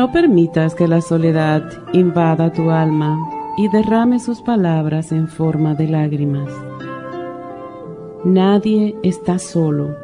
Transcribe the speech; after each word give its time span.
No 0.00 0.10
permitas 0.10 0.74
que 0.74 0.88
la 0.88 1.02
soledad 1.02 1.62
invada 1.92 2.50
tu 2.50 2.70
alma 2.70 3.18
y 3.58 3.68
derrame 3.68 4.18
sus 4.18 4.40
palabras 4.40 5.12
en 5.12 5.28
forma 5.28 5.74
de 5.74 5.88
lágrimas. 5.88 6.48
Nadie 8.24 8.96
está 9.02 9.38
solo. 9.38 9.94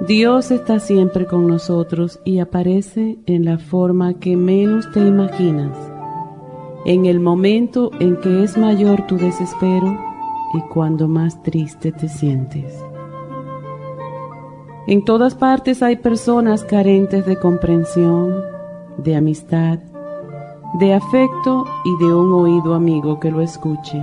Dios 0.00 0.50
está 0.50 0.80
siempre 0.80 1.26
con 1.26 1.46
nosotros 1.46 2.18
y 2.24 2.40
aparece 2.40 3.18
en 3.26 3.44
la 3.44 3.58
forma 3.58 4.14
que 4.14 4.36
menos 4.36 4.90
te 4.90 4.98
imaginas, 4.98 5.78
en 6.84 7.06
el 7.06 7.20
momento 7.20 7.92
en 8.00 8.16
que 8.16 8.42
es 8.42 8.58
mayor 8.58 9.06
tu 9.06 9.16
desespero 9.16 9.96
y 10.54 10.60
cuando 10.72 11.06
más 11.06 11.40
triste 11.44 11.92
te 11.92 12.08
sientes. 12.08 12.84
En 14.88 15.04
todas 15.04 15.36
partes 15.36 15.84
hay 15.84 15.94
personas 15.94 16.64
carentes 16.64 17.24
de 17.26 17.36
comprensión, 17.36 18.55
de 18.98 19.16
amistad, 19.16 19.78
de 20.78 20.94
afecto 20.94 21.64
y 21.84 22.04
de 22.04 22.14
un 22.14 22.32
oído 22.32 22.74
amigo 22.74 23.18
que 23.20 23.30
lo 23.30 23.40
escuche. 23.40 24.02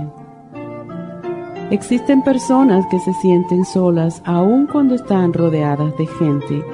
Existen 1.70 2.22
personas 2.22 2.86
que 2.90 2.98
se 3.00 3.12
sienten 3.14 3.64
solas 3.64 4.22
aun 4.24 4.66
cuando 4.66 4.94
están 4.94 5.32
rodeadas 5.32 5.96
de 5.96 6.06
gente, 6.06 6.64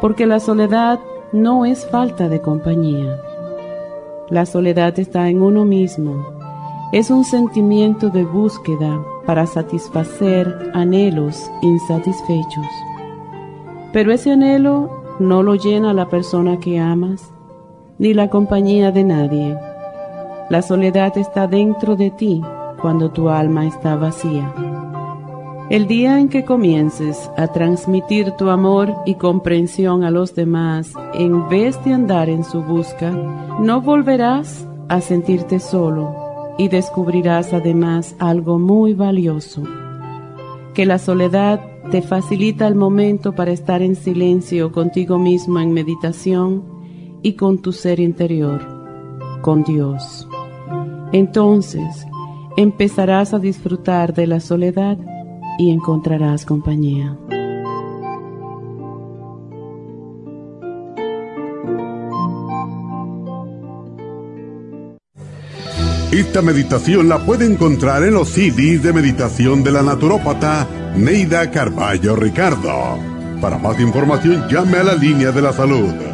porque 0.00 0.26
la 0.26 0.40
soledad 0.40 0.98
no 1.32 1.64
es 1.64 1.86
falta 1.86 2.28
de 2.28 2.40
compañía. 2.40 3.20
La 4.30 4.46
soledad 4.46 4.98
está 4.98 5.28
en 5.28 5.42
uno 5.42 5.64
mismo, 5.64 6.26
es 6.92 7.10
un 7.10 7.24
sentimiento 7.24 8.08
de 8.08 8.24
búsqueda 8.24 9.04
para 9.26 9.46
satisfacer 9.46 10.70
anhelos 10.74 11.50
insatisfechos. 11.62 12.66
Pero 13.92 14.12
ese 14.12 14.32
anhelo 14.32 14.90
no 15.18 15.42
lo 15.42 15.54
llena 15.54 15.92
la 15.92 16.08
persona 16.08 16.58
que 16.58 16.78
amas, 16.78 17.33
ni 17.98 18.14
la 18.14 18.28
compañía 18.28 18.90
de 18.92 19.04
nadie. 19.04 19.56
La 20.50 20.62
soledad 20.62 21.16
está 21.16 21.46
dentro 21.46 21.96
de 21.96 22.10
ti 22.10 22.42
cuando 22.80 23.10
tu 23.10 23.28
alma 23.28 23.66
está 23.66 23.96
vacía. 23.96 24.52
El 25.70 25.86
día 25.86 26.20
en 26.20 26.28
que 26.28 26.44
comiences 26.44 27.30
a 27.38 27.46
transmitir 27.46 28.32
tu 28.32 28.50
amor 28.50 28.94
y 29.06 29.14
comprensión 29.14 30.04
a 30.04 30.10
los 30.10 30.34
demás 30.34 30.92
en 31.14 31.48
vez 31.48 31.82
de 31.84 31.94
andar 31.94 32.28
en 32.28 32.44
su 32.44 32.62
busca, 32.62 33.10
no 33.60 33.80
volverás 33.80 34.68
a 34.88 35.00
sentirte 35.00 35.60
solo 35.60 36.14
y 36.58 36.68
descubrirás 36.68 37.54
además 37.54 38.14
algo 38.18 38.58
muy 38.58 38.92
valioso, 38.92 39.62
que 40.74 40.84
la 40.84 40.98
soledad 40.98 41.60
te 41.90 42.02
facilita 42.02 42.66
el 42.66 42.74
momento 42.74 43.32
para 43.32 43.50
estar 43.50 43.80
en 43.80 43.96
silencio 43.96 44.70
contigo 44.70 45.18
mismo 45.18 45.60
en 45.60 45.72
meditación 45.72 46.73
y 47.24 47.32
con 47.32 47.62
tu 47.62 47.72
ser 47.72 48.00
interior, 48.00 48.60
con 49.40 49.64
Dios. 49.64 50.28
Entonces 51.12 52.06
empezarás 52.56 53.32
a 53.32 53.38
disfrutar 53.38 54.12
de 54.12 54.26
la 54.26 54.40
soledad 54.40 54.98
y 55.58 55.70
encontrarás 55.70 56.44
compañía. 56.44 57.16
Esta 66.12 66.42
meditación 66.42 67.08
la 67.08 67.24
puede 67.24 67.46
encontrar 67.46 68.04
en 68.04 68.14
los 68.14 68.28
CDs 68.28 68.82
de 68.82 68.92
meditación 68.92 69.64
de 69.64 69.72
la 69.72 69.82
naturópata 69.82 70.68
Neida 70.94 71.50
Carballo 71.50 72.14
Ricardo. 72.14 72.98
Para 73.40 73.58
más 73.58 73.80
información 73.80 74.46
llame 74.48 74.76
a 74.76 74.84
la 74.84 74.94
línea 74.94 75.32
de 75.32 75.42
la 75.42 75.52
salud 75.52 76.13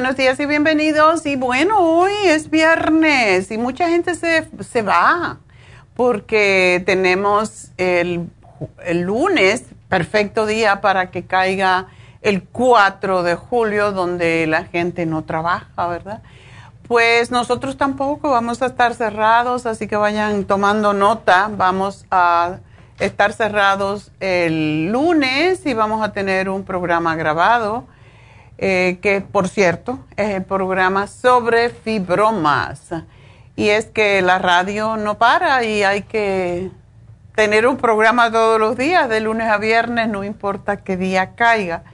Buenos 0.00 0.16
días 0.16 0.40
y 0.40 0.46
bienvenidos. 0.46 1.26
Y 1.26 1.36
bueno, 1.36 1.78
hoy 1.78 2.12
es 2.24 2.48
viernes 2.48 3.50
y 3.50 3.58
mucha 3.58 3.90
gente 3.90 4.14
se, 4.14 4.48
se 4.60 4.80
va 4.80 5.40
porque 5.94 6.82
tenemos 6.86 7.70
el, 7.76 8.30
el, 8.82 9.02
lunes, 9.02 9.64
perfecto 9.90 10.46
día 10.46 10.80
para 10.80 11.10
que 11.10 11.26
caiga 11.26 11.88
el 12.22 12.44
4 12.44 13.22
de 13.22 13.34
julio, 13.34 13.92
donde 13.92 14.46
la 14.46 14.64
gente 14.64 15.04
no 15.04 15.24
trabaja, 15.24 15.86
¿verdad? 15.88 16.22
Pues 16.88 17.30
nosotros 17.30 17.76
tampoco 17.76 18.30
vamos 18.30 18.62
a 18.62 18.66
estar 18.68 18.94
cerrados, 18.94 19.66
así 19.66 19.86
que 19.86 19.96
vayan 19.96 20.44
tomando 20.44 20.94
nota. 20.94 21.50
Vamos 21.54 22.06
a 22.10 22.60
estar 23.00 23.34
cerrados 23.34 24.12
el 24.20 24.90
lunes 24.90 25.66
y 25.66 25.74
vamos 25.74 26.02
a 26.02 26.14
tener 26.14 26.48
un 26.48 26.64
programa 26.64 27.16
grabado, 27.16 27.84
eh, 28.62 28.98
que 29.00 29.22
por 29.22 29.48
cierto 29.48 30.00
es 30.18 30.34
el 30.34 30.44
programa 30.44 31.06
sobre 31.06 31.70
fibromas. 31.70 32.90
Y 33.56 33.70
es 33.70 33.86
que 33.86 34.20
la 34.20 34.38
radio 34.38 34.98
no 34.98 35.16
para 35.16 35.64
y 35.64 35.82
hay 35.82 36.02
que 36.02 36.70
tener 37.34 37.66
un 37.66 37.78
programa 37.78 38.30
todos 38.30 38.60
los 38.60 38.76
días, 38.76 39.08
de 39.08 39.20
lunes 39.22 39.48
a 39.48 39.56
viernes, 39.56 40.08
no 40.08 40.24
importa 40.24 40.76
qué 40.76 40.98
día 40.98 41.34
caiga. 41.36 41.84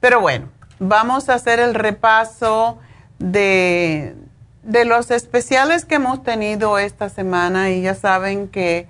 Pero 0.00 0.20
bueno, 0.20 0.48
vamos 0.78 1.30
a 1.30 1.34
hacer 1.34 1.58
el 1.58 1.74
repaso 1.74 2.78
de, 3.18 4.14
de 4.62 4.84
los 4.84 5.10
especiales 5.10 5.86
que 5.86 5.94
hemos 5.94 6.22
tenido 6.22 6.78
esta 6.78 7.08
semana 7.08 7.70
y 7.70 7.80
ya 7.80 7.94
saben 7.94 8.46
que 8.48 8.88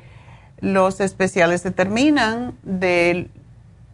los 0.58 0.98
especiales 0.98 1.60
se 1.60 1.70
terminan 1.70 2.54
de 2.64 3.28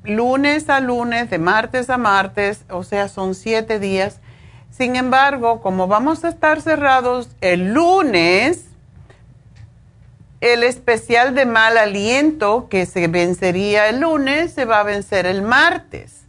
lunes 0.06 0.69
a 0.69 0.81
lunes, 0.81 1.31
de 1.31 1.38
martes 1.38 1.91
a 1.91 1.99
martes, 1.99 2.64
o 2.70 2.82
sea, 2.82 3.08
son 3.08 3.35
siete 3.35 3.79
días. 3.79 4.20
Sin 4.70 4.97
embargo, 4.97 5.62
como 5.62 5.87
vamos 5.87 6.25
a 6.25 6.29
estar 6.29 6.61
cerrados 6.61 7.31
el 7.41 7.73
lunes, 7.73 8.67
el 10.41 10.62
especial 10.62 11.35
de 11.35 11.47
mal 11.47 11.79
aliento 11.79 12.69
que 12.69 12.85
se 12.87 13.08
vencería 13.08 13.88
el 13.88 14.00
lunes 14.00 14.53
se 14.53 14.64
va 14.64 14.81
a 14.81 14.85
vencer 14.85 15.26
el 15.26 15.43
martes, 15.43 16.26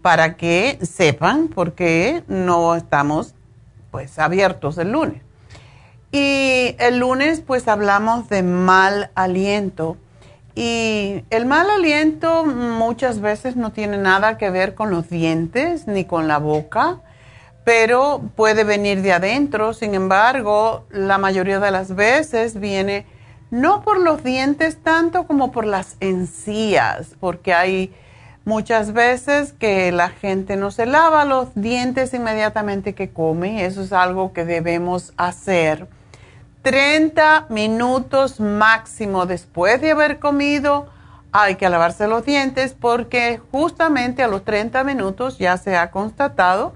para 0.00 0.36
que 0.36 0.78
sepan 0.82 1.48
por 1.48 1.72
qué 1.72 2.22
no 2.28 2.76
estamos 2.76 3.34
pues 3.90 4.18
abiertos 4.18 4.78
el 4.78 4.92
lunes. 4.92 5.22
Y 6.12 6.76
el 6.78 6.98
lunes 6.98 7.40
pues 7.40 7.68
hablamos 7.68 8.28
de 8.28 8.42
mal 8.42 9.10
aliento. 9.14 9.96
Y 10.60 11.22
el 11.30 11.46
mal 11.46 11.70
aliento 11.70 12.44
muchas 12.44 13.20
veces 13.20 13.54
no 13.54 13.70
tiene 13.70 13.96
nada 13.96 14.38
que 14.38 14.50
ver 14.50 14.74
con 14.74 14.90
los 14.90 15.08
dientes 15.08 15.86
ni 15.86 16.04
con 16.04 16.26
la 16.26 16.38
boca, 16.38 16.98
pero 17.62 18.22
puede 18.34 18.64
venir 18.64 19.02
de 19.02 19.12
adentro. 19.12 19.72
Sin 19.72 19.94
embargo, 19.94 20.84
la 20.90 21.16
mayoría 21.16 21.60
de 21.60 21.70
las 21.70 21.94
veces 21.94 22.58
viene 22.58 23.06
no 23.52 23.82
por 23.82 24.00
los 24.00 24.24
dientes 24.24 24.78
tanto 24.82 25.28
como 25.28 25.52
por 25.52 25.64
las 25.64 25.96
encías, 26.00 27.14
porque 27.20 27.54
hay 27.54 27.94
muchas 28.44 28.92
veces 28.92 29.52
que 29.52 29.92
la 29.92 30.08
gente 30.08 30.56
no 30.56 30.72
se 30.72 30.86
lava 30.86 31.24
los 31.24 31.54
dientes 31.54 32.12
inmediatamente 32.14 32.96
que 32.96 33.10
come. 33.10 33.64
Eso 33.64 33.80
es 33.80 33.92
algo 33.92 34.32
que 34.32 34.44
debemos 34.44 35.12
hacer 35.18 35.86
30 36.68 37.46
minutos 37.48 38.40
máximo 38.40 39.24
después 39.24 39.80
de 39.80 39.92
haber 39.92 40.18
comido 40.18 40.86
hay 41.32 41.54
que 41.54 41.66
lavarse 41.70 42.06
los 42.08 42.26
dientes 42.26 42.76
porque 42.78 43.40
justamente 43.50 44.22
a 44.22 44.28
los 44.28 44.44
30 44.44 44.84
minutos 44.84 45.38
ya 45.38 45.56
se 45.56 45.78
ha 45.78 45.90
constatado 45.90 46.74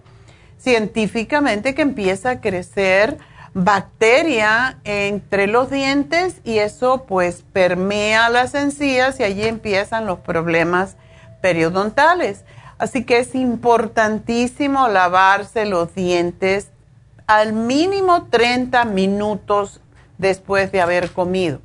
científicamente 0.56 1.74
que 1.74 1.82
empieza 1.82 2.30
a 2.30 2.40
crecer 2.40 3.18
bacteria 3.52 4.78
entre 4.84 5.46
los 5.46 5.68
dientes 5.68 6.40
y 6.42 6.56
eso 6.56 7.04
pues 7.06 7.44
permea 7.52 8.30
las 8.30 8.54
encías 8.54 9.20
y 9.20 9.24
allí 9.24 9.44
empiezan 9.44 10.06
los 10.06 10.20
problemas 10.20 10.96
periodontales. 11.42 12.46
Así 12.78 13.04
que 13.04 13.18
es 13.18 13.34
importantísimo 13.34 14.88
lavarse 14.88 15.66
los 15.66 15.94
dientes 15.94 16.70
al 17.26 17.52
mínimo 17.52 18.28
30 18.30 18.86
minutos 18.86 19.81
después 20.22 20.72
de 20.72 20.80
haber 20.80 21.10
comido. 21.10 21.60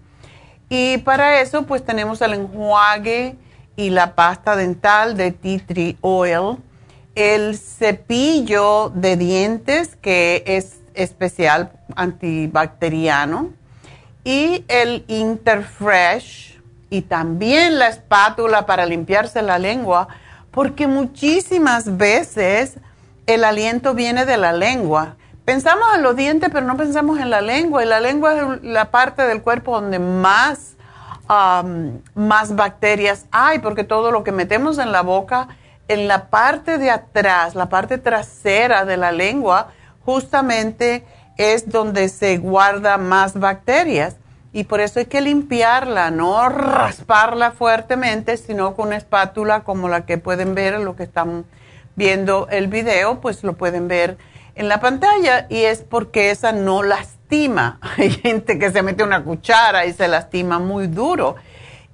Y 0.67 0.97
para 0.97 1.39
eso 1.39 1.63
pues 1.63 1.85
tenemos 1.85 2.21
el 2.21 2.33
enjuague 2.33 3.37
y 3.77 3.91
la 3.91 4.15
pasta 4.15 4.57
dental 4.57 5.15
de 5.15 5.31
tea 5.31 5.61
tree 5.65 5.97
oil, 6.01 6.57
el 7.15 7.57
cepillo 7.57 8.91
de 8.93 9.15
dientes 9.15 9.95
que 9.95 10.43
es 10.45 10.81
especial 10.93 11.71
antibacteriano 11.95 13.51
y 14.23 14.65
el 14.67 15.05
Interfresh 15.07 16.59
y 16.89 17.03
también 17.03 17.79
la 17.79 17.87
espátula 17.87 18.65
para 18.65 18.85
limpiarse 18.85 19.41
la 19.41 19.59
lengua 19.59 20.07
porque 20.51 20.87
muchísimas 20.87 21.97
veces 21.97 22.77
el 23.27 23.43
aliento 23.43 23.93
viene 23.93 24.25
de 24.25 24.37
la 24.37 24.53
lengua 24.53 25.16
Pensamos 25.47 25.87
en 25.95 26.03
los 26.03 26.17
dientes, 26.17 26.49
pero 26.51 26.65
no 26.65 26.75
pensamos 26.75 27.21
en 27.21 27.29
la 27.29 27.39
lengua. 27.39 27.81
Y 27.81 27.87
la 27.87 28.01
lengua 28.01 28.35
es 28.35 28.63
la 28.63 28.91
parte 28.91 29.21
del 29.21 29.41
cuerpo 29.41 29.79
donde 29.79 29.97
más, 29.97 30.75
más 32.15 32.53
bacterias 32.57 33.27
hay, 33.31 33.59
porque 33.59 33.85
todo 33.85 34.11
lo 34.11 34.25
que 34.25 34.33
metemos 34.33 34.77
en 34.77 34.91
la 34.91 35.03
boca, 35.03 35.47
en 35.87 36.09
la 36.09 36.25
parte 36.29 36.77
de 36.77 36.91
atrás, 36.91 37.55
la 37.55 37.69
parte 37.69 37.97
trasera 37.97 38.83
de 38.83 38.97
la 38.97 39.13
lengua, 39.13 39.69
justamente 40.03 41.05
es 41.37 41.69
donde 41.69 42.09
se 42.09 42.39
guarda 42.39 42.97
más 42.97 43.39
bacterias. 43.39 44.17
Y 44.51 44.65
por 44.65 44.81
eso 44.81 44.99
hay 44.99 45.05
que 45.05 45.21
limpiarla, 45.21 46.11
no 46.11 46.49
rasparla 46.49 47.51
fuertemente, 47.51 48.35
sino 48.35 48.75
con 48.75 48.87
una 48.87 48.97
espátula 48.97 49.61
como 49.61 49.87
la 49.87 50.05
que 50.05 50.17
pueden 50.17 50.55
ver, 50.55 50.77
lo 50.81 50.97
que 50.97 51.03
están 51.03 51.45
viendo 51.95 52.49
el 52.51 52.67
video, 52.67 53.21
pues 53.21 53.45
lo 53.45 53.53
pueden 53.53 53.87
ver 53.87 54.17
en 54.57 54.67
la 54.69 54.79
pantalla 54.79 55.45
y 55.49 55.63
es 55.63 55.83
porque 55.83 56.31
esa 56.31 56.51
no 56.51 56.83
lastima. 56.83 57.79
Hay 57.97 58.09
gente 58.09 58.59
que 58.59 58.71
se 58.71 58.81
mete 58.81 59.03
una 59.03 59.23
cuchara 59.23 59.85
y 59.85 59.93
se 59.93 60.07
lastima 60.07 60.59
muy 60.59 60.87
duro 60.87 61.35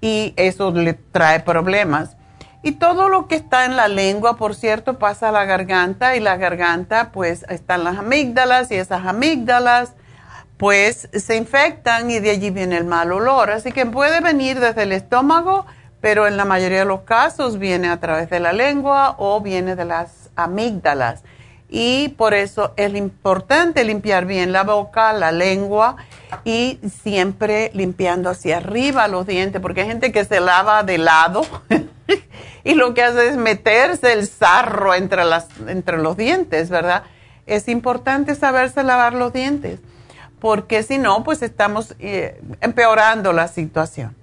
y 0.02 0.34
eso 0.38 0.72
le 0.72 0.94
trae 0.94 1.42
problemas. 1.42 2.18
Y 2.66 2.74
todo 2.74 3.10
lo 3.10 3.28
que 3.28 3.36
está 3.36 3.66
en 3.66 3.76
la 3.76 3.90
lengua, 3.90 4.38
por 4.38 4.56
cierto, 4.56 4.98
pasa 4.98 5.30
a 5.30 5.32
la 5.34 5.44
garganta 5.44 6.16
y 6.16 6.22
la 6.22 6.38
garganta 6.38 7.12
pues 7.12 7.46
están 7.50 7.84
las 7.84 7.98
amígdalas 7.98 8.72
y 8.72 8.76
esas 8.76 9.06
amígdalas 9.06 9.94
pues 10.56 11.10
se 11.12 11.36
infectan 11.36 12.10
y 12.10 12.20
de 12.20 12.30
allí 12.30 12.52
viene 12.52 12.78
el 12.78 12.86
mal 12.86 13.12
olor. 13.12 13.52
Así 13.52 13.74
que 13.74 13.86
puede 13.86 14.22
venir 14.22 14.62
desde 14.62 14.84
el 14.84 14.94
estómago, 14.94 15.66
pero 16.00 16.26
en 16.26 16.38
la 16.38 16.46
mayoría 16.46 16.80
de 16.80 16.86
los 16.86 17.02
casos 17.02 17.60
viene 17.60 17.90
a 17.90 18.00
través 18.00 18.30
de 18.30 18.40
la 18.40 18.54
lengua 18.54 19.16
o 19.18 19.42
viene 19.42 19.76
de 19.76 19.84
las 19.84 20.30
amígdalas 20.38 21.24
y 21.76 22.10
por 22.10 22.36
eso 22.36 22.72
es 22.78 22.94
importante 22.94 23.84
limpiar 23.84 24.28
bien 24.28 24.52
la 24.52 24.62
boca, 24.62 25.12
la 25.12 25.32
lengua 25.32 25.96
y 26.44 26.80
siempre 27.02 27.72
limpiando 27.74 28.30
hacia 28.30 28.58
arriba 28.58 29.08
los 29.08 29.26
dientes, 29.26 29.60
porque 29.60 29.82
hay 29.82 29.88
gente 29.88 30.12
que 30.12 30.24
se 30.24 30.40
lava 30.40 30.84
de 30.84 31.00
lado 31.00 31.42
y 32.64 32.76
lo 32.76 32.94
que 32.94 33.02
hace 33.02 33.30
es 33.30 33.38
meterse 33.38 34.14
el 34.14 34.28
sarro 34.28 34.94
entre, 34.94 35.26
las, 35.26 35.48
entre 35.66 35.98
los 35.98 36.16
dientes, 36.16 36.70
¿verdad? 36.70 37.06
Es 37.48 37.68
importante 37.68 38.36
saberse 38.36 38.84
lavar 38.84 39.16
los 39.16 39.34
dientes, 39.34 39.80
porque 40.40 40.84
si 40.84 41.00
no, 41.00 41.24
pues 41.24 41.42
estamos 41.42 41.96
eh, 41.98 42.40
empeorando 42.62 43.34
la 43.34 43.48
situación. 43.48 44.16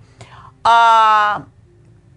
Ah, 0.63 1.47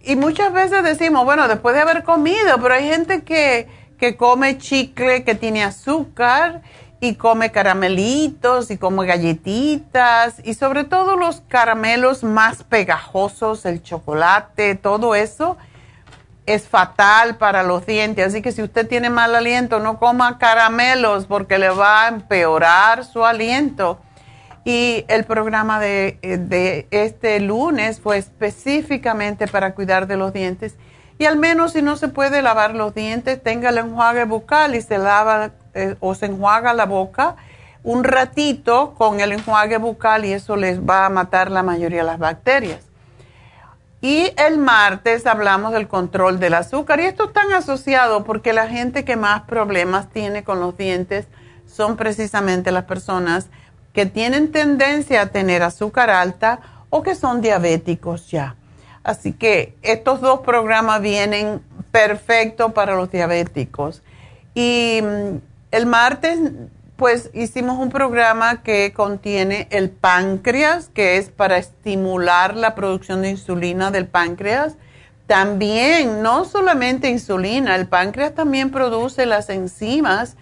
y 0.00 0.14
muchas 0.14 0.52
veces 0.52 0.84
decimos, 0.84 1.24
bueno, 1.24 1.48
después 1.48 1.74
de 1.74 1.80
haber 1.80 2.04
comido, 2.04 2.60
pero 2.62 2.74
hay 2.74 2.88
gente 2.88 3.24
que 3.24 3.82
come 4.12 4.58
chicle 4.58 5.24
que 5.24 5.34
tiene 5.34 5.64
azúcar 5.64 6.62
y 7.00 7.16
come 7.16 7.50
caramelitos 7.50 8.70
y 8.70 8.78
come 8.78 9.06
galletitas 9.06 10.40
y 10.44 10.54
sobre 10.54 10.84
todo 10.84 11.16
los 11.16 11.42
caramelos 11.48 12.22
más 12.24 12.64
pegajosos, 12.64 13.66
el 13.66 13.82
chocolate, 13.82 14.74
todo 14.74 15.14
eso 15.14 15.56
es 16.46 16.68
fatal 16.68 17.36
para 17.36 17.62
los 17.62 17.86
dientes. 17.86 18.26
Así 18.26 18.42
que 18.42 18.52
si 18.52 18.62
usted 18.62 18.86
tiene 18.86 19.10
mal 19.10 19.34
aliento, 19.34 19.80
no 19.80 19.98
coma 19.98 20.38
caramelos 20.38 21.26
porque 21.26 21.58
le 21.58 21.70
va 21.70 22.04
a 22.04 22.08
empeorar 22.08 23.04
su 23.04 23.24
aliento. 23.24 24.00
Y 24.64 25.04
el 25.08 25.24
programa 25.24 25.78
de, 25.78 26.18
de 26.22 26.86
este 26.90 27.38
lunes 27.40 28.00
fue 28.00 28.16
específicamente 28.16 29.46
para 29.46 29.74
cuidar 29.74 30.06
de 30.06 30.16
los 30.16 30.32
dientes 30.32 30.76
y 31.18 31.26
al 31.26 31.36
menos 31.36 31.72
si 31.72 31.82
no 31.82 31.96
se 31.96 32.08
puede 32.08 32.42
lavar 32.42 32.74
los 32.74 32.94
dientes, 32.94 33.42
tenga 33.42 33.70
el 33.70 33.78
enjuague 33.78 34.24
bucal 34.24 34.74
y 34.74 34.82
se 34.82 34.98
lava 34.98 35.52
eh, 35.74 35.96
o 36.00 36.14
se 36.14 36.26
enjuaga 36.26 36.74
la 36.74 36.86
boca 36.86 37.36
un 37.84 38.02
ratito 38.02 38.94
con 38.94 39.20
el 39.20 39.32
enjuague 39.32 39.76
bucal 39.76 40.24
y 40.24 40.32
eso 40.32 40.56
les 40.56 40.80
va 40.80 41.04
a 41.04 41.10
matar 41.10 41.50
la 41.50 41.62
mayoría 41.62 41.98
de 41.98 42.06
las 42.06 42.18
bacterias. 42.18 42.80
Y 44.00 44.32
el 44.36 44.58
martes 44.58 45.26
hablamos 45.26 45.72
del 45.72 45.86
control 45.86 46.40
del 46.40 46.54
azúcar 46.54 47.00
y 47.00 47.04
esto 47.04 47.24
está 47.24 47.42
asociado 47.56 48.24
porque 48.24 48.52
la 48.52 48.68
gente 48.68 49.04
que 49.04 49.16
más 49.16 49.42
problemas 49.42 50.10
tiene 50.10 50.44
con 50.44 50.60
los 50.60 50.76
dientes 50.76 51.26
son 51.66 51.96
precisamente 51.96 52.72
las 52.72 52.84
personas 52.84 53.48
que 53.92 54.06
tienen 54.06 54.50
tendencia 54.50 55.22
a 55.22 55.26
tener 55.26 55.62
azúcar 55.62 56.10
alta 56.10 56.60
o 56.90 57.02
que 57.02 57.14
son 57.14 57.40
diabéticos 57.40 58.30
ya. 58.30 58.56
Así 59.04 59.32
que 59.32 59.76
estos 59.82 60.20
dos 60.20 60.40
programas 60.40 61.00
vienen 61.02 61.62
perfectos 61.92 62.72
para 62.72 62.96
los 62.96 63.10
diabéticos. 63.10 64.02
Y 64.54 65.00
mm, 65.02 65.36
el 65.70 65.86
martes 65.86 66.38
pues 66.96 67.30
hicimos 67.34 67.78
un 67.78 67.90
programa 67.90 68.62
que 68.62 68.92
contiene 68.92 69.66
el 69.70 69.90
páncreas, 69.90 70.88
que 70.88 71.16
es 71.16 71.28
para 71.28 71.58
estimular 71.58 72.56
la 72.56 72.74
producción 72.74 73.22
de 73.22 73.30
insulina 73.30 73.90
del 73.90 74.06
páncreas. 74.06 74.76
También, 75.26 76.22
no 76.22 76.44
solamente 76.44 77.08
insulina, 77.08 77.74
el 77.74 77.88
páncreas 77.88 78.34
también 78.34 78.70
produce 78.70 79.26
las 79.26 79.50
enzimas 79.50 80.36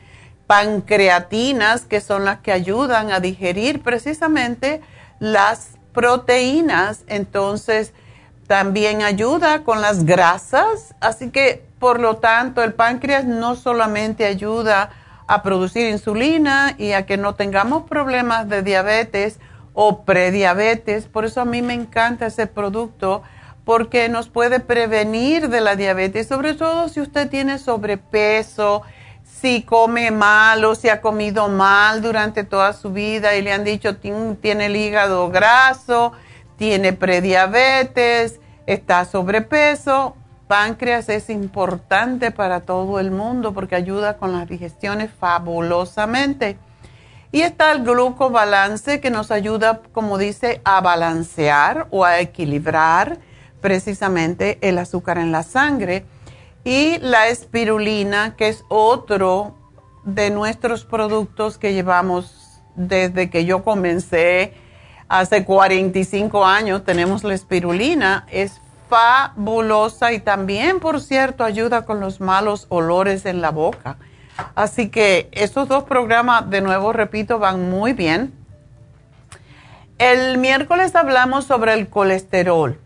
pancreatinas, 0.47 1.87
que 1.87 2.01
son 2.01 2.25
las 2.27 2.41
que 2.41 2.53
ayudan 2.53 3.13
a 3.13 3.21
digerir 3.21 3.83
precisamente 3.83 4.83
las 5.21 5.79
proteínas. 5.95 7.05
Entonces, 7.07 7.95
también 8.53 9.01
ayuda 9.01 9.65
con 9.65 9.81
las 9.81 10.05
grasas. 10.05 10.95
Así 11.01 11.31
que, 11.31 11.65
por 11.79 11.99
lo 11.99 12.19
tanto, 12.19 12.63
el 12.63 12.75
páncreas 12.75 13.25
no 13.25 13.57
solamente 13.57 14.27
ayuda 14.27 14.91
a 15.27 15.43
producir 15.43 15.89
insulina 15.89 16.75
y 16.77 16.93
a 16.93 17.07
que 17.07 17.17
no 17.17 17.35
tengamos 17.35 17.85
problemas 17.85 18.51
de 18.51 18.61
diabetes 18.61 19.41
o 19.73 20.05
prediabetes. 20.05 21.07
Por 21.07 21.25
eso 21.25 21.41
a 21.41 21.47
mí 21.47 21.63
me 21.63 21.73
encanta 21.73 22.27
ese 22.27 22.47
producto 22.47 23.23
porque 23.65 24.11
nos 24.11 24.29
puede 24.29 24.61
prevenir 24.61 25.49
de 25.49 25.63
la 25.63 25.75
diabetes, 25.75 26.29
sobre 26.29 26.53
todo 26.53 26.91
si 26.91 27.01
usted 27.01 27.31
tiene 27.31 27.59
sobrepeso, 27.59 28.83
si 29.25 29.63
come 29.63 30.11
mal 30.11 30.63
o 30.67 30.75
si 30.75 30.91
ha 30.91 31.01
comido 31.01 31.49
mal 31.49 32.03
durante 32.03 32.45
toda 32.45 32.75
su 32.75 32.93
vida 32.93 33.35
y 33.35 33.41
le 33.41 33.55
han 33.55 33.65
dicho 33.65 33.97
tiene 33.97 34.67
el 34.67 34.77
hígado 34.77 35.31
graso, 35.31 36.13
tiene 36.59 36.93
prediabetes, 36.93 38.42
está 38.67 39.05
sobrepeso 39.05 40.17
páncreas 40.53 41.09
es 41.09 41.31
importante 41.31 42.31
para 42.31 42.61
todo 42.61 43.01
el 43.01 43.11
mundo 43.11 43.55
porque 43.55 43.75
ayuda 43.75 44.19
con 44.19 44.35
las 44.35 44.47
digestiones 44.47 45.11
fabulosamente. 45.11 46.59
Y 47.31 47.41
está 47.41 47.73
el 47.73 47.85
glucobalance 47.85 49.01
que 49.01 49.11
nos 49.11 49.31
ayuda, 49.31 49.81
como 49.93 50.19
dice, 50.19 50.61
a 50.67 50.83
balancear 50.83 51.87
o 51.91 52.05
a 52.05 52.21
equilibrar 52.21 53.17
precisamente 53.63 54.59
el 54.61 54.77
azúcar 54.77 55.17
en 55.17 55.33
la 55.33 55.43
sangre. 55.43 56.05
Y 56.65 56.99
la 56.99 57.29
espirulina, 57.29 58.37
que 58.37 58.49
es 58.49 58.67
otro 58.69 59.57
de 60.05 60.29
nuestros 60.29 60.85
productos 60.85 61.57
que 61.57 61.73
llevamos 61.73 62.61
desde 62.75 63.31
que 63.31 63.47
yo 63.47 63.65
comencé 63.65 64.53
hace 65.13 65.45
45 65.45 66.47
años, 66.47 66.87
tenemos 66.87 67.23
la 67.23 67.35
espirulina, 67.35 68.25
es 68.31 68.63
fabulosa 68.89 70.15
y 70.15 70.21
también, 70.21 70.81
por 70.81 71.03
cierto, 71.03 71.45
ayuda 71.45 71.85
con 71.85 72.01
los 72.01 72.23
malos 72.23 72.65
olores 72.71 73.27
en 73.27 73.43
la 73.43 73.51
boca. 73.51 73.99
Así 74.55 74.89
que 74.89 75.29
estos 75.33 75.69
dos 75.69 75.85
programas, 75.85 76.49
de 76.49 76.63
nuevo 76.63 76.95
repito, 76.95 77.39
van 77.39 77.69
muy 77.69 77.93
bien. 77.93 78.33
El 79.99 80.39
miércoles 80.39 80.97
hablamos 80.97 81.45
sobre 81.45 81.75
el 81.75 81.91
colesterol. 81.91 82.81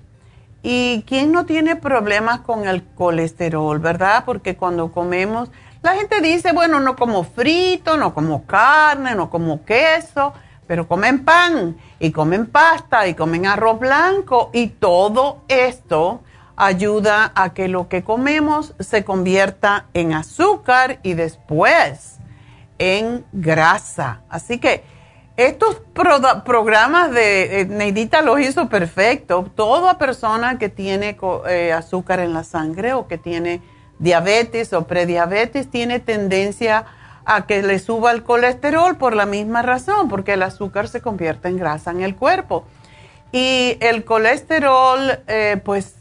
¿Y 0.65 1.05
quién 1.07 1.31
no 1.31 1.47
tiene 1.47 1.77
problemas 1.77 2.41
con 2.41 2.67
el 2.67 2.83
colesterol, 2.83 3.79
verdad? 3.79 4.25
Porque 4.27 4.57
cuando 4.57 4.91
comemos, 4.91 5.49
la 5.81 5.95
gente 5.95 6.21
dice, 6.21 6.53
bueno, 6.53 6.81
no 6.81 6.97
como 6.97 7.23
frito, 7.23 7.97
no 7.97 8.15
como 8.15 8.47
carne, 8.47 9.15
no 9.15 9.31
como 9.31 9.65
queso 9.65 10.33
pero 10.67 10.89
comen 10.89 11.25
pan 11.25 11.77
y 11.99 12.11
comen 12.13 12.47
pasta 12.47 13.07
y 13.07 13.15
comen 13.15 13.47
arroz 13.47 13.79
blanco 13.79 14.51
y 14.53 14.69
todo 14.69 15.43
esto 15.49 16.23
ayuda 16.57 17.33
a 17.35 17.53
que 17.53 17.69
lo 17.69 17.89
que 17.89 18.03
comemos 18.03 18.75
se 18.81 19.05
convierta 19.05 19.87
en 19.95 20.15
azúcar 20.15 20.99
y 21.03 21.15
después 21.15 22.17
en 22.79 23.25
grasa. 23.33 24.23
Así 24.29 24.59
que 24.59 24.85
estos 25.37 25.83
programas 26.45 27.13
de 27.13 27.61
eh, 27.61 27.67
Neidita 27.67 28.23
los 28.23 28.41
hizo 28.41 28.71
perfecto. 28.71 29.51
Toda 29.55 29.99
persona 29.99 30.59
que 30.59 30.71
tiene 30.71 31.19
eh, 31.49 31.73
azúcar 31.73 32.21
en 32.21 32.33
la 32.33 32.43
sangre 32.43 32.95
o 32.95 33.07
que 33.07 33.19
tiene 33.19 33.61
diabetes 33.99 34.73
o 34.73 34.87
prediabetes 34.87 35.71
tiene 35.71 36.01
tendencia 36.01 36.87
a 37.27 37.47
que 37.47 37.61
le 37.63 37.81
suba 37.81 38.13
el 38.13 38.23
colesterol 38.23 38.97
por 38.97 39.15
la 39.15 39.27
misma 39.27 39.61
razón, 39.61 40.09
porque 40.09 40.35
el 40.35 40.43
azúcar 40.43 40.89
se 40.89 41.03
convierte 41.03 41.49
en 41.49 41.59
grasa 41.59 41.91
en 41.91 42.01
el 42.03 42.15
cuerpo. 42.15 42.65
Y 43.33 43.77
el 43.81 44.05
colesterol, 44.05 45.19
eh, 45.27 45.61
pues, 45.65 45.97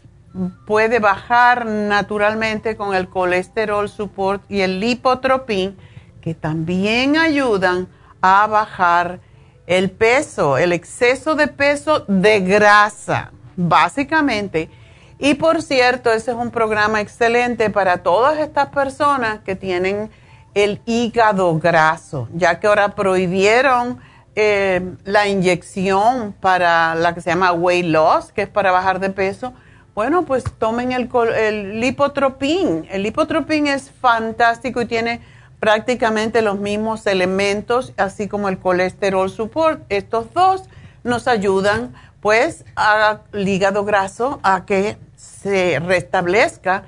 puede 0.67 1.00
bajar 1.00 1.65
naturalmente 1.65 2.75
con 2.75 2.94
el 2.94 3.10
colesterol 3.10 3.89
support 3.89 4.44
y 4.50 4.62
el 4.62 4.79
lipotropin, 4.79 5.75
que 6.22 6.36
también 6.36 7.17
ayudan 7.17 7.88
a 8.22 8.46
bajar 8.48 9.20
el 9.65 9.89
peso, 9.89 10.58
el 10.58 10.74
exceso 10.74 11.36
de 11.36 11.48
peso 11.48 12.05
de 12.08 12.41
grasa, 12.41 13.32
básicamente. 13.55 14.70
Y 15.17 15.36
por 15.36 15.62
cierto, 15.62 16.12
ese 16.12 16.32
es 16.32 16.38
un 16.38 16.51
programa 16.51 17.01
excelente 17.01 17.70
para 17.70 18.03
todas 18.03 18.38
estas 18.39 18.67
personas 18.67 19.39
que 19.39 19.55
tienen 19.55 20.12
el 20.55 20.81
hígado 20.85 21.59
graso, 21.59 22.27
ya 22.33 22.59
que 22.59 22.65
ahora 22.65 22.95
prohibieron 22.95 24.00
eh, 24.35 24.95
la 25.03 25.27
inyección 25.27 26.33
para 26.39 26.95
la 26.95 27.13
que 27.13 27.21
se 27.21 27.29
llama 27.29 27.51
weight 27.51 27.85
loss, 27.85 28.31
que 28.31 28.43
es 28.43 28.50
para 28.50 28.71
bajar 28.71 29.00
de 29.00 29.09
peso. 29.09 29.53
Bueno, 29.93 30.25
pues 30.25 30.43
tomen 30.57 30.93
el, 30.93 31.09
el 31.38 31.79
lipotropín. 31.79 32.88
El 32.89 33.03
lipotropín 33.03 33.67
es 33.67 33.91
fantástico 33.91 34.81
y 34.81 34.85
tiene 34.85 35.21
prácticamente 35.59 36.41
los 36.41 36.57
mismos 36.57 37.05
elementos, 37.05 37.93
así 37.97 38.27
como 38.27 38.50
el 38.50 38.57
colesterol 38.57 39.29
support. 39.29 39.83
Estos 39.89 40.33
dos 40.33 40.63
nos 41.03 41.27
ayudan 41.27 41.93
pues 42.21 42.65
al 42.75 43.21
hígado 43.33 43.85
graso 43.85 44.39
a 44.41 44.65
que 44.65 44.97
se 45.15 45.79
restablezca. 45.79 46.83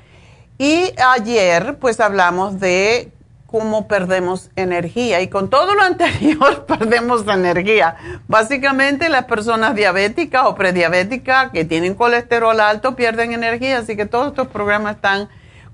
Y 0.57 0.91
ayer 0.97 1.77
pues 1.79 2.00
hablamos 2.00 2.59
de 2.59 3.12
cómo 3.48 3.88
perdemos 3.88 4.51
energía. 4.56 5.22
Y 5.22 5.30
con 5.30 5.50
todo 5.50 5.74
lo 5.74 5.82
anterior 5.92 6.66
perdemos 6.66 7.25
energía. 7.27 7.96
Básicamente 8.27 9.10
las 9.10 9.25
personas 9.25 9.74
diabéticas 9.74 10.44
o 10.46 10.54
prediabéticas 10.54 11.51
que 11.51 11.66
tienen 11.66 11.96
colesterol 11.96 12.60
alto 12.60 12.96
pierden 12.96 13.34
energía, 13.34 13.80
así 13.80 13.96
que 13.96 14.06
todos 14.06 14.27
estos 14.27 14.48
programas 14.50 14.98
están 14.98 15.30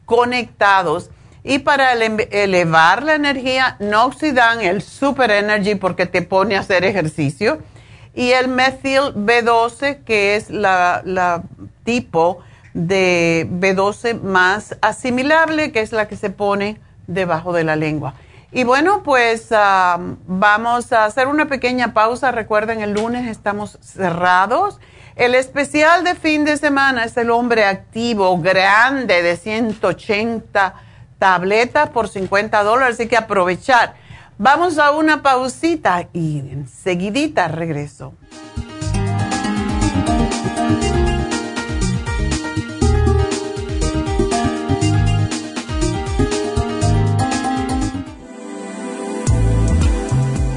conectados. 0.05 1.09
Y 1.43 1.59
para 1.59 1.91
elevar 1.91 3.03
la 3.03 3.15
energía, 3.15 3.75
Noxidan, 3.81 4.61
el 4.61 4.81
Super 4.81 5.29
Energy, 5.29 5.75
porque 5.75 6.05
te 6.05 6.21
pone 6.21 6.55
a 6.55 6.61
hacer 6.61 6.85
ejercicio, 6.85 7.59
y 8.15 8.31
el 8.31 8.47
Methyl 8.47 9.13
B12, 9.13 10.05
que 10.05 10.37
es 10.37 10.49
la, 10.49 11.01
la 11.03 11.43
tipo 11.83 12.39
de 12.73 13.45
B12 13.51 14.21
más 14.21 14.77
asimilable, 14.81 15.73
que 15.73 15.81
es 15.81 15.91
la 15.91 16.07
que 16.07 16.15
se 16.15 16.29
pone 16.29 16.79
debajo 17.07 17.53
de 17.53 17.63
la 17.63 17.75
lengua. 17.75 18.15
Y 18.51 18.65
bueno, 18.65 19.01
pues 19.03 19.47
ah, 19.51 19.97
vamos 20.27 20.93
a 20.93 21.05
hacer 21.05 21.27
una 21.27 21.47
pequeña 21.47 21.93
pausa. 21.93 22.31
Recuerden, 22.31 22.81
el 22.81 22.93
lunes 22.93 23.27
estamos 23.27 23.79
cerrados. 23.81 24.79
El 25.15 25.33
especial 25.35 26.03
de 26.03 26.15
fin 26.15 26.45
de 26.45 26.57
semana 26.57 27.03
es 27.03 27.17
el 27.17 27.31
hombre 27.31 27.65
activo 27.65 28.37
grande 28.39 29.21
de 29.23 29.37
180 29.37 30.73
tabletas 31.17 31.89
por 31.89 32.09
50 32.09 32.63
dólares, 32.63 32.95
así 32.95 33.07
que 33.07 33.17
aprovechar. 33.17 33.95
Vamos 34.37 34.77
a 34.77 34.91
una 34.91 35.21
pausita 35.21 36.09
y 36.13 36.39
enseguidita 36.39 37.47
regreso. 37.47 38.13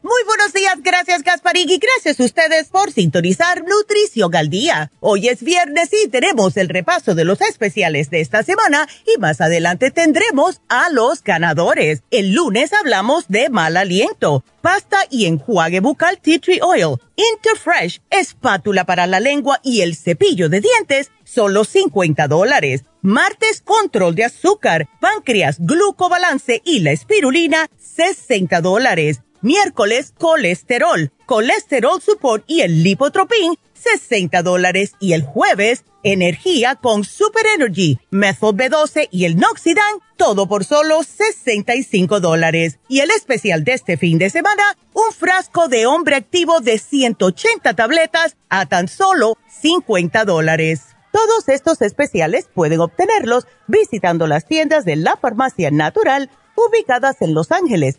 Muy 0.00 0.22
buenos 0.26 0.52
días, 0.52 0.76
gracias 0.80 1.24
Gasparín 1.24 1.68
y 1.68 1.78
gracias 1.78 2.20
a 2.20 2.24
ustedes 2.24 2.68
por 2.68 2.92
sintonizar 2.92 3.64
Nutrición 3.64 4.32
al 4.36 4.48
Día. 4.48 4.92
Hoy 5.00 5.26
es 5.26 5.42
viernes 5.42 5.90
y 5.92 6.06
tenemos 6.06 6.56
el 6.56 6.68
repaso 6.68 7.16
de 7.16 7.24
los 7.24 7.40
especiales 7.40 8.08
de 8.08 8.20
esta 8.20 8.44
semana 8.44 8.88
y 9.12 9.18
más 9.18 9.40
adelante 9.40 9.90
tendremos 9.90 10.60
a 10.68 10.88
los 10.90 11.24
ganadores. 11.24 12.04
El 12.12 12.32
lunes 12.32 12.72
hablamos 12.72 13.26
de 13.26 13.50
mal 13.50 13.76
aliento, 13.76 14.44
pasta 14.62 14.98
y 15.10 15.26
enjuague 15.26 15.80
bucal 15.80 16.20
tea 16.20 16.38
tree 16.38 16.60
oil, 16.62 16.98
Interfresh, 17.16 18.00
espátula 18.10 18.84
para 18.84 19.08
la 19.08 19.18
lengua 19.18 19.58
y 19.64 19.80
el 19.80 19.96
cepillo 19.96 20.48
de 20.48 20.60
dientes, 20.60 21.10
solo 21.24 21.64
50 21.64 22.28
dólares. 22.28 22.84
Martes, 23.02 23.62
control 23.62 24.14
de 24.14 24.26
azúcar, 24.26 24.88
páncreas, 25.00 25.56
glucobalance 25.58 26.62
y 26.64 26.80
la 26.80 26.92
espirulina, 26.92 27.68
60 27.78 28.60
dólares. 28.60 29.22
Miércoles, 29.40 30.12
colesterol, 30.18 31.12
colesterol 31.24 32.02
support 32.02 32.42
y 32.48 32.62
el 32.62 32.82
lipotropin, 32.82 33.56
60 33.74 34.42
dólares. 34.42 34.94
Y 34.98 35.12
el 35.12 35.22
jueves, 35.22 35.84
energía 36.02 36.74
con 36.74 37.04
Super 37.04 37.46
Energy, 37.54 37.98
Method 38.10 38.56
B12 38.56 39.08
y 39.12 39.26
el 39.26 39.36
Noxidan, 39.36 40.00
todo 40.16 40.48
por 40.48 40.64
solo 40.64 41.02
65 41.04 42.18
dólares. 42.18 42.80
Y 42.88 43.00
el 43.00 43.10
especial 43.12 43.62
de 43.62 43.74
este 43.74 43.96
fin 43.96 44.18
de 44.18 44.30
semana, 44.30 44.76
un 44.92 45.12
frasco 45.12 45.68
de 45.68 45.86
hombre 45.86 46.16
activo 46.16 46.60
de 46.60 46.78
180 46.78 47.74
tabletas 47.74 48.36
a 48.48 48.66
tan 48.66 48.88
solo 48.88 49.36
50 49.60 50.24
dólares. 50.24 50.96
Todos 51.12 51.48
estos 51.48 51.80
especiales 51.80 52.48
pueden 52.52 52.80
obtenerlos 52.80 53.46
visitando 53.66 54.26
las 54.26 54.46
tiendas 54.46 54.84
de 54.84 54.96
la 54.96 55.16
farmacia 55.16 55.70
natural 55.70 56.28
ubicadas 56.54 57.22
en 57.22 57.34
Los 57.34 57.52
Ángeles, 57.52 57.98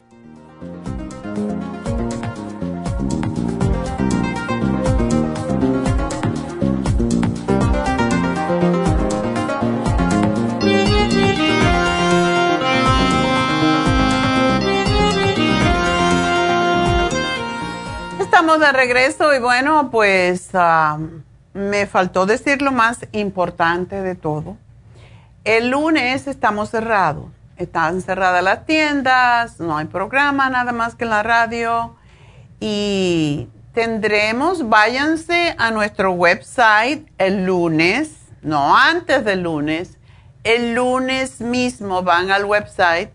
Estamos 18.41 18.59
de 18.59 18.71
regreso 18.71 19.35
y 19.35 19.39
bueno, 19.39 19.91
pues 19.91 20.49
ah, 20.55 20.97
me 21.53 21.85
faltó 21.85 22.25
decir 22.25 22.63
lo 22.63 22.71
más 22.71 23.05
importante 23.11 24.01
de 24.01 24.15
todo. 24.15 24.57
El 25.43 25.69
lunes 25.69 26.25
estamos 26.25 26.71
cerrados. 26.71 27.25
Están 27.57 28.01
cerradas 28.01 28.43
las 28.43 28.65
tiendas, 28.65 29.59
no 29.59 29.77
hay 29.77 29.85
programa 29.85 30.49
nada 30.49 30.71
más 30.71 30.95
que 30.95 31.03
en 31.03 31.11
la 31.11 31.21
radio. 31.21 31.95
Y 32.59 33.47
tendremos, 33.75 34.67
váyanse 34.67 35.53
a 35.59 35.69
nuestro 35.69 36.13
website 36.13 37.07
el 37.19 37.45
lunes, 37.45 38.09
no 38.41 38.75
antes 38.75 39.23
del 39.23 39.43
lunes, 39.43 39.99
el 40.43 40.73
lunes 40.73 41.41
mismo 41.41 42.01
van 42.01 42.31
al 42.31 42.45
website 42.45 43.11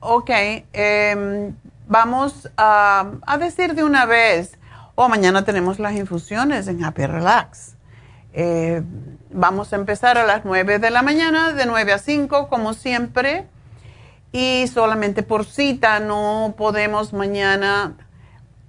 Ok, 0.00 0.30
em, 0.72 1.54
vamos 1.86 2.50
a, 2.56 3.06
decir 3.38 3.74
de 3.74 3.84
una 3.84 4.04
vez, 4.04 4.58
o 4.94 5.04
oh, 5.04 5.08
mañana 5.08 5.44
tenemos 5.44 5.78
las 5.78 5.94
infusiones 5.94 6.66
en 6.66 6.82
Happy 6.82 7.06
Relax. 7.06 7.76
Eh, 8.34 8.82
vamos 9.30 9.72
a 9.72 9.76
empezar 9.76 10.18
a 10.18 10.26
las 10.26 10.44
9 10.44 10.78
de 10.80 10.90
la 10.90 11.02
mañana, 11.02 11.52
de 11.52 11.66
9 11.66 11.92
a 11.92 11.98
5, 11.98 12.48
como 12.48 12.74
siempre. 12.74 13.46
Y 14.32 14.66
solamente 14.68 15.22
por 15.22 15.44
cita, 15.44 16.00
no 16.00 16.54
podemos 16.56 17.12
mañana 17.12 17.94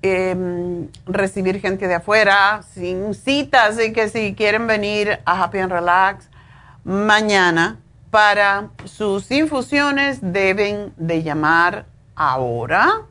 Em, 0.05 0.89
recibir 1.07 1.61
gente 1.61 1.87
de 1.87 1.93
afuera 1.93 2.61
sin 2.73 3.13
cita, 3.13 3.67
así 3.67 3.93
que 3.93 4.09
si 4.09 4.35
quieren 4.35 4.67
venir 4.67 5.21
a 5.23 5.41
Happy 5.41 5.59
and 5.59 5.71
Relax 5.71 6.27
mañana 6.83 7.79
para 8.11 8.67
sus 8.83 9.31
infusiones 9.31 10.19
deben 10.21 10.91
de 10.97 11.23
llamar 11.23 11.85
ahora 12.17 13.03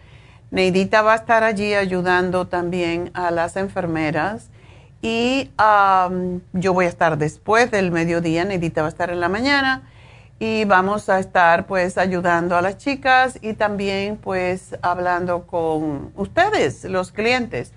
Neidita 0.50 1.00
va 1.00 1.14
a 1.14 1.16
estar 1.16 1.44
allí 1.44 1.72
ayudando 1.72 2.46
también 2.46 3.11
a 3.14 3.31
las 3.31 3.57
enfermeras 3.57 4.50
y 5.02 5.50
yo 6.52 6.72
voy 6.72 6.86
a 6.86 6.88
estar 6.88 7.18
después 7.18 7.70
del 7.70 7.90
mediodía, 7.90 8.44
Nedita 8.44 8.82
va 8.82 8.86
a 8.86 8.90
estar 8.90 9.10
en 9.10 9.20
la 9.20 9.28
mañana 9.28 9.82
y 10.38 10.64
vamos 10.64 11.08
a 11.08 11.18
estar 11.18 11.66
pues 11.66 11.98
ayudando 11.98 12.56
a 12.56 12.62
las 12.62 12.78
chicas 12.78 13.38
y 13.42 13.54
también 13.54 14.16
pues 14.16 14.76
hablando 14.80 15.46
con 15.46 16.12
ustedes, 16.16 16.84
los 16.84 17.12
clientes. 17.12 17.72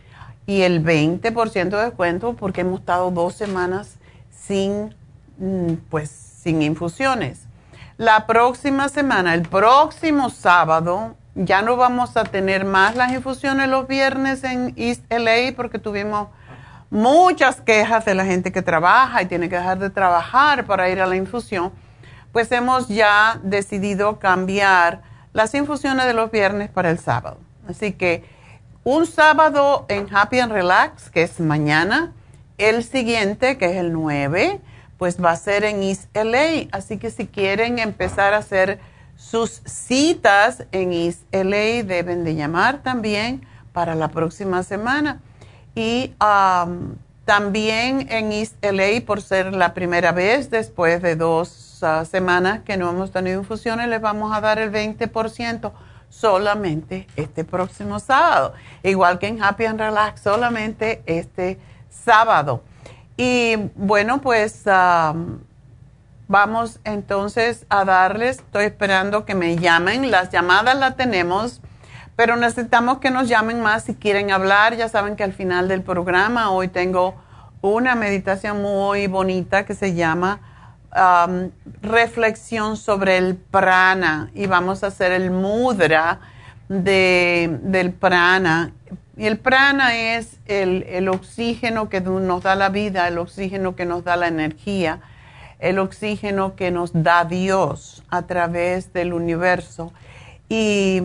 Y 0.47 0.61
el 0.61 0.83
20% 0.83 1.69
de 1.69 1.85
descuento 1.85 2.35
porque 2.35 2.61
hemos 2.61 2.81
estado 2.81 3.09
dos 3.09 3.33
semanas 3.33 3.95
sin 4.31 4.95
mm, 5.39 5.73
pues 5.89 6.09
sin 6.45 6.61
infusiones. 6.61 7.41
La 7.97 8.27
próxima 8.27 8.87
semana, 8.89 9.33
el 9.33 9.41
próximo 9.41 10.29
sábado, 10.29 11.15
ya 11.33 11.63
no 11.63 11.75
vamos 11.75 12.15
a 12.17 12.23
tener 12.23 12.65
más 12.65 12.95
las 12.95 13.11
infusiones 13.11 13.67
los 13.67 13.87
viernes 13.87 14.43
en 14.43 14.73
East 14.75 15.03
LA 15.09 15.55
porque 15.55 15.79
tuvimos 15.79 16.27
muchas 16.89 17.61
quejas 17.61 18.05
de 18.05 18.15
la 18.15 18.25
gente 18.25 18.51
que 18.51 18.61
trabaja 18.61 19.21
y 19.21 19.25
tiene 19.25 19.49
que 19.49 19.55
dejar 19.55 19.79
de 19.79 19.89
trabajar 19.89 20.65
para 20.65 20.89
ir 20.89 21.01
a 21.01 21.07
la 21.07 21.15
infusión, 21.15 21.71
pues 22.31 22.51
hemos 22.51 22.87
ya 22.87 23.39
decidido 23.43 24.19
cambiar 24.19 25.01
las 25.33 25.53
infusiones 25.53 26.05
de 26.05 26.13
los 26.13 26.31
viernes 26.31 26.69
para 26.69 26.89
el 26.89 26.99
sábado. 26.99 27.37
Así 27.67 27.93
que 27.93 28.23
un 28.83 29.05
sábado 29.05 29.85
en 29.89 30.07
Happy 30.13 30.39
and 30.39 30.51
Relax, 30.51 31.09
que 31.09 31.23
es 31.23 31.39
mañana, 31.39 32.13
el 32.57 32.83
siguiente, 32.83 33.57
que 33.57 33.65
es 33.65 33.77
el 33.77 33.91
9, 33.91 34.61
pues 34.97 35.21
va 35.23 35.31
a 35.31 35.35
ser 35.35 35.63
en 35.63 35.83
East 35.83 36.15
LA. 36.15 36.67
Así 36.71 36.97
que 36.97 37.09
si 37.09 37.27
quieren 37.27 37.79
empezar 37.79 38.33
a 38.33 38.37
hacer 38.37 38.79
sus 39.17 39.61
citas 39.65 40.65
en 40.71 40.93
East 40.93 41.23
LA, 41.31 41.83
deben 41.83 42.23
de 42.23 42.35
llamar 42.35 42.83
también 42.83 43.45
para 43.73 43.95
la 43.95 44.09
próxima 44.09 44.63
semana. 44.63 45.19
Y 45.75 46.13
también 47.25 48.07
en 48.09 48.31
East 48.31 48.55
LA, 48.63 49.05
por 49.05 49.21
ser 49.21 49.53
la 49.53 49.73
primera 49.73 50.11
vez 50.11 50.49
después 50.49 51.01
de 51.01 51.15
dos 51.15 51.79
ah, 51.83 52.05
semanas 52.05 52.61
que 52.63 52.77
no 52.77 52.89
hemos 52.89 53.11
tenido 53.11 53.41
infusiones, 53.41 53.87
les 53.89 53.99
vamos 53.99 54.35
a 54.35 54.41
dar 54.41 54.57
el 54.59 54.71
20% 54.71 55.71
solamente 56.09 57.07
este 57.15 57.43
próximo 57.43 57.99
sábado. 57.99 58.53
Igual 58.83 59.19
que 59.19 59.27
en 59.27 59.43
Happy 59.43 59.65
and 59.65 59.79
Relax, 59.79 60.21
solamente 60.21 61.03
este 61.05 61.59
sábado. 61.89 62.63
Y 63.17 63.55
bueno, 63.75 64.21
pues 64.21 64.63
vamos 66.27 66.79
entonces 66.83 67.65
a 67.69 67.85
darles, 67.85 68.39
estoy 68.39 68.65
esperando 68.65 69.25
que 69.25 69.35
me 69.35 69.55
llamen, 69.57 70.11
las 70.11 70.31
llamadas 70.31 70.77
las 70.77 70.95
tenemos, 70.95 71.61
pero 72.15 72.35
necesitamos 72.35 72.99
que 72.99 73.11
nos 73.11 73.27
llamen 73.27 73.61
más 73.61 73.83
si 73.83 73.95
quieren 73.95 74.31
hablar. 74.31 74.75
Ya 74.75 74.87
saben 74.87 75.15
que 75.15 75.23
al 75.23 75.33
final 75.33 75.67
del 75.67 75.81
programa 75.81 76.51
hoy 76.51 76.67
tengo 76.67 77.15
una 77.61 77.95
meditación 77.95 78.61
muy 78.61 79.07
bonita 79.07 79.65
que 79.65 79.73
se 79.73 79.93
llama 79.95 80.39
reflexión 81.81 82.77
sobre 82.77 83.17
el 83.17 83.35
prana 83.35 84.31
y 84.33 84.47
vamos 84.47 84.83
a 84.83 84.87
hacer 84.87 85.11
el 85.11 85.29
mudra 85.29 86.19
de, 86.69 87.59
del 87.63 87.91
prana. 87.91 88.71
Y 89.17 89.25
el 89.25 89.37
prana 89.37 90.15
es 90.15 90.39
el, 90.45 90.83
el, 90.83 91.09
oxígeno 91.09 91.89
que 91.89 91.99
nos 91.99 92.43
da 92.43 92.55
la 92.55 92.69
vida, 92.69 93.07
el 93.07 93.17
oxígeno 93.17 93.75
que 93.75 93.85
nos 93.85 94.05
da 94.05 94.15
la 94.15 94.27
energía, 94.27 95.01
el 95.59 95.79
oxígeno 95.79 96.55
que 96.55 96.71
nos 96.71 96.91
da 96.93 97.25
Dios 97.25 98.03
a 98.09 98.21
través 98.23 98.93
del 98.93 99.13
universo. 99.13 99.91
Y 100.47 101.01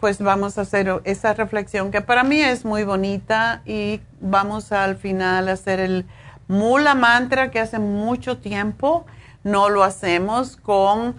pues 0.00 0.18
vamos 0.18 0.56
a 0.56 0.62
hacer 0.62 1.02
esa 1.04 1.34
reflexión 1.34 1.90
que 1.90 2.00
para 2.00 2.24
mí 2.24 2.40
es 2.40 2.64
muy 2.64 2.84
bonita 2.84 3.60
y 3.66 4.00
vamos 4.20 4.72
al 4.72 4.96
final 4.96 5.48
a 5.48 5.52
hacer 5.52 5.78
el 5.78 6.06
mula 6.48 6.94
mantra 6.94 7.50
que 7.50 7.60
hace 7.60 7.78
mucho 7.78 8.38
tiempo 8.38 9.04
no 9.44 9.68
lo 9.68 9.84
hacemos 9.84 10.56
con 10.56 11.16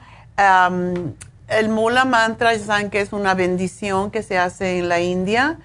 el 1.48 1.70
mula 1.70 2.06
mantra, 2.06 2.56
ya 2.56 2.66
saben 2.66 2.90
que 2.90 3.02
es 3.02 3.14
una 3.14 3.36
bendición 3.36 4.10
que 4.10 4.24
se 4.24 4.40
hace 4.40 4.80
en 4.80 4.90
la 4.90 5.00
India 5.00 5.60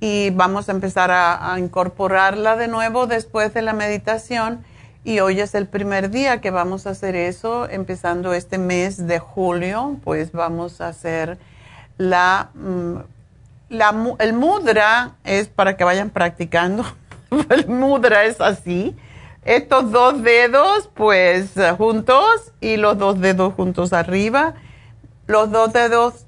y 0.00 0.30
vamos 0.30 0.68
a 0.68 0.72
empezar 0.72 1.10
a, 1.12 1.54
incorporarla 1.58 2.56
de 2.56 2.66
nuevo 2.66 3.06
después 3.06 3.54
de 3.54 3.62
la 3.62 3.74
meditación 3.74 4.64
y 5.04 5.20
hoy 5.20 5.40
es 5.40 5.54
el 5.54 5.68
primer 5.68 6.10
día 6.10 6.40
que 6.40 6.50
vamos 6.50 6.88
a 6.88 6.90
hacer 6.90 7.14
eso, 7.14 7.68
empezando 7.68 8.34
este 8.34 8.58
mes 8.58 9.06
de 9.06 9.20
julio, 9.20 9.96
pues 10.02 10.32
vamos 10.32 10.80
a 10.80 10.88
hacer 10.88 11.38
la, 11.98 12.50
mm, 12.54 12.96
la 13.70 14.14
el 14.18 14.32
mudra 14.32 15.12
es 15.24 15.48
para 15.48 15.76
que 15.76 15.84
vayan 15.84 16.10
practicando, 16.10 16.84
el 17.50 17.66
mudra 17.68 18.24
es 18.24 18.40
así, 18.40 18.96
estos 19.44 19.92
dos 19.92 20.22
dedos 20.22 20.88
pues 20.94 21.52
juntos 21.78 22.52
y 22.60 22.76
los 22.76 22.98
dos 22.98 23.20
dedos 23.20 23.54
juntos 23.54 23.92
arriba 23.92 24.54
los 25.26 25.50
dos 25.50 25.72
dedos 25.72 26.26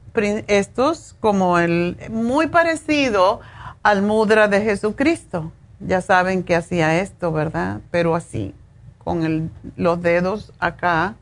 estos 0.49 1.15
como 1.21 1.59
el 1.59 1.97
muy 2.11 2.49
parecido 2.49 3.41
al 3.85 4.03
mudra 4.03 4.49
de 4.49 4.61
Jesucristo. 4.61 5.53
Ya 5.79 6.01
saben 6.01 6.43
que 6.43 6.57
hacía 6.57 7.01
esto, 7.01 7.31
¿verdad? 7.31 7.81
Pero 7.93 8.17
así, 8.17 8.53
con 8.99 9.53
los 9.77 10.03
dedos 10.03 10.53
acá, 10.59 11.15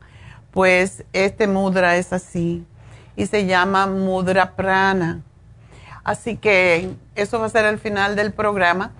pues 0.49 1.03
este 1.13 1.47
mudra 1.47 1.97
es 1.97 2.11
así 2.11 2.65
y 3.17 3.25
se 3.25 3.45
llama 3.45 3.87
mudra 3.87 4.55
prana. 4.55 5.19
Así 6.05 6.37
que 6.37 6.95
eso 7.15 7.39
va 7.39 7.47
a 7.47 7.49
ser 7.49 7.65
el 7.65 7.79
final 7.79 8.15
del 8.15 8.31
programa. 8.31 8.91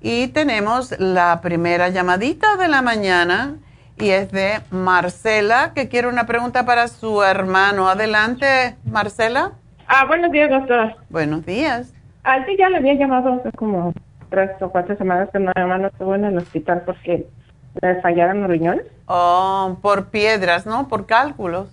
Y 0.00 0.28
tenemos 0.28 0.94
la 0.98 1.40
primera 1.40 1.88
llamadita 1.88 2.56
de 2.56 2.68
la 2.68 2.80
mañana 2.82 3.56
y 3.98 4.10
es 4.10 4.30
de 4.30 4.60
Marcela, 4.70 5.72
que 5.74 5.88
quiere 5.88 6.06
una 6.08 6.26
pregunta 6.26 6.66
para 6.66 6.86
su 6.88 7.22
hermano. 7.22 7.88
Adelante, 7.88 8.76
Marcela. 8.84 9.52
Ah, 9.88 10.04
buenos 10.06 10.32
días, 10.32 10.50
doctora. 10.50 10.96
Buenos 11.10 11.46
días. 11.46 11.94
A 12.24 12.38
ya 12.58 12.68
le 12.68 12.78
había 12.78 12.94
llamado 12.94 13.34
hace 13.34 13.52
como 13.52 13.92
tres 14.30 14.50
o 14.60 14.70
cuatro 14.70 14.96
semanas 14.96 15.28
que 15.32 15.38
mi 15.38 15.46
hermano 15.54 15.88
estuvo 15.88 16.14
en 16.14 16.24
el 16.24 16.38
hospital 16.38 16.82
porque 16.84 17.26
le 17.80 18.00
fallaron 18.00 18.42
los 18.42 18.50
riñones. 18.50 18.84
Oh, 19.06 19.78
por 19.80 20.08
piedras, 20.08 20.66
¿no? 20.66 20.88
Por 20.88 21.06
cálculos. 21.06 21.68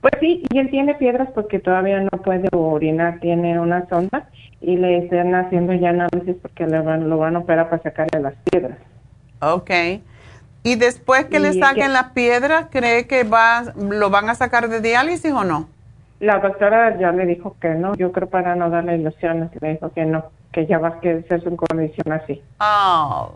Pues 0.00 0.12
sí, 0.20 0.42
y 0.50 0.58
él 0.58 0.68
tiene 0.70 0.96
piedras 0.96 1.28
porque 1.34 1.60
todavía 1.60 2.00
no 2.00 2.10
puede 2.22 2.48
orinar, 2.52 3.20
tiene 3.20 3.58
una 3.60 3.88
sonda 3.88 4.28
y 4.60 4.76
le 4.76 4.98
están 4.98 5.34
haciendo 5.34 5.72
ya 5.74 5.90
análisis 5.90 6.36
porque 6.42 6.66
le 6.66 6.80
van, 6.80 7.08
lo 7.08 7.18
van 7.18 7.36
a 7.36 7.38
operar 7.38 7.70
para 7.70 7.82
sacarle 7.82 8.20
las 8.20 8.34
piedras. 8.50 8.78
Ok. 9.40 9.70
¿Y 10.64 10.74
después 10.74 11.26
que 11.26 11.38
le 11.38 11.52
saquen 11.52 11.92
las 11.92 12.10
piedras, 12.10 12.66
cree 12.70 13.06
que 13.06 13.22
va, 13.22 13.62
lo 13.76 14.10
van 14.10 14.28
a 14.28 14.34
sacar 14.34 14.68
de 14.68 14.80
diálisis 14.80 15.32
o 15.32 15.44
no? 15.44 15.68
La 16.24 16.38
doctora 16.38 16.98
ya 16.98 17.12
le 17.12 17.26
dijo 17.26 17.54
que 17.60 17.68
no, 17.74 17.94
yo 17.96 18.10
creo 18.10 18.30
para 18.30 18.56
no 18.56 18.70
darle 18.70 18.96
ilusiones, 18.96 19.50
le 19.60 19.72
dijo 19.72 19.92
que 19.92 20.06
no, 20.06 20.24
que 20.52 20.64
ya 20.64 20.78
va 20.78 20.88
a 20.88 21.00
ser 21.02 21.42
su 21.42 21.54
condición 21.54 22.12
así. 22.14 22.40
Ah, 22.60 23.28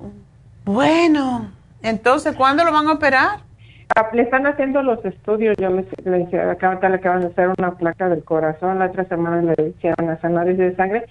bueno, 0.64 1.50
entonces, 1.82 2.34
¿cuándo 2.34 2.64
lo 2.64 2.72
van 2.72 2.86
a 2.86 2.92
operar? 2.92 3.40
Ah, 3.94 4.08
le 4.14 4.22
están 4.22 4.46
haciendo 4.46 4.82
los 4.82 5.04
estudios, 5.04 5.54
yo 5.58 5.68
le, 5.68 5.84
le, 6.04 6.26
le 6.30 6.40
acaban 6.50 6.80
de 6.80 7.26
hacer 7.26 7.50
una 7.58 7.72
placa 7.72 8.08
del 8.08 8.24
corazón, 8.24 8.78
la 8.78 8.86
otra 8.86 9.04
semana 9.04 9.42
le 9.42 9.68
hicieron 9.68 10.06
las 10.06 10.24
análisis 10.24 10.58
de 10.58 10.76
sangre, 10.76 11.04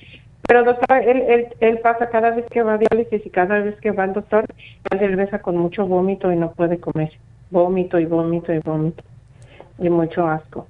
pero 0.48 0.64
doctor, 0.64 0.98
él, 0.98 1.26
él, 1.28 1.48
él 1.60 1.80
pasa 1.84 2.10
cada 2.10 2.32
vez 2.32 2.46
que 2.50 2.64
va 2.64 2.74
a 2.74 2.78
diálisis 2.80 3.24
y 3.24 3.30
cada 3.30 3.60
vez 3.60 3.80
que 3.82 3.92
va 3.92 4.06
al 4.06 4.14
doctor, 4.14 4.46
él 4.90 4.98
regresa 4.98 5.44
con 5.44 5.58
mucho 5.58 5.86
vómito 5.86 6.32
y 6.32 6.38
no 6.38 6.54
puede 6.54 6.80
comer, 6.80 7.12
vómito 7.52 8.00
y 8.00 8.06
vómito 8.06 8.52
y 8.52 8.58
vómito, 8.62 9.04
y 9.78 9.90
mucho 9.92 10.28
asco. 10.28 10.66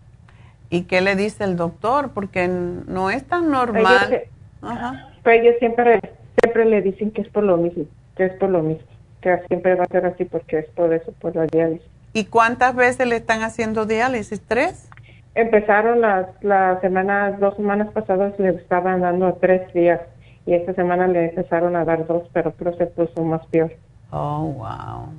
¿Y 0.70 0.84
qué 0.84 1.02
le 1.02 1.16
dice 1.16 1.44
el 1.44 1.56
doctor? 1.56 2.12
Porque 2.14 2.48
no 2.48 3.10
es 3.10 3.26
tan 3.26 3.50
normal. 3.50 4.24
Ajá. 4.62 5.10
Pero 5.24 5.42
ellos 5.42 5.56
siempre, 5.60 6.00
siempre 6.42 6.66
le 6.66 6.82
dicen 6.82 7.12
que 7.12 7.22
es 7.22 7.30
por 7.30 7.44
lo 7.44 7.58
mismo, 7.58 7.86
que 8.16 8.26
es 8.26 8.34
por 8.34 8.50
lo 8.50 8.62
mismo, 8.62 8.88
que 9.22 9.40
siempre 9.48 9.76
va 9.76 9.84
a 9.84 9.88
ser 9.88 10.06
así 10.06 10.26
porque 10.26 10.60
es 10.60 10.66
por 10.70 10.94
eso, 10.94 11.12
por 11.20 11.36
la 11.36 11.46
diálisis. 11.46 11.88
¿Y 12.14 12.26
cuántas 12.26 12.76
veces 12.76 13.08
le 13.08 13.18
están 13.18 13.44
haciendo 13.44 13.86
diálisis? 13.86 14.42
¿Tres? 14.42 14.90
Empezaron 15.36 16.02
las, 16.02 16.28
las 16.42 16.82
semanas, 16.82 17.40
dos 17.40 17.56
semanas 17.56 17.90
pasadas 17.94 18.38
le 18.40 18.50
estaban 18.50 19.02
dando 19.02 19.34
tres 19.36 19.72
días 19.74 20.02
y 20.46 20.54
esta 20.54 20.74
semana 20.74 21.08
le 21.08 21.30
empezaron 21.30 21.76
a 21.76 21.86
dar 21.86 22.08
dos, 22.08 22.24
pero 22.34 22.54
creo 22.54 22.72
que 22.72 22.86
se 22.86 22.86
puso 22.88 23.24
más 23.24 23.46
peor. 23.48 23.72
Oh, 24.12 24.54
wow. 24.58 25.10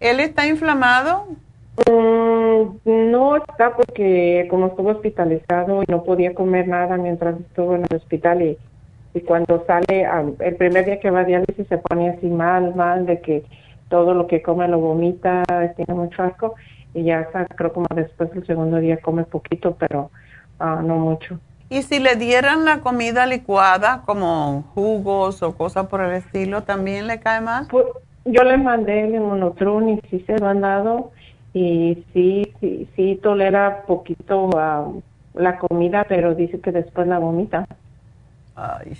¿Él 0.00 0.20
está 0.20 0.46
inflamado? 0.46 1.28
Mm, 1.88 3.10
no 3.10 3.36
está 3.36 3.74
porque 3.76 4.46
como 4.50 4.68
estuvo 4.68 4.90
hospitalizado 4.90 5.82
y 5.82 5.86
no 5.90 6.04
podía 6.04 6.34
comer 6.34 6.68
nada 6.68 6.96
mientras 6.96 7.40
estuvo 7.40 7.74
en 7.74 7.86
el 7.88 7.96
hospital 7.96 8.42
y, 8.42 8.58
y 9.14 9.20
cuando 9.20 9.64
sale, 9.66 10.06
el 10.40 10.56
primer 10.56 10.84
día 10.84 11.00
que 11.00 11.10
va 11.10 11.20
a 11.20 11.24
diálisis 11.24 11.66
se 11.68 11.78
pone 11.78 12.10
así 12.10 12.26
mal, 12.26 12.74
mal, 12.74 13.06
de 13.06 13.20
que 13.20 13.44
todo 13.88 14.14
lo 14.14 14.26
que 14.26 14.42
come 14.42 14.68
lo 14.68 14.78
vomita, 14.78 15.42
tiene 15.76 15.94
mucho 15.94 16.22
asco 16.22 16.54
y 16.94 17.04
ya 17.04 17.28
creo 17.56 17.72
como 17.72 17.86
después 17.94 18.30
del 18.32 18.46
segundo 18.46 18.78
día 18.78 19.00
come 19.00 19.24
poquito, 19.24 19.76
pero 19.78 20.10
ah, 20.58 20.82
no 20.84 20.96
mucho. 20.96 21.38
¿Y 21.68 21.82
si 21.82 22.00
le 22.00 22.16
dieran 22.16 22.64
la 22.64 22.80
comida 22.80 23.26
licuada 23.26 24.02
como 24.04 24.64
jugos 24.74 25.42
o 25.42 25.56
cosas 25.56 25.86
por 25.86 26.00
el 26.00 26.12
estilo, 26.12 26.62
también 26.62 27.06
le 27.06 27.20
cae 27.20 27.40
más? 27.40 27.68
Pues, 27.68 27.86
yo 28.24 28.42
le 28.42 28.56
mandé 28.56 29.04
el 29.04 29.20
monotron 29.20 29.88
y 29.88 30.00
sí 30.10 30.22
se 30.26 30.36
lo 30.38 30.48
han 30.48 30.60
dado 30.60 31.12
y 31.52 32.04
sí, 32.12 32.52
sí, 32.60 32.88
sí 32.94 33.18
tolera 33.22 33.82
poquito 33.86 34.50
la 35.34 35.58
comida, 35.58 36.04
pero 36.08 36.34
dice 36.34 36.60
que 36.60 36.72
después 36.72 37.06
la 37.06 37.18
vomita. 37.18 37.66
Ay, 38.54 38.96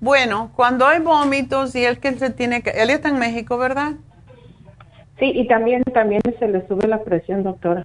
bueno, 0.00 0.50
cuando 0.54 0.86
hay 0.86 1.00
vómitos 1.00 1.74
y 1.74 1.84
el 1.84 1.98
que 1.98 2.12
se 2.12 2.30
tiene 2.30 2.62
que... 2.62 2.70
Él 2.70 2.90
está 2.90 3.08
en 3.08 3.18
México, 3.18 3.56
¿verdad? 3.56 3.92
Sí, 5.18 5.32
y 5.34 5.48
también, 5.48 5.82
también 5.84 6.20
se 6.38 6.48
le 6.48 6.66
sube 6.68 6.86
la 6.86 7.02
presión, 7.02 7.42
doctora. 7.42 7.84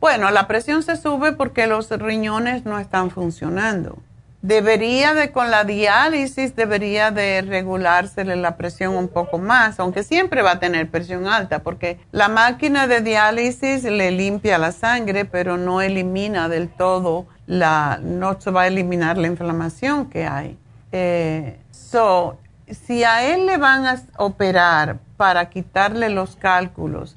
Bueno, 0.00 0.30
la 0.32 0.48
presión 0.48 0.82
se 0.82 0.96
sube 0.96 1.32
porque 1.32 1.66
los 1.66 1.90
riñones 1.90 2.64
no 2.64 2.80
están 2.80 3.10
funcionando. 3.10 3.98
Debería 4.44 5.14
de, 5.14 5.32
con 5.32 5.50
la 5.50 5.64
diálisis, 5.64 6.54
debería 6.54 7.10
de 7.10 7.40
regulársele 7.40 8.36
la 8.36 8.58
presión 8.58 8.94
un 8.94 9.08
poco 9.08 9.38
más, 9.38 9.80
aunque 9.80 10.02
siempre 10.02 10.42
va 10.42 10.50
a 10.50 10.58
tener 10.58 10.90
presión 10.90 11.26
alta, 11.26 11.60
porque 11.60 11.98
la 12.12 12.28
máquina 12.28 12.86
de 12.86 13.00
diálisis 13.00 13.84
le 13.84 14.10
limpia 14.10 14.58
la 14.58 14.72
sangre, 14.72 15.24
pero 15.24 15.56
no 15.56 15.80
elimina 15.80 16.50
del 16.50 16.68
todo 16.68 17.24
la, 17.46 17.98
no 18.02 18.38
se 18.38 18.50
va 18.50 18.64
a 18.64 18.66
eliminar 18.66 19.16
la 19.16 19.28
inflamación 19.28 20.10
que 20.10 20.26
hay. 20.26 20.58
Eh, 20.92 21.58
so, 21.70 22.36
si 22.70 23.02
a 23.02 23.24
él 23.24 23.46
le 23.46 23.56
van 23.56 23.86
a 23.86 23.98
operar 24.18 24.98
para 25.16 25.48
quitarle 25.48 26.10
los 26.10 26.36
cálculos, 26.36 27.16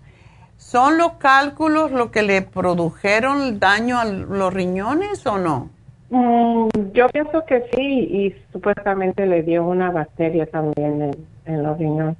¿son 0.55 0.97
los 0.97 1.15
cálculos 1.15 1.91
lo 1.91 2.09
que 2.09 2.21
le 2.21 2.41
produjeron 2.41 3.59
daño 3.59 3.99
a 3.99 4.05
los 4.05 4.53
riñones 4.53 5.27
o 5.27 5.37
no? 5.37 5.75
Mm, 6.09 6.69
yo 6.93 7.09
pienso 7.09 7.43
que 7.45 7.65
sí 7.73 7.81
y 7.81 8.35
supuestamente 8.51 9.25
le 9.25 9.43
dio 9.43 9.65
una 9.65 9.91
bacteria 9.91 10.45
también 10.45 11.11
en, 11.45 11.63
los 11.63 11.77
riñones. 11.77 12.15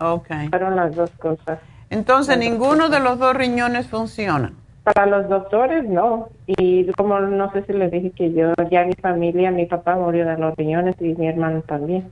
Ok. 0.00 0.28
Fueron 0.50 0.76
las 0.76 0.94
dos 0.94 1.10
cosas. 1.12 1.58
Entonces, 1.90 2.38
ninguno 2.38 2.88
de 2.88 3.00
los 3.00 3.18
dos 3.18 3.34
riñones 3.34 3.88
funciona. 3.88 4.52
Para 4.84 5.06
los 5.06 5.28
doctores 5.28 5.84
no. 5.88 6.28
Y 6.46 6.90
como 6.92 7.20
no 7.20 7.52
sé 7.52 7.64
si 7.64 7.72
les 7.72 7.90
dije 7.90 8.10
que 8.10 8.32
yo, 8.32 8.52
ya 8.70 8.84
mi 8.84 8.94
familia, 8.94 9.50
mi 9.50 9.66
papá 9.66 9.96
murió 9.96 10.26
de 10.26 10.38
los 10.38 10.56
riñones 10.56 10.96
y 11.00 11.14
mi 11.14 11.28
hermano 11.28 11.62
también. 11.62 12.10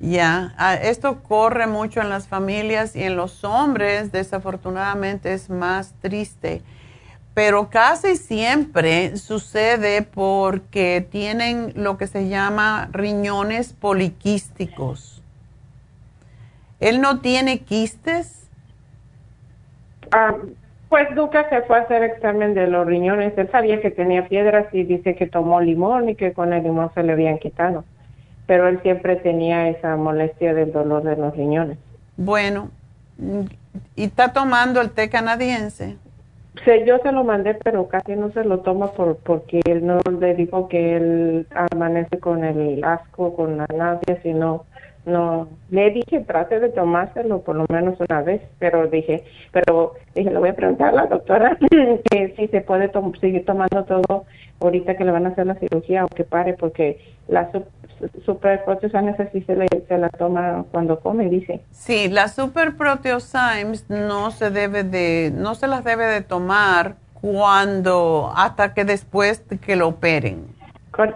Ya, 0.00 0.52
ah, 0.58 0.74
esto 0.74 1.22
corre 1.22 1.68
mucho 1.68 2.00
en 2.00 2.08
las 2.08 2.26
familias 2.26 2.96
y 2.96 3.04
en 3.04 3.14
los 3.14 3.44
hombres, 3.44 4.10
desafortunadamente 4.10 5.32
es 5.32 5.48
más 5.48 5.94
triste 6.00 6.62
pero 7.34 7.70
casi 7.70 8.16
siempre 8.16 9.16
sucede 9.16 10.02
porque 10.02 11.06
tienen 11.10 11.72
lo 11.76 11.96
que 11.96 12.06
se 12.06 12.28
llama 12.28 12.88
riñones 12.92 13.72
poliquísticos. 13.72 15.22
¿Él 16.78 17.00
no 17.00 17.20
tiene 17.20 17.60
quistes? 17.60 18.48
Ah, 20.10 20.34
pues 20.88 21.10
nunca 21.14 21.48
se 21.48 21.62
fue 21.62 21.78
a 21.78 21.82
hacer 21.82 22.02
examen 22.02 22.52
de 22.52 22.66
los 22.66 22.86
riñones. 22.86 23.32
Él 23.38 23.48
sabía 23.50 23.80
que 23.80 23.90
tenía 23.90 24.28
piedras 24.28 24.66
y 24.74 24.82
dice 24.82 25.14
que 25.14 25.26
tomó 25.26 25.60
limón 25.60 26.10
y 26.10 26.16
que 26.16 26.34
con 26.34 26.52
el 26.52 26.62
limón 26.62 26.90
se 26.92 27.02
le 27.02 27.12
habían 27.12 27.38
quitado. 27.38 27.84
Pero 28.46 28.68
él 28.68 28.80
siempre 28.82 29.16
tenía 29.16 29.68
esa 29.68 29.96
molestia 29.96 30.52
del 30.52 30.70
dolor 30.70 31.02
de 31.04 31.16
los 31.16 31.34
riñones. 31.34 31.78
Bueno, 32.18 32.70
¿y 33.96 34.04
está 34.04 34.34
tomando 34.34 34.82
el 34.82 34.90
té 34.90 35.08
canadiense? 35.08 35.96
Sí, 36.64 36.70
yo 36.86 36.98
se 36.98 37.12
lo 37.12 37.24
mandé, 37.24 37.54
pero 37.54 37.88
casi 37.88 38.14
no 38.14 38.30
se 38.32 38.44
lo 38.44 38.60
toma 38.60 38.92
por, 38.92 39.16
porque 39.16 39.60
él 39.64 39.86
no 39.86 40.00
le 40.20 40.34
dijo 40.34 40.68
que 40.68 40.96
él 40.96 41.46
amanece 41.72 42.18
con 42.18 42.44
el 42.44 42.84
asco, 42.84 43.34
con 43.34 43.56
la 43.56 43.66
náusea, 43.74 44.20
sino 44.22 44.66
no 45.04 45.48
le 45.70 45.90
dije 45.90 46.20
trate 46.20 46.60
de 46.60 46.68
tomárselo 46.68 47.40
por 47.40 47.56
lo 47.56 47.66
menos 47.68 47.98
una 47.98 48.22
vez 48.22 48.40
pero 48.58 48.86
dije 48.86 49.24
pero 49.50 49.94
dije 50.14 50.30
le 50.30 50.38
voy 50.38 50.50
a 50.50 50.54
preguntar 50.54 50.90
a 50.90 50.92
la 50.92 51.06
doctora 51.06 51.58
que 52.10 52.34
si 52.36 52.46
se 52.48 52.60
puede 52.60 52.90
seguir 53.20 53.44
tomando 53.44 53.84
todo 53.84 54.24
ahorita 54.60 54.96
que 54.96 55.04
le 55.04 55.10
van 55.10 55.26
a 55.26 55.30
hacer 55.30 55.46
la 55.46 55.56
cirugía 55.56 56.04
o 56.04 56.08
que 56.08 56.22
pare 56.22 56.54
porque 56.54 57.00
la 57.28 57.50
super 58.24 58.64
proteosymes 58.64 59.18
así 59.20 59.42
se, 59.42 59.56
le, 59.56 59.66
se 59.88 59.98
la 59.98 60.08
toma 60.10 60.64
cuando 60.72 61.00
come 61.00 61.28
dice 61.28 61.62
sí 61.70 62.08
la 62.08 62.28
super 62.28 62.76
proteosymes 62.76 63.88
no 63.88 64.30
se 64.30 64.50
debe 64.50 64.82
de 64.82 65.32
no 65.34 65.54
se 65.54 65.66
las 65.66 65.84
debe 65.84 66.06
de 66.06 66.20
tomar 66.20 66.96
cuando 67.20 68.32
hasta 68.36 68.74
que 68.74 68.84
después 68.84 69.44
que 69.64 69.76
lo 69.76 69.88
operen 69.88 70.46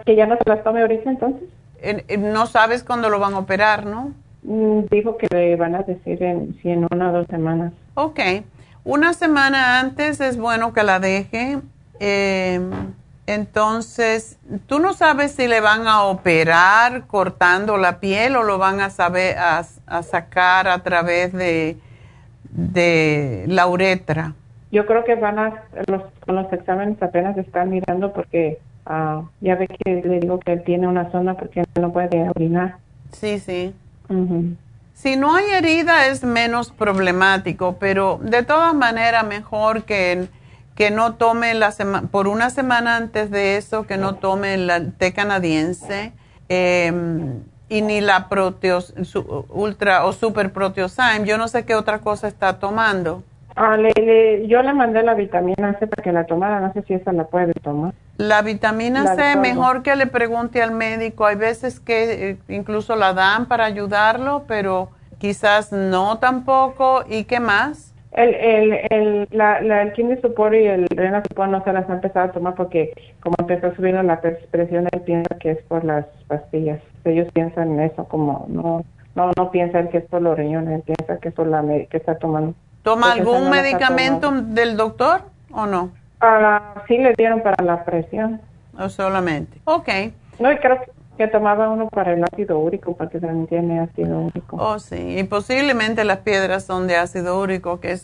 que 0.05 0.15
ya 0.15 0.25
no 0.25 0.37
se 0.37 0.49
las 0.49 0.63
tome 0.63 0.81
ahorita 0.81 1.09
entonces 1.09 1.49
no 2.17 2.45
sabes 2.47 2.83
cuándo 2.83 3.09
lo 3.09 3.19
van 3.19 3.33
a 3.33 3.39
operar, 3.39 3.85
¿no? 3.85 4.13
Mm, 4.43 4.85
dijo 4.89 5.17
que 5.17 5.27
le 5.29 5.55
van 5.55 5.75
a 5.75 5.83
decir 5.83 6.21
en, 6.23 6.57
si 6.61 6.69
en 6.69 6.87
una 6.91 7.09
o 7.09 7.13
dos 7.13 7.27
semanas. 7.27 7.73
Ok. 7.95 8.19
Una 8.83 9.13
semana 9.13 9.79
antes 9.79 10.21
es 10.21 10.37
bueno 10.37 10.73
que 10.73 10.83
la 10.83 10.99
deje. 10.99 11.59
Em, 11.99 12.71
entonces, 13.27 14.39
tú 14.65 14.79
no 14.79 14.93
sabes 14.93 15.33
si 15.33 15.47
le 15.47 15.61
van 15.61 15.87
a 15.87 16.03
operar 16.03 17.05
cortando 17.05 17.77
la 17.77 17.99
piel 17.99 18.35
o 18.35 18.43
lo 18.43 18.57
van 18.57 18.81
a 18.81 18.89
saber 18.89 19.37
a, 19.37 19.63
sacar 20.01 20.67
a 20.67 20.81
través 20.81 21.33
de, 21.33 21.77
de 22.49 23.45
la 23.47 23.67
uretra. 23.67 24.33
Yo 24.71 24.85
creo 24.85 25.03
que 25.05 25.15
van 25.15 25.39
a 25.39 25.63
los, 25.87 26.01
los 26.25 26.51
exámenes 26.51 27.01
apenas 27.01 27.37
están 27.37 27.69
mirando 27.69 28.11
porque 28.11 28.59
Ah, 28.89 29.23
ya 29.41 29.55
ve 29.55 29.67
que 29.67 30.01
le 30.01 30.21
digo 30.21 30.39
que 30.39 30.53
él 30.53 30.63
tiene 30.63 30.87
una 30.87 31.11
zona 31.11 31.35
porque 31.35 31.65
no 31.79 31.91
puede 31.91 32.29
orinar. 32.29 32.77
Sí, 33.11 33.37
sí. 33.37 33.75
Si 34.93 35.17
no 35.17 35.35
hay 35.35 35.45
herida 35.51 36.07
es 36.07 36.23
menos 36.23 36.71
problemático, 36.71 37.75
pero 37.79 38.17
de 38.21 38.43
todas 38.43 38.73
maneras 38.73 39.27
mejor 39.27 39.83
que, 39.83 40.27
que 40.77 40.91
no 40.91 41.15
tome 41.15 41.55
la 41.55 41.71
semana, 41.71 42.07
por 42.07 42.27
una 42.27 42.51
semana 42.51 42.97
antes 42.97 43.31
de 43.31 43.57
eso, 43.57 43.87
que 43.87 43.97
no 43.97 44.13
tome 44.13 44.53
el 44.53 44.93
té 44.93 45.11
canadiense 45.11 46.13
em, 46.49 47.41
y 47.67 47.81
ni 47.81 47.99
la 47.99 48.29
proteos, 48.29 48.93
ultra 49.49 50.05
o 50.05 50.13
super 50.13 50.53
proteosyme. 50.53 51.25
Yo 51.25 51.39
no 51.39 51.47
sé 51.47 51.65
qué 51.65 51.73
otra 51.73 51.97
cosa 51.97 52.27
está 52.27 52.59
tomando. 52.59 53.23
Ah, 53.55 53.75
le, 53.75 54.47
yo 54.47 54.61
le 54.61 54.71
mandé 54.71 55.01
la 55.01 55.15
vitamina 55.15 55.75
C 55.79 55.87
para 55.87 56.03
que 56.03 56.11
la 56.11 56.27
tomara, 56.27 56.59
no 56.59 56.71
sé 56.73 56.83
si 56.83 56.93
esa 56.93 57.11
la 57.11 57.23
puede 57.23 57.53
tomar. 57.53 57.95
La 58.17 58.43
vitamina 58.43 59.15
C, 59.15 59.35
mejor 59.35 59.81
que 59.81 59.95
le 59.95 60.05
pregunte 60.05 60.61
al 60.61 60.73
médico. 60.73 61.25
Hay 61.25 61.37
veces 61.37 61.79
que 61.79 62.29
eh, 62.29 62.37
incluso 62.49 62.95
la 62.95 63.13
dan 63.13 63.47
para 63.47 63.65
ayudarlo, 63.65 64.43
pero 64.47 64.89
quizás 65.17 65.71
no 65.71 66.19
tampoco. 66.19 67.03
¿Y 67.09 67.23
qué 67.23 67.39
más? 67.39 67.95
El, 68.17 68.33
el, 68.33 68.79
el, 68.89 69.27
la, 69.29 69.61
la, 69.61 69.83
el 69.83 69.93
Kidney 69.93 70.17
Support 70.21 70.55
y 70.55 70.65
el 70.65 70.87
Support 71.29 71.51
no 71.51 71.63
se 71.63 71.71
las 71.71 71.87
ha 71.87 71.93
empezado 71.93 72.29
a 72.29 72.31
tomar 72.31 72.55
porque 72.55 72.91
como 73.21 73.35
empezó 73.37 73.67
a 73.67 73.75
subir 73.75 73.93
la 73.93 74.19
presión, 74.19 74.87
él 74.91 75.01
piensa 75.01 75.35
que 75.39 75.51
es 75.51 75.61
por 75.67 75.83
las 75.85 76.05
pastillas. 76.27 76.81
Ellos 77.05 77.27
piensan 77.33 77.73
en 77.73 77.81
eso, 77.81 78.05
como 78.05 78.45
no 78.49 78.83
no 79.13 79.31
no 79.37 79.51
piensan 79.51 79.89
que 79.89 79.99
es 79.99 80.05
por 80.05 80.23
los 80.23 80.35
riñones, 80.35 80.83
piensa 80.83 81.17
que 81.19 81.29
es 81.29 81.33
por 81.35 81.45
la 81.45 81.61
que 81.61 81.97
está 81.97 82.17
tomando. 82.17 82.55
¿Toma 82.81 83.11
algún 83.11 83.51
medicamento 83.51 84.31
del 84.31 84.77
doctor 84.77 85.21
o 85.51 85.67
no? 85.67 85.91
Ah, 86.19 86.83
sí, 86.87 86.97
le 86.97 87.13
dieron 87.13 87.41
para 87.41 87.63
la 87.63 87.85
presión. 87.85 88.41
¿O 88.79 88.89
solamente? 88.89 89.59
Ok. 89.65 89.89
No, 90.39 90.51
y 90.51 90.57
creo 90.57 90.79
que 90.81 90.91
tomaba 91.25 91.69
uno 91.69 91.87
para 91.89 92.13
el 92.13 92.23
ácido 92.23 92.59
úrico, 92.59 92.95
porque 92.95 93.19
también 93.19 93.47
tiene 93.47 93.79
ácido 93.79 94.19
úrico. 94.19 94.57
Oh, 94.57 94.77
sí. 94.77 95.17
Y 95.17 95.23
posiblemente 95.23 96.03
las 96.03 96.19
piedras 96.19 96.65
son 96.65 96.85
de 96.85 96.97
ácido 96.97 97.41
úrico, 97.41 97.79
que 97.79 97.97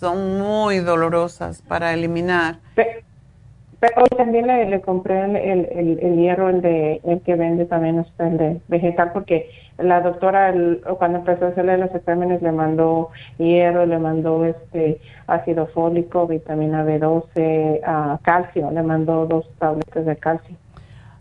son 0.00 0.38
muy 0.38 0.80
dolorosas 0.80 1.62
para 1.62 1.94
eliminar. 1.94 2.56
Pero 2.74 4.02
hoy 4.02 4.08
también 4.16 4.46
le, 4.46 4.80
compré 4.80 5.24
el, 5.24 5.36
el, 5.36 5.98
el, 6.02 6.16
hierro, 6.16 6.48
el, 6.48 6.62
de, 6.62 7.00
el 7.04 7.20
que 7.20 7.34
vende 7.36 7.66
también, 7.66 8.04
el 8.18 8.38
de 8.38 8.60
vegetal, 8.68 9.12
porque 9.12 9.50
la 9.78 10.00
doctora 10.00 10.54
cuando 10.98 11.18
empezó 11.18 11.44
a 11.44 11.48
hacerle 11.48 11.76
los 11.76 11.94
exámenes 11.94 12.40
le 12.40 12.52
mandó 12.52 13.10
hierro, 13.36 13.84
le 13.84 13.98
mandó 13.98 14.44
este 14.44 15.00
ácido 15.26 15.66
fólico, 15.66 16.26
vitamina 16.26 16.84
B12, 16.84 17.80
uh, 17.82 18.18
calcio, 18.22 18.70
le 18.70 18.82
mandó 18.82 19.26
dos 19.26 19.46
tabletas 19.58 20.06
de 20.06 20.16
calcio. 20.16 20.56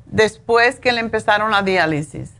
Después 0.05 0.79
que 0.79 0.91
le 0.91 1.01
empezaron 1.01 1.51
la 1.51 1.61
diálisis. 1.61 2.33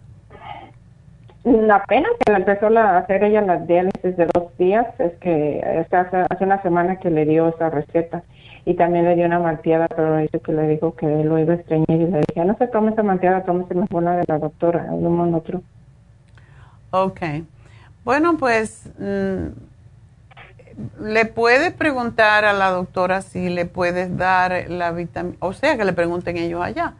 Apenas 1.72 2.12
que 2.26 2.32
le 2.32 2.40
empezó 2.40 2.68
a 2.76 2.98
hacer 2.98 3.24
ella 3.24 3.42
la 3.42 3.58
diálisis 3.58 4.18
de 4.18 4.26
dos 4.34 4.56
días, 4.58 4.88
es 5.00 5.14
que 5.20 5.86
hace, 5.92 6.18
hace 6.28 6.44
una 6.44 6.62
semana 6.64 6.96
que 6.98 7.12
le 7.12 7.26
dio 7.26 7.50
esa 7.50 7.70
receta 7.70 8.24
y 8.66 8.74
también 8.74 9.06
le 9.06 9.16
dio 9.16 9.26
una 9.26 9.40
malteada, 9.40 9.88
pero 9.88 10.18
dice 10.18 10.40
que 10.40 10.52
le 10.52 10.68
dijo 10.68 10.96
que 10.96 11.06
lo 11.06 11.38
iba 11.38 11.54
a 11.54 11.58
extrañar 11.58 11.86
y 11.90 12.08
le 12.08 12.24
dije, 12.28 12.46
no 12.46 12.58
se 12.58 12.68
tome 12.68 12.92
esa 12.92 13.04
malteada, 13.04 13.44
tómese 13.44 13.76
mejor 13.76 14.04
la 14.04 14.16
de 14.18 14.26
la 14.28 14.40
doctora, 14.40 14.88
un 14.90 15.36
otro. 15.36 15.62
Ok. 16.90 17.22
Bueno, 18.04 18.38
pues 18.38 18.90
mm, 18.98 19.48
le 21.04 21.26
puedes 21.26 21.74
preguntar 21.74 22.44
a 22.44 22.54
la 22.54 22.72
doctora 22.72 23.22
si 23.22 23.50
le 23.50 23.66
puedes 23.66 24.18
dar 24.18 24.70
la 24.70 24.92
vitamina, 24.92 25.38
o 25.40 25.54
sea, 25.54 25.78
que 25.78 25.86
le 25.86 25.94
pregunten 25.94 26.38
ellos 26.38 26.62
allá. 26.64 26.96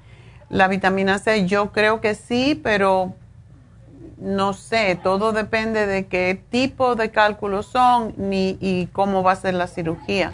La 0.50 0.68
vitamina 0.68 1.20
C, 1.20 1.46
yo 1.48 1.72
creo 1.72 2.02
que 2.02 2.16
sí, 2.16 2.60
pero 2.64 3.14
no 4.18 4.54
sé, 4.54 4.98
todo 5.02 5.34
depende 5.34 5.88
de 5.88 6.08
qué 6.08 6.42
tipo 6.50 6.96
de 6.96 7.12
cálculos 7.12 7.66
son 7.66 8.14
ni, 8.18 8.58
y 8.62 8.88
cómo 8.88 9.24
va 9.24 9.34
a 9.34 9.36
ser 9.36 9.56
la 9.56 9.68
cirugía. 9.68 10.34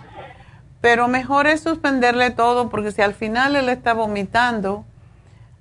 Pero 0.82 1.08
mejor 1.08 1.48
es 1.48 1.62
suspenderle 1.62 2.32
todo 2.32 2.70
porque 2.70 2.92
si 2.92 3.02
al 3.02 3.14
final 3.14 3.56
él 3.56 3.70
está 3.70 3.94
vomitando, 3.94 4.86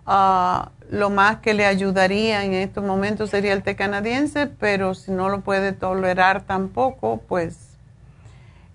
ah, 0.07 0.71
lo 0.91 1.09
más 1.11 1.37
que 1.37 1.55
le 1.55 1.67
ayudaría 1.67 2.45
en 2.45 2.53
estos 2.55 2.83
momentos 2.83 3.31
sería 3.31 3.53
el 3.53 3.63
té 3.63 3.77
canadiense, 3.77 4.47
pero 4.47 4.95
si 4.95 5.13
no 5.13 5.29
lo 5.29 5.41
puede 5.43 5.73
tolerar 5.73 6.43
tampoco, 6.43 7.21
pues 7.29 7.71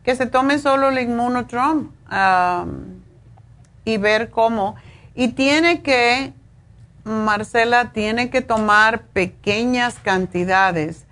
que 0.04 0.16
se 0.16 0.28
tome 0.28 0.60
solo 0.60 0.90
el 0.90 1.00
inmunotron 1.00 1.92
y 3.84 3.98
ver 3.98 4.30
cómo. 4.30 4.76
Y 5.16 5.30
tiene 5.30 5.82
que, 5.82 6.34
Marcela, 7.06 7.92
tiene 7.94 8.30
que 8.30 8.42
tomar 8.42 9.04
pequeñas 9.04 9.96
cantidades 9.96 11.06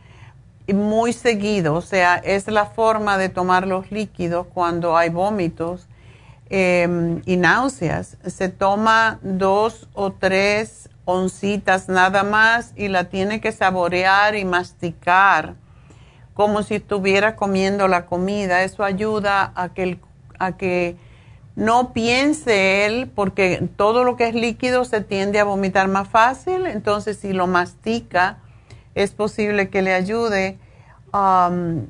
muy 0.71 1.11
seguido, 1.11 1.73
o 1.73 1.81
sea, 1.81 2.15
es 2.15 2.47
la 2.47 2.65
forma 2.65 3.17
de 3.17 3.27
tomar 3.29 3.67
los 3.67 3.91
líquidos 3.91 4.47
cuando 4.53 4.95
hay 4.95 5.09
vómitos 5.09 5.87
em, 6.49 7.21
y 7.25 7.35
náuseas. 7.37 8.17
Se 8.25 8.47
toma 8.47 9.19
dos 9.21 9.89
o 9.93 10.13
tres 10.13 10.89
oncitas 11.05 11.89
nada 11.89 12.23
más 12.23 12.71
y 12.77 12.87
la 12.87 13.05
tiene 13.05 13.41
que 13.41 13.51
saborear 13.51 14.35
y 14.35 14.45
masticar 14.45 15.55
como 16.33 16.63
si 16.63 16.75
estuviera 16.75 17.35
comiendo 17.35 17.87
la 17.87 18.05
comida. 18.05 18.63
Eso 18.63 18.83
ayuda 18.83 19.51
a 19.55 19.69
que, 19.69 19.99
a 20.39 20.55
que 20.57 20.95
no 21.55 21.93
piense 21.93 22.85
él, 22.85 23.11
porque 23.13 23.67
todo 23.75 24.03
lo 24.03 24.15
que 24.15 24.27
es 24.27 24.35
líquido 24.35 24.85
se 24.85 25.01
tiende 25.01 25.39
a 25.39 25.43
vomitar 25.43 25.87
más 25.87 26.07
fácil, 26.07 26.65
entonces 26.65 27.17
si 27.17 27.33
lo 27.33 27.45
mastica 27.47 28.37
es 28.95 29.11
posible 29.11 29.69
que 29.69 29.81
le 29.81 29.93
ayude. 29.93 30.57
Um, 31.13 31.85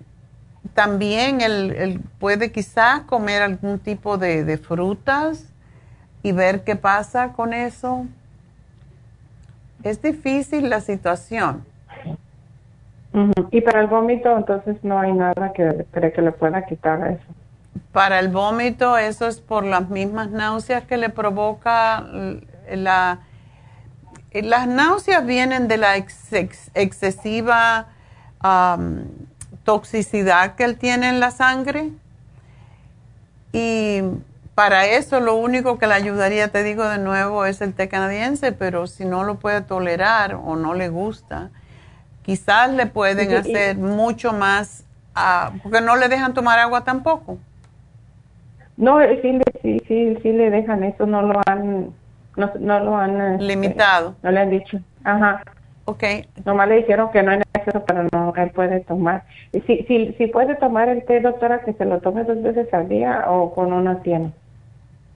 también 0.73 1.41
él, 1.41 2.01
puede 2.19 2.51
quizás 2.51 3.01
comer 3.01 3.41
algún 3.41 3.79
tipo 3.79 4.17
de, 4.17 4.57
frutas 4.57 5.49
y 6.23 6.31
ver 6.31 6.63
qué 6.63 6.75
pasa 6.75 7.33
con 7.33 7.53
eso. 7.53 8.05
Es 9.83 10.01
difícil 10.01 10.69
la 10.69 10.81
situación. 10.81 11.63
Y 13.51 13.61
para 13.61 13.81
el 13.81 13.87
vómito, 13.87 14.35
entonces 14.35 14.77
no 14.83 14.99
hay 14.99 15.13
nada 15.13 15.53
que, 15.53 15.85
que 15.93 16.21
le 16.21 16.31
pueda 16.31 16.65
quitar 16.65 17.11
eso. 17.11 17.42
Para 17.91 18.19
el 18.19 18.29
vómito, 18.29 18.97
eso 18.97 19.27
es 19.27 19.39
por 19.39 19.63
las 19.63 19.89
mismas 19.89 20.29
náuseas 20.29 20.83
que 20.83 20.97
le 20.97 21.09
provoca 21.09 22.05
la... 22.71 23.19
Las 24.31 24.67
náuseas 24.67 25.25
vienen 25.25 25.67
de 25.67 25.77
la 25.77 25.95
excesiva 25.95 27.87
toxicidad 29.63 30.55
que 30.55 30.63
él 30.63 30.77
tiene 30.77 31.09
en 31.09 31.19
la 31.19 31.31
sangre. 31.31 31.91
Y 33.51 34.01
para 34.55 34.85
eso 34.85 35.19
lo 35.19 35.35
único 35.35 35.77
que 35.77 35.87
le 35.87 35.93
ayudaría, 35.93 36.51
te 36.51 36.63
digo 36.63 36.83
de 36.85 36.97
nuevo, 36.97 37.45
es 37.45 37.61
el 37.61 37.73
té 37.73 37.87
canadiense, 37.89 38.51
pero 38.51 38.87
si 38.87 39.05
no 39.05 39.23
lo 39.23 39.35
puede 39.35 39.61
tolerar 39.61 40.35
o 40.35 40.55
no 40.55 40.73
le 40.73 40.89
gusta, 40.89 41.49
quizás 42.23 42.71
le 42.71 42.85
pueden 42.85 43.33
hacer 43.33 43.77
mucho 43.77 44.33
más, 44.33 44.83
ah, 45.15 45.51
porque 45.61 45.81
no 45.81 45.95
le 45.95 46.07
dejan 46.07 46.33
tomar 46.33 46.59
agua 46.59 46.83
tampoco. 46.83 47.37
No, 48.77 48.99
sí, 49.21 49.39
sí, 49.61 49.81
sí, 49.87 50.17
sí 50.21 50.31
le 50.31 50.49
dejan 50.49 50.83
eso, 50.83 51.05
no 51.05 51.21
lo 51.21 51.39
han, 51.45 51.91
no, 52.35 52.79
lo 52.79 52.97
han... 52.97 53.21
Este, 53.33 53.45
Limitado. 53.45 54.15
no 54.23 54.31
le 54.31 54.39
han 54.39 54.49
dicho. 54.49 54.79
Ajá. 55.03 55.43
Ok. 55.85 56.03
Nomás 56.45 56.69
le 56.69 56.77
dijeron 56.77 57.11
que 57.11 57.21
no 57.21 57.31
hay 57.31 57.39
necesario, 57.39 57.83
pero 57.85 58.07
no, 58.11 58.33
él 58.35 58.51
puede 58.51 58.79
tomar. 58.81 59.23
Y 59.51 59.61
si, 59.61 59.83
si, 59.83 60.13
si 60.13 60.27
puede 60.27 60.55
tomar 60.55 60.89
el 60.89 61.03
té, 61.05 61.19
doctora, 61.19 61.59
que 61.59 61.73
se 61.73 61.85
lo 61.85 61.99
tome 61.99 62.23
dos 62.23 62.41
veces 62.41 62.73
al 62.73 62.87
día 62.87 63.25
o 63.27 63.53
con 63.53 63.73
una 63.73 64.01
tiene. 64.01 64.31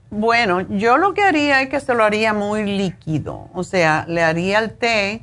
Bueno, 0.09 0.61
yo 0.61 0.97
lo 0.97 1.13
que 1.13 1.21
haría 1.21 1.61
es 1.61 1.69
que 1.69 1.79
se 1.79 1.93
lo 1.93 2.03
haría 2.03 2.33
muy 2.33 2.63
líquido, 2.63 3.49
o 3.53 3.63
sea, 3.63 4.05
le 4.07 4.23
haría 4.23 4.59
el 4.59 4.71
té 4.71 5.21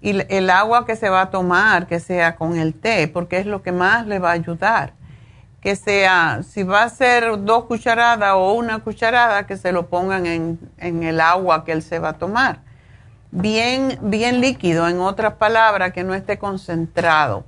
y 0.00 0.16
el 0.32 0.50
agua 0.50 0.86
que 0.86 0.94
se 0.94 1.08
va 1.08 1.22
a 1.22 1.30
tomar, 1.30 1.88
que 1.88 1.98
sea 1.98 2.36
con 2.36 2.56
el 2.56 2.74
té, 2.74 3.08
porque 3.08 3.38
es 3.38 3.46
lo 3.46 3.62
que 3.62 3.72
más 3.72 4.06
le 4.06 4.20
va 4.20 4.30
a 4.30 4.34
ayudar. 4.34 4.92
Que 5.60 5.76
sea, 5.76 6.42
si 6.42 6.62
va 6.62 6.84
a 6.84 6.88
ser 6.88 7.44
dos 7.44 7.64
cucharadas 7.64 8.32
o 8.34 8.52
una 8.54 8.78
cucharada, 8.78 9.46
que 9.46 9.56
se 9.56 9.72
lo 9.72 9.88
pongan 9.88 10.26
en, 10.26 10.58
en 10.78 11.02
el 11.02 11.20
agua 11.20 11.64
que 11.64 11.72
él 11.72 11.82
se 11.82 11.98
va 11.98 12.10
a 12.10 12.12
tomar 12.14 12.60
bien, 13.30 13.98
bien 14.02 14.40
líquido, 14.40 14.88
en 14.88 15.00
otras 15.00 15.34
palabras, 15.34 15.92
que 15.92 16.04
no 16.04 16.14
esté 16.14 16.38
concentrado 16.38 17.44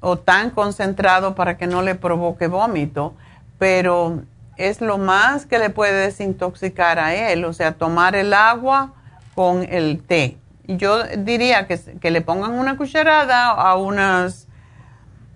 o 0.00 0.18
tan 0.18 0.50
concentrado 0.50 1.34
para 1.34 1.56
que 1.56 1.66
no 1.66 1.82
le 1.82 1.94
provoque 1.94 2.48
vómito, 2.48 3.14
pero 3.58 4.22
es 4.56 4.80
lo 4.80 4.98
más 4.98 5.46
que 5.46 5.58
le 5.58 5.70
puede 5.70 5.92
desintoxicar 5.92 6.98
a 6.98 7.14
él, 7.14 7.44
o 7.44 7.52
sea, 7.52 7.72
tomar 7.72 8.16
el 8.16 8.34
agua 8.34 8.94
con 9.34 9.62
el 9.62 10.02
té. 10.02 10.38
Yo 10.66 11.04
diría 11.04 11.66
que, 11.66 11.78
que 11.78 12.10
le 12.10 12.20
pongan 12.20 12.52
una 12.52 12.76
cucharada 12.76 13.50
a 13.50 13.76
unas 13.76 14.48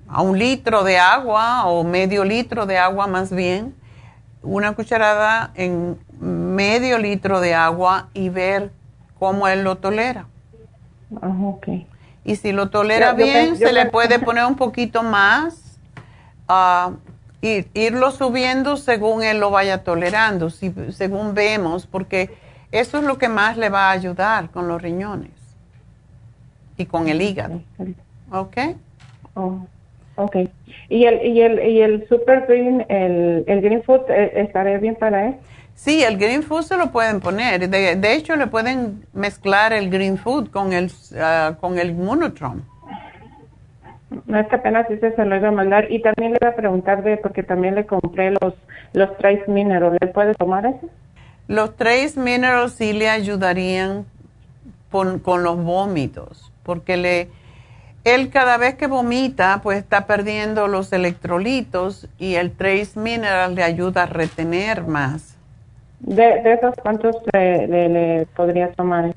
a 0.08 0.22
un 0.22 0.38
litro 0.38 0.84
de 0.84 0.98
agua 0.98 1.66
o 1.66 1.84
medio 1.84 2.24
litro 2.24 2.66
de 2.66 2.78
agua 2.78 3.06
más 3.06 3.32
bien, 3.32 3.74
una 4.42 4.72
cucharada 4.74 5.50
en 5.54 5.98
medio 6.20 6.98
litro 6.98 7.40
de 7.40 7.54
agua 7.54 8.08
y 8.14 8.28
ver 8.28 8.70
cómo 9.18 9.48
él 9.48 9.64
lo 9.64 9.76
tolera. 9.76 10.26
Ah, 11.20 11.34
okay. 11.44 11.86
Y 12.24 12.36
si 12.36 12.52
lo 12.52 12.70
tolera 12.70 13.12
bien, 13.12 13.56
se 13.56 13.72
le 13.72 13.86
puede 13.86 14.18
poner 14.24 14.44
un 14.44 14.56
poquito 14.56 15.02
más, 15.02 15.78
uh, 16.48 16.94
irlo 17.74 18.10
subiendo 18.10 18.76
según 18.76 19.22
él 19.22 19.38
lo 19.38 19.50
vaya 19.50 19.84
tolerando, 19.84 20.50
si, 20.50 20.74
según 20.90 21.34
vemos, 21.34 21.86
porque 21.86 22.36
eso 22.72 22.98
es 22.98 23.04
lo 23.04 23.18
que 23.18 23.28
más 23.28 23.56
le 23.56 23.68
va 23.68 23.88
a 23.88 23.90
ayudar 23.92 24.50
con 24.50 24.66
los 24.68 24.82
riñones 24.82 25.30
y 26.76 26.86
con 26.86 27.08
el 27.08 27.22
hígado. 27.22 27.62
¿Ok? 28.30 28.56
Oh, 29.34 29.66
ok. 30.16 30.36
¿Y 30.88 31.04
el, 31.04 31.26
y 31.26 31.40
el, 31.40 31.66
y 31.66 31.80
el 31.80 32.08
Super 32.08 32.46
Green, 32.46 32.84
el, 32.88 33.44
el 33.46 33.60
Green 33.60 33.82
Food, 33.82 34.10
eh, 34.10 34.32
estará 34.36 34.76
bien 34.78 34.96
para 34.96 35.28
él? 35.28 35.36
Sí, 35.76 36.02
el 36.02 36.16
green 36.16 36.42
food 36.42 36.62
se 36.62 36.76
lo 36.76 36.90
pueden 36.90 37.20
poner. 37.20 37.68
De, 37.68 38.12
hecho, 38.14 38.34
le 38.34 38.46
pueden 38.46 39.04
mezclar 39.12 39.74
el 39.74 39.90
green 39.90 40.16
food 40.16 40.48
con 40.48 40.72
el, 40.72 40.90
uh, 41.12 41.54
con 41.60 41.78
el 41.78 41.94
monotron. 41.94 42.64
No 44.24 44.38
es 44.40 44.48
que 44.48 44.56
apenas 44.56 44.90
ese 44.90 45.14
se 45.14 45.24
lo 45.24 45.36
iba 45.36 45.48
a 45.48 45.52
mandar. 45.52 45.92
Y 45.92 46.00
también 46.00 46.32
le 46.32 46.38
iba 46.40 46.48
a 46.48 46.56
preguntar 46.56 47.04
de, 47.04 47.18
porque 47.18 47.42
también 47.42 47.74
le 47.74 47.84
compré 47.84 48.30
los, 48.30 48.54
los 48.94 49.16
Trace 49.18 49.44
Minerals. 49.48 49.98
¿Le 50.00 50.08
puede 50.08 50.34
tomar 50.34 50.64
ese? 50.64 50.86
Los 51.46 51.76
Trace 51.76 52.18
Minerals 52.18 52.72
sí 52.72 52.94
le 52.94 53.10
ayudarían 53.10 54.06
con, 54.90 55.18
con 55.18 55.42
los 55.42 55.62
vómitos, 55.62 56.50
porque 56.62 56.96
le, 56.96 57.28
él 58.06 58.30
cada 58.30 58.56
vez 58.56 58.76
que 58.76 58.86
vomita, 58.86 59.60
pues 59.64 59.78
está 59.78 60.06
perdiendo 60.06 60.68
los 60.68 60.92
electrolitos 60.92 62.08
y 62.18 62.36
el 62.36 62.52
Trace 62.52 62.92
Minerals 62.94 63.52
le 63.56 63.64
ayuda 63.64 64.04
a 64.04 64.06
retener 64.06 64.86
más. 64.86 65.36
De, 65.98 66.40
de 66.42 66.52
esos, 66.52 66.72
¿cuántos 66.80 67.16
le, 67.32 67.66
le, 67.66 68.26
podría 68.26 68.72
tomar? 68.74 69.12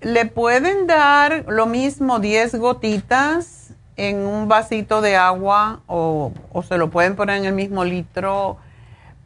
Le 0.00 0.26
pueden 0.26 0.88
dar 0.88 1.44
lo 1.46 1.66
mismo 1.66 2.18
10 2.18 2.56
gotitas 2.56 3.72
en 3.96 4.26
un 4.26 4.48
vasito 4.48 5.02
de 5.02 5.14
agua 5.14 5.82
o, 5.86 6.32
o, 6.52 6.62
se 6.64 6.78
lo 6.78 6.90
pueden 6.90 7.14
poner 7.14 7.38
en 7.38 7.44
el 7.44 7.54
mismo 7.54 7.84
litro, 7.84 8.56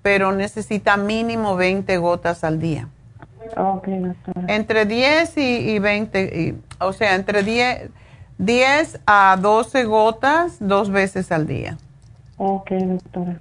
pero 0.03 0.31
necesita 0.33 0.99
mínimo 0.99 1.57
20 1.57 1.97
gotas 1.97 2.45
al 2.45 2.61
día. 2.61 2.89
Okay, 3.57 4.13
entre 4.47 4.85
10 4.85 5.39
y, 5.39 5.71
y 5.71 5.79
20, 5.79 6.55
o 6.81 6.93
sea, 6.93 7.15
entre 7.15 7.43
10, 7.43 7.91
10 8.41 9.01
a 9.07 9.37
12 9.39 9.85
gotas 9.85 10.57
dos 10.61 10.91
veces 10.91 11.31
al 11.31 11.47
día. 11.47 11.77
Ok, 12.39 12.71
doctora. 12.71 13.39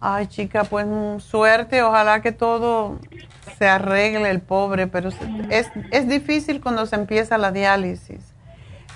Ay, 0.00 0.26
chica, 0.26 0.64
pues 0.64 0.86
mm, 0.86 1.20
suerte, 1.20 1.82
ojalá 1.82 2.20
que 2.20 2.30
todo 2.30 2.98
se 3.56 3.66
arregle 3.66 4.28
el 4.28 4.40
pobre, 4.40 4.86
pero 4.86 5.08
es, 5.48 5.70
es 5.90 6.08
difícil 6.08 6.60
cuando 6.60 6.84
se 6.84 6.96
empieza 6.96 7.38
la 7.38 7.52
diálisis. 7.52 8.34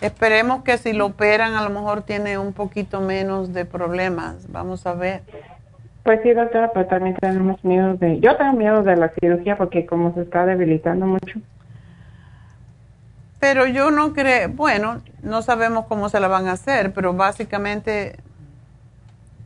Esperemos 0.02 0.64
que 0.64 0.76
si 0.76 0.92
lo 0.92 1.06
operan 1.06 1.54
a 1.54 1.64
lo 1.64 1.70
mejor 1.70 2.02
tiene 2.02 2.36
un 2.36 2.52
poquito 2.52 3.00
menos 3.00 3.54
de 3.54 3.64
problemas. 3.64 4.52
Vamos 4.52 4.86
a 4.86 4.92
ver. 4.92 5.22
Pues 6.02 6.20
sí, 6.22 6.30
doctora, 6.34 6.72
pero 6.74 6.86
también 6.88 7.16
tenemos 7.16 7.64
miedo 7.64 7.94
de... 7.94 8.20
Yo 8.20 8.36
tengo 8.36 8.52
miedo 8.52 8.82
de 8.82 8.96
la 8.96 9.08
cirugía 9.18 9.56
porque 9.56 9.86
como 9.86 10.12
se 10.12 10.20
está 10.22 10.44
debilitando 10.44 11.06
mucho. 11.06 11.40
Pero 13.40 13.66
yo 13.66 13.90
no 13.90 14.12
creo, 14.12 14.48
bueno, 14.48 15.00
no 15.22 15.42
sabemos 15.42 15.86
cómo 15.86 16.08
se 16.08 16.18
la 16.18 16.28
van 16.28 16.48
a 16.48 16.52
hacer, 16.52 16.92
pero 16.92 17.12
básicamente 17.14 18.18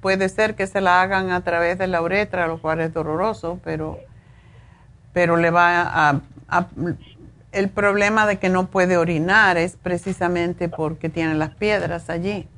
puede 0.01 0.29
ser 0.29 0.55
que 0.55 0.67
se 0.67 0.81
la 0.81 1.03
hagan 1.03 1.31
a 1.31 1.43
través 1.43 1.79
de 1.79 1.87
la 1.87 2.03
uretra, 2.03 2.47
lo 2.47 2.61
cual 2.61 2.81
es 2.81 2.93
doloroso, 2.93 3.61
pero, 3.63 3.99
pero 5.13 5.37
le 5.37 5.51
va 5.51 6.21
a, 6.51 6.67
el 7.53 7.69
problema 7.69 8.27
de 8.27 8.39
que 8.39 8.49
no 8.49 8.67
puede 8.67 8.97
orinar 8.97 9.57
es 9.59 9.77
precisamente 9.77 10.69
porque 10.69 11.09
tiene 11.09 11.35
las 11.35 11.55
piedras 11.55 12.09
allí. 12.09 12.49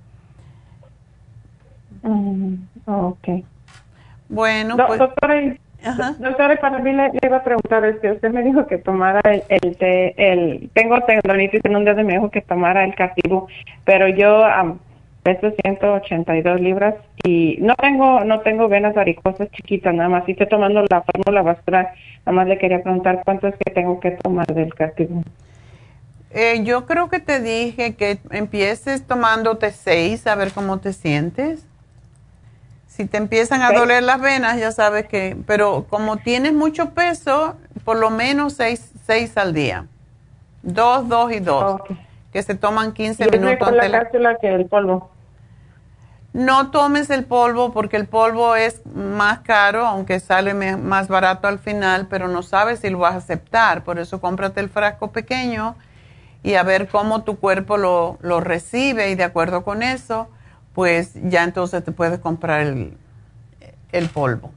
Mm, 2.03 2.55
ok. 2.87 3.29
Bueno, 4.29 4.77
pues, 4.87 4.99
doctora, 4.99 5.35
para 6.61 6.79
mí 6.79 6.92
le, 6.92 7.11
iba 7.23 7.37
a 7.37 7.44
preguntar, 7.44 7.85
es 7.85 7.98
que 8.00 8.13
usted 8.13 8.31
me 8.31 8.42
dijo 8.42 8.67
que 8.67 8.79
tomara 8.79 9.21
el, 9.25 9.42
el, 9.48 10.15
el 10.17 10.71
tengo 10.73 11.00
tendonitis 11.02 11.61
en 11.65 11.77
un 11.77 11.85
dedo 11.85 12.00
y 12.00 12.04
me 12.04 12.15
dijo 12.15 12.31
que 12.31 12.40
tomara 12.40 12.85
el 12.85 12.94
castigo, 12.94 13.48
pero 13.85 14.08
yo 14.08 14.44
peso 15.25 15.52
182 15.65 16.61
libras 16.61 16.94
y 17.25 17.56
no 17.61 17.75
tengo 17.77 18.25
no 18.25 18.40
tengo 18.40 18.69
venas 18.69 18.94
varicosas 18.94 19.50
chiquitas 19.50 19.94
nada 19.94 20.08
más. 20.08 20.29
Y 20.29 20.33
estoy 20.33 20.48
tomando 20.48 20.85
la 20.88 21.02
fórmula 21.02 21.42
basura. 21.42 21.94
Nada 22.27 22.37
más 22.37 22.46
le 22.46 22.58
quería 22.58 22.83
preguntar 22.83 23.23
cuánto 23.25 23.48
es 23.48 23.54
que 23.56 23.73
tengo 23.73 23.98
que 24.00 24.13
tomar 24.13 24.46
del 24.46 24.73
castigo. 24.75 25.23
Eh, 26.31 26.63
yo 26.65 26.85
creo 26.87 27.08
que 27.08 27.21
te 27.21 27.40
dije 27.40 27.94
que 27.94 28.19
empieces 28.31 29.06
tomándote 29.06 29.71
seis 29.71 30.27
a 30.27 30.35
ver 30.35 30.52
cómo 30.52 30.79
te 30.79 30.92
sientes. 30.92 31.67
Si 32.95 33.07
te 33.07 33.17
empiezan 33.17 33.61
a 33.63 33.73
doler 33.73 34.05
las 34.05 34.21
venas, 34.21 34.57
ya 34.57 34.71
sabes 34.71 35.09
que, 35.09 35.37
pero 35.49 35.85
como 35.90 36.19
tienes 36.19 36.53
mucho 36.53 36.90
peso, 36.90 37.57
por 37.85 37.97
lo 37.97 38.11
menos 38.11 38.53
seis, 38.53 38.92
seis 39.05 39.37
al 39.37 39.53
día. 39.53 39.87
Dos, 40.63 41.09
dos 41.09 41.33
y 41.33 41.40
dos. 41.40 41.81
Que 42.33 42.40
se 42.45 42.55
toman 42.55 42.92
15 42.92 43.25
¿Y 43.25 43.27
es 43.27 43.33
minutos. 43.40 43.73
la 43.73 43.90
cápsula 43.90 44.38
que 44.40 44.55
el 44.55 44.67
polvo? 44.67 45.11
No 46.33 46.71
tomes 46.71 47.11
el 47.11 47.25
polvo 47.25 47.73
porque 47.73 47.97
el 47.97 48.07
polvo 48.07 48.55
es 48.55 48.87
más 48.87 49.40
caro, 49.40 49.85
aunque 49.85 50.21
sale 50.21 50.55
más 50.55 51.09
barato 51.09 51.49
al 51.49 51.59
final, 51.59 52.07
pero 52.09 52.29
no 52.29 52.45
sabes 52.45 52.79
si 52.79 52.90
lo 52.90 52.99
vas 53.01 53.15
a 53.15 53.17
aceptar. 53.17 53.83
Por 53.83 53.99
eso 53.99 54.21
cómprate 54.21 54.61
el 54.61 54.69
frasco 54.69 55.11
pequeño 55.11 55.75
y 56.45 56.55
a 56.55 56.63
ver 56.63 56.87
cómo 56.87 57.25
tu 57.25 57.40
cuerpo 57.40 57.77
lo, 57.77 58.19
lo 58.21 58.38
recibe 58.40 59.11
y 59.11 59.17
de 59.17 59.25
acuerdo 59.25 59.65
con 59.65 59.83
eso, 59.83 60.29
pues 60.75 61.14
ya 61.31 61.44
entonces 61.44 61.83
te 61.85 61.92
puedes 61.92 62.18
comprar 62.18 62.60
el, 62.62 62.96
el 63.92 64.08
polvo. 64.08 64.50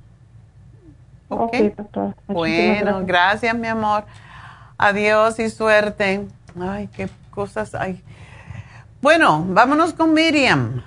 ¿Ok? 1.30 1.42
Ok, 1.56 1.56
doctora. 1.78 2.16
Muchísimas 2.28 2.36
Bueno, 2.84 2.86
gracias. 2.86 3.08
gracias 3.08 3.56
mi 3.58 3.68
amor. 3.68 4.06
Adiós 4.78 5.40
y 5.40 5.50
suerte. 5.50 6.26
Ay, 6.60 6.88
qué 6.96 7.08
cosas 7.32 7.76
hay. 7.76 8.02
Bueno, 9.02 9.46
vámonos 9.50 9.94
con 9.94 10.14
Miriam. 10.14 10.82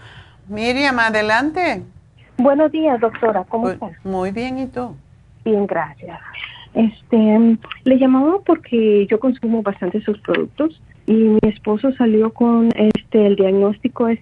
Miriam, 0.48 0.98
adelante. 0.98 1.82
Buenos 2.38 2.72
días, 2.72 2.98
doctora. 3.00 3.44
¿Cómo 3.48 3.64
Muy- 3.64 3.72
está? 3.74 3.90
Muy 4.02 4.30
bien, 4.32 4.58
¿y 4.58 4.66
tú? 4.66 4.96
Bien, 5.44 5.66
gracias. 5.66 6.18
Este, 6.74 7.58
le 7.84 7.98
llamaba 7.98 8.36
porque 8.46 9.06
yo 9.10 9.20
consumo 9.20 9.62
bastante 9.62 10.00
sus 10.02 10.18
productos 10.20 10.80
y 11.06 11.12
mi 11.12 11.38
esposo 11.42 11.92
salió 11.94 12.32
con 12.32 12.68
este, 12.76 13.26
el 13.26 13.36
diagnóstico 13.36 14.08
es 14.08 14.18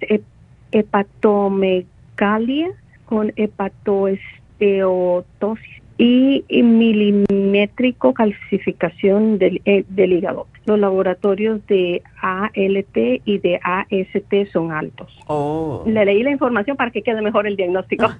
hepatomegalia 0.72 2.70
con 3.06 3.32
hepatoesteotosis 3.36 5.78
y, 5.98 6.44
y 6.48 6.62
milimétrico 6.62 8.14
calcificación 8.14 9.38
del, 9.38 9.60
eh, 9.64 9.84
del 9.88 10.12
hígado. 10.12 10.46
Los 10.64 10.78
laboratorios 10.78 11.66
de 11.66 12.02
ALT 12.22 12.96
y 13.24 13.38
de 13.38 13.60
AST 13.62 14.52
son 14.52 14.72
altos. 14.72 15.18
Oh. 15.26 15.82
Le 15.86 16.04
leí 16.04 16.22
la 16.22 16.30
información 16.30 16.76
para 16.76 16.92
que 16.92 17.02
quede 17.02 17.20
mejor 17.20 17.46
el 17.46 17.56
diagnóstico. 17.56 18.06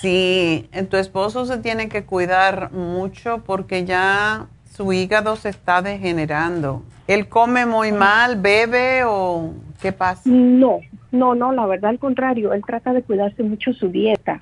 Sí, 0.00 0.68
tu 0.90 0.96
esposo 0.96 1.44
se 1.44 1.58
tiene 1.58 1.88
que 1.88 2.04
cuidar 2.04 2.70
mucho 2.72 3.42
porque 3.44 3.84
ya 3.84 4.46
su 4.70 4.92
hígado 4.92 5.34
se 5.34 5.48
está 5.48 5.82
degenerando. 5.82 6.84
¿Él 7.08 7.28
come 7.28 7.66
muy 7.66 7.90
mal, 7.90 8.40
bebe 8.40 9.02
o 9.04 9.54
qué 9.80 9.92
pasa? 9.92 10.22
No, 10.26 10.80
no, 11.10 11.34
no, 11.34 11.52
la 11.52 11.66
verdad 11.66 11.90
al 11.90 11.98
contrario, 11.98 12.52
él 12.52 12.62
trata 12.66 12.92
de 12.92 13.02
cuidarse 13.02 13.42
mucho 13.42 13.72
su 13.72 13.88
dieta. 13.88 14.40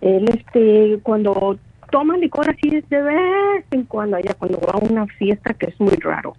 Él, 0.00 0.26
este, 0.28 0.98
cuando 1.02 1.58
toma 1.90 2.16
licor 2.16 2.50
así 2.50 2.74
es 2.74 2.88
de 2.88 3.02
vez 3.02 3.64
en 3.70 3.84
cuando, 3.84 4.16
allá 4.16 4.34
cuando 4.34 4.60
va 4.60 4.74
a 4.74 4.78
una 4.78 5.06
fiesta 5.06 5.54
que 5.54 5.66
es 5.66 5.80
muy 5.80 5.96
raro. 5.96 6.34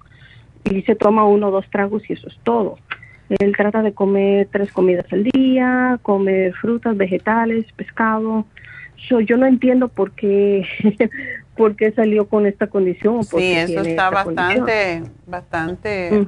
Y 0.64 0.82
se 0.84 0.96
toma 0.96 1.26
uno 1.26 1.48
o 1.48 1.52
dos 1.52 1.70
tragos 1.70 2.08
y 2.10 2.14
eso 2.14 2.28
es 2.28 2.38
todo. 2.44 2.78
Él 3.30 3.56
trata 3.56 3.82
de 3.82 3.94
comer 3.94 4.48
tres 4.52 4.72
comidas 4.72 5.06
al 5.12 5.24
día, 5.24 6.00
comer 6.02 6.54
frutas, 6.56 6.98
vegetales, 6.98 7.66
pescado. 7.74 8.46
So, 9.08 9.22
yo 9.22 9.38
no 9.38 9.46
entiendo 9.46 9.88
por 9.88 10.12
qué, 10.12 10.66
por 11.56 11.76
qué 11.76 11.92
salió 11.92 12.28
con 12.28 12.46
esta 12.46 12.68
condición. 12.68 13.24
Sí, 13.24 13.54
eso 13.54 13.82
está 13.82 14.24
condición. 14.24 14.66
bastante, 14.66 15.04
bastante 15.28 16.28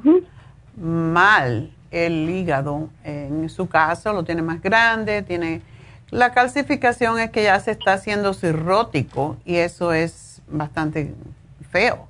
mal 0.77 1.69
el 1.91 2.29
hígado. 2.29 2.89
En 3.03 3.49
su 3.49 3.67
caso 3.67 4.13
lo 4.13 4.23
tiene 4.23 4.41
más 4.41 4.61
grande, 4.61 5.21
tiene... 5.21 5.61
La 6.09 6.33
calcificación 6.33 7.19
es 7.19 7.29
que 7.29 7.43
ya 7.43 7.59
se 7.59 7.71
está 7.71 7.93
haciendo 7.93 8.33
cirrótico 8.33 9.37
y 9.45 9.57
eso 9.57 9.93
es 9.93 10.41
bastante 10.47 11.13
feo. 11.69 12.07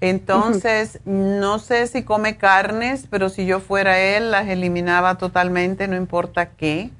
Entonces, 0.00 0.98
no 1.04 1.58
sé 1.58 1.86
si 1.86 2.02
come 2.02 2.36
carnes, 2.36 3.06
pero 3.08 3.28
si 3.28 3.46
yo 3.46 3.60
fuera 3.60 4.00
él, 4.00 4.32
las 4.32 4.48
eliminaba 4.48 5.16
totalmente, 5.16 5.86
no 5.86 5.96
importa 5.96 6.46
qué, 6.50 6.90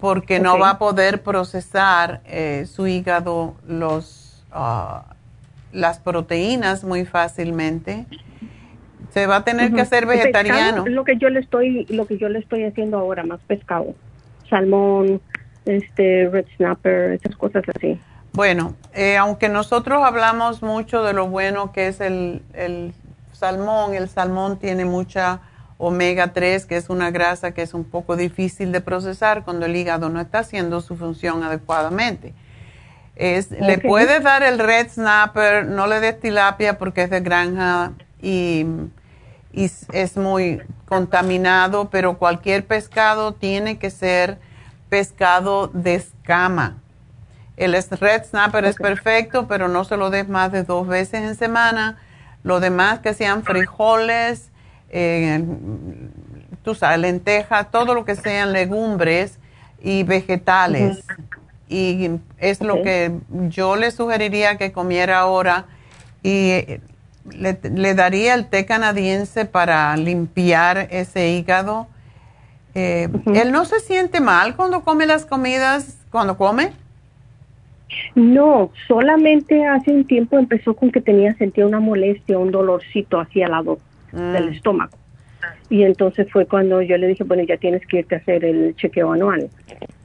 porque 0.00 0.40
no 0.40 0.58
va 0.58 0.70
a 0.70 0.78
poder 0.78 1.22
procesar 1.22 2.22
eh, 2.24 2.66
su 2.68 2.88
hígado 2.88 3.54
los, 3.68 4.44
ah, 4.50 5.04
las 5.72 6.00
proteínas 6.00 6.82
muy 6.82 7.04
fácilmente. 7.04 8.06
Se 9.12 9.26
va 9.26 9.36
a 9.36 9.44
tener 9.44 9.68
que 9.68 9.74
Ujú. 9.74 9.82
hacer 9.82 10.06
Pescado 10.06 10.18
vegetariano. 10.18 10.84
es 10.86 10.92
lo 10.92 11.04
que 11.04 11.16
yo 11.18 11.28
le 11.30 11.40
estoy, 11.40 11.86
lo 11.90 12.06
que 12.06 12.18
yo 12.18 12.28
le 12.28 12.38
estoy 12.40 12.64
haciendo 12.64 12.98
ahora, 12.98 13.22
más 13.24 13.40
pescado, 13.46 13.94
salmón, 14.48 15.20
este, 15.64 16.28
red 16.30 16.46
snapper, 16.56 17.12
esas 17.12 17.36
cosas 17.36 17.64
así. 17.76 18.00
Bueno, 18.32 18.74
eh, 18.94 19.16
aunque 19.16 19.48
nosotros 19.48 20.02
hablamos 20.04 20.62
mucho 20.62 21.04
de 21.04 21.12
lo 21.12 21.28
bueno 21.28 21.72
que 21.72 21.86
es 21.86 22.00
el, 22.00 22.42
el 22.52 22.92
salmón, 23.32 23.94
el 23.94 24.08
salmón 24.08 24.58
tiene 24.58 24.84
mucha 24.84 25.40
omega 25.78 26.32
3, 26.32 26.66
que 26.66 26.76
es 26.76 26.90
una 26.90 27.10
grasa 27.12 27.52
que 27.52 27.62
es 27.62 27.74
un 27.74 27.84
poco 27.84 28.16
difícil 28.16 28.72
de 28.72 28.80
procesar 28.80 29.44
cuando 29.44 29.66
el 29.66 29.76
hígado 29.76 30.08
no 30.08 30.20
está 30.20 30.40
haciendo 30.40 30.80
su 30.80 30.96
función 30.96 31.44
adecuadamente. 31.44 32.34
Es, 33.16 33.52
Le 33.52 33.78
Ok. 33.78 33.84
puedes 33.86 34.22
dar 34.24 34.42
el 34.42 34.58
red 34.58 34.88
snapper, 34.88 35.66
no 35.66 35.86
le 35.86 36.00
des 36.00 36.18
tilapia 36.18 36.78
porque 36.78 37.02
es 37.02 37.10
de 37.10 37.20
granja 37.20 37.92
y, 38.24 38.66
es 39.92 40.16
muy 40.16 40.60
contaminado, 40.86 41.88
pero 41.88 42.18
cualquier 42.18 42.66
pescado 42.66 43.34
tiene 43.34 43.78
que 43.78 43.90
ser 43.90 44.38
pescado 44.88 45.68
de 45.68 45.94
escama. 45.94 46.78
El 47.56 47.72
red 47.72 48.24
snapper 48.24 48.64
es 48.64 48.74
perfecto, 48.74 49.46
pero 49.46 49.68
no 49.68 49.84
se 49.84 49.96
lo 49.96 50.10
des 50.10 50.28
más 50.28 50.50
de 50.50 50.64
dos 50.64 50.88
veces 50.88 51.22
en 51.22 51.36
semana. 51.36 52.00
Lo 52.42 52.58
demás 52.58 52.98
que 52.98 53.14
sean 53.14 53.44
frijoles, 53.44 54.50
eh, 54.90 55.44
tú 56.64 56.74
sabes, 56.74 56.98
lentejas, 56.98 57.70
todo 57.70 57.94
lo 57.94 58.04
que 58.04 58.16
sean 58.16 58.52
legumbres 58.52 59.38
y 59.80 60.02
vegetales. 60.02 61.04
Y 61.68 62.10
es 62.38 62.60
lo 62.60 62.82
que 62.82 63.12
yo 63.48 63.76
le 63.76 63.92
sugeriría 63.92 64.58
que 64.58 64.72
comiera 64.72 65.20
ahora 65.20 65.66
y 66.24 66.80
le, 67.32 67.58
le 67.62 67.94
daría 67.94 68.34
el 68.34 68.46
té 68.46 68.66
canadiense 68.66 69.44
para 69.44 69.96
limpiar 69.96 70.88
ese 70.90 71.30
hígado. 71.30 71.88
Eh, 72.74 73.08
¿Él 73.34 73.52
no 73.52 73.64
se 73.64 73.80
siente 73.80 74.20
mal 74.20 74.56
cuando 74.56 74.82
come 74.82 75.06
las 75.06 75.24
comidas, 75.26 76.04
cuando 76.10 76.36
come? 76.36 76.72
No, 78.14 78.70
solamente 78.88 79.64
hace 79.64 79.92
un 79.92 80.04
tiempo 80.04 80.38
empezó 80.38 80.74
con 80.74 80.90
que 80.90 81.00
tenía, 81.00 81.34
sentía 81.34 81.66
una 81.66 81.80
molestia, 81.80 82.38
un 82.38 82.50
dolorcito 82.50 83.20
hacia 83.20 83.46
el 83.46 83.52
lado 83.52 83.78
del 84.12 84.48
estómago. 84.50 84.96
Y 85.68 85.82
entonces 85.82 86.30
fue 86.30 86.46
cuando 86.46 86.82
yo 86.82 86.96
le 86.96 87.08
dije, 87.08 87.24
bueno, 87.24 87.42
ya 87.44 87.56
tienes 87.56 87.86
que 87.86 87.98
irte 87.98 88.16
a 88.16 88.18
hacer 88.18 88.44
el 88.44 88.74
chequeo 88.76 89.12
anual. 89.12 89.50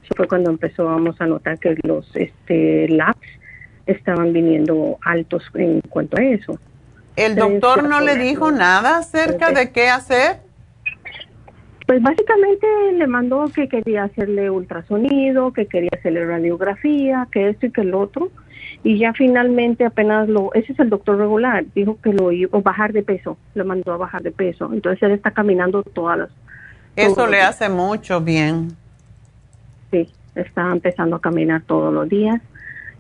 Eso 0.04 0.14
fue 0.16 0.28
cuando 0.28 0.50
empezamos 0.50 1.20
a 1.20 1.26
notar 1.28 1.60
que 1.60 1.76
los 1.84 2.16
este, 2.16 2.88
labs 2.90 3.28
estaban 3.86 4.34
viniendo 4.34 4.98
altos 5.02 5.44
en 5.56 5.82
cuanto 5.82 6.18
a 6.18 6.24
eso. 6.24 6.60
¿El 7.20 7.36
doctor 7.36 7.84
no 7.84 8.00
le 8.00 8.16
dijo 8.16 8.50
nada 8.52 8.98
acerca 8.98 9.52
de 9.52 9.72
qué 9.72 9.90
hacer? 9.90 10.38
Pues 11.86 12.02
básicamente 12.02 12.66
le 12.94 13.08
mandó 13.08 13.50
que 13.54 13.68
quería 13.68 14.04
hacerle 14.04 14.50
ultrasonido, 14.50 15.52
que 15.52 15.66
quería 15.66 15.90
hacerle 15.98 16.26
radiografía, 16.26 17.28
que 17.30 17.50
esto 17.50 17.66
y 17.66 17.72
que 17.72 17.82
el 17.82 17.94
otro. 17.94 18.32
Y 18.84 19.00
ya 19.00 19.12
finalmente 19.14 19.86
apenas 19.86 20.30
lo, 20.30 20.54
ese 20.54 20.72
es 20.72 20.80
el 20.80 20.90
doctor 20.90 21.18
regular, 21.18 21.66
dijo 21.76 21.98
que 22.02 22.14
lo 22.14 22.32
iba 22.32 22.58
a 22.58 22.62
bajar 22.62 22.94
de 22.94 23.04
peso, 23.04 23.38
le 23.54 23.66
mandó 23.66 23.92
a 23.92 23.98
bajar 23.98 24.22
de 24.22 24.32
peso. 24.32 24.70
Entonces 24.72 25.04
él 25.04 25.12
está 25.12 25.32
caminando 25.32 25.84
todas 25.84 26.20
las, 26.20 26.30
Eso 26.96 27.28
le 27.28 27.42
hace 27.42 27.68
mucho 27.68 28.22
bien. 28.22 28.78
Sí, 29.92 30.08
está 30.36 30.72
empezando 30.72 31.18
a 31.18 31.22
caminar 31.22 31.64
todos 31.64 31.94
los 31.94 32.08
días. 32.08 32.42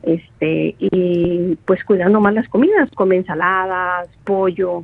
Este, 0.03 0.75
y 0.79 1.55
pues 1.65 1.83
cuidando 1.83 2.19
más 2.21 2.33
las 2.33 2.47
comidas, 2.47 2.89
come 2.95 3.17
ensaladas, 3.17 4.07
pollo. 4.23 4.83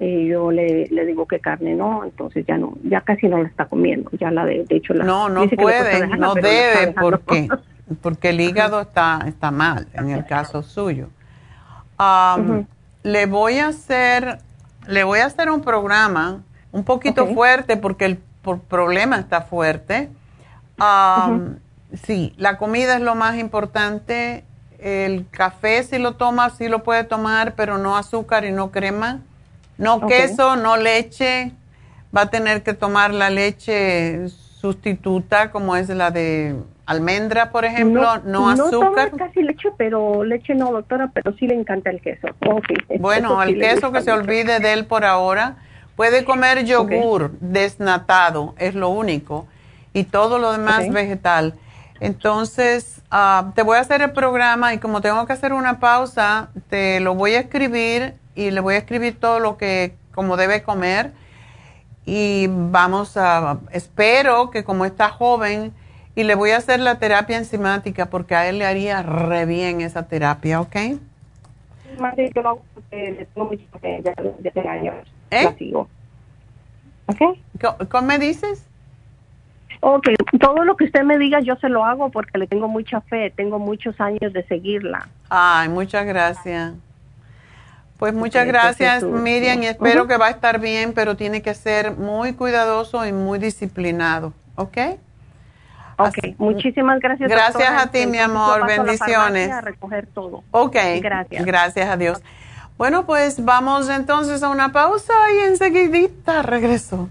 Y 0.00 0.28
yo 0.28 0.50
le, 0.50 0.86
le 0.88 1.06
digo 1.06 1.26
que 1.26 1.38
carne 1.40 1.74
no, 1.74 2.04
entonces 2.04 2.44
ya 2.46 2.58
no, 2.58 2.74
ya 2.82 3.00
casi 3.00 3.28
no 3.28 3.42
la 3.42 3.48
está 3.48 3.66
comiendo. 3.66 4.10
Ya 4.18 4.30
la 4.30 4.44
de, 4.44 4.64
de 4.64 4.76
hecho 4.76 4.92
la 4.92 5.04
No, 5.04 5.28
no 5.28 5.48
puede, 5.48 6.00
dejarla, 6.00 6.16
no 6.16 6.34
debe, 6.34 6.92
porque, 7.00 7.48
porque 8.02 8.30
el 8.30 8.40
hígado 8.40 8.80
está, 8.80 9.20
está 9.26 9.50
mal 9.50 9.86
en 9.94 10.10
el 10.10 10.26
caso 10.26 10.62
suyo. 10.62 11.08
Ujú. 11.98 12.66
Le 13.02 13.26
voy 13.26 13.58
a 13.58 13.68
hacer, 13.68 14.38
le 14.88 15.04
voy 15.04 15.20
a 15.20 15.26
hacer 15.26 15.50
un 15.50 15.60
programa 15.60 16.42
un 16.72 16.84
poquito 16.84 17.26
fuerte 17.28 17.76
porque 17.76 18.04
el 18.06 18.18
por- 18.42 18.60
problema 18.60 19.18
está 19.18 19.42
fuerte. 19.42 20.10
Am, 20.78 21.58
Sí, 22.02 22.34
la 22.36 22.58
comida 22.58 22.96
es 22.96 23.00
lo 23.00 23.14
más 23.14 23.36
importante. 23.38 24.44
El 24.78 25.26
café 25.30 25.82
si 25.82 25.98
lo 25.98 26.16
toma, 26.16 26.50
sí 26.50 26.68
lo 26.68 26.82
puede 26.82 27.04
tomar, 27.04 27.54
pero 27.54 27.78
no 27.78 27.96
azúcar 27.96 28.44
y 28.44 28.52
no 28.52 28.70
crema. 28.70 29.20
No 29.78 30.06
queso, 30.06 30.56
no 30.56 30.76
leche. 30.76 31.52
Va 32.16 32.22
a 32.22 32.30
tener 32.30 32.62
que 32.62 32.74
tomar 32.74 33.12
la 33.12 33.30
leche 33.30 34.28
sustituta 34.28 35.50
como 35.50 35.76
es 35.76 35.88
la 35.88 36.10
de 36.10 36.56
almendra, 36.86 37.50
por 37.50 37.64
ejemplo, 37.64 38.18
no, 38.24 38.50
azúcar. 38.50 39.10
No 39.12 39.18
casi 39.18 39.42
leche, 39.42 39.70
pero 39.76 40.24
leche 40.24 40.54
no, 40.54 40.70
doctora, 40.72 41.10
pero 41.12 41.34
sí 41.36 41.46
le 41.46 41.54
encanta 41.54 41.90
el 41.90 42.00
queso. 42.00 42.28
bueno, 42.98 43.42
el 43.42 43.58
queso 43.58 43.92
que 43.92 44.02
se 44.02 44.12
olvide 44.12 44.60
de 44.60 44.72
él 44.72 44.86
por 44.86 45.04
ahora. 45.04 45.56
Puede 45.96 46.24
comer 46.24 46.64
yogur 46.64 47.30
desnatado, 47.38 48.54
es 48.58 48.74
lo 48.74 48.88
único, 48.88 49.46
y 49.92 50.04
todo 50.04 50.38
lo 50.38 50.50
demás 50.50 50.90
vegetal. 50.90 51.54
Entonces, 52.00 53.02
ah, 53.10 53.52
te 53.54 53.62
voy 53.62 53.76
a 53.78 53.80
hacer 53.80 54.02
el 54.02 54.12
programa 54.12 54.74
y 54.74 54.78
como 54.78 55.00
tengo 55.00 55.24
que 55.26 55.32
hacer 55.32 55.52
una 55.52 55.80
pausa, 55.80 56.50
te 56.68 57.00
lo 57.00 57.14
voy 57.14 57.34
a 57.34 57.40
escribir 57.40 58.14
y 58.34 58.50
le 58.50 58.60
voy 58.60 58.74
a 58.74 58.78
escribir 58.78 59.18
todo 59.18 59.38
lo 59.40 59.56
que, 59.56 59.94
como 60.14 60.36
debe 60.36 60.62
comer. 60.62 61.12
Y 62.04 62.48
vamos 62.48 63.16
a, 63.16 63.58
espero 63.70 64.50
que 64.50 64.64
como 64.64 64.84
está 64.84 65.08
joven, 65.08 65.72
y 66.16 66.22
le 66.22 66.34
voy 66.34 66.50
a 66.50 66.58
hacer 66.58 66.80
la 66.80 66.98
terapia 66.98 67.36
enzimática 67.36 68.06
porque 68.06 68.34
a 68.34 68.48
él 68.48 68.58
le 68.58 68.66
haría 68.66 69.02
re 69.02 69.46
bien 69.46 69.80
esa 69.80 70.06
terapia, 70.06 70.60
¿ok? 70.60 70.76
yo 72.34 72.42
lo 72.42 72.48
hago 72.48 72.62
porque 72.74 73.26
tengo 73.34 73.48
mucho 73.48 73.64
de 73.80 74.68
años. 74.68 74.94
¿Eh? 75.30 75.46
¿Ok? 77.06 77.88
¿Cómo 77.88 78.06
me 78.06 78.18
dices? 78.18 78.66
Ok, 79.86 80.08
todo 80.40 80.64
lo 80.64 80.78
que 80.78 80.84
usted 80.84 81.02
me 81.02 81.18
diga 81.18 81.40
yo 81.40 81.56
se 81.56 81.68
lo 81.68 81.84
hago 81.84 82.08
porque 82.08 82.38
le 82.38 82.46
tengo 82.46 82.68
mucha 82.68 83.02
fe, 83.02 83.30
tengo 83.36 83.58
muchos 83.58 84.00
años 84.00 84.32
de 84.32 84.42
seguirla. 84.46 85.08
Ay, 85.28 85.68
muchas 85.68 86.06
gracias. 86.06 86.72
Pues 87.98 88.14
muchas 88.14 88.46
gracias 88.46 89.02
Miriam 89.02 89.62
y 89.62 89.66
espero 89.66 90.06
que 90.06 90.16
va 90.16 90.28
a 90.28 90.30
estar 90.30 90.58
bien, 90.58 90.94
pero 90.94 91.18
tiene 91.18 91.42
que 91.42 91.52
ser 91.52 91.92
muy 91.92 92.32
cuidadoso 92.32 93.04
y 93.04 93.12
muy 93.12 93.38
disciplinado, 93.38 94.32
¿ok? 94.54 94.78
Ok, 95.98 96.16
muchísimas 96.38 96.98
gracias. 96.98 97.28
Gracias 97.28 97.70
a 97.70 97.90
ti, 97.90 98.06
mi 98.06 98.18
amor. 98.18 98.66
Bendiciones. 98.66 99.50
A, 99.52 99.60
recoger 99.60 100.06
todo. 100.06 100.44
Ok. 100.50 100.76
Gracias. 101.02 101.44
Gracias 101.44 101.90
a 101.90 101.98
Dios. 101.98 102.22
Bueno, 102.78 103.04
pues 103.04 103.44
vamos 103.44 103.90
entonces 103.90 104.42
a 104.42 104.48
una 104.48 104.72
pausa 104.72 105.12
y 105.36 105.48
enseguidita 105.48 106.40
regreso. 106.40 107.10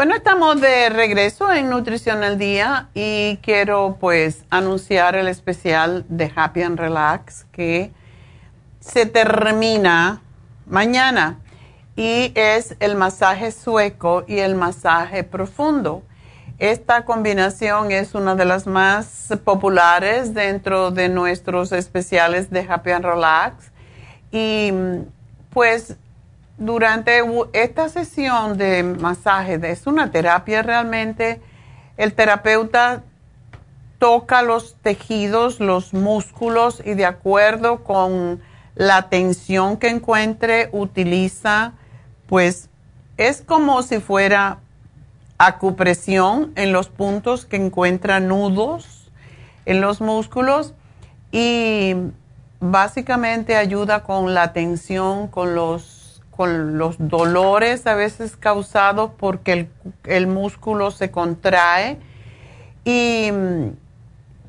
Bueno, 0.00 0.14
estamos 0.14 0.58
de 0.62 0.88
regreso 0.88 1.52
en 1.52 1.68
Nutrición 1.68 2.24
al 2.24 2.38
Día 2.38 2.88
y 2.94 3.36
quiero 3.42 3.98
pues 4.00 4.46
anunciar 4.48 5.14
el 5.14 5.28
especial 5.28 6.06
de 6.08 6.32
Happy 6.34 6.62
and 6.62 6.80
Relax 6.80 7.44
que 7.52 7.92
se 8.80 9.04
termina 9.04 10.22
mañana 10.64 11.40
y 11.96 12.32
es 12.34 12.76
el 12.80 12.96
masaje 12.96 13.52
sueco 13.52 14.24
y 14.26 14.38
el 14.38 14.54
masaje 14.54 15.22
profundo. 15.22 16.02
Esta 16.58 17.04
combinación 17.04 17.92
es 17.92 18.14
una 18.14 18.34
de 18.34 18.46
las 18.46 18.66
más 18.66 19.28
populares 19.44 20.32
dentro 20.32 20.92
de 20.92 21.10
nuestros 21.10 21.72
especiales 21.72 22.48
de 22.48 22.66
Happy 22.66 22.92
and 22.92 23.04
Relax 23.04 23.70
y 24.32 24.72
pues 25.50 25.98
durante 26.60 27.22
esta 27.54 27.88
sesión 27.88 28.58
de 28.58 28.82
masaje, 28.82 29.58
es 29.64 29.86
una 29.86 30.10
terapia 30.10 30.62
realmente, 30.62 31.40
el 31.96 32.12
terapeuta 32.12 33.02
toca 33.98 34.42
los 34.42 34.76
tejidos, 34.76 35.58
los 35.58 35.94
músculos 35.94 36.82
y 36.84 36.94
de 36.94 37.06
acuerdo 37.06 37.82
con 37.82 38.42
la 38.74 39.08
tensión 39.08 39.78
que 39.78 39.88
encuentre, 39.88 40.68
utiliza, 40.72 41.72
pues 42.26 42.68
es 43.16 43.40
como 43.42 43.82
si 43.82 43.98
fuera 43.98 44.58
acupresión 45.38 46.52
en 46.56 46.72
los 46.72 46.90
puntos 46.90 47.46
que 47.46 47.56
encuentra 47.56 48.20
nudos 48.20 49.10
en 49.64 49.80
los 49.80 50.02
músculos 50.02 50.74
y 51.32 51.94
básicamente 52.60 53.56
ayuda 53.56 54.02
con 54.02 54.34
la 54.34 54.52
tensión, 54.52 55.28
con 55.28 55.54
los 55.54 55.99
con 56.40 56.78
los 56.78 56.96
dolores 56.98 57.86
a 57.86 57.94
veces 57.94 58.34
causados 58.34 59.10
porque 59.18 59.68
el, 60.04 60.26
músculo 60.26 60.90
se 60.90 61.10
contrae. 61.10 61.98
Y 62.82 63.30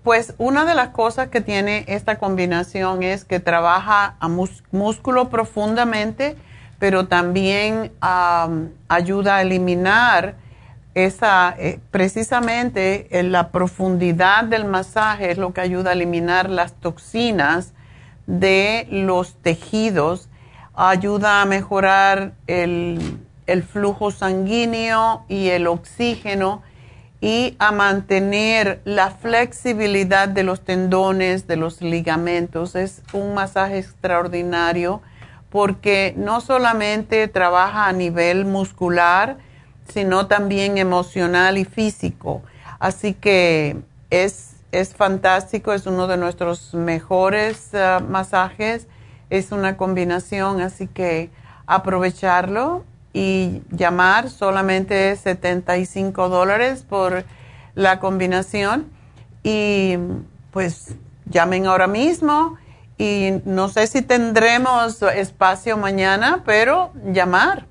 pues 0.01 0.33
una 0.37 0.63
de 0.63 0.73
las 0.73 0.91
cosas 0.91 1.27
que 1.27 1.41
tiene 1.41 1.83
esta 1.89 2.17
combinación 2.17 3.03
es 3.03 3.25
que 3.25 3.41
trabaja 3.41 4.15
a 4.21 4.29
músculo 4.29 5.27
profundamente, 5.27 6.37
pero 6.79 7.09
también 7.09 7.91
ayuda 8.87 9.35
a 9.35 9.41
eliminar 9.41 10.35
esa, 10.93 11.53
eh, 11.59 11.81
precisamente 11.91 13.19
en 13.19 13.33
la 13.33 13.49
profundidad 13.49 14.45
del 14.45 14.63
masaje 14.63 15.29
es 15.29 15.37
lo 15.37 15.51
que 15.51 15.59
ayuda 15.59 15.89
a 15.89 15.93
eliminar 15.93 16.49
las 16.49 16.71
toxinas 16.71 17.73
de 18.27 18.87
los 18.89 19.35
tejidos 19.41 20.29
ayuda 20.76 21.41
a 21.41 21.45
mejorar 21.45 22.34
el, 22.47 23.17
flujo 23.69 24.11
sanguíneo 24.11 25.26
y 25.28 25.49
el 25.49 25.67
oxígeno 25.67 26.63
y 27.19 27.55
a 27.59 27.74
mantener 27.74 28.80
la 28.86 29.11
flexibilidad 29.11 30.30
de 30.30 30.43
los 30.43 30.61
tendones, 30.61 31.47
de 31.47 31.57
los 31.57 31.82
ligamentos. 31.82 32.76
Es 32.76 33.03
un 33.11 33.34
masaje 33.34 33.78
extraordinario 33.78 35.01
porque 35.49 36.13
no 36.15 36.39
solamente 36.39 37.28
trabaja 37.28 37.88
a 37.88 37.91
nivel 37.91 38.45
muscular, 38.45 39.38
sino 39.91 40.28
también 40.28 40.78
emocional 40.78 41.57
y 41.57 41.65
físico. 41.65 42.41
Así 42.80 43.13
que 43.13 43.76
es, 44.09 44.55
fantástico, 44.95 45.74
es 45.74 45.86
uno 45.86 46.07
de 46.07 46.15
nuestros 46.15 46.74
mejores 46.74 47.76
ah, 47.76 47.99
masajes 47.99 48.88
es 49.32 49.51
una 49.51 49.77
combinación, 49.77 50.61
así 50.61 50.86
que 50.86 51.32
aprovecharlo 51.65 52.84
y 53.13 53.63
llamar 53.71 54.29
solamente 54.29 55.15
75 55.15 56.29
dólares 56.29 56.86
por 56.88 57.25
la 57.73 57.99
combinación 57.99 58.91
y 59.41 59.97
pues 60.51 60.93
llamen 61.25 61.65
ahora 61.65 61.88
mismo 61.88 62.57
y 62.97 63.32
no 63.45 63.69
sé 63.69 63.88
si 63.88 64.01
tendremos 64.01 65.01
espacio 65.01 65.77
mañana, 65.77 66.43
pero 66.45 66.91
llamar, 67.05 67.67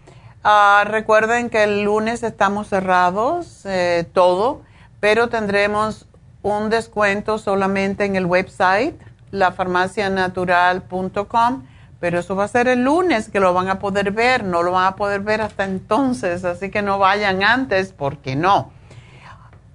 Ah, 0.47 0.83
recuerden 0.85 1.49
que 1.49 1.63
el 1.63 1.81
lunes 1.81 2.21
estamos 2.21 2.67
cerrados, 2.67 3.65
eh, 3.65 4.05
todo, 4.13 4.61
pero 4.99 5.27
tendremos 5.27 6.05
un 6.43 6.69
descuento 6.69 7.39
solamente 7.39 8.05
en 8.05 8.15
el 8.15 8.27
website, 8.27 8.93
lafarmacianatural.com 9.31 11.63
pero 11.99 12.19
eso 12.19 12.35
va 12.35 12.43
a 12.43 12.47
ser 12.47 12.67
el 12.67 12.83
lunes 12.83 13.29
que 13.29 13.39
lo 13.39 13.55
van 13.55 13.69
a 13.69 13.79
poder 13.79 14.11
ver, 14.11 14.43
no 14.43 14.61
lo 14.61 14.73
van 14.73 14.85
a 14.85 14.95
poder 14.95 15.21
ver 15.21 15.41
hasta 15.41 15.63
entonces, 15.63 16.45
así 16.45 16.69
que 16.69 16.83
no 16.83 16.99
vayan 16.99 17.41
antes 17.41 17.91
porque 17.91 18.35
no. 18.35 18.71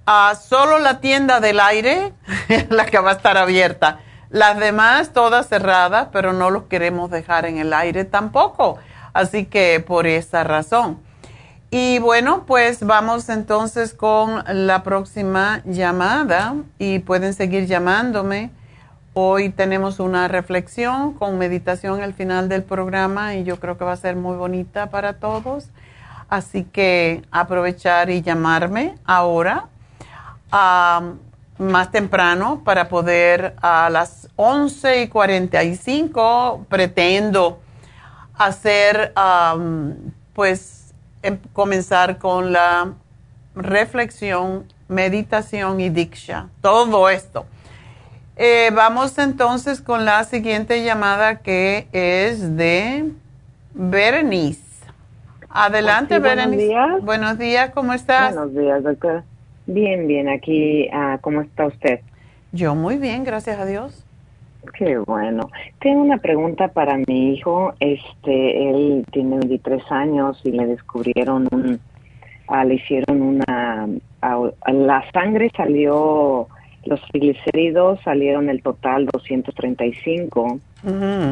Ah, 0.05 0.35
solo 0.41 0.79
la 0.79 1.01
tienda 1.01 1.41
del 1.41 1.59
aire 1.59 2.13
la 2.69 2.85
que 2.85 2.97
va 2.99 3.09
a 3.09 3.15
estar 3.15 3.37
abierta. 3.37 3.99
Las 4.29 4.57
demás 4.57 5.11
todas 5.11 5.49
cerradas, 5.49 6.07
pero 6.13 6.31
no 6.31 6.49
los 6.49 6.63
queremos 6.63 7.11
dejar 7.11 7.45
en 7.45 7.57
el 7.57 7.73
aire 7.73 8.05
tampoco. 8.05 8.79
Así 9.13 9.45
que 9.45 9.83
por 9.85 10.07
esa 10.07 10.43
razón. 10.43 10.99
Y 11.69 11.99
bueno, 11.99 12.45
pues 12.45 12.85
vamos 12.85 13.29
entonces 13.29 13.93
con 13.93 14.43
la 14.47 14.83
próxima 14.83 15.61
llamada 15.65 16.55
y 16.79 16.99
pueden 16.99 17.33
seguir 17.33 17.65
llamándome 17.65 18.51
Hoy 19.13 19.49
tenemos 19.49 19.99
una 19.99 20.29
reflexión 20.29 21.11
con 21.11 21.37
meditación 21.37 22.01
al 22.01 22.13
final 22.13 22.47
del 22.47 22.63
programa 22.63 23.35
y 23.35 23.43
yo 23.43 23.59
creo 23.59 23.77
que 23.77 23.83
va 23.83 23.91
a 23.91 23.97
ser 23.97 24.15
muy 24.15 24.37
bonita 24.37 24.89
para 24.89 25.19
todos. 25.19 25.67
Así 26.29 26.63
que 26.63 27.21
aprovechar 27.29 28.09
y 28.09 28.21
llamarme 28.21 28.95
ahora 29.03 29.67
más 31.57 31.91
temprano 31.91 32.61
para 32.63 32.87
poder 32.87 33.53
a 33.61 33.89
las 33.89 34.29
11 34.37 35.01
y 35.01 35.07
45 35.09 36.67
pretendo 36.69 37.59
hacer, 38.45 39.13
pues, 40.33 40.93
em, 41.23 41.37
comenzar 41.53 42.17
con 42.17 42.51
la 42.51 42.93
reflexión, 43.55 44.65
meditación 44.87 45.79
y 45.79 45.89
diksha. 45.89 46.47
Todo 46.61 47.09
esto 47.09 47.45
eh, 48.43 48.71
vamos 48.73 49.19
entonces 49.19 49.81
con 49.81 50.03
la 50.03 50.23
siguiente 50.23 50.83
llamada 50.83 51.41
que 51.41 51.87
es 51.91 52.57
de 52.57 53.11
Berenice. 53.75 54.87
Adelante, 55.47 56.17
Berenice. 56.17 56.65
Buenos 56.65 56.87
días. 56.89 57.05
Buenos 57.05 57.37
días, 57.37 57.69
¿cómo 57.71 57.93
estás? 57.93 58.33
Buenos 58.33 58.55
días, 58.55 58.81
doctor. 58.81 59.23
Bien, 59.67 60.07
bien, 60.07 60.27
aquí, 60.27 60.89
uh, 60.91 61.19
¿cómo 61.21 61.41
está 61.41 61.67
usted? 61.67 61.99
Yo 62.51 62.73
muy 62.73 62.97
bien, 62.97 63.23
gracias 63.23 63.59
a 63.59 63.65
Dios. 63.65 64.05
Qué 64.73 64.97
bueno. 64.99 65.49
Tengo 65.79 66.01
una 66.01 66.17
pregunta 66.17 66.67
para 66.69 66.97
mi 67.07 67.33
hijo. 67.33 67.73
Este, 67.79 68.69
él 68.69 69.05
tiene 69.11 69.37
23 69.37 69.83
años 69.91 70.39
y 70.43 70.51
le 70.51 70.67
descubrieron 70.67 71.47
un, 71.51 71.79
uh, 72.47 72.63
le 72.65 72.75
hicieron 72.75 73.21
una, 73.21 73.87
la 74.67 75.11
sangre 75.11 75.49
salió 75.55 76.47
los 76.85 76.99
triglicéridos 77.09 77.99
salieron 78.01 78.49
el 78.49 78.63
total 78.63 79.05
235 79.05 80.59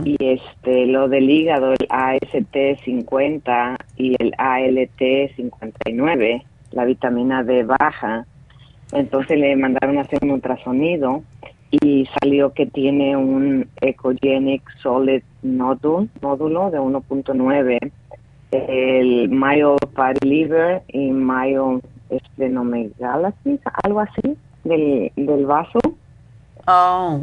y 0.05 0.15
este 0.19 0.85
lo 0.85 1.09
del 1.09 1.27
hígado 1.29 1.73
el 1.73 1.87
AST 1.89 2.83
50 2.83 3.77
y 3.97 4.15
el 4.19 4.33
ALT 4.37 5.35
59, 5.35 6.43
la 6.71 6.85
vitamina 6.85 7.43
D 7.43 7.63
baja. 7.63 8.25
Entonces 8.91 9.39
le 9.39 9.55
mandaron 9.55 9.97
a 9.97 10.01
hacer 10.01 10.19
un 10.21 10.31
ultrasonido 10.31 11.23
y 11.71 12.07
salió 12.19 12.53
que 12.53 12.65
tiene 12.65 13.15
un 13.15 13.69
ecogenic 13.81 14.63
solid 14.81 15.21
nódulo, 15.43 16.07
nódulo 16.21 16.71
de 16.71 16.79
1.9, 16.79 17.91
el 18.51 19.29
myopathy 19.29 20.27
liver 20.27 20.81
y 20.87 21.11
myoesplenomegaly, 21.11 23.33
algo 23.83 23.99
así 23.99 24.35
del, 24.63 25.11
del 25.15 25.45
vaso. 25.45 25.77
Oh, 26.67 27.19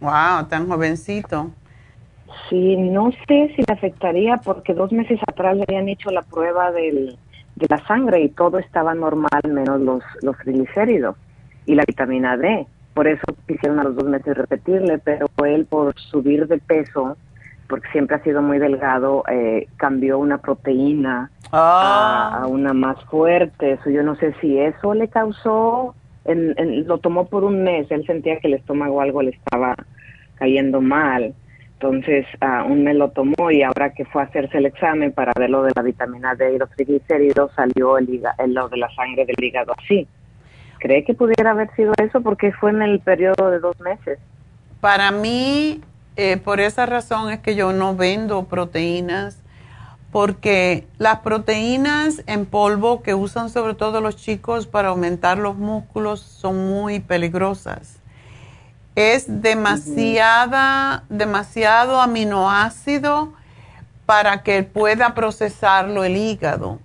wow, 0.00 0.46
tan 0.48 0.68
jovencito. 0.68 1.50
Sí, 2.48 2.76
no 2.76 3.10
sé 3.26 3.52
si 3.56 3.62
le 3.66 3.72
afectaría 3.72 4.36
porque 4.38 4.74
dos 4.74 4.92
meses 4.92 5.18
atrás 5.26 5.56
le 5.56 5.64
habían 5.66 5.88
hecho 5.88 6.10
la 6.10 6.22
prueba 6.22 6.70
del, 6.70 7.18
de 7.56 7.66
la 7.68 7.84
sangre 7.86 8.22
y 8.22 8.28
todo 8.28 8.58
estaba 8.58 8.94
normal 8.94 9.40
menos 9.48 9.80
los, 9.80 10.04
los 10.22 10.36
triglicéridos 10.38 11.16
y 11.66 11.74
la 11.74 11.82
vitamina 11.86 12.36
D. 12.36 12.66
Por 12.94 13.06
eso 13.06 13.22
quisieron 13.46 13.78
a 13.78 13.84
los 13.84 13.96
dos 13.96 14.04
meses 14.04 14.36
repetirle, 14.36 14.98
pero 14.98 15.26
él 15.44 15.66
por 15.66 15.94
subir 15.98 16.46
de 16.48 16.58
peso, 16.58 17.16
porque 17.68 17.88
siempre 17.92 18.16
ha 18.16 18.22
sido 18.22 18.42
muy 18.42 18.58
delgado, 18.58 19.24
eh, 19.30 19.68
cambió 19.76 20.18
una 20.18 20.38
proteína 20.38 21.30
a, 21.52 22.38
ah. 22.38 22.40
a, 22.42 22.46
una 22.46 22.72
más 22.72 23.02
fuerte. 23.04 23.72
Eso 23.72 23.90
yo 23.90 24.02
no 24.02 24.16
sé 24.16 24.34
si 24.40 24.58
eso 24.58 24.94
le 24.94 25.08
causó 25.08 25.94
lo 26.34 26.98
tomó 26.98 27.26
por 27.26 27.44
un 27.44 27.62
mes, 27.62 27.90
él 27.90 28.04
sentía 28.06 28.38
que 28.38 28.48
el 28.48 28.54
estómago 28.54 29.00
algo 29.00 29.22
le 29.22 29.30
estaba 29.30 29.74
cayendo 30.36 30.80
mal. 30.80 31.34
Entonces, 31.74 32.26
uh, 32.42 32.70
un 32.70 32.84
mes 32.84 32.96
lo 32.96 33.10
tomó 33.10 33.50
y 33.50 33.62
ahora 33.62 33.94
que 33.94 34.04
fue 34.04 34.20
a 34.20 34.26
hacerse 34.26 34.58
el 34.58 34.66
examen 34.66 35.12
para 35.12 35.32
ver 35.38 35.48
lo 35.48 35.62
de 35.62 35.72
la 35.74 35.82
vitamina 35.82 36.34
D 36.34 36.54
y 36.54 36.58
los 36.58 36.70
triglicéridos, 36.72 37.52
salió 37.54 37.96
el, 37.96 38.22
el, 38.38 38.54
lo 38.54 38.68
de 38.68 38.76
la 38.76 38.90
sangre 38.94 39.24
del 39.24 39.42
hígado 39.42 39.72
así. 39.78 40.06
¿Cree 40.80 41.04
que 41.04 41.14
pudiera 41.14 41.50
haber 41.52 41.74
sido 41.76 41.92
eso? 42.02 42.20
Porque 42.20 42.52
fue 42.52 42.70
en 42.70 42.82
el 42.82 43.00
periodo 43.00 43.50
de 43.50 43.60
dos 43.60 43.78
meses. 43.80 44.18
Para 44.80 45.10
mí, 45.10 45.82
eh, 46.16 46.38
por 46.38 46.58
esa 46.58 46.86
razón 46.86 47.30
es 47.30 47.38
que 47.40 47.54
yo 47.54 47.72
no 47.72 47.94
vendo 47.94 48.44
proteínas 48.44 49.38
porque 50.10 50.88
las 50.98 51.20
proteínas 51.20 52.22
en 52.26 52.46
polvo 52.46 53.02
que 53.02 53.14
usan 53.14 53.48
sobre 53.48 53.74
todo 53.74 54.00
los 54.00 54.16
chicos 54.16 54.66
para 54.66 54.88
aumentar 54.88 55.38
los 55.38 55.56
músculos 55.56 56.20
son 56.20 56.68
muy 56.68 56.98
peligrosas. 57.00 58.00
Es 58.96 59.42
demasiada, 59.42 61.04
demasiado 61.08 62.00
aminoácido 62.00 63.32
para 64.04 64.42
que 64.42 64.64
pueda 64.64 65.14
procesarlo 65.14 66.02
el 66.02 66.16
hígado. 66.16 66.80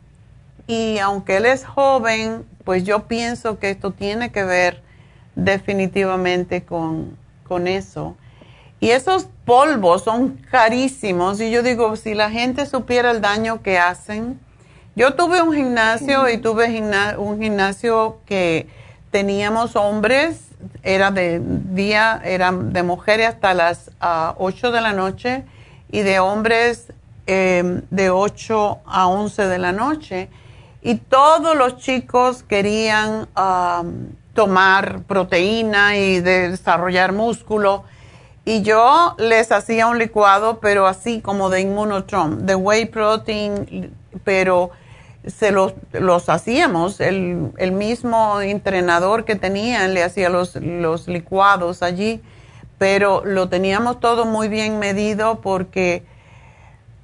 Y 0.68 0.97
aunque 0.99 1.38
él 1.38 1.45
es 1.45 1.66
joven, 1.66 2.45
pues 2.63 2.84
yo 2.84 3.07
pienso 3.07 3.59
que 3.59 3.70
esto 3.70 3.91
tiene 3.91 4.32
que 4.32 4.43
ver 4.43 4.82
definitivamente 5.36 6.63
con, 6.63 7.18
con 7.47 7.68
eso. 7.68 8.16
Y 8.80 8.89
esos 8.89 9.28
polvos 9.45 10.03
son 10.03 10.38
carísimos 10.51 11.39
y 11.39 11.51
yo 11.51 11.63
digo, 11.63 11.95
si 11.95 12.13
la 12.13 12.30
gente 12.30 12.66
supiera 12.66 13.11
el 13.11 13.22
daño 13.22 13.61
que 13.61 13.78
hacen. 13.78 14.39
Yo 14.95 15.13
tuve 15.16 15.41
un 15.41 15.53
gimnasio 15.53 16.30
y 16.30 16.38
tuve 16.38 16.68
un 17.18 17.41
gimnasio 17.41 18.20
que 18.26 18.68
teníamos 19.11 19.76
hombres, 19.76 20.45
era 20.84 21.11
de 21.11 21.41
día, 21.43 22.22
eran 22.24 22.74
de 22.74 22.84
mujeres 22.84 23.28
hasta 23.28 23.53
las 23.53 23.91
8 23.99 24.72
de 24.72 24.82
la 24.82 24.93
noche 24.93 25.43
y 25.91 26.01
de 26.01 26.20
hombres 26.20 26.93
em, 27.28 27.82
de 27.89 28.09
8 28.09 28.80
a 28.86 29.07
11 29.07 29.47
de 29.47 29.57
la 29.57 29.72
noche. 29.72 30.30
Y 30.86 30.98
todos 30.98 31.58
los 31.58 31.78
chicos 31.78 32.44
querían 32.44 33.28
tomar 34.36 35.02
proteína 35.08 35.98
y 35.98 36.20
desarrollar 36.20 37.12
músculo 37.12 37.86
y 38.46 38.62
yo 38.62 39.16
les 39.18 39.52
hacía 39.52 39.88
un 39.88 39.98
licuado, 39.98 40.60
pero 40.60 40.86
así 40.86 41.22
como 41.22 41.50
de 41.50 41.62
inmunotrom, 41.62 42.46
de 42.46 42.54
whey 42.54 42.86
protein, 42.86 43.96
pero 44.24 44.70
se 45.26 45.52
los, 45.52 45.74
los 45.92 46.30
hacíamos. 46.30 47.00
El, 47.00 47.52
el, 47.58 47.72
mismo 47.72 48.40
entrenador 48.40 49.26
que 49.26 49.36
tenían 49.36 49.96
le 49.96 50.04
hacía 50.04 50.30
los, 50.30 50.56
los 50.58 51.08
licuados 51.08 51.82
allí, 51.82 52.22
pero 52.78 53.26
lo 53.26 53.50
teníamos 53.50 54.00
todo 54.00 54.26
muy 54.26 54.50
bien 54.50 54.78
medido 54.78 55.42
porque 55.42 56.04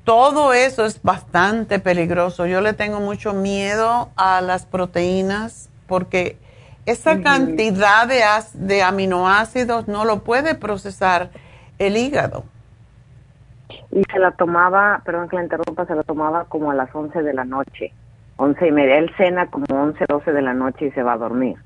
todo 0.03 0.53
eso 0.53 0.85
es 0.85 1.01
bastante 1.01 1.79
peligroso. 1.79 2.45
Yo 2.45 2.61
le 2.61 2.73
tengo 2.73 2.99
mucho 2.99 3.33
miedo 3.33 4.09
a 4.15 4.41
las 4.41 4.65
proteínas 4.65 5.69
porque 5.87 6.37
esa 6.85 7.21
cantidad 7.21 8.07
de, 8.07 8.21
de 8.53 8.83
aminoácidos 8.83 9.87
no 9.87 10.05
lo 10.05 10.23
puede 10.23 10.55
procesar 10.55 11.29
el 11.77 11.97
hígado. 11.97 12.43
Y 13.91 14.03
se 14.11 14.19
la 14.19 14.31
tomaba, 14.31 15.01
perdón 15.05 15.29
que 15.29 15.35
la 15.35 15.43
interrumpa, 15.43 15.85
se 15.85 15.95
la 15.95 16.03
tomaba 16.03 16.45
como 16.45 16.71
a 16.71 16.75
las 16.75 16.93
11 16.93 17.21
de 17.21 17.33
la 17.33 17.45
noche. 17.45 17.93
once 18.37 18.67
y 18.67 18.71
media. 18.71 18.97
Él 18.97 19.11
cena 19.17 19.47
como 19.47 19.65
11, 19.69 20.05
12 20.07 20.31
de 20.31 20.41
la 20.41 20.53
noche 20.53 20.87
y 20.87 20.91
se 20.91 21.03
va 21.03 21.13
a 21.13 21.17
dormir. 21.17 21.57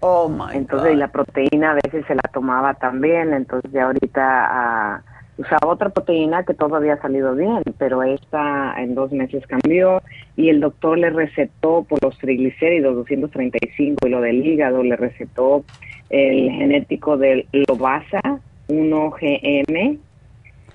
Oh, 0.00 0.28
my 0.28 0.56
Entonces, 0.56 0.94
y 0.94 0.96
la 0.96 1.08
proteína 1.08 1.72
a 1.72 1.74
veces 1.74 2.04
se 2.06 2.14
la 2.14 2.22
tomaba 2.32 2.74
también, 2.74 3.32
entonces 3.32 3.70
ya 3.70 3.84
ahorita 3.84 5.00
uh, 5.06 5.11
usaba 5.38 5.72
otra 5.72 5.88
proteína 5.90 6.44
que 6.44 6.54
todo 6.54 6.76
había 6.76 7.00
salido 7.00 7.34
bien, 7.34 7.62
pero 7.78 8.02
esta 8.02 8.74
en 8.78 8.94
dos 8.94 9.12
meses 9.12 9.46
cambió 9.46 10.02
y 10.36 10.48
el 10.48 10.60
doctor 10.60 10.98
le 10.98 11.10
recetó 11.10 11.84
por 11.88 12.02
los 12.02 12.18
triglicéridos 12.18 12.94
235 12.96 14.06
y 14.06 14.10
lo 14.10 14.20
del 14.20 14.46
hígado 14.46 14.82
le 14.82 14.96
recetó 14.96 15.64
el 16.10 16.50
genético 16.50 17.16
del 17.16 17.46
Lobasa 17.68 18.20
1GM. 18.68 19.98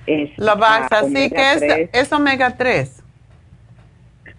Es 0.08 0.38
Lobasa, 0.38 1.04
sí, 1.04 1.30
que 1.30 1.54
es, 1.54 1.90
es 1.94 2.12
omega 2.12 2.56
3 2.58 3.04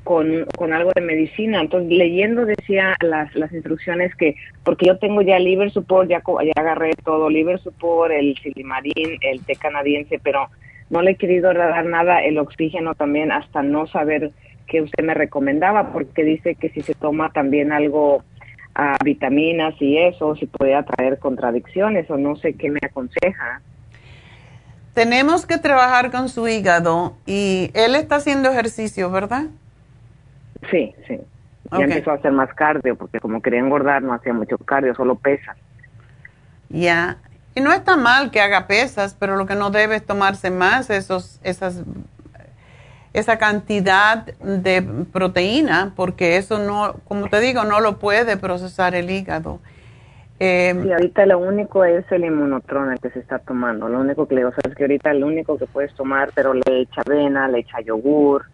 con, 0.09 0.47
con 0.57 0.73
algo 0.73 0.91
de 0.95 1.03
medicina. 1.03 1.61
Entonces, 1.61 1.91
leyendo 1.91 2.47
decía 2.47 2.97
las, 3.03 3.35
las 3.35 3.53
instrucciones 3.53 4.15
que, 4.15 4.37
porque 4.65 4.87
yo 4.87 4.97
tengo 4.97 5.21
ya 5.21 5.39
liver 5.39 5.71
support, 5.71 6.09
ya, 6.09 6.23
ya 6.25 6.53
agarré 6.57 6.93
todo, 7.05 7.29
liver 7.29 7.61
support, 7.61 8.11
el 8.13 8.35
silimarín, 8.43 9.19
el 9.21 9.45
té 9.45 9.57
canadiense, 9.57 10.19
pero 10.19 10.49
no 10.89 11.03
le 11.03 11.11
he 11.11 11.17
querido 11.17 11.53
dar 11.53 11.85
nada, 11.85 12.25
el 12.25 12.39
oxígeno 12.39 12.95
también, 12.95 13.31
hasta 13.31 13.63
no 13.63 13.87
saber 13.87 14.31
qué 14.67 14.81
usted 14.81 15.05
me 15.05 15.13
recomendaba, 15.13 15.93
porque 15.93 16.25
dice 16.25 16.55
que 16.55 16.71
si 16.71 16.81
se 16.81 16.95
toma 16.95 17.31
también 17.31 17.71
algo 17.71 18.25
a 18.75 18.97
vitaminas 19.05 19.75
y 19.79 19.99
eso, 19.99 20.37
si 20.37 20.47
puede 20.47 20.83
traer 20.85 21.19
contradicciones 21.19 22.11
o 22.11 22.17
no 22.17 22.35
sé 22.37 22.55
qué 22.55 22.71
me 22.71 22.81
aconseja. 22.83 23.61
Tenemos 24.95 25.45
que 25.45 25.59
trabajar 25.59 26.11
con 26.11 26.31
su 26.31 26.49
hígado 26.49 27.13
y 27.27 27.71
él 27.75 27.95
está 27.95 28.17
haciendo 28.17 28.49
ejercicio, 28.51 29.11
¿verdad? 29.11 29.49
Sí, 30.71 30.95
sí. 31.07 31.21
Ya 31.71 31.85
empezó 31.85 32.13
a 32.13 32.15
hacer 32.15 32.33
más 32.33 32.53
cardio, 32.55 32.97
porque 32.97 33.21
como 33.21 33.43
quería 33.43 33.61
engordar 33.61 34.03
no 34.03 34.15
hacía 34.15 34.33
mucho 34.33 34.57
cardio, 34.59 34.95
solo 34.95 35.17
pesas. 35.17 35.57
Ya. 36.69 37.19
Y 37.55 37.61
no 37.61 37.73
está 37.73 37.97
mal 37.97 38.31
que 38.31 38.41
haga 38.41 38.67
pesas, 38.67 39.17
pero 39.19 39.37
lo 39.37 39.47
que 39.47 39.55
no 39.55 39.71
debe 39.71 39.97
es 39.97 40.05
tomarse 40.05 40.51
más 40.51 40.91
esos, 40.91 41.41
esas, 41.43 41.83
esa 43.13 43.39
cantidad 43.39 44.25
de 44.27 44.83
proteína, 45.13 45.93
porque 45.97 46.37
eso 46.37 46.59
no, 46.59 46.95
como 47.05 47.29
te 47.29 47.41
digo, 47.41 47.65
no 47.65 47.81
lo 47.81 47.99
puede 47.99 48.37
procesar 48.37 48.95
el 48.95 49.11
hígado. 49.11 49.61
Eh, 50.41 50.73
sí, 50.81 50.93
ahorita 50.93 51.27
lo 51.27 51.39
único 51.41 51.85
es 51.85 52.11
el 52.13 52.25
inmunotron 52.25 52.93
el 52.93 53.01
que 53.01 53.11
se 53.11 53.19
está 53.19 53.41
tomando. 53.41 53.89
Lo 53.89 53.99
único 53.99 54.29
que 54.29 54.37
le 54.37 54.43
digo, 54.43 54.53
es 54.65 54.75
que 54.75 54.85
ahorita 54.85 55.13
lo 55.15 55.27
único 55.27 55.59
que 55.59 55.67
puedes 55.67 55.93
tomar, 55.95 56.31
pero 56.35 56.55
le 56.55 56.83
echa 56.83 57.03
avena, 57.05 57.49
le 57.49 57.61
echa 57.61 57.81
yogur, 57.81 58.45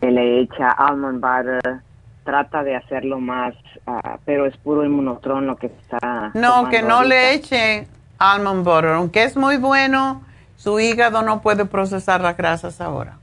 le 0.00 0.40
echa 0.40 0.70
almond 0.70 1.20
butter, 1.20 1.80
trata 2.24 2.62
de 2.62 2.76
hacerlo 2.76 3.20
más, 3.20 3.54
ah, 3.86 4.18
pero 4.24 4.46
es 4.46 4.56
puro 4.56 4.84
inmunotron 4.84 5.46
lo 5.46 5.56
que 5.56 5.66
está. 5.66 6.30
No, 6.34 6.68
que 6.68 6.82
no 6.82 7.04
le 7.04 7.34
eche 7.34 7.86
almond 8.18 8.64
butter, 8.64 8.90
aunque 8.90 9.24
es 9.24 9.36
muy 9.36 9.56
bueno, 9.56 10.22
su 10.56 10.78
hígado 10.80 11.22
no 11.22 11.40
puede 11.40 11.64
procesar 11.64 12.20
las 12.20 12.36
grasas 12.36 12.80
ahora. 12.80 13.18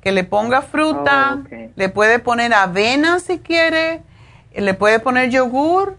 Que 0.00 0.12
le 0.12 0.22
ponga 0.22 0.62
fruta, 0.62 1.38
oh, 1.40 1.56
le 1.74 1.88
puede 1.88 2.18
poner 2.20 2.54
avena 2.54 3.18
si 3.18 3.40
quiere, 3.40 4.02
le 4.54 4.74
puede 4.74 5.00
poner 5.00 5.30
yogur, 5.30 5.96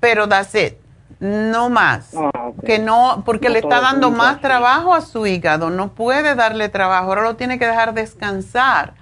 pero 0.00 0.28
that's 0.28 0.54
it, 0.56 0.74
no 1.20 1.70
más. 1.70 2.14
Oh, 2.14 2.54
que 2.66 2.80
no, 2.80 3.22
porque 3.24 3.48
le 3.48 3.60
está 3.60 3.80
dando 3.80 4.10
más 4.10 4.40
trabajo 4.40 4.92
a 4.92 5.02
su 5.02 5.26
hígado, 5.26 5.70
no 5.70 5.92
puede 5.92 6.34
darle 6.34 6.68
trabajo, 6.68 7.10
ahora 7.10 7.22
lo 7.22 7.36
tiene 7.36 7.60
que 7.60 7.66
dejar 7.66 7.94
descansar 7.94 8.97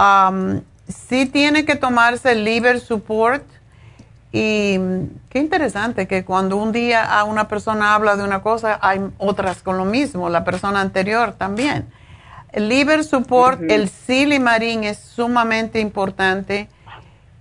Um, 0.00 0.62
sí 0.88 1.26
tiene 1.26 1.66
que 1.66 1.76
tomarse 1.76 2.32
el 2.32 2.44
liver 2.44 2.80
support. 2.80 3.44
Y 4.32 4.78
qué 5.28 5.40
interesante 5.40 6.06
que 6.06 6.24
cuando 6.24 6.56
un 6.56 6.72
día 6.72 7.04
a 7.04 7.24
una 7.24 7.48
persona 7.48 7.94
habla 7.94 8.16
de 8.16 8.22
una 8.22 8.42
cosa, 8.42 8.78
hay 8.80 9.00
otras 9.18 9.62
con 9.62 9.76
lo 9.76 9.84
mismo, 9.84 10.30
la 10.30 10.44
persona 10.44 10.80
anterior 10.80 11.32
también. 11.32 11.88
El 12.52 12.68
liver 12.68 13.04
support, 13.04 13.60
el 13.68 13.88
silimarín 13.88 14.84
es 14.84 14.98
sumamente 14.98 15.80
importante. 15.80 16.68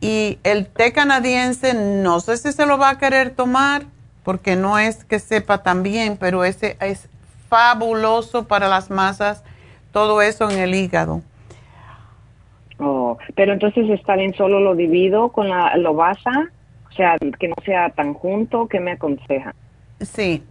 Y 0.01 0.39
el 0.43 0.67
té 0.67 0.91
canadiense, 0.93 1.73
no 1.73 2.19
sé 2.21 2.37
si 2.37 2.51
se 2.53 2.65
lo 2.65 2.77
va 2.77 2.89
a 2.89 2.97
querer 2.97 3.31
tomar, 3.31 3.85
porque 4.23 4.55
no 4.55 4.79
es 4.79 5.03
que 5.03 5.19
sepa 5.19 5.61
tan 5.61 5.83
bien, 5.83 6.17
pero 6.17 6.43
ese 6.43 6.77
es 6.79 7.07
fabuloso 7.49 8.47
para 8.47 8.67
las 8.67 8.89
masas, 8.89 9.43
todo 9.91 10.21
eso 10.21 10.49
en 10.49 10.59
el 10.59 10.75
hígado. 10.75 11.21
Oh, 12.79 13.17
pero 13.35 13.53
entonces 13.53 13.89
está 13.89 14.15
bien, 14.15 14.33
solo 14.33 14.59
lo 14.59 14.75
divido 14.75 15.29
con 15.29 15.49
la 15.49 15.75
lobasa, 15.77 16.49
o 16.89 16.93
sea, 16.93 17.17
que 17.17 17.47
no 17.49 17.55
sea 17.65 17.89
tan 17.89 18.13
junto, 18.13 18.67
¿qué 18.67 18.79
me 18.79 18.93
aconseja? 18.93 19.53
Sí. 19.99 20.43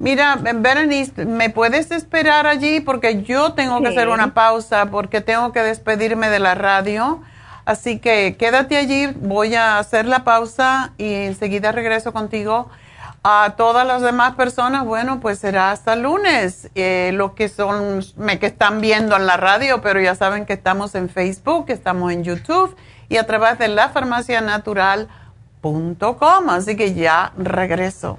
Mira, 0.00 0.36
Berenice, 0.36 1.24
¿me 1.26 1.50
puedes 1.50 1.90
esperar 1.90 2.46
allí? 2.46 2.80
Porque 2.80 3.22
yo 3.22 3.54
tengo 3.54 3.80
que 3.80 3.88
hacer 3.88 4.08
una 4.08 4.32
pausa 4.32 4.90
porque 4.90 5.20
tengo 5.20 5.52
que 5.52 5.60
despedirme 5.60 6.28
de 6.28 6.38
la 6.38 6.54
radio. 6.54 7.20
Así 7.64 7.98
que 7.98 8.36
quédate 8.38 8.76
allí, 8.76 9.08
voy 9.20 9.56
a 9.56 9.78
hacer 9.78 10.06
la 10.06 10.22
pausa 10.24 10.92
y 10.98 11.12
enseguida 11.12 11.72
regreso 11.72 12.12
contigo. 12.12 12.70
A 13.24 13.54
todas 13.56 13.86
las 13.86 14.00
demás 14.00 14.36
personas, 14.36 14.84
bueno, 14.84 15.20
pues 15.20 15.38
será 15.38 15.72
hasta 15.72 15.96
lunes. 15.96 16.70
Eh, 16.74 17.10
lo 17.14 17.34
que 17.34 17.48
son, 17.48 18.04
me 18.16 18.38
que 18.38 18.46
están 18.46 18.80
viendo 18.80 19.16
en 19.16 19.26
la 19.26 19.36
radio, 19.36 19.82
pero 19.82 20.00
ya 20.00 20.14
saben 20.14 20.46
que 20.46 20.52
estamos 20.52 20.94
en 20.94 21.08
Facebook, 21.08 21.66
estamos 21.68 22.12
en 22.12 22.22
YouTube 22.22 22.76
y 23.08 23.16
a 23.16 23.26
través 23.26 23.58
de 23.58 23.68
lafarmacianatural.com. 23.68 26.50
Así 26.50 26.76
que 26.76 26.94
ya 26.94 27.32
regreso. 27.36 28.18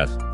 Yes. 0.01 0.30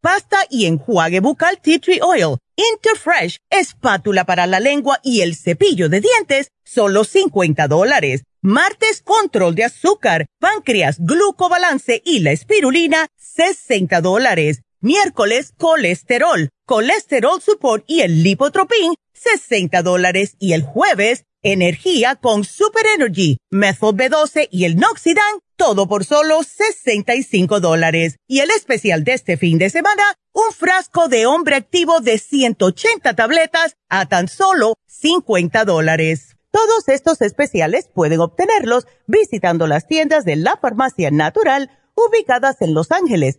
pasta 0.00 0.38
y 0.50 0.66
enjuague 0.66 1.20
bucal 1.20 1.60
tea 1.60 1.78
tree 1.78 2.00
oil, 2.02 2.36
Interfresh, 2.56 3.38
espátula 3.48 4.24
para 4.24 4.46
la 4.46 4.60
lengua 4.60 5.00
y 5.02 5.22
el 5.22 5.34
cepillo 5.34 5.88
de 5.88 6.00
dientes, 6.00 6.50
solo 6.64 7.04
50 7.04 7.68
dólares. 7.68 8.24
Martes, 8.42 9.02
control 9.02 9.54
de 9.54 9.64
azúcar, 9.64 10.26
páncreas, 10.38 10.98
glucobalance 10.98 12.02
y 12.04 12.20
la 12.20 12.32
espirulina, 12.32 13.06
60 13.16 14.00
dólares. 14.00 14.62
Miércoles, 14.82 15.52
colesterol, 15.58 16.48
colesterol 16.64 17.42
support 17.42 17.84
y 17.86 18.00
el 18.00 18.22
lipotropin, 18.22 18.94
60 19.12 19.82
dólares. 19.82 20.36
Y 20.38 20.54
el 20.54 20.62
jueves, 20.62 21.24
energía 21.42 22.16
con 22.16 22.44
Super 22.44 22.86
Energy, 22.96 23.36
Methyl 23.50 23.90
B12 23.90 24.48
y 24.50 24.64
el 24.64 24.76
Noxidan, 24.76 25.40
todo 25.56 25.86
por 25.86 26.06
solo 26.06 26.42
65 26.42 27.60
dólares. 27.60 28.16
Y 28.26 28.38
el 28.40 28.50
especial 28.52 29.04
de 29.04 29.12
este 29.12 29.36
fin 29.36 29.58
de 29.58 29.68
semana, 29.68 30.02
un 30.32 30.50
frasco 30.50 31.08
de 31.08 31.26
hombre 31.26 31.56
activo 31.56 32.00
de 32.00 32.16
180 32.16 33.14
tabletas 33.14 33.76
a 33.90 34.06
tan 34.08 34.28
solo 34.28 34.76
50 34.86 35.66
dólares. 35.66 36.38
Todos 36.50 36.88
estos 36.88 37.20
especiales 37.20 37.90
pueden 37.94 38.20
obtenerlos 38.20 38.86
visitando 39.06 39.66
las 39.66 39.86
tiendas 39.86 40.24
de 40.24 40.36
la 40.36 40.56
farmacia 40.56 41.10
natural 41.10 41.70
ubicadas 41.94 42.62
en 42.62 42.72
Los 42.72 42.92
Ángeles, 42.92 43.38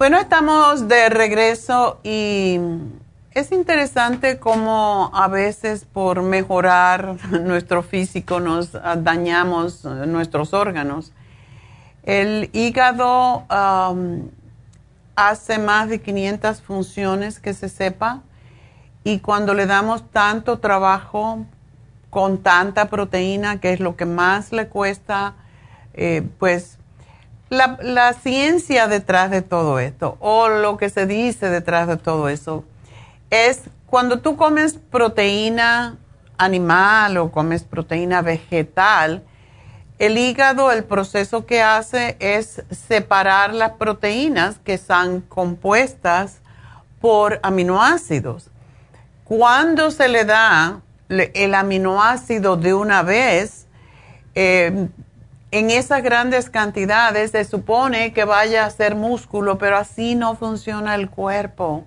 Bueno, 0.00 0.16
estamos 0.18 0.88
de 0.88 1.10
regreso 1.10 2.00
y 2.02 2.58
es 3.32 3.52
interesante 3.52 4.38
cómo 4.38 5.10
a 5.12 5.28
veces 5.28 5.84
por 5.84 6.22
mejorar 6.22 7.18
nuestro 7.42 7.82
físico 7.82 8.40
nos 8.40 8.72
dañamos 8.72 9.84
nuestros 9.84 10.54
órganos. 10.54 11.12
El 12.02 12.48
hígado 12.54 13.44
hace 15.16 15.58
más 15.58 15.90
de 15.90 16.00
500 16.00 16.62
funciones 16.62 17.38
que 17.38 17.52
se 17.52 17.68
sepa 17.68 18.22
y 19.04 19.18
cuando 19.18 19.52
le 19.52 19.66
damos 19.66 20.10
tanto 20.12 20.60
trabajo 20.60 21.44
con 22.08 22.38
tanta 22.38 22.88
proteína, 22.88 23.60
que 23.60 23.74
es 23.74 23.80
lo 23.80 23.96
que 23.96 24.06
más 24.06 24.50
le 24.50 24.66
cuesta, 24.66 25.34
eh, 25.92 26.26
pues 26.38 26.79
la, 27.50 28.12
ciencia 28.14 28.86
detrás 28.86 29.30
de 29.30 29.42
todo 29.42 29.78
esto 29.78 30.16
o 30.20 30.48
lo 30.48 30.76
que 30.76 30.88
se 30.88 31.06
dice 31.06 31.50
detrás 31.50 31.88
de 31.88 31.96
todo 31.96 32.28
eso 32.28 32.64
es 33.28 33.62
cuando 33.86 34.20
tú 34.20 34.36
comes 34.36 34.78
proteína 34.90 35.98
animal 36.38 37.16
o 37.18 37.30
comes 37.30 37.64
proteína 37.64 38.22
vegetal, 38.22 39.22
el 39.98 40.16
hígado, 40.16 40.72
el 40.72 40.84
proceso 40.84 41.44
que 41.44 41.60
hace 41.60 42.16
es 42.20 42.62
separar 42.70 43.52
las 43.52 43.72
proteínas 43.72 44.58
que 44.58 44.72
están 44.72 45.20
compuestas 45.20 46.38
por 47.00 47.40
aminoácidos. 47.42 48.48
Cuando 49.24 49.90
se 49.90 50.08
le 50.08 50.24
da 50.24 50.80
el 51.08 51.54
aminoácido 51.54 52.56
de 52.56 52.72
una 52.72 53.02
vez, 53.02 53.66
eh, 54.34 54.88
en 55.52 55.70
esas 55.70 56.02
grandes 56.02 56.48
cantidades 56.48 57.32
se 57.32 57.44
supone 57.44 58.12
que 58.12 58.24
vaya 58.24 58.64
a 58.64 58.70
ser 58.70 58.94
músculo, 58.94 59.58
pero 59.58 59.76
así 59.76 60.14
no 60.14 60.36
funciona 60.36 60.94
el 60.94 61.10
cuerpo. 61.10 61.84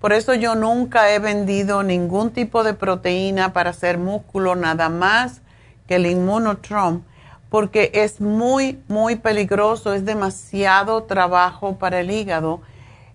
Por 0.00 0.12
eso 0.12 0.34
yo 0.34 0.54
nunca 0.54 1.12
he 1.12 1.18
vendido 1.18 1.82
ningún 1.82 2.30
tipo 2.30 2.64
de 2.64 2.74
proteína 2.74 3.52
para 3.52 3.70
hacer 3.70 3.98
músculo, 3.98 4.54
nada 4.56 4.88
más 4.88 5.40
que 5.86 5.96
el 5.96 6.06
inmunotrom, 6.06 7.02
porque 7.48 7.92
es 7.94 8.20
muy, 8.20 8.82
muy 8.88 9.16
peligroso, 9.16 9.94
es 9.94 10.04
demasiado 10.04 11.04
trabajo 11.04 11.78
para 11.78 12.00
el 12.00 12.10
hígado. 12.10 12.60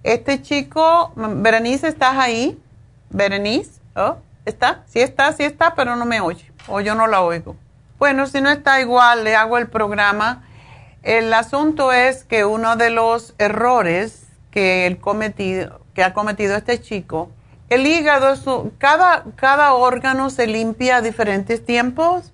Este 0.04 0.42
chico, 0.42 1.12
Berenice, 1.16 1.88
¿estás 1.88 2.18
ahí? 2.18 2.58
Berenice, 3.10 3.82
¿Oh? 3.96 4.16
¿está? 4.46 4.84
Sí 4.88 5.00
está, 5.00 5.34
sí 5.34 5.44
está, 5.44 5.76
pero 5.76 5.98
no 5.98 6.06
me 6.06 6.22
oye, 6.22 6.50
o 6.68 6.80
yo 6.80 6.96
no 6.96 7.08
la 7.08 7.22
oigo. 7.22 7.56
Bueno, 8.02 8.26
si 8.26 8.42
no 8.42 8.50
está 8.50 8.82
igual, 8.82 9.24
le 9.24 9.36
hago 9.36 9.60
el 9.60 9.68
programa. 9.68 10.42
El 11.04 11.32
asunto 11.36 11.92
es 11.92 12.24
que 12.24 12.46
uno 12.46 12.76
de 12.76 12.90
los 12.90 13.36
errores 13.38 14.24
que, 14.50 14.98
ha 16.04 16.14
cometido 16.14 16.56
este 16.58 16.82
chico, 16.82 17.30
el 17.70 17.86
hígado, 17.86 18.34
cada, 18.80 19.26
cada 19.36 19.74
órgano 19.74 20.32
se 20.32 20.48
limpia 20.48 20.96
a 20.96 21.02
diferentes 21.04 21.64
tiempos 21.64 22.34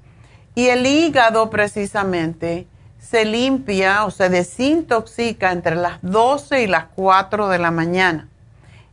y 0.55 0.67
el 0.67 0.85
hígado 0.85 1.49
precisamente 1.49 2.65
se 2.97 3.25
limpia 3.25 4.05
o 4.05 4.09
se 4.09 4.29
desintoxica 4.29 5.51
entre 5.51 5.75
las 5.75 5.99
12 6.01 6.63
y 6.63 6.67
las 6.67 6.85
4 6.95 7.49
de 7.49 7.59
la 7.59 7.71
mañana. 7.71 8.29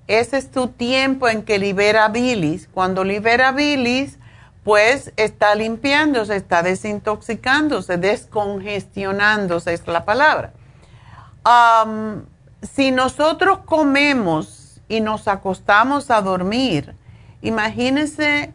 Ese 0.08 0.38
es 0.38 0.50
tu 0.50 0.66
tiempo 0.66 1.28
en 1.28 1.44
que 1.44 1.60
libera 1.60 2.08
bilis. 2.08 2.68
Cuando 2.74 3.04
libera 3.04 3.52
bilis, 3.52 4.18
pues 4.64 5.12
está 5.16 5.54
limpiándose, 5.54 6.34
está 6.36 6.62
desintoxicándose, 6.62 7.98
descongestionándose 7.98 9.74
es 9.74 9.86
la 9.86 10.04
palabra. 10.04 10.52
si 12.62 12.90
nosotros 12.90 13.58
comemos 13.66 14.80
y 14.88 15.02
nos 15.02 15.28
acostamos 15.28 16.10
a 16.10 16.22
dormir, 16.22 16.94
imagínense 17.42 18.54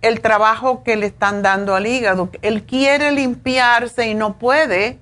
el 0.00 0.22
trabajo 0.22 0.82
que 0.82 0.96
le 0.96 1.06
están 1.06 1.42
dando 1.42 1.74
al 1.74 1.86
hígado. 1.86 2.30
Él 2.40 2.64
quiere 2.64 3.12
limpiarse 3.12 4.08
y 4.08 4.14
no 4.14 4.38
puede 4.38 4.98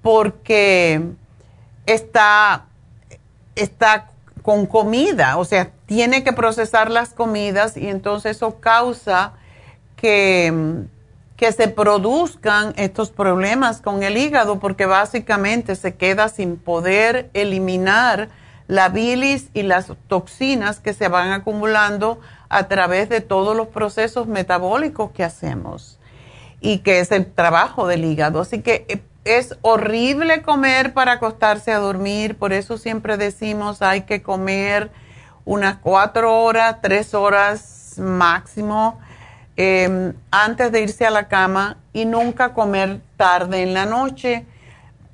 porque 0.00 1.02
está, 1.84 2.64
está 3.54 4.10
con 4.42 4.64
comida, 4.64 5.36
o 5.36 5.44
sea, 5.44 5.72
tiene 5.84 6.24
que 6.24 6.32
procesar 6.32 6.90
las 6.90 7.12
comidas 7.12 7.76
y 7.76 7.88
entonces 7.88 8.36
eso 8.36 8.60
causa 8.60 9.34
que, 10.00 10.86
que 11.36 11.52
se 11.52 11.68
produzcan 11.68 12.72
estos 12.76 13.10
problemas 13.10 13.82
con 13.82 14.02
el 14.02 14.16
hígado 14.16 14.58
porque 14.58 14.86
básicamente 14.86 15.76
se 15.76 15.94
queda 15.96 16.28
sin 16.28 16.56
poder 16.56 17.28
eliminar 17.34 18.28
la 18.68 18.90
bilis 18.90 19.48
y 19.54 19.62
las 19.62 19.92
toxinas 20.08 20.78
que 20.78 20.94
se 20.94 21.08
van 21.08 21.32
acumulando 21.32 22.20
a 22.48 22.68
través 22.68 23.08
de 23.08 23.20
todos 23.20 23.56
los 23.56 23.68
procesos 23.68 24.26
metabólicos 24.26 25.10
que 25.10 25.24
hacemos 25.24 25.98
y 26.60 26.78
que 26.78 27.00
es 27.00 27.10
el 27.10 27.26
trabajo 27.32 27.86
del 27.86 28.04
hígado. 28.04 28.40
Así 28.40 28.60
que 28.60 28.84
eh, 28.88 29.00
es 29.24 29.56
horrible 29.62 30.42
comer 30.42 30.92
para 30.92 31.12
acostarse 31.12 31.72
a 31.72 31.78
dormir, 31.78 32.36
por 32.36 32.52
eso 32.52 32.78
siempre 32.78 33.16
decimos 33.16 33.82
hay 33.82 34.02
que 34.02 34.22
comer 34.22 34.90
unas 35.44 35.76
cuatro 35.78 36.42
horas, 36.42 36.76
tres 36.82 37.14
horas 37.14 37.94
máximo 37.98 38.98
em, 39.58 40.14
antes 40.30 40.70
de 40.70 40.82
irse 40.82 41.04
a 41.04 41.10
la 41.10 41.26
cama 41.26 41.78
y 41.92 42.04
nunca 42.04 42.54
comer 42.54 43.00
tarde 43.16 43.64
en 43.64 43.74
la 43.74 43.86
noche, 43.86 44.46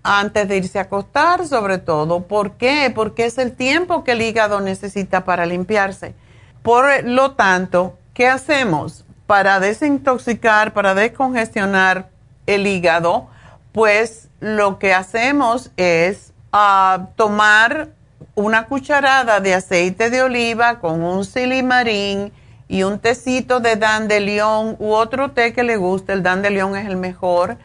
antes 0.03 0.47
de 0.47 0.59
irse 0.59 0.79
a 0.79 0.83
acostar 0.83 1.49
sobre 1.49 1.79
todo. 1.79 2.25
¿Por 2.25 2.53
qué? 2.53 2.93
Porque 2.95 3.25
es 3.25 3.39
el 3.39 3.53
tiempo 3.55 4.05
que 4.05 4.13
el 4.13 4.21
hígado 4.21 4.61
necesita 4.61 5.25
para 5.25 5.47
limpiarse. 5.47 6.15
Por 6.63 7.05
lo 7.05 7.33
tanto, 7.33 7.99
¿qué 8.13 8.29
hacemos 8.29 9.07
para 9.27 9.61
desintoxicar, 9.61 10.75
para 10.75 10.95
descongestionar 10.95 12.11
el 12.47 12.67
hígado? 12.67 13.29
Pues 13.73 14.29
lo 14.41 14.79
que 14.79 14.93
hacemos 14.93 15.71
es 15.79 16.35
ah, 16.53 17.09
tomar 17.17 17.89
una 18.35 18.67
cucharada 18.67 19.41
de 19.41 19.55
aceite 19.55 20.11
de 20.11 20.23
oliva 20.23 20.81
con 20.81 21.03
un 21.03 21.25
silimarín 21.25 22.31
y 22.69 22.83
un 22.83 22.99
tecito 22.99 23.61
de 23.61 23.77
dandelión 23.77 24.77
u 24.79 24.93
otro 24.93 25.33
té 25.33 25.53
que 25.53 25.63
le 25.63 25.77
guste, 25.77 26.13
el 26.13 26.23
dandelión 26.23 26.77
es 26.77 26.87
el 26.87 26.97
mejor, 26.97 27.59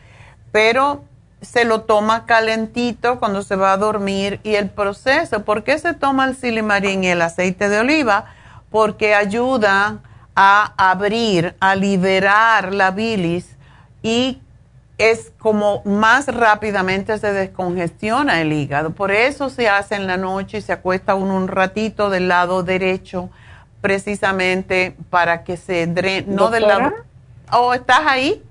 pero 0.51 1.03
se 1.41 1.63
lo 1.63 1.81
toma 1.81 2.25
calentito 2.25 3.19
cuando 3.19 3.41
se 3.43 3.55
va 3.55 3.73
a 3.73 3.77
dormir 3.77 4.39
y 4.43 4.55
el 4.55 4.69
proceso, 4.69 5.43
¿por 5.45 5.63
qué 5.63 5.79
se 5.79 5.93
toma 5.93 6.25
el 6.25 6.35
silimarín 6.35 7.03
y 7.03 7.07
el 7.07 7.21
aceite 7.21 7.69
de 7.69 7.79
oliva? 7.79 8.25
Porque 8.69 9.15
ayuda 9.15 9.99
a 10.35 10.73
abrir, 10.77 11.55
a 11.59 11.75
liberar 11.75 12.73
la 12.73 12.91
bilis 12.91 13.57
y 14.03 14.41
es 14.97 15.31
como 15.39 15.81
más 15.85 16.27
rápidamente 16.27 17.17
se 17.17 17.31
descongestiona 17.31 18.41
el 18.41 18.51
hígado. 18.51 18.91
Por 18.91 19.11
eso 19.11 19.49
se 19.49 19.69
hace 19.69 19.95
en 19.95 20.07
la 20.07 20.17
noche 20.17 20.57
y 20.57 20.61
se 20.61 20.73
acuesta 20.73 21.15
uno 21.15 21.37
un 21.37 21.47
ratito 21.47 22.09
del 22.09 22.27
lado 22.27 22.63
derecho, 22.63 23.29
precisamente 23.81 24.95
para 25.09 25.43
que 25.43 25.57
se 25.57 25.87
drene, 25.87 26.25
no 26.27 26.49
del 26.49 26.63
lado... 26.63 26.93
¿Oh, 27.51 27.73
estás 27.73 28.01
ahí? 28.05 28.43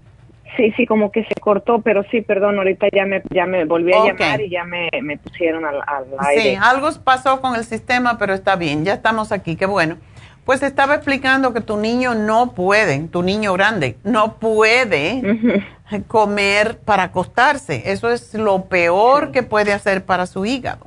Sí, 0.56 0.72
sí, 0.76 0.86
como 0.86 1.12
que 1.12 1.24
se 1.24 1.34
cortó, 1.40 1.82
pero 1.82 2.02
sí, 2.10 2.22
perdón, 2.22 2.58
ahorita 2.58 2.88
ya 2.92 3.04
me, 3.04 3.22
ya 3.30 3.46
me 3.46 3.64
volví 3.64 3.92
a 3.92 4.06
llamar 4.06 4.40
y 4.40 4.50
ya 4.50 4.64
me, 4.64 4.88
me 5.02 5.18
pusieron 5.18 5.64
al, 5.64 5.76
al 5.86 6.06
aire. 6.20 6.42
Sí, 6.42 6.58
algo 6.60 6.88
pasó 7.04 7.40
con 7.40 7.54
el 7.54 7.64
sistema, 7.64 8.18
pero 8.18 8.34
está 8.34 8.56
bien, 8.56 8.84
ya 8.84 8.94
estamos 8.94 9.30
aquí, 9.30 9.54
qué 9.56 9.66
bueno. 9.66 9.98
Pues 10.44 10.62
estaba 10.62 10.94
explicando 10.94 11.52
que 11.52 11.60
tu 11.60 11.76
niño 11.76 12.14
no 12.14 12.52
puede, 12.52 12.98
tu 13.08 13.22
niño 13.22 13.52
grande, 13.52 13.98
no 14.02 14.36
puede 14.38 15.66
comer 16.06 16.78
para 16.78 17.02
acostarse. 17.04 17.92
Eso 17.92 18.10
es 18.10 18.32
lo 18.32 18.64
peor 18.64 19.30
que 19.30 19.42
puede 19.42 19.74
hacer 19.74 20.06
para 20.06 20.26
su 20.26 20.46
hígado. 20.46 20.86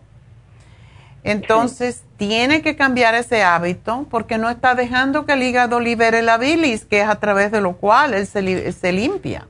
Entonces, 1.23 2.03
tiene 2.21 2.61
que 2.61 2.75
cambiar 2.75 3.15
ese 3.15 3.41
hábito 3.41 4.05
porque 4.11 4.37
no 4.37 4.51
está 4.51 4.75
dejando 4.75 5.25
que 5.25 5.33
el 5.33 5.41
hígado 5.41 5.79
libere 5.79 6.21
la 6.21 6.37
bilis, 6.37 6.85
que 6.85 7.01
es 7.01 7.09
a 7.09 7.15
través 7.15 7.51
de 7.51 7.61
lo 7.61 7.77
cual 7.77 8.13
él 8.13 8.27
se, 8.27 8.71
se 8.73 8.91
limpia. 8.91 9.47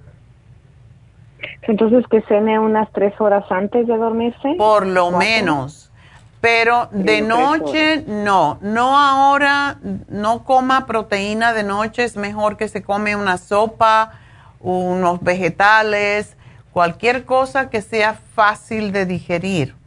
Entonces, 1.64 2.06
que 2.10 2.22
cene 2.30 2.60
unas 2.60 2.90
tres 2.94 3.14
horas 3.20 3.44
antes 3.50 3.88
de 3.88 3.98
dormirse. 3.98 4.56
Por 4.58 4.88
lo 4.88 5.12
menos. 5.12 5.92
Pero 6.40 6.88
de 6.94 7.22
noche 7.22 8.06
no, 8.08 8.58
no 8.62 8.98
ahora, 8.98 9.78
no 10.08 10.46
coma 10.46 10.86
proteína 10.86 11.52
de 11.52 11.64
noche, 11.64 12.06
es 12.06 12.16
mejor 12.16 12.56
que 12.56 12.70
se 12.70 12.82
come 12.82 13.18
una 13.18 13.38
sopa, 13.38 14.14
unos 14.62 15.22
vegetales, 15.22 16.38
cualquier 16.72 17.26
cosa 17.26 17.70
que 17.70 17.82
sea 17.82 18.14
fácil 18.14 18.94
de 18.94 19.06
digerir. 19.06 19.81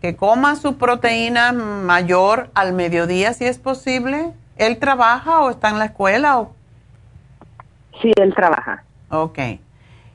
Que 0.00 0.16
coma 0.16 0.56
su 0.56 0.76
proteína 0.76 1.52
mayor 1.52 2.50
al 2.54 2.72
mediodía 2.72 3.32
si 3.32 3.44
es 3.44 3.58
posible. 3.58 4.32
¿Él 4.56 4.78
trabaja 4.78 5.40
o 5.40 5.50
está 5.50 5.68
en 5.70 5.78
la 5.78 5.86
escuela? 5.86 6.38
O? 6.38 6.52
Sí, 8.00 8.12
él 8.16 8.34
trabaja. 8.34 8.84
Ok. 9.10 9.38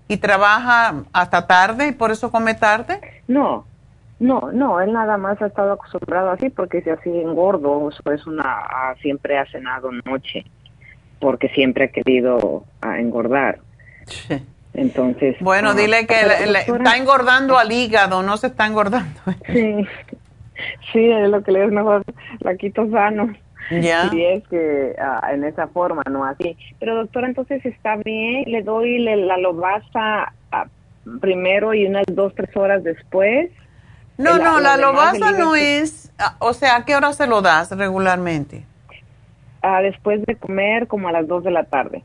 ¿Y 0.08 0.18
trabaja 0.18 1.04
hasta 1.14 1.48
tarde 1.48 1.88
y 1.88 1.92
por 1.94 2.12
eso 2.12 2.32
come 2.32 2.54
tarde? 2.54 3.00
No, 3.28 3.66
no, 4.22 4.52
no, 4.54 4.80
él 4.82 4.94
nada 4.94 5.18
más 5.18 5.42
ha 5.42 5.48
estado 5.48 5.72
acostumbrado 5.72 6.30
así 6.30 6.50
porque 6.52 6.82
si 6.82 6.92
así 6.92 7.10
engordo, 7.10 7.90
eso 7.90 8.12
es 8.12 8.28
una, 8.28 8.94
siempre 9.02 9.40
ha 9.40 9.46
cenado 9.48 9.90
noche, 10.06 10.46
porque 11.20 11.50
siempre 11.50 11.86
ha 11.86 11.88
querido 11.88 12.64
engordar. 12.84 13.60
Entonces. 14.74 15.36
Bueno, 15.40 15.70
ah, 15.72 15.74
dile 15.74 16.08
que 16.08 16.16
está 16.16 16.98
engordando 16.98 17.58
al 17.58 17.72
hígado, 17.72 18.24
no 18.24 18.38
se 18.38 18.48
está 18.48 18.66
engordando. 18.68 19.20
Sí, 19.48 19.88
sí, 20.94 21.12
es 21.12 21.28
lo 21.30 21.44
que 21.44 21.52
le 21.52 21.66
es 21.66 21.72
mejor, 21.72 22.04
quito 22.60 22.88
sano. 22.92 23.34
Ya. 23.72 24.10
Y 24.12 24.24
es 24.24 24.48
que 24.48 24.96
ah, 25.00 25.30
en 25.34 25.44
esa 25.44 25.68
forma, 25.68 26.04
no 26.10 26.24
así. 26.24 26.56
Pero 26.80 26.96
doctora, 26.96 27.28
entonces 27.28 27.66
está 27.66 27.96
bien, 27.96 28.44
le 28.46 28.62
doy 28.62 29.00
la 29.00 29.38
lobasa 29.38 30.34
ah, 30.52 30.68
primero 31.20 31.74
y 31.74 31.88
unas 31.88 32.06
dos, 32.08 32.36
tres 32.36 32.56
horas 32.56 32.84
después. 32.84 33.50
No, 34.18 34.38
no, 34.38 34.60
la 34.60 34.78
lobasa 34.78 35.32
no 35.32 35.56
es, 35.56 36.12
ah, 36.20 36.36
o 36.40 36.54
sea, 36.54 36.76
¿a 36.76 36.86
qué 36.86 36.96
hora 36.96 37.12
se 37.14 37.26
lo 37.26 37.42
das 37.42 37.72
regularmente? 37.72 38.66
Ah, 39.62 39.82
después 39.82 40.24
de 40.26 40.36
comer, 40.36 40.88
como 40.88 41.08
a 41.08 41.12
las 41.12 41.28
2 41.28 41.44
de 41.44 41.52
la 41.52 41.64
tarde. 41.64 42.04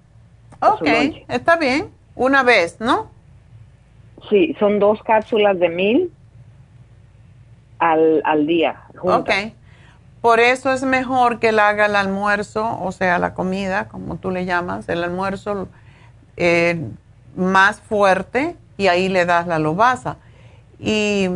Ok, 0.61 0.89
está 1.29 1.57
bien. 1.57 1.91
Una 2.17 2.43
vez, 2.43 2.81
¿no? 2.81 3.11
Sí, 4.29 4.57
son 4.59 4.79
dos 4.79 5.03
cápsulas 5.03 5.59
de 5.61 5.69
mil 5.69 6.13
al, 7.79 8.23
al 8.25 8.47
día. 8.47 8.83
Ok. 9.01 9.31
Por 10.21 10.41
eso 10.41 10.73
es 10.73 10.83
mejor 10.83 11.39
que 11.39 11.51
él 11.51 11.59
haga 11.59 11.87
el 11.87 11.95
almuerzo, 11.95 12.81
o 12.83 12.91
sea, 12.91 13.19
la 13.19 13.35
comida, 13.35 13.87
como 13.87 14.17
tú 14.17 14.31
le 14.33 14.45
llamas, 14.45 14.89
el 14.89 15.05
almuerzo 15.05 15.69
eh, 16.37 16.81
más 17.37 17.81
fuerte 17.81 18.57
y 18.77 18.89
ahí 18.89 19.09
le 19.09 19.25
das 19.25 19.47
la 19.47 19.59
lobasa. 19.59 20.17
Y 20.81 21.29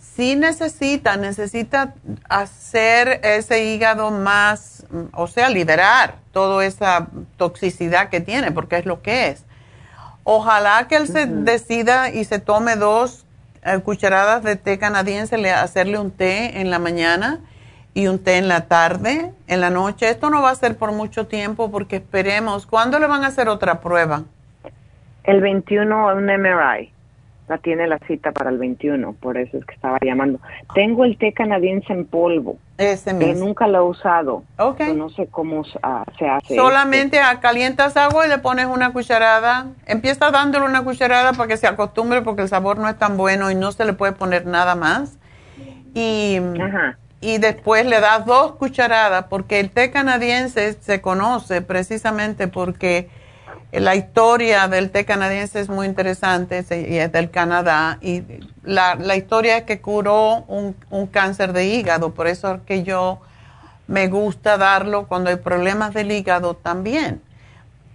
sí 0.00 0.34
necesita, 0.34 1.16
necesita 1.18 1.94
hacer 2.28 3.20
ese 3.22 3.64
hígado 3.66 4.10
más, 4.10 4.86
o 5.12 5.26
sea, 5.26 5.48
liberar 5.48 6.16
toda 6.32 6.64
esa 6.64 7.08
toxicidad 7.36 8.08
que 8.08 8.20
tiene, 8.20 8.50
porque 8.50 8.78
es 8.78 8.86
lo 8.86 9.02
que 9.02 9.28
es. 9.28 9.44
Ojalá 10.32 10.86
que 10.86 10.94
él 10.94 11.08
se 11.08 11.26
decida 11.26 12.10
y 12.10 12.22
se 12.22 12.38
tome 12.38 12.76
dos 12.76 13.26
eh, 13.64 13.80
cucharadas 13.80 14.44
de 14.44 14.54
té 14.54 14.78
canadiense, 14.78 15.36
le, 15.36 15.50
hacerle 15.50 15.98
un 15.98 16.12
té 16.12 16.60
en 16.60 16.70
la 16.70 16.78
mañana 16.78 17.40
y 17.94 18.06
un 18.06 18.22
té 18.22 18.36
en 18.36 18.46
la 18.46 18.68
tarde, 18.68 19.32
en 19.48 19.60
la 19.60 19.70
noche. 19.70 20.08
Esto 20.08 20.30
no 20.30 20.40
va 20.40 20.50
a 20.50 20.54
ser 20.54 20.76
por 20.76 20.92
mucho 20.92 21.26
tiempo 21.26 21.72
porque 21.72 21.96
esperemos. 21.96 22.64
¿Cuándo 22.64 23.00
le 23.00 23.08
van 23.08 23.24
a 23.24 23.26
hacer 23.26 23.48
otra 23.48 23.80
prueba? 23.80 24.22
El 25.24 25.40
21 25.40 26.14
un 26.14 26.26
MRI 26.26 26.92
la 27.50 27.58
tiene 27.58 27.88
la 27.88 27.98
cita 28.06 28.30
para 28.30 28.48
el 28.48 28.58
21, 28.58 29.14
por 29.14 29.36
eso 29.36 29.58
es 29.58 29.64
que 29.64 29.74
estaba 29.74 29.98
llamando. 30.00 30.38
Tengo 30.72 31.04
el 31.04 31.18
té 31.18 31.32
canadiense 31.32 31.92
en 31.92 32.06
polvo. 32.06 32.58
Mismo. 32.78 33.18
Pero 33.18 33.34
nunca 33.34 33.66
lo 33.66 33.78
he 33.78 33.82
usado. 33.82 34.44
No 34.56 35.10
sé 35.10 35.26
cómo 35.26 35.64
ah, 35.82 36.04
se 36.16 36.28
hace. 36.28 36.54
Solamente 36.54 37.18
calientas 37.40 37.96
agua 37.96 38.24
y 38.24 38.28
le 38.28 38.38
pones 38.38 38.66
una 38.66 38.92
cucharada. 38.92 39.66
Empieza 39.86 40.30
dándole 40.30 40.64
una 40.64 40.84
cucharada 40.84 41.32
para 41.32 41.48
que 41.48 41.56
se 41.56 41.66
acostumbre 41.66 42.22
porque 42.22 42.42
el 42.42 42.48
sabor 42.48 42.78
no 42.78 42.88
es 42.88 42.96
tan 42.96 43.16
bueno 43.16 43.50
y 43.50 43.56
no 43.56 43.72
se 43.72 43.84
le 43.84 43.94
puede 43.94 44.12
poner 44.12 44.46
nada 44.46 44.76
más. 44.76 45.18
Y, 45.92 46.38
y 47.20 47.38
después 47.38 47.84
le 47.84 47.98
das 47.98 48.24
dos 48.26 48.52
cucharadas 48.52 49.24
porque 49.28 49.58
el 49.58 49.70
té 49.70 49.90
canadiense 49.90 50.74
se 50.74 51.00
conoce 51.00 51.62
precisamente 51.62 52.46
porque 52.46 53.10
la 53.72 53.94
historia 53.94 54.66
del 54.66 54.90
té 54.90 55.04
canadiense 55.04 55.60
es 55.60 55.68
muy 55.68 55.86
interesante 55.86 56.64
y 56.70 56.96
es 56.96 57.12
del 57.12 57.30
Canadá 57.30 57.98
y 58.02 58.22
la, 58.64 58.96
la 58.96 59.16
historia 59.16 59.58
es 59.58 59.62
que 59.64 59.80
curó 59.80 60.42
un, 60.48 60.74
un, 60.90 61.06
cáncer 61.06 61.52
de 61.52 61.66
hígado, 61.66 62.12
por 62.12 62.26
eso 62.26 62.54
es 62.54 62.60
que 62.62 62.82
yo 62.82 63.20
me 63.86 64.08
gusta 64.08 64.56
darlo 64.56 65.06
cuando 65.06 65.30
hay 65.30 65.36
problemas 65.36 65.94
del 65.94 66.10
hígado 66.10 66.54
también. 66.54 67.20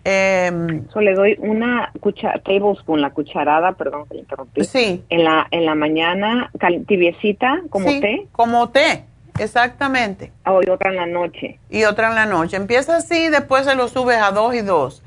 Eh, 0.05 0.51
le 0.95 1.13
doy 1.13 1.35
una 1.39 1.91
cuchara, 1.99 2.39
tablespoon, 2.39 3.01
la 3.01 3.09
cucharada, 3.09 3.71
perdón 3.73 4.05
que 4.09 4.17
interrumpí. 4.17 4.63
Sí. 4.63 5.03
En 5.09 5.23
la, 5.23 5.47
en 5.49 5.65
la 5.65 5.73
mañana, 5.73 6.51
tibiecita, 6.87 7.61
como 7.69 7.87
té. 7.87 8.27
como 8.31 8.69
té, 8.69 9.03
exactamente. 9.39 10.31
Oh, 10.45 10.61
y 10.65 10.69
otra 10.69 10.91
en 10.91 10.97
la 10.97 11.07
noche. 11.07 11.59
Y 11.71 11.85
otra 11.85 12.09
en 12.09 12.15
la 12.15 12.27
noche. 12.27 12.55
Empieza 12.55 12.97
así, 12.97 13.29
después 13.29 13.65
se 13.65 13.75
lo 13.75 13.87
subes 13.87 14.17
a 14.17 14.31
dos 14.31 14.53
y 14.53 14.61
dos 14.61 15.01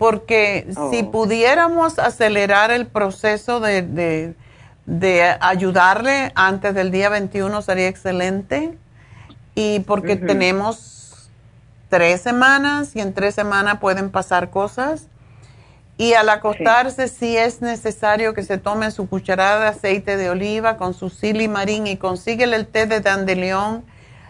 porque 0.00 0.66
si 0.90 1.02
oh. 1.02 1.10
pudiéramos 1.10 1.98
acelerar 1.98 2.70
el 2.70 2.86
proceso 2.86 3.60
de, 3.60 4.34
ayudarle 5.42 6.32
antes 6.34 6.74
del 6.74 6.90
día 6.90 7.10
21 7.10 7.60
sería 7.60 7.88
excelente. 7.88 8.78
Y 9.54 9.80
porque 9.80 10.16
tenemos 10.16 11.30
tres 11.90 12.22
semanas 12.22 12.96
y 12.96 13.00
en 13.00 13.12
tres 13.12 13.34
semanas 13.34 13.78
pueden 13.78 14.10
pasar 14.10 14.48
cosas. 14.48 15.06
Y 15.98 16.14
al 16.14 16.30
acostarse 16.30 17.06
sí. 17.06 17.36
es 17.36 17.60
necesario 17.60 18.32
que 18.32 18.42
se 18.42 18.56
tome 18.56 18.90
su 18.92 19.06
cucharada 19.06 19.60
de 19.60 19.66
aceite 19.66 20.16
de 20.16 20.30
oliva 20.30 20.78
con 20.78 20.94
su 20.94 21.10
silimarín 21.10 21.86
y 21.86 21.98
consíguele 21.98 22.56
el 22.56 22.66
té 22.66 22.86
de 22.86 23.00
dandelión. 23.00 23.84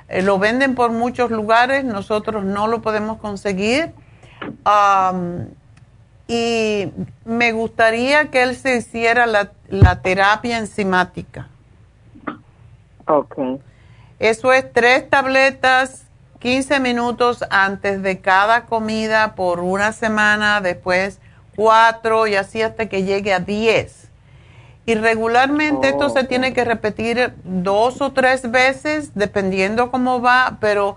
Eh, 0.09 0.23
lo 0.23 0.41
venden 0.41 0.75
por 0.75 0.91
muchos 0.91 1.31
lugares, 1.31 1.85
nosotros 1.85 2.45
no 2.45 2.67
lo 2.67 2.83
podemos 2.83 3.19
conseguir 3.19 3.93
Um, 4.65 5.49
y 6.33 6.93
me 7.25 7.51
gustaría 7.51 8.31
que 8.31 8.45
él 8.45 8.55
se 8.55 8.77
hiciera 8.77 9.27
la, 9.27 9.51
la 9.69 10.01
terapia 10.01 10.59
enzimática. 10.59 11.49
Ok. 13.09 13.37
Eso 14.21 14.53
es 14.53 14.73
tres 14.73 15.11
tabletas, 15.11 16.05
15 16.39 16.79
minutos 16.79 17.45
antes 17.51 18.01
de 18.03 18.21
cada 18.21 18.67
comida 18.67 19.35
por 19.35 19.59
una 19.59 19.91
semana, 19.91 20.61
después 20.61 21.19
cuatro 21.57 22.29
y 22.29 22.37
así 22.37 22.63
hasta 22.63 22.89
que 22.89 23.03
llegue 23.03 23.35
a 23.35 23.41
10. 23.41 24.09
Y 24.87 24.95
regularmente 24.95 25.89
esto 25.89 26.11
se 26.11 26.23
tiene 26.23 26.53
que 26.53 26.65
repetir 26.65 27.35
dos 27.43 28.01
o 28.01 28.13
tres 28.13 28.53
veces, 28.53 29.17
dependiendo 29.17 29.91
cómo 29.91 30.23
va, 30.23 30.59
pero 30.61 30.97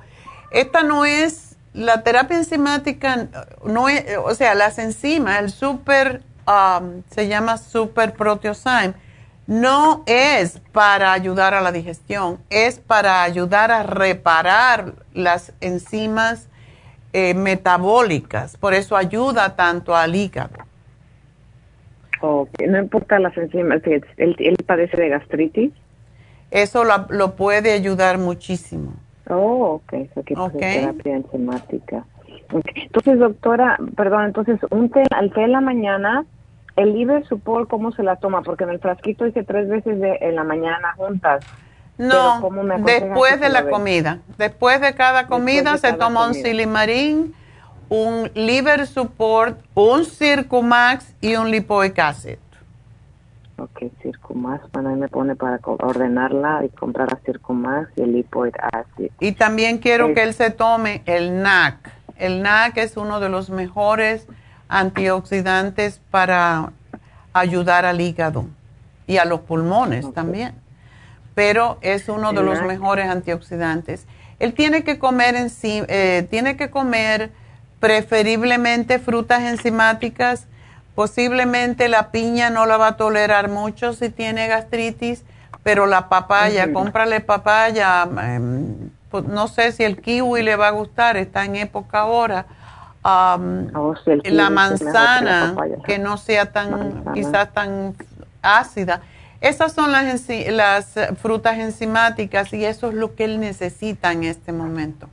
esta 0.51 0.83
no 0.83 1.05
es, 1.05 1.52
la 1.73 2.03
terapia 2.03 2.37
enzimática, 2.37 3.27
no 3.65 3.89
es, 3.89 4.05
o 4.17 4.33
sea, 4.35 4.55
las 4.55 4.79
enzimas, 4.79 5.39
el 5.39 5.49
super, 5.49 6.21
um, 6.47 7.01
se 7.09 7.27
llama 7.27 7.57
super 7.57 8.13
proteosyme, 8.13 8.93
no 9.47 10.03
es 10.05 10.61
para 10.71 11.11
ayudar 11.11 11.53
a 11.53 11.61
la 11.61 11.71
digestión, 11.71 12.39
es 12.49 12.79
para 12.79 13.23
ayudar 13.23 13.71
a 13.71 13.83
reparar 13.83 14.93
las 15.13 15.53
enzimas 15.59 16.47
eh, 17.11 17.33
metabólicas. 17.33 18.55
Por 18.57 18.73
eso 18.73 18.95
ayuda 18.95 19.55
tanto 19.55 19.95
al 19.95 20.15
hígado. 20.15 20.57
No 22.21 22.79
importa 22.79 23.19
las 23.19 23.35
enzimas, 23.35 23.81
él, 23.85 24.05
él 24.17 24.57
padece 24.65 24.95
de 24.95 25.09
gastritis. 25.09 25.73
Eso 26.51 26.85
lo, 26.85 27.35
puede 27.35 27.73
ayudar 27.73 28.17
muchísimo. 28.17 28.93
Oh, 29.29 29.81
ok. 29.81 29.93
Aquí 30.17 30.33
okay. 30.37 30.81
terapia 30.81 31.15
enzimática. 31.15 32.05
Entonces, 32.75 33.19
doctora, 33.19 33.77
perdón, 33.95 34.25
entonces, 34.25 34.59
un 34.69 34.89
té, 34.89 35.03
al 35.11 35.31
té 35.31 35.43
en 35.43 35.53
la 35.53 35.61
mañana, 35.61 36.25
el 36.75 36.93
liver 36.93 37.25
support, 37.27 37.69
¿cómo 37.69 37.91
se 37.91 38.03
la 38.03 38.17
toma? 38.17 38.41
Porque 38.41 38.63
en 38.63 38.71
el 38.71 38.79
frasquito 38.79 39.25
dice 39.25 39.43
tres 39.43 39.67
veces 39.69 39.99
de, 39.99 40.17
en 40.21 40.35
la 40.35 40.43
mañana 40.43 40.93
juntas. 40.97 41.43
No, 41.97 42.49
después 42.85 43.39
de 43.39 43.49
la 43.49 43.69
comida. 43.69 44.19
Después 44.37 44.81
de 44.81 44.95
cada 44.95 45.27
comida 45.27 45.77
se 45.77 45.93
toma 45.93 46.27
un 46.27 46.33
silimarín, 46.33 47.35
un 47.89 48.31
liver 48.33 48.87
support, 48.87 49.59
un 49.75 50.05
circumax 50.05 51.15
y 51.21 51.35
un 51.35 51.51
lipoic 51.51 51.99
acid. 51.99 52.37
Ok, 53.57 53.91
circumax, 54.01 54.71
bueno, 54.71 54.89
ahí 54.89 54.95
me 54.95 55.07
pone 55.07 55.35
para 55.35 55.59
ordenarla 55.63 56.65
y 56.65 56.69
comprar 56.69 57.13
a 57.13 57.19
circumax 57.25 57.89
y 57.95 58.01
el 58.01 58.13
lipoic 58.13 58.57
acid. 58.73 59.11
Y 59.19 59.33
también 59.33 59.77
quiero 59.77 60.13
que 60.13 60.23
él 60.23 60.33
se 60.33 60.49
tome 60.49 61.03
el 61.05 61.41
NAC. 61.41 61.91
El 62.17 62.41
NAC 62.41 62.77
es 62.77 62.97
uno 62.97 63.19
de 63.19 63.29
los 63.29 63.49
mejores 63.49 64.27
antioxidantes 64.67 66.01
para 66.09 66.71
ayudar 67.33 67.85
al 67.85 68.01
hígado 68.01 68.45
y 69.05 69.17
a 69.17 69.25
los 69.25 69.41
pulmones 69.41 70.11
también 70.13 70.63
pero 71.35 71.77
es 71.81 72.09
uno 72.09 72.33
de 72.33 72.43
los 72.43 72.61
mejores 72.61 73.09
antioxidantes. 73.09 74.05
Él 74.39 74.53
tiene 74.53 74.83
que 74.83 74.99
comer 74.99 75.35
eh, 75.63 76.27
tiene 76.29 76.57
que 76.57 76.69
comer 76.69 77.31
preferiblemente 77.79 78.99
frutas 78.99 79.41
enzimáticas. 79.43 80.47
Posiblemente 80.95 81.89
la 81.89 82.11
piña 82.11 82.49
no 82.49 82.65
la 82.65 82.77
va 82.77 82.87
a 82.89 82.97
tolerar 82.97 83.49
mucho 83.49 83.93
si 83.93 84.09
tiene 84.09 84.47
gastritis, 84.47 85.23
pero 85.63 85.85
la 85.85 86.09
papaya, 86.09 86.71
cómprale 86.71 87.19
papaya. 87.19 88.07
Em, 88.21 88.89
pues, 89.09 89.25
no 89.25 89.47
sé 89.47 89.71
si 89.71 89.83
el 89.83 90.01
kiwi 90.01 90.43
le 90.43 90.55
va 90.55 90.67
a 90.67 90.71
gustar, 90.71 91.17
está 91.17 91.45
en 91.45 91.55
época 91.55 91.99
ahora. 91.99 92.45
Oh, 93.05 93.95
la 94.23 94.49
manzana, 94.49 95.55
que 95.85 95.99
no 95.99 96.17
sea 96.17 96.51
tan, 96.51 97.03
quizás 97.13 97.51
tan 97.51 97.95
ácida 98.41 99.01
esas 99.43 99.73
son 99.73 99.91
las, 99.91 100.29
las 100.51 100.95
frutas 101.21 101.59
enzimáticas 101.59 102.53
y 102.53 102.63
eso 102.63 102.87
es 102.87 102.93
lo 102.93 103.13
que 103.13 103.25
él 103.25 103.41
necesita 103.41 104.13
en 104.13 104.23
este 104.23 104.53
momento. 104.53 105.09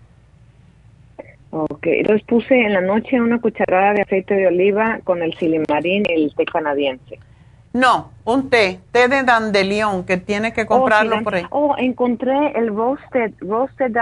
Ok, 1.50 1.86
entonces 1.86 2.24
puse 2.26 2.54
en 2.54 2.74
la 2.74 2.80
noche 2.80 3.20
una 3.20 3.40
cucharada 3.40 3.94
de 3.94 4.02
aceite 4.02 4.34
de 4.34 4.46
oliva 4.46 5.00
con 5.04 5.22
el 5.22 5.34
silimarín 5.34 6.04
y 6.08 6.24
el 6.24 6.34
té 6.34 6.44
canadiense. 6.44 7.18
No, 7.72 8.10
un 8.24 8.50
té, 8.50 8.80
té 8.90 9.06
de 9.08 9.22
dandelion, 9.22 10.04
que 10.04 10.16
tiene 10.16 10.52
que 10.52 10.66
comprarlo 10.66 11.22
por 11.22 11.36
ahí. 11.36 11.46
Oh, 11.50 11.76
encontré 11.78 12.52
el 12.56 12.68
roasted, 12.74 13.32
roasted 13.40 13.92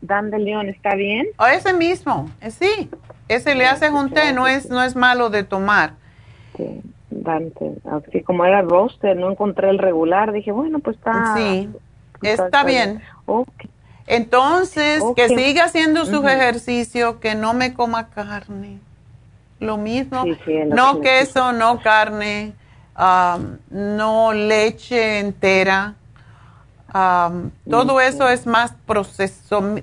dandelion, 0.00 0.68
¿está 0.68 0.94
bien? 0.94 1.26
Oh, 1.38 1.46
ese 1.46 1.72
mismo, 1.72 2.30
eh, 2.40 2.50
sí, 2.50 2.88
ese 3.28 3.56
le 3.56 3.66
haces 3.66 3.90
un 3.90 4.10
té, 4.10 4.32
no 4.32 4.46
es, 4.46 4.70
no 4.70 4.82
es 4.82 4.94
malo 4.94 5.28
de 5.30 5.42
tomar. 5.42 5.94
Sí. 6.56 6.80
Dante. 7.10 7.72
Así 7.90 8.22
como 8.22 8.44
era 8.44 8.62
roster, 8.62 9.16
no 9.16 9.30
encontré 9.30 9.70
el 9.70 9.78
regular, 9.78 10.32
dije, 10.32 10.52
bueno, 10.52 10.78
pues 10.80 10.96
está. 10.96 11.34
Sí, 11.36 11.68
está, 12.22 12.64
bien. 12.64 13.00
Entonces, 14.06 15.02
que 15.16 15.28
siga 15.28 15.64
haciendo 15.64 16.06
sus 16.06 16.24
ejercicios, 16.24 17.16
que 17.16 17.34
no 17.34 17.54
me 17.54 17.74
coma 17.74 18.08
carne. 18.08 18.78
Lo 19.58 19.76
mismo, 19.78 20.24
no 20.66 21.00
queso, 21.00 21.52
no 21.52 21.80
carne, 21.80 22.52
no 23.70 24.32
leche 24.32 25.18
entera. 25.18 25.94
todo 27.68 28.00
eso 28.00 28.28
es 28.28 28.46
más 28.46 28.74
proceso, 28.86 29.76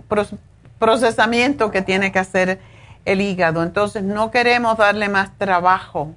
procesamiento 0.80 1.72
que 1.72 1.82
tiene 1.82 2.12
que 2.12 2.20
hacer 2.20 2.60
el 3.06 3.20
hígado. 3.20 3.64
Entonces, 3.64 4.04
no 4.04 4.32
queremos 4.32 4.78
darle 4.78 5.10
más 5.10 5.38
trabajo. 5.38 6.14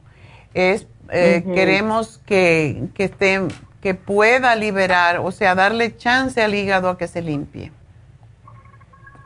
Es 0.55 0.87
eh, 1.11 1.45
queremos 1.55 2.19
que, 2.27 2.89
que, 2.95 3.05
esté, 3.05 3.41
que 3.81 3.95
pueda 3.95 4.55
liberar, 4.57 5.19
o 5.19 5.31
sea, 5.31 5.55
darle 5.55 5.97
chance 5.97 6.43
al 6.43 6.55
hígado 6.55 6.89
a 6.89 6.99
que 6.99 7.07
se 7.07 7.23
limpie. 7.23 7.73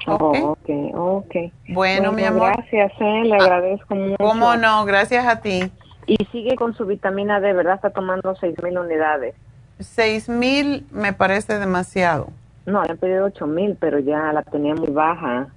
Ok, 0.06 0.68
ok. 0.94 1.34
Bueno, 1.68 2.12
mi 2.12 2.24
amor. 2.24 2.52
Gracias, 2.56 2.92
eh, 3.00 3.22
le 3.24 3.34
ah, 3.34 3.38
agradezco 3.40 3.94
mucho. 3.94 4.16
¿Cómo 4.16 4.56
no? 4.56 4.84
Gracias 4.84 5.26
a 5.26 5.40
ti. 5.40 5.70
Y 6.06 6.16
sigue 6.32 6.56
con 6.56 6.74
su 6.74 6.86
vitamina 6.86 7.40
D, 7.40 7.52
¿verdad? 7.52 7.74
Está 7.74 7.90
tomando 7.90 8.34
seis 8.36 8.54
mil 8.62 8.78
unidades. 8.78 9.34
Seis 9.78 10.28
mil 10.28 10.86
me 10.90 11.12
parece 11.12 11.58
demasiado. 11.58 12.28
No, 12.66 12.82
le 12.82 12.92
han 12.92 12.98
pedido 12.98 13.26
ocho 13.26 13.46
mil, 13.46 13.76
pero 13.78 13.98
ya 13.98 14.32
la 14.32 14.42
tenía 14.42 14.74
muy 14.74 14.90
baja. 14.90 15.48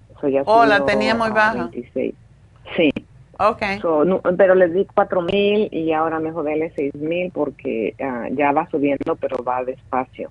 oh, 0.45 0.65
la 0.65 0.85
tenía 0.85 1.15
muy 1.15 1.29
baja. 1.29 1.69
Sí. 2.75 2.93
Okay. 3.39 3.81
pero 4.37 4.53
les 4.53 4.73
di 4.73 4.85
cuatro 4.93 5.21
mil 5.21 5.67
y 5.71 5.91
ahora 5.91 6.19
mejor 6.19 6.45
dele 6.45 6.71
seis 6.75 6.93
mil 6.93 7.31
porque 7.31 7.95
ah, 7.99 8.27
ya 8.31 8.51
va 8.51 8.69
subiendo, 8.69 9.15
pero 9.15 9.43
va 9.43 9.63
despacio. 9.63 10.29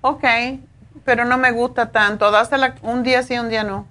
Ok, 0.00 0.24
pero 1.04 1.24
no 1.24 1.38
me 1.38 1.52
gusta 1.52 1.90
tanto. 1.90 2.30
Dásela 2.30 2.74
un 2.82 3.02
día 3.02 3.22
sí, 3.22 3.38
un 3.38 3.48
día 3.48 3.64
no. 3.64 3.86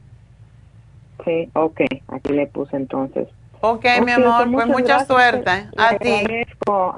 Sí, 1.24 1.50
ok. 1.54 1.82
Aquí 2.10 2.34
le 2.34 2.48
puse 2.48 2.76
entonces. 2.76 3.28
Ok, 3.62 3.86
mi 4.04 4.12
amor, 4.12 4.52
pues 4.52 4.68
mucha 4.68 5.06
suerte. 5.06 5.70
A 5.76 5.98
ti. 5.98 6.24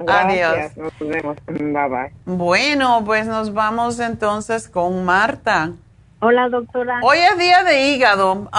Adiós. 0.08 0.76
Nos 0.76 1.00
vemos. 1.00 1.38
Bye 1.46 1.88
bye. 1.88 2.12
Bueno, 2.26 3.04
pues 3.06 3.26
nos 3.26 3.54
vamos 3.54 4.00
entonces 4.00 4.68
con 4.68 5.06
Marta. 5.06 5.72
Hola, 6.20 6.50
doctora. 6.50 7.00
Hoy 7.04 7.20
es 7.20 7.38
día 7.38 7.64
de 7.64 7.88
hígado. 7.88 8.50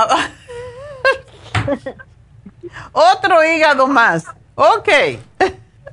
Otro 2.92 3.44
hígado 3.44 3.88
más. 3.88 4.24
Ok. 4.54 4.88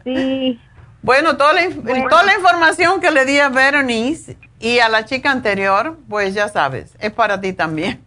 Sí. 0.04 0.62
Bueno, 1.02 1.36
toda 1.36 1.54
la, 1.54 1.62
toda 2.10 2.24
la 2.24 2.36
información 2.36 3.02
que 3.02 3.12
le 3.12 3.26
di 3.26 3.40
a 3.40 3.50
Berenice 3.50 4.38
y 4.66 4.80
a 4.80 4.90
la 4.90 5.06
chica 5.06 5.30
anterior, 5.30 5.96
pues 6.10 6.34
ya 6.34 6.50
sabes, 6.50 6.98
es 7.00 7.12
para 7.12 7.40
ti 7.40 7.54
también. 7.54 8.02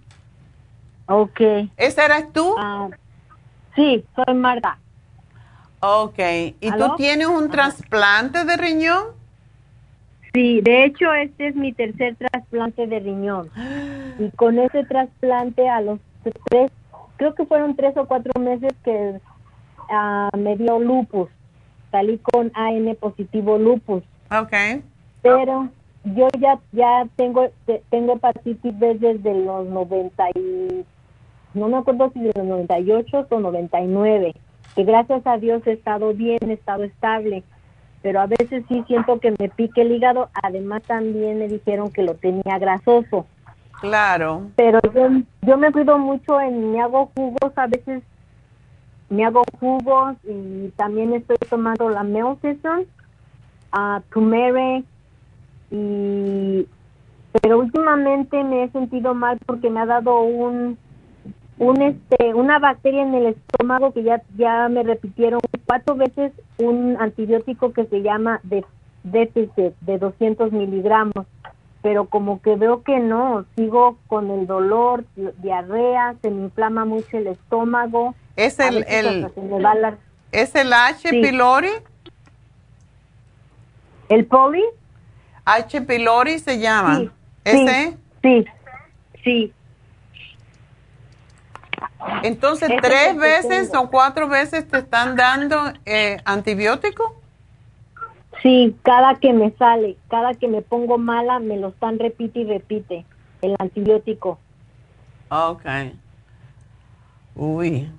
Ok. 1.07 1.41
¿Esa 1.77 2.07
eres 2.07 2.33
tú? 2.33 2.53
Ah, 2.59 2.89
sí, 3.77 4.05
soy 4.17 4.35
Marta. 4.35 4.77
Ok. 5.79 6.19
¿Y 6.61 6.73
tú 6.73 6.97
tienes 6.97 7.29
un 7.29 7.49
trasplante 7.49 8.45
de 8.45 8.57
riñón? 8.57 9.05
Sí, 10.35 10.61
de 10.61 10.85
hecho 10.85 11.15
este 11.15 11.47
es 11.47 11.55
mi 11.55 11.73
tercer 11.73 12.17
trasplante 12.17 12.89
de 12.89 12.99
riñón. 12.99 13.51
Y 14.19 14.31
con 14.33 14.59
ese 14.59 14.83
trasplante 14.83 15.69
a 15.69 15.81
los 15.81 16.01
tres 16.51 16.73
creo 17.19 17.37
que 17.37 17.47
fueron 17.47 17.77
tres 17.77 17.97
o 17.97 18.07
cuatro 18.07 18.33
meses 18.41 18.73
que 18.83 19.21
uh, 19.91 20.37
me 20.37 20.57
dio 20.57 20.81
lupus. 20.81 21.31
Salí 21.93 22.19
con 22.19 22.51
AN 22.55 22.97
positivo 22.99 23.59
lupus. 23.59 24.03
Ok. 24.33 24.83
Pero 25.23 25.71
yo 26.05 26.29
ya 26.39 26.59
ya 26.73 27.07
tengo 27.17 27.49
tengo 27.91 28.15
hepatitis 28.15 28.79
B 28.79 28.95
desde 28.95 29.35
los 29.45 29.67
90 29.67 30.31
y 30.35 30.85
no 31.55 31.69
me 31.69 31.79
acuerdo 31.79 32.11
si 32.13 32.21
de 32.21 32.33
los 32.35 32.47
98 32.47 33.27
o 33.31 33.41
99. 33.41 34.35
Que 34.75 34.85
gracias 34.85 35.27
a 35.27 35.39
Dios 35.39 35.67
he 35.67 35.73
estado 35.73 36.13
bien, 36.13 36.39
he 36.49 36.53
estado 36.53 36.85
estable. 36.85 37.43
Pero 38.03 38.21
a 38.21 38.27
veces 38.27 38.65
sí 38.69 38.85
siento 38.87 39.19
que 39.19 39.35
me 39.39 39.49
pique 39.49 39.81
el 39.81 39.93
hígado. 39.93 40.29
Además 40.43 40.83
también 40.83 41.39
me 41.39 41.49
dijeron 41.49 41.91
que 41.91 42.03
lo 42.03 42.15
tenía 42.15 42.59
grasoso. 42.59 43.27
Claro. 43.81 44.43
Pero 44.55 44.79
yo, 44.95 45.09
yo 45.43 45.57
me 45.57 45.73
cuido 45.73 45.99
mucho 45.99 46.41
en, 46.41 46.73
me 46.73 46.81
hago 46.81 47.11
jugos 47.15 47.53
a 47.57 47.67
veces 47.67 48.03
me 49.11 49.25
hago 49.25 49.43
jugos 49.59 50.17
y 50.25 50.69
también 50.77 51.15
estoy 51.15 51.39
tomando 51.49 51.89
la 51.89 52.03
Melcison, 52.03 52.87
uh, 53.73 54.01
turmeric 54.13 54.85
y 55.71 56.67
pero 57.43 57.59
últimamente 57.59 58.43
me 58.45 58.65
he 58.65 58.71
sentido 58.71 59.15
mal 59.15 59.39
porque 59.47 59.71
me 59.71 59.81
ha 59.81 59.87
dado 59.87 60.21
un 60.21 60.79
un 61.59 61.83
este 61.83 62.35
una 62.35 62.59
bacteria 62.59 63.03
en 63.03 63.15
el 63.15 63.27
estómago 63.27 63.93
que 63.93 64.03
ya 64.03 64.23
ya 64.37 64.69
me 64.69 64.83
repitieron 64.83 65.41
cuatro 65.67 65.97
veces 65.97 66.33
un 66.59 66.97
antibiótico 66.99 67.73
que 67.73 67.87
se 67.87 68.03
llama 68.03 68.41
de 68.45 68.65
déficit 69.03 69.75
de 69.81 69.99
200 69.99 70.53
miligramos 70.53 71.27
pero 71.83 72.07
como 72.07 72.41
que 72.43 72.57
veo 72.57 72.83
que 72.83 72.99
no 72.99 73.45
sigo 73.57 73.99
con 74.07 74.31
el 74.31 74.47
dolor 74.47 75.05
diarrea 75.43 76.15
se 76.23 76.31
me 76.31 76.45
inflama 76.45 76.85
mucho 76.85 77.19
el 77.19 77.27
estómago 77.27 78.15
es 78.37 78.59
el, 78.61 78.85
el 78.89 79.29
es 80.31 80.55
el 80.55 80.73
H 80.73 81.11
pylori 81.11 81.71
el 84.09 84.27
poli 84.27 84.63
H 85.55 85.81
pylori 85.83 86.39
se 86.39 86.59
llama 86.59 86.99
sí, 86.99 87.11
ese 87.45 87.99
sí 88.23 88.45
sí 89.25 89.53
entonces, 92.23 92.71
¿tres 92.83 93.17
veces 93.17 93.73
o 93.75 93.91
cuatro 93.91 94.29
veces 94.29 94.67
te 94.69 94.79
están 94.79 95.17
dando 95.17 95.57
eh, 95.85 96.19
antibiótico? 96.25 97.15
Sí, 98.43 98.77
cada 98.83 99.17
que 99.17 99.33
me 99.33 99.51
sale, 99.53 99.97
cada 100.09 100.35
que 100.35 100.49
me 100.49 100.63
pongo 100.63 100.99
mala, 100.99 101.39
me 101.39 101.57
lo 101.57 101.69
están 101.69 101.99
repite 101.99 102.41
y 102.41 102.45
repite, 102.45 103.05
el 103.43 103.57
antibiótico. 103.59 104.39
Ok. 105.31 105.65
Uy. 107.35 107.91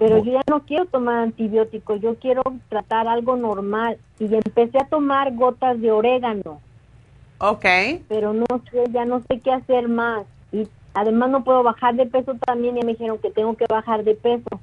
Pero 0.00 0.18
yo 0.18 0.32
ya 0.32 0.42
no 0.48 0.60
quiero 0.64 0.86
tomar 0.86 1.18
antibiótico, 1.18 1.94
yo 1.94 2.16
quiero 2.16 2.42
tratar 2.68 3.06
algo 3.06 3.36
normal. 3.36 3.98
Y 4.18 4.34
empecé 4.34 4.78
a 4.78 4.88
tomar 4.88 5.32
gotas 5.36 5.80
de 5.80 5.92
orégano. 5.92 6.60
Ok. 7.38 7.66
Pero 8.08 8.32
no 8.32 8.46
sé, 8.72 8.86
ya 8.90 9.04
no 9.04 9.20
sé 9.28 9.38
qué 9.38 9.52
hacer 9.52 9.86
más. 9.86 10.26
Y 10.50 10.66
Además 10.94 11.30
no 11.30 11.44
puedo 11.44 11.62
bajar 11.62 11.94
de 11.94 12.06
peso 12.06 12.34
también 12.44 12.76
y 12.76 12.82
me 12.82 12.92
dijeron 12.92 13.18
que 13.18 13.30
tengo 13.30 13.56
que 13.56 13.66
bajar 13.68 14.02
de 14.02 14.14
peso. 14.14 14.60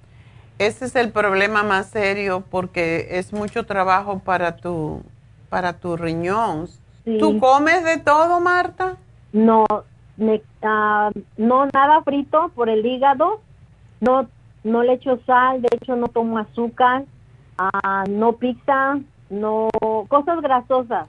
Ese 0.59 0.85
es 0.85 0.95
el 0.95 1.11
problema 1.11 1.63
más 1.63 1.87
serio 1.87 2.43
porque 2.49 3.07
es 3.11 3.31
mucho 3.31 3.65
trabajo 3.65 4.19
para 4.19 4.57
tu 4.57 5.03
para 5.49 5.73
tu 5.73 5.95
riñón. 5.95 6.67
¿Tú 7.19 7.39
comes 7.39 7.85
de 7.85 7.99
todo, 7.99 8.41
Marta? 8.41 8.97
No, 9.31 9.65
me, 10.17 10.41
ah, 10.61 11.09
no 11.37 11.67
nada 11.67 12.01
frito 12.01 12.51
por 12.53 12.67
el 12.67 12.85
hígado. 12.85 13.39
No 14.01 14.27
no 14.67 14.83
le 14.83 14.93
echo 14.93 15.19
sal, 15.25 15.61
de 15.61 15.69
hecho 15.71 15.95
no 15.95 16.07
tomo 16.07 16.37
azúcar, 16.37 17.05
ah, 17.57 18.03
no 18.09 18.33
pizza, 18.33 18.99
no 19.29 19.69
cosas 20.07 20.41
grasosas. 20.41 21.07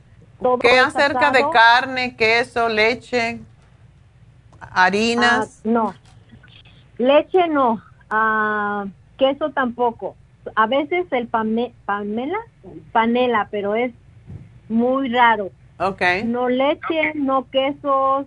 ¿Qué 0.60 0.78
acerca 0.78 1.30
de 1.32 1.44
carne, 1.50 2.16
queso, 2.16 2.68
leche? 2.68 3.40
harinas. 4.60 5.60
Ah, 5.64 5.68
no, 5.68 5.94
leche 6.98 7.48
no, 7.48 7.82
ah, 8.10 8.86
queso 9.16 9.50
tampoco. 9.50 10.16
A 10.54 10.66
veces 10.66 11.06
el 11.10 11.28
pame, 11.28 11.74
panela, 11.84 12.38
panela, 12.92 13.48
pero 13.50 13.74
es 13.74 13.92
muy 14.68 15.10
raro. 15.10 15.50
Okay. 15.78 16.24
No 16.24 16.48
leche, 16.48 17.12
no 17.14 17.48
quesos. 17.50 18.26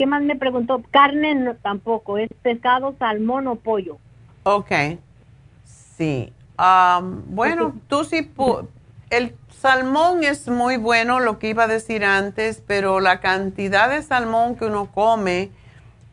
¿Qué 0.00 0.06
más 0.06 0.22
me 0.22 0.34
preguntó? 0.34 0.82
Carne 0.90 1.34
no, 1.34 1.56
tampoco, 1.56 2.16
es 2.16 2.30
pescado, 2.40 2.94
salmón 2.98 3.46
o 3.48 3.56
pollo. 3.56 3.98
Ok, 4.44 4.70
sí. 5.62 6.32
bueno, 7.26 7.74
tú 7.86 8.04
sí, 8.04 8.26
el 9.10 9.34
salmón 9.50 10.24
es 10.24 10.48
muy 10.48 10.78
bueno, 10.78 11.20
lo 11.20 11.38
que 11.38 11.50
iba 11.50 11.64
a 11.64 11.66
decir 11.66 12.02
antes, 12.02 12.62
pero 12.66 13.00
la 13.00 13.20
cantidad 13.20 13.90
de 13.90 14.02
salmón 14.02 14.56
que 14.56 14.64
uno 14.64 14.90
come 14.90 15.50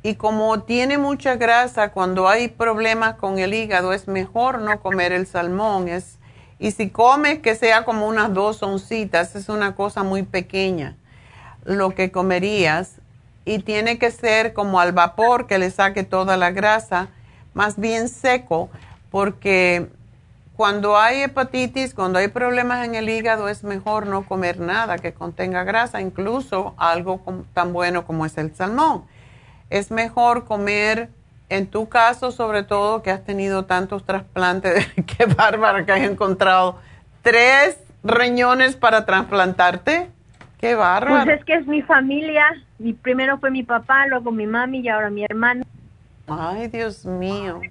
y 0.03 0.15
como 0.15 0.63
tiene 0.63 0.97
mucha 0.97 1.37
grasa, 1.37 1.93
cuando 1.93 2.27
hay 2.27 2.49
problemas 2.49 3.15
con 3.15 3.39
el 3.39 3.53
hígado, 3.53 3.93
es 3.93 4.09
mejor 4.09 4.59
no 4.59 4.81
comer 4.81 5.13
el 5.13 5.27
salmón. 5.27 5.87
Es, 5.87 6.19
y 6.59 6.71
si 6.71 6.89
comes, 6.89 7.39
que 7.39 7.55
sea 7.55 7.85
como 7.85 8.05
unas 8.05 8.33
dos 8.33 8.63
oncitas, 8.63 9.33
es 9.37 9.47
una 9.47 9.75
cosa 9.75 10.03
muy 10.03 10.23
pequeña 10.23 10.97
lo 11.63 11.91
que 11.91 12.11
comerías. 12.11 12.99
Y 13.47 13.59
tiene 13.59 13.97
que 13.97 14.11
ser 14.11 14.51
como 14.51 14.81
al 14.81 14.91
vapor, 14.91 15.47
que 15.47 15.57
le 15.57 15.71
saque 15.71 16.03
toda 16.03 16.35
la 16.35 16.51
grasa, 16.51 17.07
más 17.53 17.79
bien 17.79 18.09
seco, 18.09 18.69
porque 19.09 19.87
cuando 20.57 20.97
hay 20.97 21.21
hepatitis, 21.21 21.93
cuando 21.93 22.19
hay 22.19 22.27
problemas 22.27 22.85
en 22.85 22.95
el 22.95 23.07
hígado, 23.07 23.47
es 23.47 23.63
mejor 23.63 24.05
no 24.05 24.25
comer 24.25 24.59
nada 24.59 24.97
que 24.97 25.13
contenga 25.13 25.63
grasa, 25.63 26.01
incluso 26.01 26.73
algo 26.75 27.21
tan 27.53 27.71
bueno 27.71 28.05
como 28.05 28.25
es 28.25 28.37
el 28.37 28.53
salmón. 28.53 29.05
Es 29.69 29.91
mejor 29.91 30.43
comer, 30.43 31.09
en 31.47 31.67
tu 31.67 31.87
caso 31.87 32.33
sobre 32.33 32.63
todo, 32.63 33.01
que 33.01 33.11
has 33.11 33.23
tenido 33.23 33.63
tantos 33.63 34.03
trasplantes, 34.03 34.85
qué 35.17 35.25
bárbara 35.25 35.85
que 35.85 35.93
has 35.93 36.01
encontrado, 36.01 36.79
tres 37.21 37.77
riñones 38.03 38.75
para 38.75 39.05
trasplantarte. 39.05 40.11
Qué 40.59 40.75
bárbaro. 40.75 41.25
Pues 41.25 41.39
es 41.39 41.45
que 41.45 41.53
es 41.53 41.67
mi 41.67 41.81
familia, 41.83 42.45
y 42.79 42.93
primero 42.93 43.37
fue 43.37 43.51
mi 43.51 43.63
papá, 43.63 44.07
luego 44.07 44.31
mi 44.31 44.47
mami 44.47 44.79
y 44.79 44.89
ahora 44.89 45.09
mi 45.09 45.23
hermano. 45.23 45.63
Ay, 46.27 46.67
Dios 46.67 47.05
mío. 47.05 47.61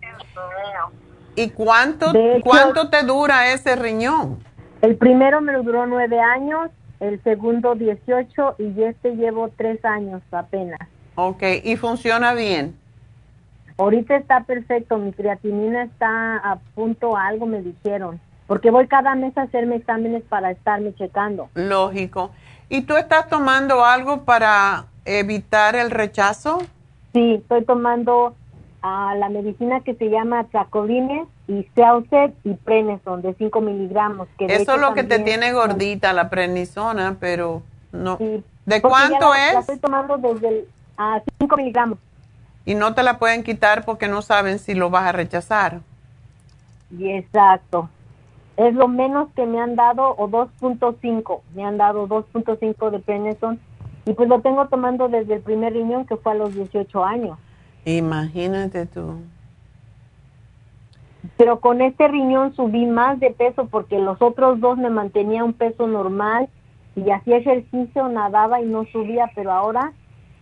¿Y 1.35 1.51
cuánto, 1.51 2.13
cuánto 2.43 2.89
te 2.89 3.03
dura 3.03 3.53
ese 3.53 3.77
riñón? 3.77 4.39
El 4.81 4.97
primero 4.97 5.41
me 5.41 5.53
duró 5.53 5.87
nueve 5.87 6.21
años, 6.21 6.71
el 7.01 7.23
segundo 7.23 7.75
dieciocho 7.75 8.55
y 8.59 8.83
este 8.83 9.17
llevo 9.17 9.51
tres 9.57 9.85
años 9.85 10.23
apenas. 10.31 10.81
Ok, 11.17 11.43
¿y 11.65 11.77
funciona 11.77 12.35
bien? 12.35 12.79
Ahorita 13.79 14.17
está 14.17 14.45
perfecto, 14.45 14.97
mi 14.97 15.13
creatinina 15.13 15.83
está 15.83 16.37
a 16.37 16.59
punto 16.75 17.17
algo, 17.17 17.45
me 17.45 17.61
dijeron, 17.61 18.21
porque 18.47 18.71
voy 18.71 18.87
cada 18.87 19.15
mes 19.15 19.37
a 19.37 19.43
hacerme 19.43 19.77
exámenes 19.77 20.23
para 20.23 20.51
estarme 20.51 20.95
checando. 20.95 21.51
Lógico. 21.55 22.31
¿Y 22.69 22.83
tú 22.83 22.97
estás 22.97 23.29
tomando 23.29 23.85
algo 23.85 24.25
para 24.25 24.87
evitar 25.05 25.77
el 25.77 25.91
rechazo? 25.91 26.59
Sí, 27.13 27.35
estoy 27.35 27.65
tomando 27.65 28.35
la 28.83 29.29
medicina 29.31 29.81
que 29.81 29.95
se 29.95 30.11
llama 30.11 30.45
Tracolines 30.45 31.27
y 31.49 31.67
Celset 31.75 32.35
y 32.45 32.55
Preneson 32.55 33.21
de 33.23 33.35
5 33.35 33.61
miligramos. 33.61 34.29
Que 34.39 34.47
Eso 34.47 34.75
es 34.75 34.81
lo 34.81 34.95
que 34.95 35.03
te 35.03 35.19
tiene 35.19 35.53
gordita, 35.53 36.13
la 36.13 36.31
prednisona, 36.31 37.17
pero 37.19 37.63
no. 37.93 38.19
¿De 38.65 38.83
cuánto 38.83 39.35
es? 39.35 39.55
La 39.55 39.61
estoy 39.61 39.79
tomando 39.79 40.19
desde 40.19 40.67
a 40.97 41.21
5 41.41 41.57
miligramos. 41.57 41.99
Y 42.65 42.75
no 42.75 42.95
te 42.95 43.03
la 43.03 43.19
pueden 43.19 43.43
quitar 43.45 43.85
porque 43.85 44.09
no 44.09 44.23
saben 44.23 44.59
si 44.59 44.75
lo 44.75 44.91
vas 44.91 45.07
a 45.07 45.13
rechazar. 45.13 45.81
Y 46.97 47.11
exacto. 47.11 47.89
Es 48.57 48.75
lo 48.75 48.89
menos 48.89 49.29
que 49.35 49.45
me 49.47 49.61
han 49.61 49.77
dado, 49.77 50.15
o 50.17 50.29
2.5. 50.29 51.41
Me 51.55 51.65
han 51.65 51.77
dado 51.77 52.09
2.5 52.09 52.91
de 52.91 52.99
Preneson. 53.01 53.61
Y 54.07 54.13
pues 54.13 54.29
lo 54.29 54.41
tengo 54.41 54.67
tomando 54.69 55.09
desde 55.09 55.35
el 55.35 55.41
primer 55.41 55.73
riñón, 55.73 56.07
que 56.07 56.17
fue 56.17 56.33
a 56.33 56.37
los 56.37 56.55
18 56.55 57.05
años. 57.05 57.39
Imagínate 57.85 58.87
tú. 58.87 59.21
Pero 61.37 61.61
con 61.61 61.83
este 61.83 62.09
riñón 62.09 62.55
subí 62.55 62.87
más 62.87 63.21
de 63.21 63.31
peso 63.31 63.67
porque 63.67 63.99
los 63.99 64.23
otros 64.23 64.61
dos 64.61 64.79
me 64.79 64.91
mantenía 64.91 65.45
un 65.45 65.53
peso 65.53 65.87
normal 65.87 66.49
y 66.95 67.11
hacía 67.11 67.37
ejercicio, 67.37 68.09
nadaba 68.09 68.61
y 68.61 68.67
no 68.67 68.85
subía, 68.87 69.31
pero 69.35 69.53
ahora 69.53 69.93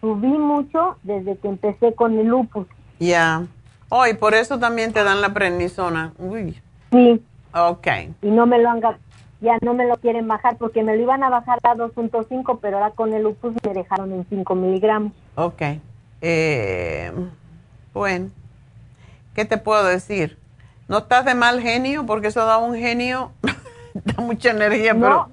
subí 0.00 0.28
mucho 0.28 0.96
desde 1.02 1.36
que 1.38 1.48
empecé 1.48 1.94
con 1.94 2.18
el 2.18 2.26
lupus. 2.26 2.66
Ya. 3.00 3.44
Hoy, 3.88 4.14
por 4.14 4.34
eso 4.34 4.58
también 4.58 4.92
te 4.92 5.02
dan 5.02 5.20
la 5.20 5.32
prednisona. 5.34 6.12
Uy. 6.18 6.60
Sí. 6.92 7.22
Ok. 7.54 7.86
Y 8.22 8.30
no 8.30 8.46
me 8.46 8.58
lo 8.58 8.70
han 8.70 8.80
ya 9.40 9.58
no 9.60 9.74
me 9.74 9.86
lo 9.86 9.96
quieren 9.96 10.26
bajar 10.26 10.56
porque 10.56 10.82
me 10.82 10.96
lo 10.96 11.02
iban 11.02 11.22
a 11.22 11.28
bajar 11.28 11.58
a 11.62 11.74
2.5, 11.74 12.58
pero 12.60 12.78
ahora 12.78 12.92
con 12.92 13.12
el 13.12 13.22
lupus 13.22 13.54
me 13.64 13.74
dejaron 13.74 14.12
en 14.12 14.26
5 14.28 14.54
miligramos. 14.54 15.12
Ok. 15.34 15.62
Eh, 16.22 17.12
bueno, 17.92 18.30
¿qué 19.34 19.44
te 19.44 19.58
puedo 19.58 19.84
decir? 19.84 20.38
No 20.88 20.98
estás 20.98 21.26
de 21.26 21.34
mal 21.34 21.60
genio 21.60 22.06
porque 22.06 22.28
eso 22.28 22.44
da 22.46 22.56
un 22.58 22.74
genio, 22.74 23.32
da 23.94 24.22
mucha 24.22 24.50
energía, 24.50 24.94
pero... 24.94 25.28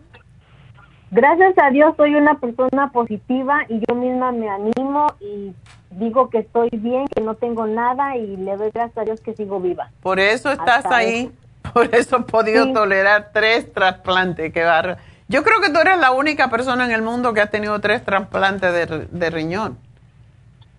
Gracias 1.13 1.57
a 1.57 1.69
Dios 1.71 1.93
soy 1.97 2.15
una 2.15 2.39
persona 2.39 2.89
positiva 2.91 3.65
y 3.67 3.81
yo 3.85 3.95
misma 3.95 4.31
me 4.31 4.47
animo 4.47 5.07
y 5.19 5.53
digo 5.89 6.29
que 6.29 6.39
estoy 6.39 6.69
bien, 6.71 7.05
que 7.07 7.19
no 7.19 7.35
tengo 7.35 7.67
nada 7.67 8.15
y 8.15 8.37
le 8.37 8.55
doy 8.55 8.71
gracias 8.73 8.97
a 8.97 9.03
Dios 9.03 9.19
que 9.19 9.35
sigo 9.35 9.59
viva. 9.59 9.91
Por 10.01 10.21
eso 10.21 10.51
estás 10.51 10.85
ahí, 10.85 11.29
por 11.73 11.93
eso 11.93 12.17
he 12.17 12.23
podido 12.23 12.71
tolerar 12.73 13.31
tres 13.33 13.71
trasplantes, 13.73 14.53
que 14.53 14.61
Yo 15.27 15.43
creo 15.43 15.61
que 15.61 15.69
tú 15.71 15.79
eres 15.79 15.97
la 15.97 16.11
única 16.11 16.49
persona 16.49 16.85
en 16.85 16.91
el 16.91 17.01
mundo 17.01 17.33
que 17.33 17.41
ha 17.41 17.49
tenido 17.49 17.79
tres 17.79 18.03
trasplantes 18.03 18.89
de 19.11 19.29
riñón. 19.29 19.77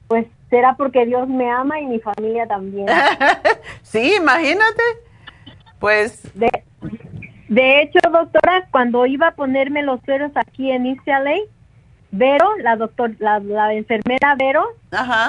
Pues 0.08 0.26
será 0.50 0.74
porque 0.76 1.06
Dios 1.06 1.26
me 1.28 1.50
ama 1.50 1.80
y 1.80 1.86
mi 1.86 1.98
familia 1.98 2.46
también. 2.46 2.86
sí, 3.82 4.16
imagínate. 4.16 4.82
Pues. 5.78 6.22
De, 6.34 6.50
de 7.48 7.80
hecho, 7.80 7.98
doctora, 8.10 8.68
cuando 8.70 9.06
iba 9.06 9.28
a 9.28 9.34
ponerme 9.34 9.82
los 9.82 10.00
sueros 10.04 10.30
aquí 10.34 10.70
en 10.70 10.86
UCLA, 10.86 11.36
Vero, 12.10 12.46
la 12.58 12.76
doctor, 12.76 13.12
la, 13.18 13.38
la 13.40 13.72
enfermera 13.72 14.36
Vero, 14.38 14.62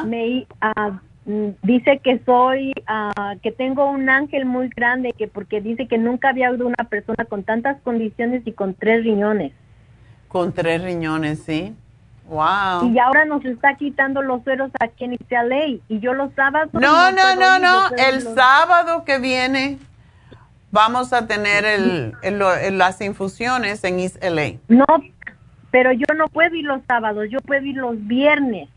me 0.05 0.45
ah, 0.59 0.89
mm, 0.89 0.99
dice 1.25 1.99
que 2.03 2.19
soy, 2.25 2.73
ah, 2.87 3.35
que 3.41 3.51
tengo 3.51 3.89
un 3.89 4.09
ángel 4.09 4.45
muy 4.45 4.69
grande, 4.69 5.13
que 5.13 5.27
porque 5.27 5.61
dice 5.61 5.87
que 5.87 5.97
nunca 5.97 6.29
había 6.29 6.49
habido 6.49 6.67
una 6.67 6.83
persona 6.89 7.25
con 7.25 7.43
tantas 7.43 7.81
condiciones 7.81 8.43
y 8.45 8.51
con 8.51 8.73
tres 8.73 9.03
riñones. 9.03 9.53
Con 10.27 10.51
tres 10.53 10.83
riñones, 10.83 11.39
sí. 11.43 11.75
Wow. 12.27 12.91
Y 12.91 12.99
ahora 12.99 13.25
nos 13.25 13.43
está 13.45 13.75
quitando 13.75 14.21
los 14.21 14.43
sueros 14.43 14.71
aquí 14.79 15.05
en 15.05 15.13
UCLA 15.13 15.67
y 15.87 15.99
yo 15.99 16.13
los 16.13 16.33
sábados. 16.33 16.73
No, 16.73 17.11
no, 17.11 17.35
no, 17.35 17.59
no. 17.59 17.89
El 17.97 18.21
sábado 18.21 19.03
que 19.03 19.19
viene 19.19 19.77
vamos 20.73 21.13
a 21.13 21.27
tener 21.27 21.65
el, 21.65 22.15
las 22.77 22.99
infusiones 23.01 23.83
en 23.83 23.99
East 23.99 24.17
LA. 24.23 24.57
No, 24.67 24.85
pero 25.69 25.91
yo 25.91 26.05
no 26.15 26.27
puedo 26.27 26.55
ir 26.55 26.65
los 26.65 26.81
sábados, 26.87 27.27
yo 27.29 27.39
puedo 27.41 27.63
ir 27.63 27.77
los 27.77 27.95
viernes. 28.07 28.69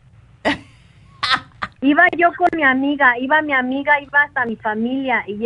Iba 1.81 2.05
yo 2.17 2.29
con 2.37 2.47
mi 2.55 2.63
amiga, 2.63 3.17
iba 3.19 3.41
mi 3.41 3.53
amiga, 3.53 4.01
iba 4.01 4.23
hasta 4.23 4.45
mi 4.45 4.55
familia 4.55 5.23
y 5.27 5.39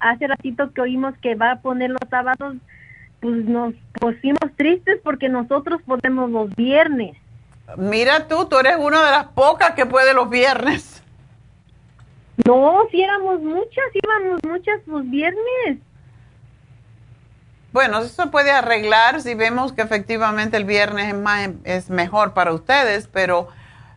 hace 0.00 0.26
ratito 0.26 0.72
que 0.72 0.80
oímos 0.80 1.14
que 1.22 1.34
va 1.34 1.52
a 1.52 1.60
poner 1.60 1.90
los 1.90 2.08
sábados, 2.10 2.56
pues 3.20 3.44
nos 3.44 3.74
pusimos 4.00 4.54
tristes 4.56 5.00
porque 5.02 5.28
nosotros 5.28 5.80
podemos 5.86 6.30
los 6.30 6.54
viernes. 6.54 7.16
Mira 7.76 8.28
tú, 8.28 8.46
tú 8.46 8.58
eres 8.58 8.76
una 8.78 9.04
de 9.04 9.10
las 9.10 9.26
pocas 9.28 9.70
que 9.72 9.86
puede 9.86 10.12
los 10.12 10.28
viernes. 10.28 11.02
No, 12.46 12.82
si 12.90 13.00
éramos 13.00 13.40
muchas, 13.40 13.84
íbamos 13.94 14.40
muchas 14.46 14.86
los 14.86 15.08
viernes. 15.08 15.78
Bueno, 17.72 17.98
eso 18.00 18.22
se 18.22 18.28
puede 18.28 18.50
arreglar 18.50 19.20
si 19.20 19.34
vemos 19.34 19.72
que 19.72 19.82
efectivamente 19.82 20.56
el 20.56 20.64
viernes 20.64 21.08
es, 21.08 21.14
más, 21.14 21.50
es 21.64 21.90
mejor 21.90 22.34
para 22.34 22.52
ustedes, 22.52 23.08
pero 23.08 23.48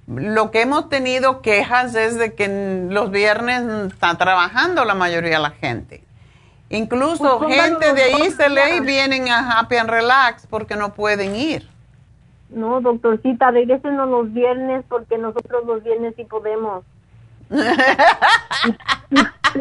lo 0.07 0.51
que 0.51 0.61
hemos 0.61 0.87
tenido 0.89 1.41
quejas 1.41 1.93
es 1.95 2.17
de 2.17 2.33
que 2.33 2.87
los 2.89 3.11
viernes 3.11 3.91
está 3.91 4.17
trabajando 4.17 4.85
la 4.85 4.95
mayoría 4.95 5.31
de 5.31 5.39
la 5.39 5.51
gente. 5.51 6.01
Incluso 6.69 7.39
pues 7.39 7.61
gente 7.61 7.93
de 7.93 8.11
ICLA 8.25 8.81
vienen 8.81 9.29
a 9.29 9.59
Happy 9.59 9.75
and 9.75 9.89
Relax 9.89 10.47
porque 10.47 10.75
no 10.75 10.93
pueden 10.93 11.35
ir. 11.35 11.67
No, 12.49 12.79
doctorcita, 12.79 13.51
regresenos 13.51 14.09
los 14.09 14.33
viernes 14.33 14.85
porque 14.87 15.17
nosotros 15.17 15.65
los 15.65 15.83
viernes 15.83 16.13
sí 16.15 16.23
podemos. 16.23 16.85
y, 17.49 17.55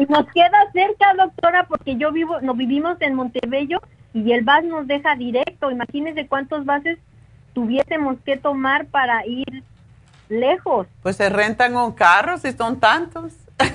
nos 0.09 0.25
queda 0.33 0.71
cerca, 0.73 1.13
doctora, 1.17 1.65
porque 1.67 1.95
yo 1.97 2.11
vivo, 2.11 2.39
nos 2.41 2.55
vivimos 2.57 2.97
en 3.01 3.15
Montebello 3.15 3.79
y 4.13 4.31
el 4.31 4.43
bus 4.43 4.63
nos 4.65 4.87
deja 4.87 5.15
directo. 5.15 5.71
Imagínese 5.71 6.27
cuántos 6.27 6.65
bases 6.65 6.97
tuviésemos 7.53 8.17
que 8.25 8.37
tomar 8.37 8.85
para 8.87 9.25
ir 9.25 9.63
lejos. 10.29 10.87
Pues 11.01 11.15
se 11.15 11.29
rentan 11.29 11.75
un 11.75 11.91
carro 11.91 12.37
si 12.37 12.51
son 12.53 12.79
tantos. 12.79 13.33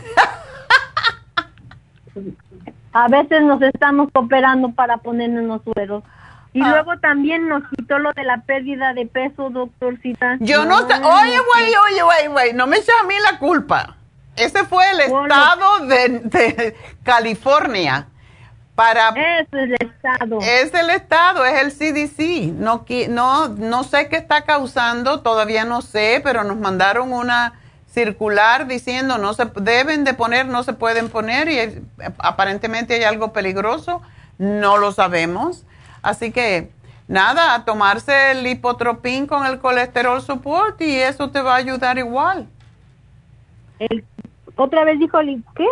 A 2.93 3.09
veces 3.09 3.43
nos 3.43 3.63
estamos 3.63 4.11
operando 4.15 4.71
para 4.73 4.99
ponernos 4.99 5.45
los 5.45 5.63
sueros. 5.63 6.05
Y 6.53 6.61
ah. 6.63 6.69
luego 6.69 6.99
también 7.01 7.49
nos 7.49 7.63
quitó 7.71 7.99
lo 7.99 8.13
de 8.13 8.25
la 8.25 8.43
pérdida 8.43 8.93
de 8.93 9.07
peso, 9.07 9.49
doctorcita. 9.49 10.37
Yo 10.41 10.67
no, 10.67 10.87
sé. 10.87 10.95
Oye, 10.95 11.39
güey, 11.39 11.75
oye, 11.91 12.03
güey, 12.03 12.27
güey. 12.29 12.53
No 12.53 12.67
me 12.67 12.77
eches 12.77 12.95
a 13.01 13.07
mí 13.07 13.15
la 13.31 13.39
culpa. 13.39 13.97
Ese 14.37 14.65
fue 14.65 14.85
el 14.91 15.01
estado 15.01 15.87
de, 15.87 16.77
California. 17.03 18.07
Para, 18.75 19.11
es 19.11 19.49
el 19.53 19.75
estado. 19.75 20.39
Es 20.41 20.73
el 20.73 20.91
estado, 20.91 21.45
es 21.45 21.61
el 21.61 21.73
CDC. 21.73 22.53
No, 22.55 22.85
no, 23.11 23.49
no 23.49 23.85
sé 23.85 24.09
qué 24.09 24.17
está 24.17 24.43
causando, 24.43 25.21
todavía 25.21 25.65
no 25.65 25.83
sé, 25.83 26.21
pero 26.25 26.43
nos 26.43 26.57
mandaron 26.57 27.13
una 27.13 27.55
circular 27.87 28.67
diciendo 28.67 29.19
no 29.19 29.35
se 29.35 29.45
deben 29.61 30.05
de 30.05 30.15
poner, 30.15 30.47
no 30.47 30.63
se 30.63 30.73
pueden 30.73 31.11
poner 31.11 31.51
y 31.51 31.85
aparentemente 32.19 32.95
hay 32.95 33.03
algo 33.03 33.33
peligroso. 33.33 34.01
No 34.39 34.79
lo 34.79 34.93
sabemos. 34.93 35.67
Así 36.01 36.33
que 36.33 36.71
nada, 37.09 37.55
a 37.55 37.65
tomarse 37.67 38.31
el 38.31 38.43
lipotropín 38.43 39.27
con 39.27 39.45
el 39.45 39.59
colesterol 39.59 40.23
support 40.23 40.81
y 40.81 40.97
eso 40.97 41.31
te 41.31 41.43
va 41.43 41.55
a 41.55 41.59
ayudar 41.59 41.99
igual. 41.99 42.49
El 43.79 44.05
¿Otra 44.57 44.85
vez 44.85 44.99
dijo 44.99 45.19
qué? 45.57 45.67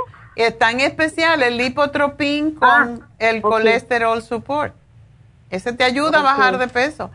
Está 0.46 0.70
en 0.70 0.80
especial 0.80 1.42
el 1.42 1.58
lipotropín 1.58 2.54
con 2.54 2.68
ah, 2.70 3.08
el 3.18 3.42
colesterol 3.42 4.22
support. 4.22 4.74
Ese 5.50 5.74
te 5.74 5.84
ayuda 5.84 6.20
a 6.20 6.22
bajar 6.22 6.56
de 6.56 6.66
peso. 6.66 7.10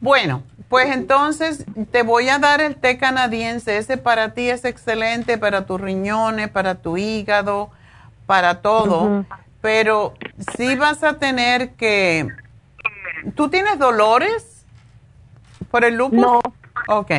Bueno, 0.00 0.42
pues 0.68 0.94
entonces 0.94 1.64
te 1.90 2.02
voy 2.02 2.28
a 2.28 2.38
dar 2.38 2.60
el 2.60 2.76
té 2.76 2.98
canadiense. 2.98 3.78
Ese 3.78 3.96
para 3.96 4.34
ti 4.34 4.50
es 4.50 4.66
excelente, 4.66 5.38
para 5.38 5.64
tus 5.64 5.80
riñones, 5.80 6.50
para 6.50 6.74
tu 6.74 6.98
hígado, 6.98 7.70
para 8.26 8.60
todo. 8.60 9.24
Pero 9.62 10.12
sí 10.56 10.76
vas 10.76 11.02
a 11.04 11.14
tener 11.14 11.70
que... 11.70 12.28
¿Tú 13.34 13.48
tienes 13.48 13.78
dolores 13.78 14.66
por 15.70 15.84
el 15.84 15.94
lupus? 15.94 16.20
No. 16.20 16.40
Ok. 16.86 17.12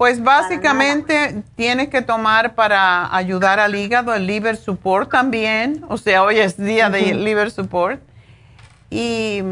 Pues 0.00 0.24
básicamente 0.24 1.42
tienes 1.56 1.88
que 1.88 2.00
tomar 2.00 2.54
para 2.54 3.14
ayudar 3.14 3.60
al 3.60 3.74
hígado 3.74 4.14
el 4.14 4.26
liver 4.26 4.56
support 4.56 5.10
también, 5.10 5.84
o 5.90 5.98
sea, 5.98 6.22
hoy 6.22 6.38
es 6.38 6.56
día 6.56 6.88
de 6.88 7.12
liver 7.12 7.50
support, 7.50 8.00
y, 8.88 9.42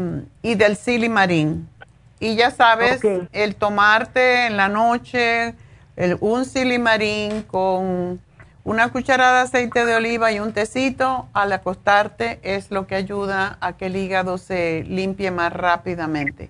del 0.41 0.75
silimarín. 0.75 1.69
Y 2.19 2.35
ya 2.35 2.49
sabes, 2.49 2.99
el 3.31 3.55
tomarte 3.57 4.47
en 4.47 4.57
la 4.57 4.69
noche 4.69 5.53
el, 5.95 6.17
un 6.19 6.45
silimarín 6.45 7.43
con 7.43 8.19
una 8.63 8.89
cucharada 8.89 9.41
de 9.41 9.43
aceite 9.43 9.85
de 9.85 9.97
oliva 9.97 10.31
y 10.31 10.39
un 10.39 10.51
tecito 10.51 11.27
al 11.33 11.53
acostarte 11.53 12.39
es 12.41 12.71
lo 12.71 12.87
que 12.87 12.95
ayuda 12.95 13.59
a 13.61 13.73
que 13.77 13.85
el 13.85 13.95
hígado 13.95 14.39
se 14.39 14.83
limpie 14.85 15.29
más 15.29 15.53
rápidamente. 15.53 16.49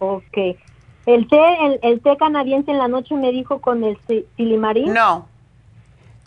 Ok. 0.00 0.56
El 1.06 1.28
té, 1.28 1.40
el, 1.82 2.00
té 2.00 2.16
canadiense 2.16 2.70
en 2.70 2.78
la 2.78 2.88
noche 2.88 3.14
me 3.14 3.32
dijo 3.32 3.60
con 3.60 3.82
el 3.82 3.98
silimarín. 4.36 4.92
No. 4.92 5.26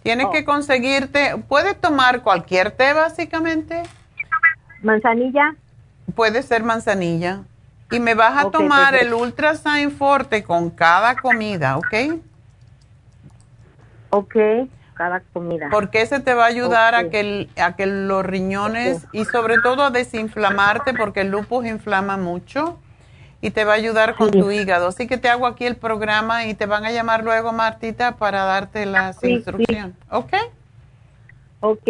Tienes 0.03 0.27
que 0.27 0.41
oh. 0.41 0.45
conseguirte, 0.45 1.35
puedes 1.47 1.79
tomar 1.79 2.21
cualquier 2.21 2.71
té 2.71 2.93
básicamente. 2.93 3.83
Manzanilla. 4.83 5.55
Puede 6.13 6.43
ser 6.43 6.63
manzanilla. 6.63 7.43
Y 7.91 7.99
me 7.99 8.15
vas 8.15 8.45
a 8.45 8.51
tomar 8.51 8.95
el 8.95 9.13
Ultra 9.13 9.55
Sign 9.55 9.91
Forte 9.91 10.43
con 10.43 10.69
cada 10.69 11.15
comida, 11.15 11.77
¿ok? 11.77 12.19
Ok, 14.09 14.35
cada 14.93 15.21
comida. 15.33 15.69
Porque 15.71 16.01
ese 16.01 16.19
te 16.19 16.33
va 16.33 16.45
a 16.45 16.47
ayudar 16.47 16.95
a, 16.95 17.09
que 17.09 17.47
a 17.57 17.75
que 17.75 17.85
los 17.85 18.25
riñones 18.25 19.07
y 19.11 19.25
sobre 19.25 19.59
todo 19.59 19.83
a 19.83 19.91
desinflamarte 19.91 20.93
porque 20.93 21.21
el 21.21 21.29
lupus 21.29 21.65
inflama 21.65 22.17
mucho 22.17 22.79
y 23.45 23.51
te 23.51 23.63
va 23.63 23.73
a 23.73 23.75
ayudar 23.75 24.15
con 24.15 24.31
tu 24.31 24.49
hígado. 24.49 24.87
Así 24.87 25.05
que 25.05 25.17
te 25.17 25.29
hago 25.29 25.45
aquí 25.45 25.65
el 25.65 25.75
programa 25.75 26.47
y 26.47 26.55
te 26.55 26.65
van 26.65 26.83
a 26.83 26.91
llamar 26.91 27.23
luego, 27.23 27.53
Martita, 27.53 28.15
para 28.15 28.43
darte 28.43 28.87
las 28.87 29.23
instrucciones. 29.23 29.93
¿Ok? 30.09 30.33
Ok. 31.59 31.89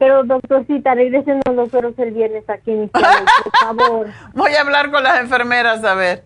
Pero, 0.00 0.24
doctorcita, 0.24 0.96
regresen 0.96 1.40
los 1.54 1.70
sueros 1.70 1.96
el 1.98 2.10
viernes 2.10 2.42
aquí 2.50 2.72
en 2.72 2.88
por 2.88 3.02
favor. 3.60 4.08
Voy 4.34 4.52
a 4.54 4.62
hablar 4.62 4.90
con 4.90 5.04
las 5.04 5.20
enfermeras 5.20 5.84
a 5.84 5.94
ver. 5.94 6.24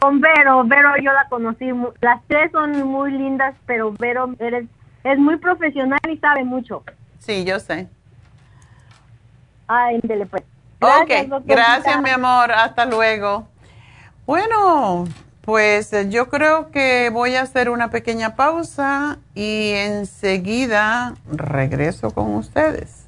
Con 0.00 0.20
Vero, 0.20 0.62
Vero 0.64 0.90
yo 1.02 1.12
la 1.12 1.26
conocí. 1.28 1.68
Las 2.00 2.22
tres 2.28 2.52
son 2.52 2.86
muy 2.86 3.10
lindas, 3.10 3.56
pero 3.66 3.92
Vero 3.98 4.36
eres, 4.38 4.66
es 5.02 5.18
muy 5.18 5.36
profesional 5.38 5.98
y 6.08 6.16
sabe 6.18 6.44
mucho. 6.44 6.84
Sí, 7.18 7.44
yo 7.44 7.58
sé. 7.58 7.88
Ay, 9.66 9.98
dele 10.04 10.26
pues. 10.26 10.44
Gracias, 10.80 11.30
ok, 11.30 11.42
gracias 11.44 12.00
mi 12.02 12.10
amor, 12.10 12.52
hasta 12.52 12.84
luego. 12.84 13.48
Bueno, 14.26 15.06
pues 15.40 15.92
eh, 15.92 16.08
yo 16.10 16.28
creo 16.28 16.70
que 16.70 17.10
voy 17.10 17.34
a 17.34 17.42
hacer 17.42 17.70
una 17.70 17.90
pequeña 17.90 18.36
pausa 18.36 19.18
y 19.34 19.70
enseguida 19.72 21.14
regreso 21.30 22.10
con 22.10 22.34
ustedes. 22.34 23.07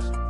podcast. 0.00 0.29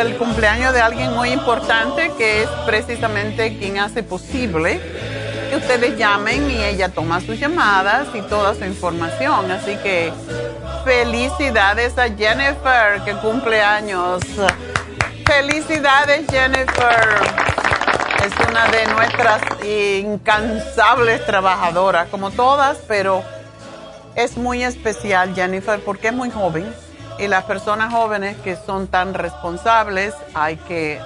El 0.00 0.16
cumpleaños 0.16 0.72
de 0.72 0.80
alguien 0.80 1.14
muy 1.14 1.30
importante 1.30 2.12
que 2.16 2.42
es 2.42 2.48
precisamente 2.66 3.58
quien 3.58 3.78
hace 3.78 4.02
posible 4.02 4.80
que 5.50 5.56
ustedes 5.56 5.96
llamen 5.96 6.50
y 6.50 6.62
ella 6.62 6.88
toma 6.88 7.20
sus 7.20 7.38
llamadas 7.38 8.08
y 8.14 8.20
toda 8.22 8.54
su 8.54 8.64
información. 8.64 9.50
Así 9.50 9.76
que 9.76 10.12
felicidades 10.84 11.98
a 11.98 12.08
Jennifer 12.10 13.02
que 13.04 13.14
cumple 13.14 13.60
años. 13.60 14.22
Felicidades 15.26 16.26
Jennifer. 16.30 17.20
Es 18.24 18.48
una 18.48 18.66
de 18.68 18.86
nuestras 18.86 19.42
incansables 19.64 21.24
trabajadoras, 21.24 22.08
como 22.08 22.30
todas, 22.30 22.78
pero 22.86 23.22
es 24.14 24.36
muy 24.36 24.64
especial 24.64 25.34
Jennifer 25.34 25.80
porque 25.80 26.08
es 26.08 26.14
muy 26.14 26.30
joven 26.30 26.72
y 27.18 27.26
las 27.26 27.44
personas 27.44 27.92
jóvenes 27.92 28.36
que 28.38 28.56
son 28.56 28.86
tan 28.86 29.12
responsables 29.12 30.14
hay 30.34 30.56
que, 30.56 31.00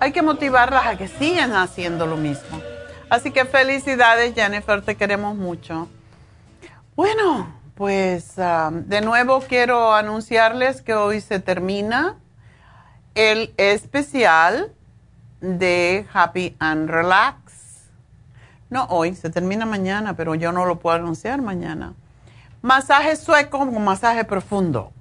hay 0.00 0.12
que 0.12 0.22
motivarlas 0.22 0.86
a 0.86 0.96
que 0.96 1.08
sigan 1.08 1.52
haciendo 1.52 2.06
lo 2.06 2.16
mismo. 2.16 2.60
Así 3.10 3.30
que 3.30 3.44
felicidades 3.44 4.34
Jennifer, 4.34 4.82
te 4.82 4.96
queremos 4.96 5.36
mucho. 5.36 5.88
Bueno, 6.96 7.54
pues 7.74 8.32
um, 8.38 8.84
de 8.84 9.02
nuevo 9.02 9.40
quiero 9.40 9.94
anunciarles 9.94 10.80
que 10.80 10.94
hoy 10.94 11.20
se 11.20 11.38
termina 11.38 12.16
el 13.14 13.52
especial 13.58 14.72
de 15.40 16.06
Happy 16.12 16.56
and 16.58 16.88
Relax. 16.88 17.36
No 18.70 18.86
hoy, 18.86 19.14
se 19.14 19.28
termina 19.30 19.66
mañana, 19.66 20.16
pero 20.16 20.34
yo 20.34 20.50
no 20.50 20.64
lo 20.64 20.78
puedo 20.78 20.96
anunciar 20.96 21.42
mañana. 21.42 21.92
Masaje 22.62 23.14
sueco 23.16 23.58
con 23.58 23.84
masaje 23.84 24.24
profundo 24.24 24.92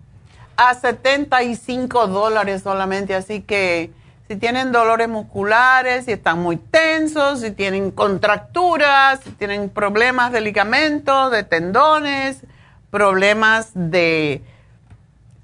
a 0.58 0.74
75 0.74 2.08
dólares 2.08 2.64
solamente. 2.64 3.16
Así 3.16 3.42
que 3.42 3.92
si 4.28 4.38
tienen 4.38 4.72
dolores 4.72 5.08
musculares, 5.08 6.06
si 6.06 6.14
están 6.14 6.40
muy 6.40 6.58
tensos, 6.58 7.42
si 7.42 7.52
tienen 7.52 7.92
contracturas, 7.92 9.20
si 9.24 9.32
tienen 9.32 9.70
problemas 9.70 10.32
de 10.32 10.42
ligamentos, 10.42 11.32
de 11.32 11.44
tendones, 11.44 12.42
problemas 12.90 13.70
de 13.74 14.42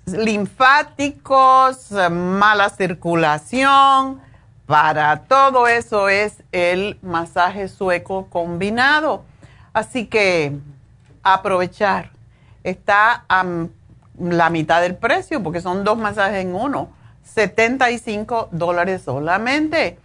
linfáticos, 0.05 1.91
mala 2.09 2.69
circulación, 2.69 4.19
para 4.65 5.23
todo 5.23 5.67
eso 5.67 6.09
es 6.09 6.43
el 6.51 6.97
masaje 7.01 7.67
sueco 7.67 8.27
combinado. 8.29 9.23
Así 9.73 10.07
que 10.07 10.57
aprovechar. 11.23 12.11
Está 12.63 13.25
a 13.27 13.43
la 14.19 14.49
mitad 14.49 14.81
del 14.81 14.95
precio 14.95 15.41
porque 15.41 15.61
son 15.61 15.83
dos 15.83 15.97
masajes 15.97 16.43
en 16.43 16.55
uno. 16.55 16.89
75 17.23 18.49
dólares 18.51 19.03
solamente. 19.03 19.99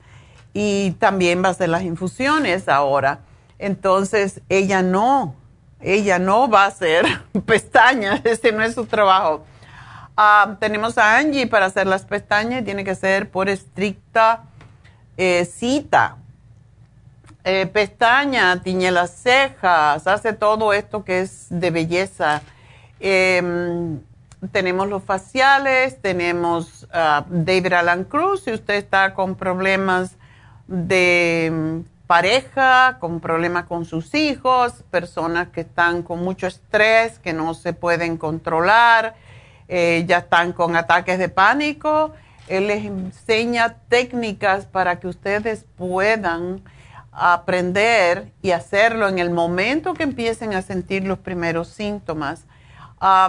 y 0.54 0.92
también 1.00 1.44
va 1.44 1.50
a 1.50 1.52
hacer 1.52 1.70
las 1.70 1.84
infusiones 1.84 2.68
ahora. 2.68 3.20
Entonces, 3.60 4.42
ella 4.50 4.82
no, 4.82 5.36
ella 5.82 6.20
no 6.20 6.50
va 6.50 6.64
a 6.64 6.68
hacer 6.68 7.06
pestañas, 7.46 8.22
ese 8.24 8.52
no 8.52 8.64
es 8.64 8.76
su 8.76 8.86
trabajo. 8.86 9.46
Ah, 10.18 10.58
tenemos 10.60 10.98
a 10.98 11.18
Angie 11.18 11.48
para 11.48 11.68
hacer 11.68 11.88
las 11.88 12.04
pestañas, 12.04 12.66
tiene 12.66 12.84
que 12.84 12.96
ser 12.96 13.30
por 13.30 13.48
estricta 13.48 14.44
eh, 15.16 15.46
cita. 15.46 16.18
Eh, 17.46 17.68
pestaña, 17.72 18.62
tiñe 18.62 18.92
las 18.92 19.12
cejas, 19.12 20.06
hace 20.08 20.34
todo 20.34 20.74
esto 20.74 21.06
que 21.06 21.22
es 21.22 21.48
de 21.50 21.72
belleza. 21.72 22.42
Em, 23.00 24.02
tenemos 24.52 24.90
los 24.90 25.04
faciales, 25.04 26.02
tenemos 26.02 26.86
a 26.92 27.26
David 27.30 27.74
Alan 27.74 28.04
Cruz, 28.04 28.44
si 28.44 28.52
usted 28.52 28.76
está 28.76 29.14
con 29.14 29.36
problemas 29.36 30.18
de 30.68 31.82
pareja, 32.10 32.98
con 33.00 33.20
problemas 33.20 33.66
con 33.66 33.86
sus 33.86 34.16
hijos, 34.16 34.84
personas 34.90 35.50
que 35.50 35.62
están 35.62 36.02
con 36.02 36.24
mucho 36.24 36.48
estrés, 36.48 37.20
que 37.20 37.34
no 37.34 37.54
se 37.54 37.74
pueden 37.74 38.18
controlar 38.18 39.14
eh, 39.72 40.04
ya 40.08 40.18
están 40.18 40.52
con 40.52 40.76
ataques 40.76 41.20
de 41.20 41.30
pánico. 41.30 42.12
Él 42.48 42.66
les 42.66 42.84
enseña 42.84 43.76
técnicas 43.88 44.66
para 44.66 45.00
que 45.00 45.08
ustedes 45.08 45.66
puedan 45.78 46.64
aprender 47.12 48.32
y 48.42 48.52
hacerlo 48.52 49.08
en 49.08 49.20
el 49.20 49.30
momento 49.30 49.94
que 49.94 50.02
empiecen 50.02 50.56
a 50.56 50.64
sentir 50.64 51.04
los 51.06 51.20
primeros 51.20 51.68
síntomas. 51.68 52.46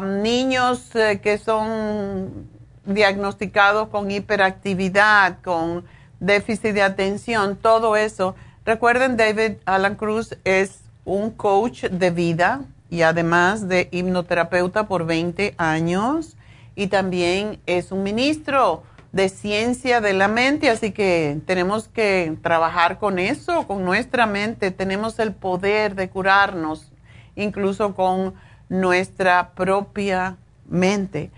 niños 0.03 0.97
eh, 0.97 1.21
que 1.23 1.37
son 1.37 2.49
diagnosticados 2.87 3.89
con 3.89 4.11
hiperactividad, 4.11 5.43
con 5.43 5.85
déficit 6.19 6.73
de 6.73 6.83
atención, 6.83 7.57
todo 7.57 7.97
eso. 7.97 8.35
Recuerden, 8.71 9.17
David 9.17 9.55
Alan 9.65 9.97
Cruz 9.97 10.39
es 10.45 10.83
un 11.05 11.33
coach 11.33 11.87
de 11.87 12.13
vida, 12.13 12.61
y 12.89 13.03
además 13.03 13.67
de 13.67 13.89
hipnoterapeuta 13.91 14.87
por 14.87 15.07
20 15.07 15.57
años 15.59 16.37
y 16.77 16.87
también 16.87 17.59
es 17.67 17.91
un 17.91 18.05
ministro 18.05 18.85
de 19.11 19.29
ciencia 19.29 20.01
de 20.01 20.13
la 20.13 20.29
mente, 20.29 20.71
así 20.71 20.93
que 20.93 21.41
tenemos 21.47 21.89
que 21.89 22.37
trabajar 22.43 23.01
con 23.01 23.19
eso, 23.19 23.67
con 23.67 23.85
nuestra 23.85 24.27
mente, 24.27 24.71
tenemos 24.71 25.19
el 25.19 25.33
poder 25.33 25.97
de 25.97 26.09
curarnos, 26.09 26.93
incluso 27.35 27.97
con 27.97 28.35
nuestra 28.69 29.51
propia 29.51 30.37
mente 30.69 31.33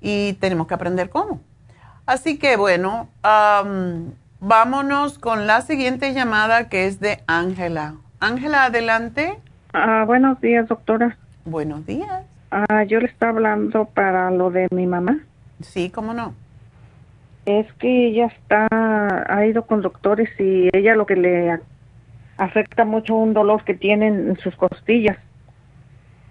y 0.00 0.32
tenemos 0.40 0.66
que 0.66 0.72
aprender 0.72 1.10
cómo. 1.10 1.42
Así 2.06 2.38
que 2.38 2.56
bueno, 2.56 3.10
vámonos 4.40 5.18
con 5.18 5.46
la 5.46 5.60
siguiente 5.60 6.12
llamada 6.12 6.68
que 6.68 6.86
es 6.86 7.00
de 7.00 7.18
Ángela. 7.26 7.94
Ángela, 8.20 8.64
adelante. 8.64 9.38
Ah, 9.72 10.04
buenos 10.06 10.40
días, 10.40 10.66
doctora. 10.68 11.16
Buenos 11.44 11.86
días. 11.86 12.24
Ah, 12.50 12.84
yo 12.84 13.00
le 13.00 13.06
estaba 13.06 13.32
hablando 13.32 13.84
para 13.86 14.30
lo 14.30 14.50
de 14.50 14.66
mi 14.70 14.86
mamá. 14.86 15.20
Sí, 15.60 15.90
cómo 15.90 16.14
no. 16.14 16.34
Es 17.46 17.72
que 17.74 18.08
ella 18.08 18.26
está, 18.26 18.68
ha 18.70 19.46
ido 19.46 19.66
con 19.66 19.82
doctores 19.82 20.28
y 20.38 20.68
ella 20.72 20.94
lo 20.94 21.06
que 21.06 21.16
le 21.16 21.58
afecta 22.36 22.84
mucho 22.84 23.14
un 23.14 23.34
dolor 23.34 23.64
que 23.64 23.74
tiene 23.74 24.08
en 24.08 24.36
sus 24.38 24.56
costillas. 24.56 25.18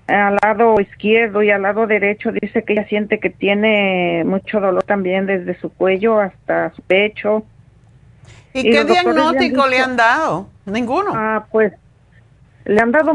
Al 0.07 0.37
lado 0.41 0.79
izquierdo 0.81 1.43
y 1.43 1.51
al 1.51 1.61
lado 1.61 1.85
derecho 1.85 2.31
dice 2.31 2.63
que 2.63 2.73
ella 2.73 2.87
siente 2.87 3.19
que 3.19 3.29
tiene 3.29 4.23
mucho 4.25 4.59
dolor 4.59 4.83
también 4.83 5.27
desde 5.27 5.59
su 5.59 5.69
cuello 5.69 6.19
hasta 6.19 6.73
su 6.73 6.81
pecho. 6.81 7.45
¿Y, 8.53 8.63
qué 8.63 8.83
diagnóstico 8.83 9.67
le 9.67 9.79
han 9.79 9.95
dado? 9.95 10.47
Ninguno. 10.65 11.11
Ah, 11.15 11.45
pues 11.51 11.73
le 12.65 12.79
han 12.81 12.91
dado, 12.91 13.13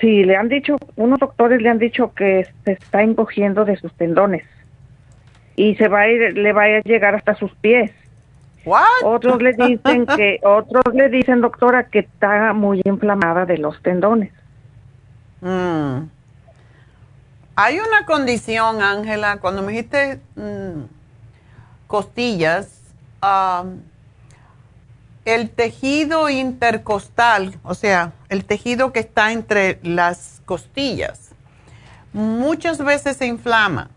sí, 0.00 0.24
le 0.24 0.36
han 0.36 0.48
dicho, 0.48 0.76
unos 0.96 1.18
doctores 1.20 1.62
le 1.62 1.68
han 1.68 1.78
dicho 1.78 2.12
que 2.14 2.46
se 2.64 2.72
está 2.72 3.02
encogiendo 3.02 3.64
de 3.64 3.76
sus 3.76 3.92
tendones 3.92 4.44
y 5.54 5.74
se 5.76 5.88
va 5.88 6.00
a 6.00 6.08
ir, 6.08 6.36
le 6.36 6.52
va 6.52 6.64
a 6.64 6.80
llegar 6.80 7.14
hasta 7.14 7.34
sus 7.34 7.54
pies. 7.56 7.92
Otros 9.04 9.40
le 9.40 9.52
dicen 9.52 10.06
que, 10.16 10.40
otros 10.42 10.94
le 10.94 11.08
dicen, 11.08 11.40
doctora, 11.40 11.84
que 11.84 12.00
está 12.00 12.52
muy 12.52 12.82
inflamada 12.84 13.46
de 13.46 13.58
los 13.58 13.80
tendones. 13.82 14.32
Mm. 15.40 16.08
Hay 17.54 17.78
una 17.78 18.04
condición, 18.06 18.82
Ángela, 18.82 19.38
cuando 19.40 19.62
me 19.62 19.72
dijiste 19.72 20.20
mm, 20.34 20.82
costillas, 21.86 22.82
el 25.26 25.50
tejido 25.50 26.30
intercostal, 26.30 27.58
o 27.64 27.74
sea, 27.74 28.12
el 28.28 28.44
tejido 28.44 28.92
que 28.92 29.00
está 29.00 29.32
entre 29.32 29.80
las 29.82 30.40
costillas, 30.46 31.32
muchas 32.12 32.78
veces 32.78 33.16
se 33.16 33.26
inflama. 33.26 33.90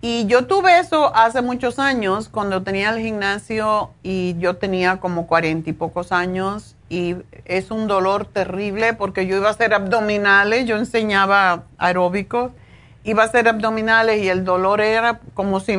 Y 0.00 0.26
yo 0.26 0.46
tuve 0.46 0.78
eso 0.78 1.14
hace 1.14 1.42
muchos 1.42 1.78
años, 1.78 2.30
cuando 2.30 2.62
tenía 2.62 2.90
el 2.90 3.00
gimnasio 3.00 3.90
y 4.02 4.36
yo 4.38 4.56
tenía 4.56 5.00
como 5.00 5.26
cuarenta 5.26 5.70
y 5.70 5.74
pocos 5.74 6.12
años 6.12 6.76
y 6.88 7.16
es 7.44 7.70
un 7.70 7.86
dolor 7.86 8.26
terrible 8.26 8.94
porque 8.94 9.26
yo 9.26 9.36
iba 9.36 9.48
a 9.48 9.52
hacer 9.52 9.74
abdominales, 9.74 10.66
yo 10.66 10.76
enseñaba 10.76 11.64
aeróbicos, 11.76 12.52
iba 13.04 13.22
a 13.22 13.26
hacer 13.26 13.48
abdominales 13.48 14.22
y 14.22 14.28
el 14.28 14.44
dolor 14.44 14.80
era 14.80 15.20
como 15.34 15.60
si 15.60 15.74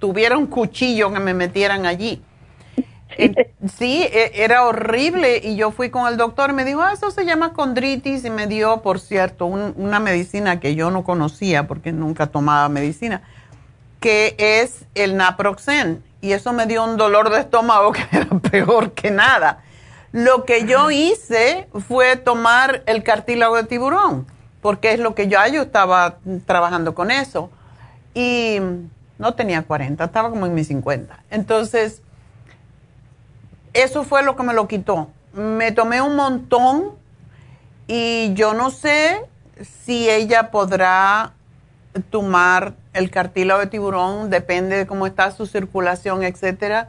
tuviera 0.00 0.36
un 0.36 0.46
cuchillo 0.46 1.12
que 1.12 1.20
me 1.20 1.34
metieran 1.34 1.86
allí. 1.86 2.22
Sí, 3.76 4.02
e, 4.02 4.32
era 4.42 4.64
horrible 4.64 5.40
y 5.42 5.56
yo 5.56 5.70
fui 5.70 5.90
con 5.90 6.08
el 6.08 6.16
doctor 6.16 6.50
y 6.50 6.52
me 6.54 6.64
dijo, 6.64 6.82
ah, 6.82 6.92
eso 6.92 7.10
se 7.10 7.24
llama 7.24 7.52
condritis 7.52 8.24
y 8.24 8.30
me 8.30 8.46
dio, 8.46 8.82
por 8.82 9.00
cierto, 9.00 9.46
una 9.46 10.00
medicina 10.00 10.60
que 10.60 10.74
yo 10.74 10.90
no 10.90 11.04
conocía 11.04 11.66
porque 11.66 11.92
nunca 11.92 12.26
tomaba 12.28 12.68
medicina 12.68 13.22
que 14.00 14.34
es 14.38 14.86
el 14.94 15.16
naproxen. 15.16 16.02
Y 16.22 16.32
eso 16.32 16.52
me 16.52 16.66
dio 16.66 16.84
un 16.84 16.96
dolor 16.96 17.30
de 17.30 17.40
estómago 17.40 17.92
que 17.92 18.04
era 18.12 18.28
peor 18.50 18.92
que 18.92 19.10
nada. 19.10 19.62
Lo 20.12 20.44
que 20.44 20.66
yo 20.66 20.90
hice 20.90 21.68
fue 21.86 22.16
tomar 22.16 22.82
el 22.86 23.04
cartílago 23.04 23.56
de 23.56 23.64
tiburón, 23.64 24.26
porque 24.60 24.92
es 24.92 24.98
lo 24.98 25.14
que 25.14 25.28
yo, 25.28 25.38
yo 25.52 25.62
estaba 25.62 26.16
trabajando 26.46 26.94
con 26.94 27.10
eso. 27.10 27.50
Y 28.12 28.58
no 29.18 29.34
tenía 29.34 29.62
40, 29.62 30.02
estaba 30.02 30.30
como 30.30 30.46
en 30.46 30.54
mis 30.54 30.66
50. 30.66 31.22
Entonces, 31.30 32.02
eso 33.72 34.04
fue 34.04 34.22
lo 34.22 34.36
que 34.36 34.42
me 34.42 34.54
lo 34.54 34.68
quitó. 34.68 35.08
Me 35.32 35.72
tomé 35.72 36.02
un 36.02 36.16
montón 36.16 36.92
y 37.86 38.32
yo 38.34 38.54
no 38.54 38.70
sé 38.70 39.22
si 39.84 40.08
ella 40.08 40.50
podrá 40.50 41.32
tomar 42.10 42.74
el 42.92 43.10
cartílago 43.10 43.60
de 43.60 43.66
tiburón, 43.66 44.30
depende 44.30 44.76
de 44.76 44.86
cómo 44.86 45.06
está 45.06 45.30
su 45.32 45.46
circulación, 45.46 46.22
etcétera, 46.22 46.88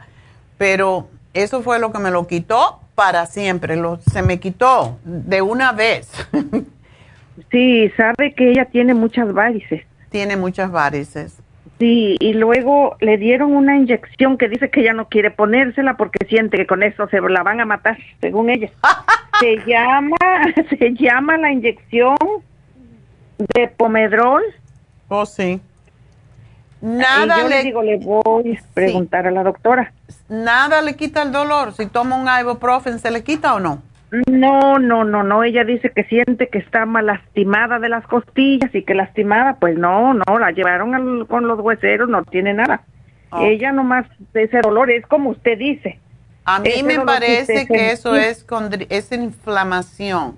pero 0.57 1.07
eso 1.33 1.61
fue 1.61 1.79
lo 1.79 1.91
que 1.91 1.99
me 1.99 2.11
lo 2.11 2.27
quitó 2.27 2.79
para 2.95 3.25
siempre, 3.25 3.75
lo, 3.75 3.99
se 4.01 4.21
me 4.21 4.39
quitó 4.39 4.99
de 5.03 5.41
una 5.41 5.71
vez. 5.71 6.11
sí, 7.51 7.89
sabe 7.97 8.33
que 8.35 8.51
ella 8.51 8.65
tiene 8.65 8.93
muchas 8.93 9.33
varices. 9.33 9.83
Tiene 10.09 10.37
muchas 10.37 10.71
varices. 10.71 11.37
Sí, 11.81 12.15
y 12.19 12.33
luego 12.33 12.95
le 12.99 13.17
dieron 13.17 13.55
una 13.55 13.75
inyección 13.75 14.37
que 14.37 14.47
dice 14.47 14.69
que 14.69 14.81
ella 14.81 14.93
no 14.93 15.09
quiere 15.09 15.31
ponérsela 15.31 15.97
porque 15.97 16.27
siente 16.27 16.57
que 16.57 16.67
con 16.67 16.83
eso 16.83 17.07
se 17.07 17.19
la 17.19 17.41
van 17.41 17.59
a 17.59 17.65
matar, 17.65 17.97
según 18.19 18.51
ella. 18.51 18.69
se 19.39 19.57
llama, 19.65 20.15
se 20.69 20.93
llama 20.93 21.37
la 21.37 21.51
inyección 21.51 22.17
de 23.39 23.67
pomedrol. 23.69 24.43
Oh, 25.07 25.25
sí. 25.25 25.59
Nada 26.81 27.39
y 27.39 27.41
yo 27.41 27.49
le, 27.49 27.63
digo, 27.63 27.81
le 27.81 27.97
voy 27.97 28.55
a 28.55 28.73
preguntar 28.75 29.25
a 29.25 29.31
la 29.31 29.41
doctora. 29.41 29.91
Nada 30.29 30.83
le 30.83 30.95
quita 30.95 31.23
el 31.23 31.31
dolor. 31.31 31.73
Si 31.73 31.87
toma 31.87 32.15
un 32.15 32.29
ibuprofen, 32.41 32.99
¿se 32.99 33.09
le 33.09 33.23
quita 33.23 33.55
o 33.55 33.59
no? 33.59 33.81
No, 34.29 34.77
no, 34.77 35.05
no, 35.05 35.23
no. 35.23 35.43
Ella 35.43 35.63
dice 35.63 35.89
que 35.89 36.03
siente 36.03 36.49
que 36.49 36.57
está 36.57 36.85
mal 36.85 37.05
lastimada 37.05 37.79
de 37.79 37.87
las 37.87 38.05
costillas 38.07 38.73
y 38.75 38.83
que 38.83 38.93
lastimada, 38.93 39.55
pues 39.55 39.77
no, 39.77 40.13
no, 40.13 40.39
la 40.39 40.51
llevaron 40.51 41.25
con 41.25 41.47
los 41.47 41.59
hueseros, 41.59 42.09
no 42.09 42.23
tiene 42.25 42.53
nada. 42.53 42.81
Ella 43.39 43.71
nomás 43.71 44.05
ese 44.33 44.59
dolor 44.59 44.91
es 44.91 45.05
como 45.07 45.29
usted 45.29 45.57
dice. 45.57 45.99
A 46.43 46.59
mí 46.59 46.83
me 46.83 46.99
parece 46.99 47.65
que, 47.65 47.91
eso 47.91 48.15
es, 48.15 48.43
con, 48.43 48.69
es 48.89 49.11
inflamación. 49.13 50.37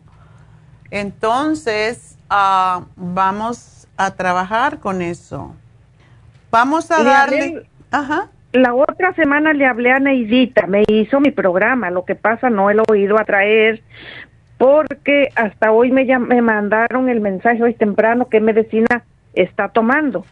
Entonces, 0.92 2.18
uh, 2.30 2.84
vamos 2.96 3.88
a 3.98 4.12
trabajar 4.12 4.80
con 4.80 5.02
eso. 5.02 5.56
Vamos 6.52 6.92
a 6.92 7.04
darle... 7.04 7.66
Ajá. 7.90 8.30
La 8.54 8.74
otra 8.74 9.14
semana 9.14 9.52
le 9.54 9.66
hablé 9.66 9.92
a 9.92 10.00
Neidita, 10.00 10.68
me 10.68 10.84
hizo 10.88 11.20
mi 11.20 11.32
programa, 11.32 11.90
lo 11.90 12.06
que 12.06 12.16
pasa 12.16 12.50
no 12.50 12.70
he 12.70 12.76
oído 12.88 13.20
a 13.20 13.26
traer 13.26 13.82
porque 14.58 15.30
hasta 15.36 15.72
hoy 15.72 15.92
me, 15.92 16.06
me 16.20 16.42
mandaron 16.42 17.10
el 17.10 17.20
mensaje 17.20 17.62
hoy 17.62 17.74
temprano 17.74 18.30
qué 18.30 18.40
medicina 18.40 19.04
está 19.34 19.70
tomando. 19.70 20.26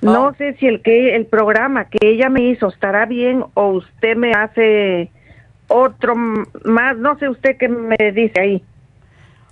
No 0.00 0.28
oh. 0.28 0.34
sé 0.34 0.54
si 0.54 0.66
el 0.66 0.82
que 0.82 1.14
el 1.14 1.26
programa 1.26 1.84
que 1.84 1.98
ella 2.08 2.30
me 2.30 2.42
hizo 2.42 2.68
estará 2.68 3.06
bien 3.06 3.44
o 3.54 3.68
usted 3.68 4.16
me 4.16 4.32
hace 4.32 5.10
otro 5.68 6.16
más, 6.16 6.96
no 6.96 7.18
sé 7.18 7.28
usted 7.28 7.56
qué 7.58 7.68
me 7.68 7.96
dice 8.12 8.40
ahí. 8.40 8.64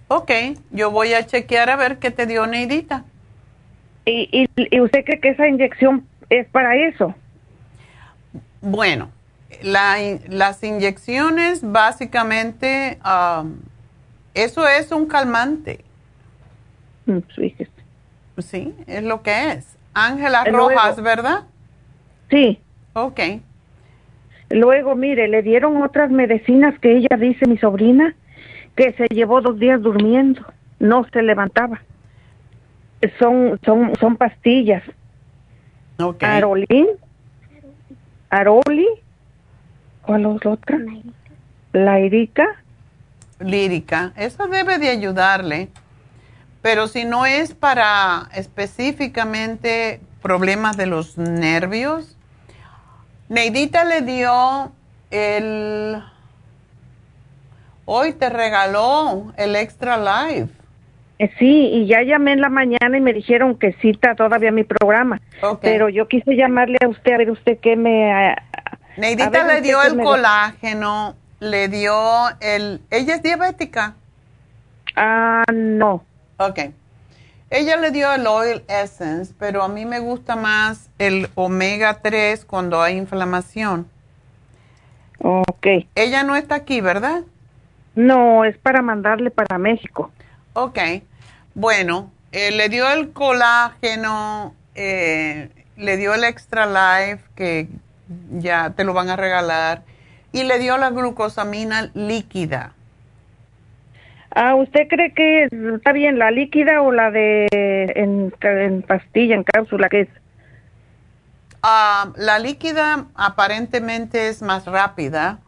Ok, 0.08 0.30
yo 0.70 0.90
voy 0.90 1.12
a 1.12 1.26
chequear 1.26 1.68
a 1.70 1.76
ver 1.76 1.98
qué 1.98 2.10
te 2.10 2.26
dio 2.26 2.46
Neidita. 2.46 3.04
¿Y, 4.06 4.48
y, 4.56 4.80
usted 4.80 5.04
cree 5.04 5.20
que 5.20 5.28
esa 5.28 5.46
inyección 5.46 6.06
es 6.30 6.48
para 6.48 6.74
eso? 6.76 7.14
Bueno, 8.60 9.10
las 9.62 10.62
inyecciones 10.62 11.60
básicamente, 11.62 12.98
um, 13.04 13.56
eso 14.34 14.66
es 14.66 14.92
un 14.92 15.06
calmante. 15.06 15.84
Mm, 17.06 17.18
sí, 17.34 18.74
es 18.86 19.02
lo 19.02 19.22
que 19.22 19.52
es. 19.52 19.76
Ángela 19.94 20.44
Rojas, 20.44 21.02
¿verdad? 21.02 21.44
Sí. 22.30 22.60
Ok. 22.92 23.20
Luego, 24.50 24.94
mire, 24.94 25.28
le 25.28 25.42
dieron 25.42 25.82
otras 25.82 26.10
medicinas 26.10 26.78
que 26.78 26.96
ella 26.96 27.16
dice, 27.18 27.46
mi 27.46 27.58
sobrina, 27.58 28.14
que 28.76 28.92
se 28.92 29.06
llevó 29.08 29.40
dos 29.40 29.58
días 29.58 29.82
durmiendo, 29.82 30.42
no 30.78 31.06
se 31.12 31.22
levantaba 31.22 31.80
son, 33.18 33.58
son, 33.64 33.92
son 34.00 34.16
pastillas. 34.16 34.82
Okay. 36.00 36.28
Arolín, 36.28 36.86
Aroli, 38.30 38.86
¿cuál 40.02 40.26
es 40.26 40.44
la 40.44 40.50
otra? 40.50 40.78
La 41.72 41.98
Lírica. 41.98 42.46
Lírica, 43.40 44.12
eso 44.16 44.48
debe 44.48 44.78
de 44.78 44.88
ayudarle, 44.88 45.68
pero 46.60 46.88
si 46.88 47.04
no 47.04 47.24
es 47.24 47.54
para 47.54 48.28
específicamente 48.34 50.00
problemas 50.20 50.76
de 50.76 50.86
los 50.86 51.16
nervios, 51.16 52.16
Neidita 53.28 53.84
le 53.84 54.02
dio 54.02 54.72
el... 55.10 56.02
Hoy 57.84 58.12
te 58.12 58.28
regaló 58.28 59.32
el 59.36 59.56
Extra 59.56 59.96
Life. 59.96 60.57
Eh, 61.18 61.30
sí, 61.38 61.70
y 61.72 61.86
ya 61.86 62.02
llamé 62.02 62.32
en 62.32 62.40
la 62.40 62.48
mañana 62.48 62.96
y 62.96 63.00
me 63.00 63.12
dijeron 63.12 63.58
que 63.58 63.72
cita 63.74 64.14
todavía 64.14 64.52
mi 64.52 64.64
programa. 64.64 65.20
Pero 65.60 65.88
yo 65.88 66.06
quise 66.06 66.36
llamarle 66.36 66.78
a 66.84 66.88
usted 66.88 67.12
a 67.12 67.18
ver 67.18 67.30
usted 67.30 67.58
qué 67.58 67.76
me... 67.76 68.36
Neidita 68.96 69.46
le 69.46 69.60
dio 69.60 69.82
el 69.82 69.96
colágeno, 69.96 71.16
le 71.40 71.68
dio 71.68 71.94
el... 72.40 72.80
¿Ella 72.90 73.16
es 73.16 73.22
diabética? 73.22 73.94
Ah, 74.94 75.44
no. 75.52 76.04
Ok. 76.38 76.60
Ella 77.50 77.76
le 77.76 77.90
dio 77.90 78.12
el 78.12 78.26
Oil 78.26 78.62
Essence, 78.68 79.32
pero 79.38 79.62
a 79.62 79.68
mí 79.68 79.86
me 79.86 80.00
gusta 80.00 80.36
más 80.36 80.90
el 80.98 81.28
omega 81.34 82.00
3 82.02 82.44
cuando 82.44 82.82
hay 82.82 82.96
inflamación. 82.96 83.88
Ok. 85.20 85.66
Ella 85.94 86.22
no 86.22 86.36
está 86.36 86.56
aquí, 86.56 86.80
¿verdad? 86.80 87.22
No, 87.94 88.44
es 88.44 88.56
para 88.58 88.82
mandarle 88.82 89.30
para 89.30 89.58
México. 89.58 90.12
Ok. 90.52 90.78
Bueno, 91.58 92.12
eh, 92.30 92.52
le 92.52 92.68
dio 92.68 92.88
el 92.88 93.12
colágeno, 93.12 94.54
eh, 94.76 95.48
le 95.76 95.96
dio 95.96 96.14
el 96.14 96.22
Extra 96.22 96.66
Life, 96.66 97.24
que 97.34 97.66
ya 98.30 98.70
te 98.76 98.84
lo 98.84 98.94
van 98.94 99.10
a 99.10 99.16
regalar, 99.16 99.82
y 100.30 100.44
le 100.44 100.60
dio 100.60 100.78
la 100.78 100.90
glucosamina 100.90 101.90
líquida. 101.94 102.74
Ah, 104.36 104.54
¿usted 104.54 104.86
cree 104.88 105.12
que 105.12 105.48
está 105.74 105.90
bien 105.90 106.20
la 106.20 106.30
líquida 106.30 106.80
o 106.80 106.92
la 106.92 107.10
de 107.10 107.48
en, 107.50 108.82
pastilla, 108.82 109.34
en 109.34 109.42
cápsula, 109.42 109.88
qué 109.88 110.02
es? 110.02 110.08
Ah, 111.64 112.12
la 112.14 112.38
líquida 112.38 113.06
aparentemente 113.16 114.28
es 114.28 114.42
más 114.42 114.64
rápida. 114.64 115.40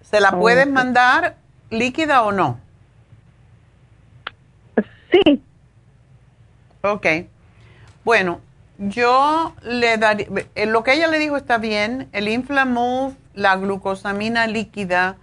¿Se 0.00 0.18
la 0.18 0.32
puedes 0.32 0.68
mandar 0.68 1.36
líquida 1.70 2.22
o 2.22 2.32
no? 2.32 2.58
Sí. 5.10 5.42
Ok. 6.82 7.06
Bueno, 8.04 8.40
yo 8.78 9.54
le 9.62 9.98
daría, 9.98 10.26
eh, 10.54 10.66
lo 10.66 10.82
que 10.82 10.94
ella 10.94 11.08
le 11.08 11.18
dijo 11.18 11.36
está 11.36 11.58
bien, 11.58 12.08
el 12.12 12.28
Inflamove, 12.28 13.14
la 13.34 13.56
glucosamina 13.56 14.46
líquida 14.46 15.16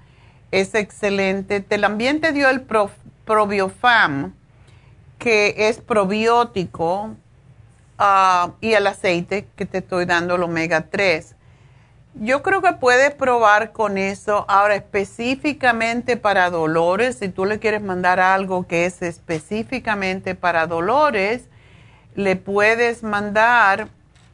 es 0.51 0.75
excelente. 0.75 1.59
También 1.61 2.21
te 2.21 2.31
dio 2.31 2.49
el 2.49 2.61
probiofam, 3.25 4.33
que 5.17 5.55
es 5.57 5.79
probiótico, 5.79 7.15
ah, 7.97 8.51
y 8.61 8.73
el 8.73 8.85
aceite 8.87 9.47
que 9.55 9.65
te 9.65 9.79
estoy 9.79 10.05
dando, 10.05 10.35
el 10.35 10.43
omega 10.43 10.87
3. 10.89 11.35
Yo 12.19 12.41
creo 12.41 12.63
que 12.63 12.73
puedes 12.73 13.13
probar 13.13 13.73
con 13.73 13.99
eso. 13.99 14.45
Ahora, 14.47 14.75
específicamente 14.75 16.17
para 16.17 16.49
dolores, 16.49 17.17
si 17.19 17.29
tú 17.29 17.45
le 17.45 17.59
quieres 17.59 17.83
mandar 17.83 18.19
algo 18.19 18.65
que 18.65 18.85
es 18.85 19.03
específicamente 19.03 20.33
para 20.33 20.65
dolores, 20.65 21.45
le 22.15 22.35
puedes 22.35 23.03
mandar 23.03 23.89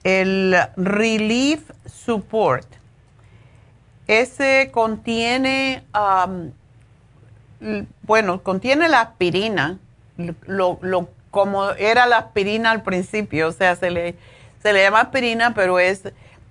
el 0.05 0.55
Relief 0.77 1.71
Support. 1.85 2.67
Ese 4.07 4.69
contiene, 4.71 5.83
bueno, 8.03 8.43
contiene 8.43 8.87
la 8.87 9.01
aspirina, 9.01 9.77
como 11.31 11.71
era 11.71 12.05
la 12.05 12.17
aspirina 12.17 12.71
al 12.71 12.83
principio, 12.83 13.49
o 13.49 13.51
sea, 13.51 13.75
se 13.75 13.91
le, 13.91 14.15
se 14.61 14.71
le 14.71 14.83
llama 14.83 15.01
aspirina, 15.01 15.53
pero 15.53 15.79
es, 15.79 16.03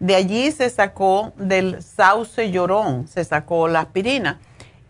de 0.02 0.16
allí 0.16 0.50
se 0.50 0.68
sacó 0.68 1.32
del 1.36 1.80
sauce 1.80 2.50
llorón, 2.50 3.06
se 3.06 3.24
sacó 3.24 3.68
la 3.68 3.80
aspirina 3.82 4.40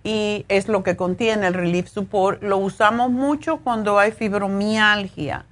y 0.02 0.46
es 0.48 0.68
lo 0.68 0.82
que 0.82 0.96
contiene 0.96 1.46
el 1.48 1.54
Relief 1.54 1.86
Support. 1.88 2.42
Lo 2.42 2.56
usamos 2.56 3.10
mucho 3.10 3.58
cuando 3.58 3.98
hay 3.98 4.12
fibromialgia 4.12 5.44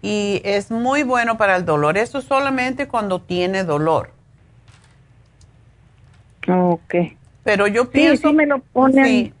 y 0.00 0.40
es 0.44 0.70
muy 0.70 1.02
bueno 1.02 1.36
para 1.36 1.56
el 1.56 1.64
dolor. 1.64 1.98
Eso 1.98 2.20
solamente 2.22 2.86
cuando 2.86 3.20
tiene 3.20 3.64
dolor. 3.64 4.12
Ok. 6.48 6.94
Pero 7.42 7.66
yo 7.66 7.88
Sí, 7.90 7.90
pienso... 7.92 8.28
sí 8.28 8.32
me 8.32 8.46
lo 8.46 8.60
ponen. 8.60 9.04
Sí. 9.04 9.34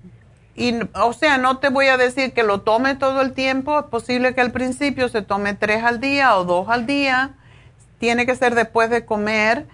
Y, 0.56 0.74
o 0.94 1.12
sea, 1.12 1.38
no 1.38 1.58
te 1.58 1.68
voy 1.68 1.86
a 1.86 1.96
decir 1.96 2.32
que 2.32 2.42
lo 2.42 2.62
tome 2.62 2.96
todo 2.96 3.20
el 3.22 3.34
tiempo. 3.34 3.78
Es 3.78 3.86
posible 3.86 4.34
que 4.34 4.40
al 4.40 4.50
principio 4.52 5.08
se 5.08 5.22
tome 5.22 5.54
tres 5.54 5.84
al 5.84 6.00
día 6.00 6.36
o 6.36 6.44
dos 6.44 6.68
al 6.68 6.86
día. 6.86 7.36
Tiene 7.98 8.26
que 8.26 8.34
ser 8.34 8.54
después 8.54 8.90
de 8.90 9.04
comer. 9.04 9.66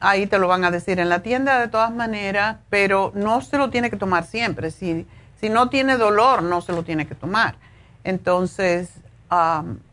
Ahí 0.00 0.26
te 0.26 0.38
lo 0.38 0.48
van 0.48 0.64
a 0.64 0.70
decir 0.70 0.98
en 0.98 1.08
la 1.08 1.22
tienda 1.22 1.60
de 1.60 1.68
todas 1.68 1.92
maneras, 1.92 2.56
pero 2.70 3.12
no 3.14 3.40
se 3.40 3.58
lo 3.58 3.70
tiene 3.70 3.90
que 3.90 3.96
tomar 3.96 4.24
siempre. 4.24 4.70
Si, 4.70 5.06
si 5.40 5.48
no 5.48 5.68
tiene 5.68 5.96
dolor, 5.96 6.42
no 6.42 6.60
se 6.60 6.72
lo 6.72 6.82
tiene 6.82 7.06
que 7.06 7.14
tomar. 7.14 7.54
Entonces, 8.04 8.90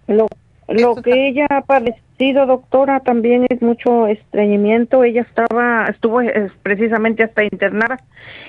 Lo, 0.08 0.28
lo 0.68 0.96
que 0.96 1.30
ella 1.30 1.48
ha 1.50 1.62
padecido, 1.62 2.46
doctora, 2.46 3.00
también 3.00 3.46
es 3.50 3.62
mucho 3.62 4.08
estreñimiento. 4.08 5.04
Ella 5.04 5.22
estaba, 5.22 5.88
estuvo 5.88 6.22
eh, 6.22 6.52
precisamente 6.64 7.24
hasta 7.24 7.44
internada 7.44 8.00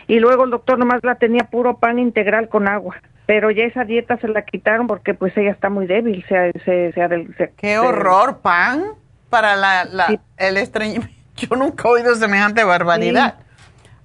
y 0.07 0.19
luego 0.19 0.45
el 0.45 0.51
doctor 0.51 0.79
nomás 0.79 1.01
la 1.03 1.15
tenía 1.15 1.45
puro 1.45 1.79
pan 1.79 1.99
integral 1.99 2.49
con 2.49 2.69
agua. 2.69 2.97
Pero 3.31 3.53
ya 3.53 3.63
esa 3.63 3.85
dieta 3.85 4.17
se 4.17 4.27
la 4.27 4.43
quitaron 4.45 4.89
porque 4.89 5.15
pues 5.15 5.37
ella 5.37 5.53
está 5.53 5.71
muy 5.71 5.87
débil. 5.87 6.25
Se, 6.29 6.51
se, 6.65 6.91
se, 6.93 7.09
se- 7.39 7.53
qué 7.57 7.79
horror, 7.79 8.39
pan 8.39 8.83
para 9.29 9.55
la, 9.55 9.85
la- 9.85 10.21
el 10.37 10.57
estreñimiento. 10.57 11.15
Yo 11.37 11.55
nunca 11.55 11.87
he 11.87 11.93
oído 11.93 12.17
semejante 12.17 12.65
barbaridad. 12.65 13.37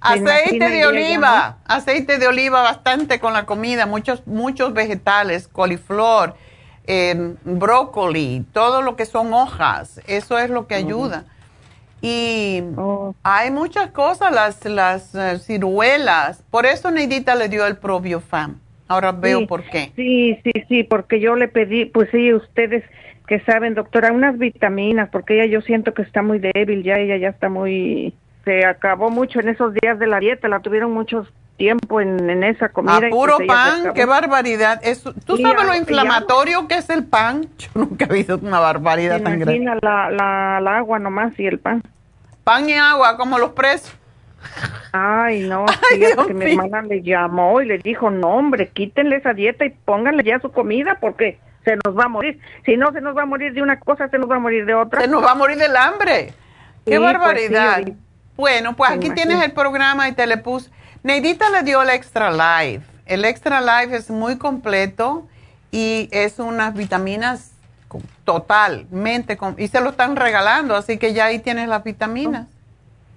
Aceite 0.00 0.68
de 0.70 0.86
oliva, 0.86 1.56
aceite 1.64 2.18
de 2.18 2.28
oliva 2.28 2.62
bastante 2.62 3.18
con 3.18 3.32
la 3.32 3.46
comida, 3.46 3.84
muchos, 3.84 4.24
muchos 4.28 4.72
vegetales, 4.72 5.48
coliflor, 5.48 6.36
eh, 6.86 7.34
brócoli, 7.42 8.46
todo 8.52 8.80
lo 8.80 8.94
que 8.94 9.06
son 9.06 9.34
hojas, 9.34 10.00
eso 10.06 10.38
es 10.38 10.50
lo 10.50 10.68
que 10.68 10.76
ayuda. 10.76 11.24
Y 12.00 12.62
hay 13.24 13.50
muchas 13.50 13.90
cosas, 13.90 14.30
las, 14.30 14.64
las 14.66 15.12
eh, 15.16 15.40
ciruelas, 15.40 16.44
por 16.48 16.64
eso 16.64 16.92
Neidita 16.92 17.34
le 17.34 17.48
dio 17.48 17.66
el 17.66 17.76
probiofam. 17.76 18.60
Ahora 18.88 19.12
veo 19.12 19.40
Sí, 19.40 19.46
por 19.46 19.64
qué. 19.64 19.92
Sí, 19.96 20.38
sí, 20.44 20.52
sí, 20.68 20.84
porque 20.84 21.20
yo 21.20 21.36
le 21.36 21.48
pedí, 21.48 21.86
pues 21.86 22.08
sí, 22.10 22.32
ustedes 22.32 22.84
que 23.26 23.40
saben, 23.40 23.74
doctora, 23.74 24.12
unas 24.12 24.38
vitaminas, 24.38 25.08
porque 25.10 25.34
ella 25.34 25.46
yo 25.46 25.60
siento 25.60 25.94
que 25.94 26.02
está 26.02 26.22
muy 26.22 26.38
débil, 26.38 26.82
ya 26.82 26.96
ella 26.96 27.16
ya 27.16 27.28
está 27.28 27.48
muy, 27.48 28.14
se 28.44 28.64
acabó 28.64 29.10
mucho 29.10 29.40
en 29.40 29.48
esos 29.48 29.74
días 29.74 29.98
de 29.98 30.06
la 30.06 30.20
dieta, 30.20 30.46
la 30.48 30.60
tuvieron 30.60 30.92
mucho 30.92 31.26
tiempo 31.56 32.00
en, 32.00 32.30
en 32.30 32.44
esa 32.44 32.68
comida. 32.68 33.08
A 33.08 33.10
puro 33.10 33.36
pues 33.38 33.48
pan, 33.48 33.92
qué 33.94 34.04
barbaridad. 34.04 34.80
Eso, 34.84 35.12
¿Tú 35.24 35.36
sabes 35.38 35.66
lo 35.66 35.74
inflamatorio 35.74 36.68
que 36.68 36.76
es 36.76 36.88
el 36.90 37.04
pan? 37.04 37.46
Yo 37.58 37.68
nunca 37.74 38.04
he 38.04 38.12
visto 38.12 38.38
una 38.40 38.60
barbaridad 38.60 39.20
tan 39.20 39.40
grande. 39.40 39.78
La, 39.82 40.10
la, 40.10 40.60
la 40.60 40.78
agua 40.78 40.98
nomás 40.98 41.38
y 41.38 41.46
el 41.46 41.58
pan. 41.58 41.82
Pan 42.44 42.68
y 42.68 42.74
agua, 42.74 43.16
como 43.16 43.38
los 43.38 43.50
presos. 43.50 43.96
Ay, 44.92 45.40
no, 45.48 45.66
fíjate 45.90 46.26
que 46.26 46.34
mi 46.34 46.52
hermana 46.52 46.82
le 46.82 47.02
llamó 47.02 47.60
y 47.60 47.66
le 47.66 47.78
dijo, 47.78 48.10
no, 48.10 48.28
hombre, 48.28 48.68
quítenle 48.68 49.16
esa 49.16 49.32
dieta 49.34 49.64
y 49.64 49.70
pónganle 49.70 50.22
ya 50.24 50.38
su 50.40 50.50
comida 50.52 50.98
porque 51.00 51.38
se 51.64 51.76
nos 51.84 51.98
va 51.98 52.04
a 52.04 52.08
morir. 52.08 52.40
Si 52.64 52.76
no, 52.76 52.92
se 52.92 53.00
nos 53.00 53.16
va 53.16 53.22
a 53.22 53.26
morir 53.26 53.52
de 53.52 53.62
una 53.62 53.78
cosa, 53.80 54.08
se 54.08 54.18
nos 54.18 54.30
va 54.30 54.36
a 54.36 54.40
morir 54.40 54.64
de 54.64 54.74
otra. 54.74 55.00
Se 55.00 55.08
nos 55.08 55.22
va 55.24 55.32
a 55.32 55.34
morir 55.34 55.58
del 55.58 55.76
hambre. 55.76 56.32
Qué 56.84 56.92
Sí, 56.92 56.98
pues 56.98 57.00
barbaridad. 57.00 57.82
sí, 57.84 57.94
bueno, 58.36 58.76
pues 58.76 58.90
aquí 58.90 59.10
tienes 59.10 59.42
el 59.42 59.52
programa 59.52 60.08
y 60.08 60.12
te 60.12 60.26
le 60.26 60.36
puse. 60.36 60.70
Neidita 61.02 61.50
le 61.50 61.62
dio 61.62 61.82
el 61.82 61.90
Extra 61.90 62.30
Life. 62.30 62.86
El 63.06 63.24
Extra 63.24 63.60
Life 63.60 63.96
es 63.96 64.10
muy 64.10 64.38
completo 64.38 65.26
y 65.70 66.08
es 66.12 66.38
unas 66.38 66.74
vitaminas 66.74 67.52
totalmente. 68.24 69.38
y 69.58 69.68
se 69.68 69.80
lo 69.80 69.90
están 69.90 70.16
regalando, 70.16 70.76
así 70.76 70.98
que 70.98 71.12
ya 71.14 71.26
ahí 71.26 71.38
tienes 71.38 71.68
las 71.68 71.82
vitaminas. 71.84 72.46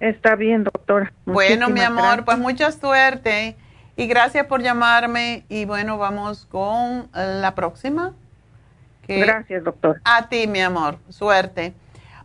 Está 0.00 0.34
bien, 0.34 0.64
doctora. 0.64 1.12
Bueno, 1.26 1.68
mi 1.68 1.80
amor, 1.80 2.02
gracias. 2.02 2.24
pues 2.24 2.38
mucha 2.38 2.72
suerte 2.72 3.56
y 3.96 4.06
gracias 4.06 4.46
por 4.46 4.62
llamarme. 4.62 5.44
Y 5.48 5.64
bueno, 5.66 5.98
vamos 5.98 6.46
con 6.46 7.08
la 7.12 7.54
próxima. 7.54 8.12
que- 9.06 9.20
Gracias, 9.20 9.64
doctor. 9.64 10.00
A 10.04 10.28
ti, 10.28 10.46
mi 10.46 10.60
amor, 10.60 10.98
suerte. 11.08 11.74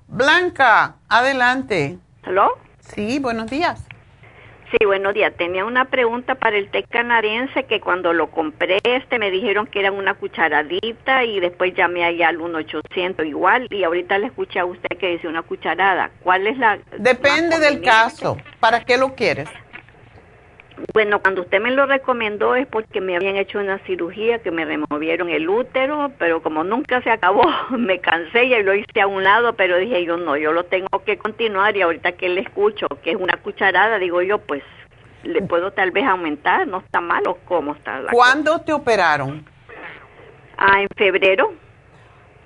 Blanca, 0.08 0.96
adelante. 1.10 1.98
¿Aló? 2.24 2.50
Sí, 2.80 3.20
buenos 3.20 3.48
días. 3.50 3.84
Sí, 4.78 4.86
buenos 4.86 5.14
días. 5.14 5.32
Tenía 5.38 5.64
una 5.64 5.86
pregunta 5.86 6.36
para 6.36 6.58
el 6.58 6.70
té 6.70 6.84
canadiense 6.84 7.64
que 7.64 7.80
cuando 7.80 8.12
lo 8.12 8.30
compré 8.30 8.80
este 8.84 9.20
me 9.20 9.32
dijeron 9.32 9.68
que 9.68 9.80
eran 9.80 9.94
una 9.94 10.16
cucharadita 10.16 11.24
y 11.24 11.40
después 11.40 11.74
llamé 11.74 12.04
allá 12.04 12.28
al 12.28 12.40
1800 12.40 13.26
igual 13.26 13.68
y 13.70 13.84
ahorita 13.86 14.18
le 14.18 14.28
escuché 14.28 14.60
a 14.60 14.66
usted 14.66 14.98
que 15.00 15.12
dice 15.12 15.30
una 15.30 15.44
cucharada. 15.44 16.12
¿Cuál 16.24 16.48
es 16.48 16.58
la 16.58 16.80
Depende 16.98 17.58
del 17.60 17.82
caso. 17.82 18.38
¿Para 18.60 18.84
qué 18.84 18.98
lo 18.98 19.16
quieres? 19.16 19.48
Bueno, 20.94 21.20
cuando 21.22 21.42
usted 21.42 21.62
me 21.62 21.72
lo 21.72 21.86
recomendó 21.86 22.56
es 22.56 22.68
porque 22.68 23.00
me 23.00 23.16
habían 23.16 23.38
hecho 23.38 23.60
una 23.60 23.80
cirugía 23.80 24.40
que 24.40 24.52
me 24.52 24.66
removieron 24.66 25.30
el 25.30 25.48
útero, 25.48 26.12
pero 26.20 26.42
como 26.42 26.64
nunca 26.64 27.02
se 27.02 27.10
acabó, 27.10 27.44
me 27.78 28.00
cansé 28.00 28.46
y 28.46 28.64
lo 28.64 28.74
hice 28.76 29.02
a 29.02 29.08
un 29.08 29.24
lado, 29.24 29.54
pero 29.54 29.78
dije 29.78 30.04
yo 30.06 30.18
no, 30.18 30.36
yo 30.38 30.52
lo 30.52 30.66
tengo 30.66 31.04
que 31.06 31.18
continuar 31.18 31.78
y 31.78 31.82
ahorita 31.82 32.14
que 32.14 32.30
le 32.30 32.42
escucho 32.42 32.88
que 33.04 33.12
es 33.12 33.18
una 33.18 33.38
cucharada, 33.38 33.98
digo 34.00 34.22
yo, 34.22 34.40
pues 34.40 34.64
le 35.24 35.42
puedo 35.42 35.72
tal 35.72 35.92
vez 35.92 36.06
aumentar, 36.06 36.68
no 36.68 36.80
está 36.80 37.02
mal 37.02 37.24
o 37.28 37.36
cómo 37.46 37.74
está 37.74 38.00
la 38.00 38.12
¿Cuándo 38.12 38.62
te 38.62 38.74
operaron? 38.74 39.46
Ah, 40.58 40.82
en 40.82 40.88
febrero. 40.96 41.54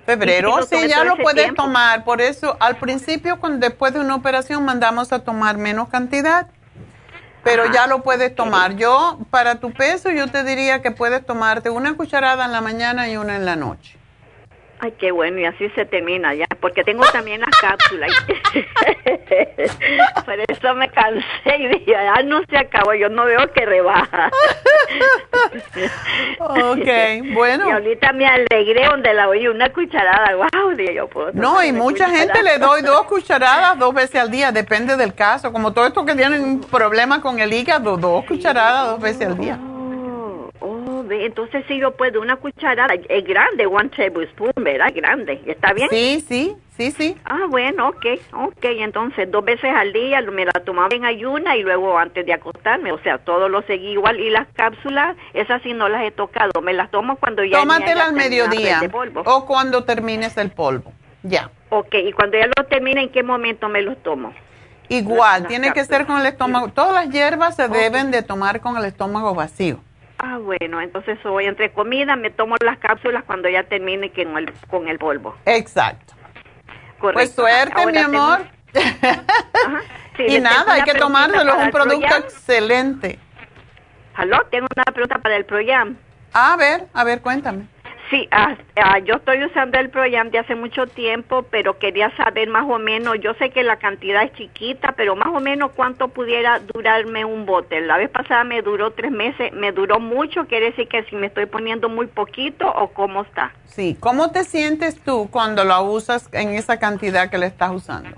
Febrero, 0.05 0.63
Sí, 0.63 0.87
ya 0.87 1.03
lo 1.03 1.17
puedes 1.17 1.43
tiempo. 1.43 1.63
tomar. 1.63 2.03
Por 2.03 2.21
eso, 2.21 2.57
al 2.59 2.77
principio, 2.77 3.39
cuando, 3.39 3.67
después 3.67 3.93
de 3.93 3.99
una 3.99 4.15
operación, 4.15 4.65
mandamos 4.65 5.13
a 5.13 5.23
tomar 5.23 5.57
menos 5.57 5.89
cantidad, 5.89 6.47
pero 7.43 7.71
ya 7.71 7.87
lo 7.87 8.01
puedes 8.01 8.35
tomar. 8.35 8.75
Yo, 8.75 9.19
para 9.29 9.59
tu 9.59 9.71
peso, 9.71 10.09
yo 10.11 10.27
te 10.27 10.43
diría 10.43 10.81
que 10.81 10.91
puedes 10.91 11.25
tomarte 11.25 11.69
una 11.69 11.95
cucharada 11.95 12.45
en 12.45 12.51
la 12.51 12.61
mañana 12.61 13.09
y 13.09 13.17
una 13.17 13.35
en 13.35 13.45
la 13.45 13.55
noche. 13.55 13.97
Ay, 14.79 14.93
qué 14.97 15.11
bueno, 15.11 15.39
y 15.39 15.45
así 15.45 15.69
se 15.71 15.85
termina 15.85 16.33
ya, 16.33 16.45
porque 16.59 16.83
tengo 16.83 17.03
también 17.11 17.41
las 17.41 17.55
cápsulas. 17.59 18.11
Por 20.25 20.39
eso 20.47 20.75
me 20.75 20.89
cansé 20.89 21.57
y 21.57 21.67
dije, 21.67 21.95
ah, 21.95 22.21
no 22.23 22.41
se 22.49 22.57
acabó, 22.57 22.93
yo 22.93 23.09
no 23.09 23.25
veo 23.25 23.51
que 23.53 23.65
rebaja. 23.65 24.29
Ok, 26.39 26.87
bueno. 27.33 27.67
Y 27.67 27.71
ahorita 27.71 28.13
me 28.13 28.25
alegré 28.25 28.85
donde 28.85 29.13
la 29.13 29.27
oí 29.27 29.47
una 29.47 29.71
cucharada, 29.71 30.35
wow, 30.35 30.75
dije 30.75 30.95
yo 30.95 31.07
puedo. 31.07 31.31
No, 31.33 31.63
y 31.63 31.71
mucha 31.71 32.09
gente 32.09 32.41
le 32.41 32.57
doy 32.57 32.81
dos 32.81 33.03
cucharadas 33.07 33.77
dos 33.77 33.93
veces 33.93 34.21
al 34.21 34.31
día, 34.31 34.51
depende 34.51 34.97
del 34.97 35.13
caso. 35.13 35.51
Como 35.51 35.73
todo 35.73 35.85
esto 35.85 36.05
que 36.05 36.15
tienen 36.15 36.61
problemas 36.61 37.19
con 37.19 37.39
el 37.39 37.53
hígado, 37.53 37.97
dos 37.97 38.25
cucharadas 38.25 38.91
dos 38.91 39.01
veces 39.01 39.27
al 39.27 39.37
día. 39.37 39.59
Oh, 40.99 41.11
entonces 41.11 41.63
sí 41.67 41.77
yo 41.77 41.91
puedo, 41.91 42.21
una 42.21 42.35
cucharada, 42.35 42.93
es 42.93 43.23
grande, 43.25 43.65
one 43.65 43.89
tablespoon, 43.89 44.51
¿verdad? 44.57 44.91
Grande, 44.93 45.41
¿está 45.45 45.73
bien? 45.73 45.89
Sí, 45.89 46.23
sí, 46.27 46.55
sí, 46.75 46.91
sí. 46.91 47.17
Ah, 47.25 47.45
bueno, 47.49 47.89
ok, 47.89 48.05
ok, 48.33 48.63
entonces 48.63 49.29
dos 49.31 49.45
veces 49.45 49.71
al 49.73 49.93
día 49.93 50.21
me 50.21 50.45
la 50.45 50.51
tomaba 50.51 50.93
en 50.95 51.05
ayuna 51.05 51.55
y 51.55 51.63
luego 51.63 51.97
antes 51.97 52.25
de 52.25 52.33
acostarme, 52.33 52.91
o 52.91 52.99
sea, 52.99 53.17
todo 53.19 53.49
lo 53.49 53.61
seguí 53.63 53.91
igual 53.91 54.19
y 54.19 54.29
las 54.29 54.47
cápsulas, 54.53 55.15
esas 55.33 55.61
sí 55.61 55.73
no 55.73 55.87
las 55.89 56.03
he 56.03 56.11
tocado, 56.11 56.61
me 56.61 56.73
las 56.73 56.91
tomo 56.91 57.15
cuando 57.17 57.43
ya... 57.43 57.59
Tómatela 57.59 58.05
al 58.05 58.13
mediodía 58.13 58.81
o 59.25 59.45
cuando 59.45 59.83
termines 59.83 60.37
el 60.37 60.51
polvo. 60.51 60.91
Ya. 61.23 61.49
Ok, 61.69 61.93
y 61.93 62.11
cuando 62.13 62.37
ya 62.37 62.47
lo 62.47 62.65
termine, 62.65 63.03
¿en 63.03 63.09
qué 63.09 63.23
momento 63.23 63.69
me 63.69 63.81
los 63.81 64.01
tomo? 64.03 64.33
Igual, 64.89 65.47
tiene 65.47 65.71
que 65.71 65.85
ser 65.85 66.07
con 66.07 66.19
el 66.19 66.25
estómago. 66.25 66.69
Todas 66.69 66.93
las 66.93 67.13
hierbas 67.13 67.55
se 67.55 67.67
deben 67.67 68.09
de 68.09 68.23
tomar 68.23 68.59
con 68.59 68.75
el 68.75 68.85
estómago 68.85 69.35
vacío. 69.35 69.79
Ah, 70.21 70.37
bueno, 70.37 70.81
entonces 70.81 71.17
hoy 71.25 71.45
entre 71.45 71.71
comida 71.71 72.17
me 72.17 72.29
tomo 72.29 72.55
las 72.63 72.77
cápsulas 72.77 73.23
cuando 73.23 73.47
ya 73.47 73.63
termine 73.63 74.11
con 74.11 74.37
el, 74.37 74.53
con 74.69 74.87
el 74.89 74.99
polvo. 74.99 75.35
Exacto. 75.45 76.13
Pues 76.99 77.31
suerte, 77.31 77.73
Ahora 77.81 77.91
mi 77.91 77.97
amor. 78.17 78.39
Sí, 80.17 80.23
y 80.27 80.39
nada, 80.41 80.73
hay 80.73 80.83
que 80.83 80.93
tomárselo, 80.93 81.55
es 81.55 81.63
un 81.63 81.71
producto 81.71 82.15
excelente. 82.17 83.17
Aló, 84.15 84.45
tengo 84.51 84.67
una 84.75 84.83
pregunta 84.83 85.19
para 85.19 85.37
el 85.37 85.45
Proyam. 85.45 85.95
A 86.33 86.57
ver, 86.57 86.87
a 86.93 87.05
ver, 87.05 87.21
cuéntame. 87.21 87.67
Sí, 88.09 88.27
ah, 88.31 88.57
ah, 88.75 88.97
yo 88.99 89.15
estoy 89.15 89.43
usando 89.43 89.77
el 89.77 89.91
Proyam 89.91 90.31
de 90.31 90.39
hace 90.39 90.55
mucho 90.55 90.87
tiempo, 90.87 91.43
pero 91.43 91.77
quería 91.77 92.15
saber 92.17 92.49
más 92.49 92.65
o 92.67 92.79
menos, 92.79 93.19
yo 93.19 93.35
sé 93.35 93.51
que 93.51 93.63
la 93.63 93.77
cantidad 93.77 94.23
es 94.23 94.33
chiquita, 94.33 94.93
pero 94.97 95.15
más 95.15 95.27
o 95.27 95.39
menos 95.39 95.71
cuánto 95.75 96.07
pudiera 96.07 96.59
durarme 96.59 97.23
un 97.23 97.45
bote. 97.45 97.81
La 97.81 97.97
vez 97.97 98.09
pasada 98.09 98.43
me 98.43 98.63
duró 98.63 98.91
tres 98.91 99.11
meses, 99.11 99.53
me 99.53 99.71
duró 99.71 99.99
mucho, 99.99 100.47
quiere 100.47 100.71
decir 100.71 100.87
que 100.87 101.03
si 101.03 101.15
me 101.15 101.27
estoy 101.27 101.45
poniendo 101.45 101.87
muy 101.87 102.07
poquito 102.07 102.67
o 102.67 102.87
cómo 102.87 103.21
está. 103.21 103.53
Sí, 103.65 103.95
¿cómo 103.99 104.31
te 104.31 104.43
sientes 104.43 104.99
tú 105.03 105.29
cuando 105.29 105.63
la 105.63 105.81
usas 105.81 106.29
en 106.33 106.55
esa 106.55 106.79
cantidad 106.79 107.29
que 107.29 107.37
le 107.37 107.45
estás 107.45 107.69
usando? 107.71 108.17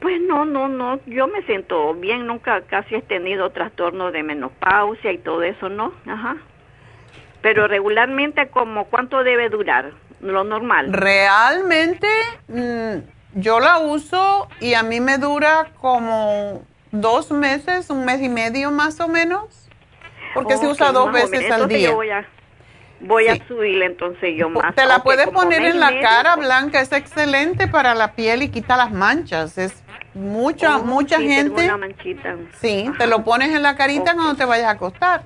Pues 0.00 0.20
no, 0.20 0.44
no, 0.44 0.68
no, 0.68 1.00
yo 1.06 1.26
me 1.26 1.42
siento 1.44 1.94
bien, 1.94 2.26
nunca 2.26 2.60
casi 2.62 2.96
he 2.96 3.02
tenido 3.02 3.48
trastorno 3.50 4.10
de 4.10 4.22
menopausia 4.24 5.12
y 5.12 5.18
todo 5.18 5.42
eso, 5.42 5.70
¿no? 5.70 5.94
Ajá. 6.04 6.36
Pero 7.42 7.68
regularmente, 7.68 8.48
como 8.48 8.84
¿cuánto 8.86 9.22
debe 9.22 9.48
durar? 9.48 9.92
Lo 10.20 10.42
normal. 10.44 10.92
Realmente, 10.92 12.08
mm, 12.48 13.40
yo 13.40 13.60
la 13.60 13.78
uso 13.78 14.48
y 14.60 14.74
a 14.74 14.82
mí 14.82 15.00
me 15.00 15.18
dura 15.18 15.68
como 15.80 16.62
dos 16.90 17.30
meses, 17.30 17.90
un 17.90 18.04
mes 18.04 18.20
y 18.22 18.28
medio 18.28 18.70
más 18.72 18.98
o 19.00 19.06
menos, 19.08 19.68
porque 20.34 20.56
se 20.56 20.66
usa 20.66 20.90
dos 20.92 21.12
veces 21.12 21.44
al 21.50 21.62
Entonces 21.62 21.68
día. 21.78 21.88
yo 21.90 21.94
voy 21.94 22.10
a, 22.10 22.26
voy 23.00 23.28
a 23.28 23.46
subirle 23.46 23.86
entonces 23.86 24.34
yo 24.36 24.48
más. 24.50 24.74
Te 24.74 24.86
la 24.86 25.02
puedes 25.04 25.28
poner 25.28 25.62
en 25.62 25.78
la 25.78 25.90
medio. 25.90 26.02
cara 26.02 26.34
blanca, 26.36 26.80
es 26.80 26.90
excelente 26.92 27.68
para 27.68 27.94
la 27.94 28.12
piel 28.14 28.42
y 28.42 28.48
quita 28.48 28.76
las 28.76 28.90
manchas. 28.90 29.56
Es 29.58 29.84
mucha, 30.14 30.78
Oh, 30.78 30.82
mucha 30.84 31.18
sí, 31.18 31.28
gente. 31.28 31.64
una 31.66 31.76
manchita. 31.76 32.34
Sí, 32.60 32.90
te 32.98 33.06
lo 33.06 33.22
pones 33.22 33.50
en 33.54 33.62
la 33.62 33.76
carita 33.76 34.14
cuando 34.14 34.34
te 34.34 34.44
vayas 34.44 34.66
a 34.66 34.70
acostar. 34.70 35.22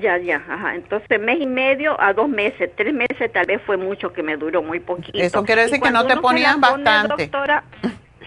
Ya, 0.00 0.18
ya, 0.18 0.42
ajá. 0.48 0.74
Entonces, 0.74 1.20
mes 1.20 1.40
y 1.40 1.46
medio 1.46 2.00
a 2.00 2.12
dos 2.12 2.28
meses, 2.28 2.68
tres 2.76 2.92
meses 2.92 3.32
tal 3.32 3.46
vez 3.46 3.60
fue 3.64 3.76
mucho 3.76 4.12
que 4.12 4.22
me 4.22 4.36
duró 4.36 4.60
muy 4.62 4.80
poquito. 4.80 5.16
Eso 5.18 5.44
quiere 5.44 5.62
decir 5.62 5.80
que 5.80 5.90
no 5.90 6.04
te 6.06 6.16
pone, 6.16 6.42
bastante. 6.56 7.24
doctora, 7.24 7.62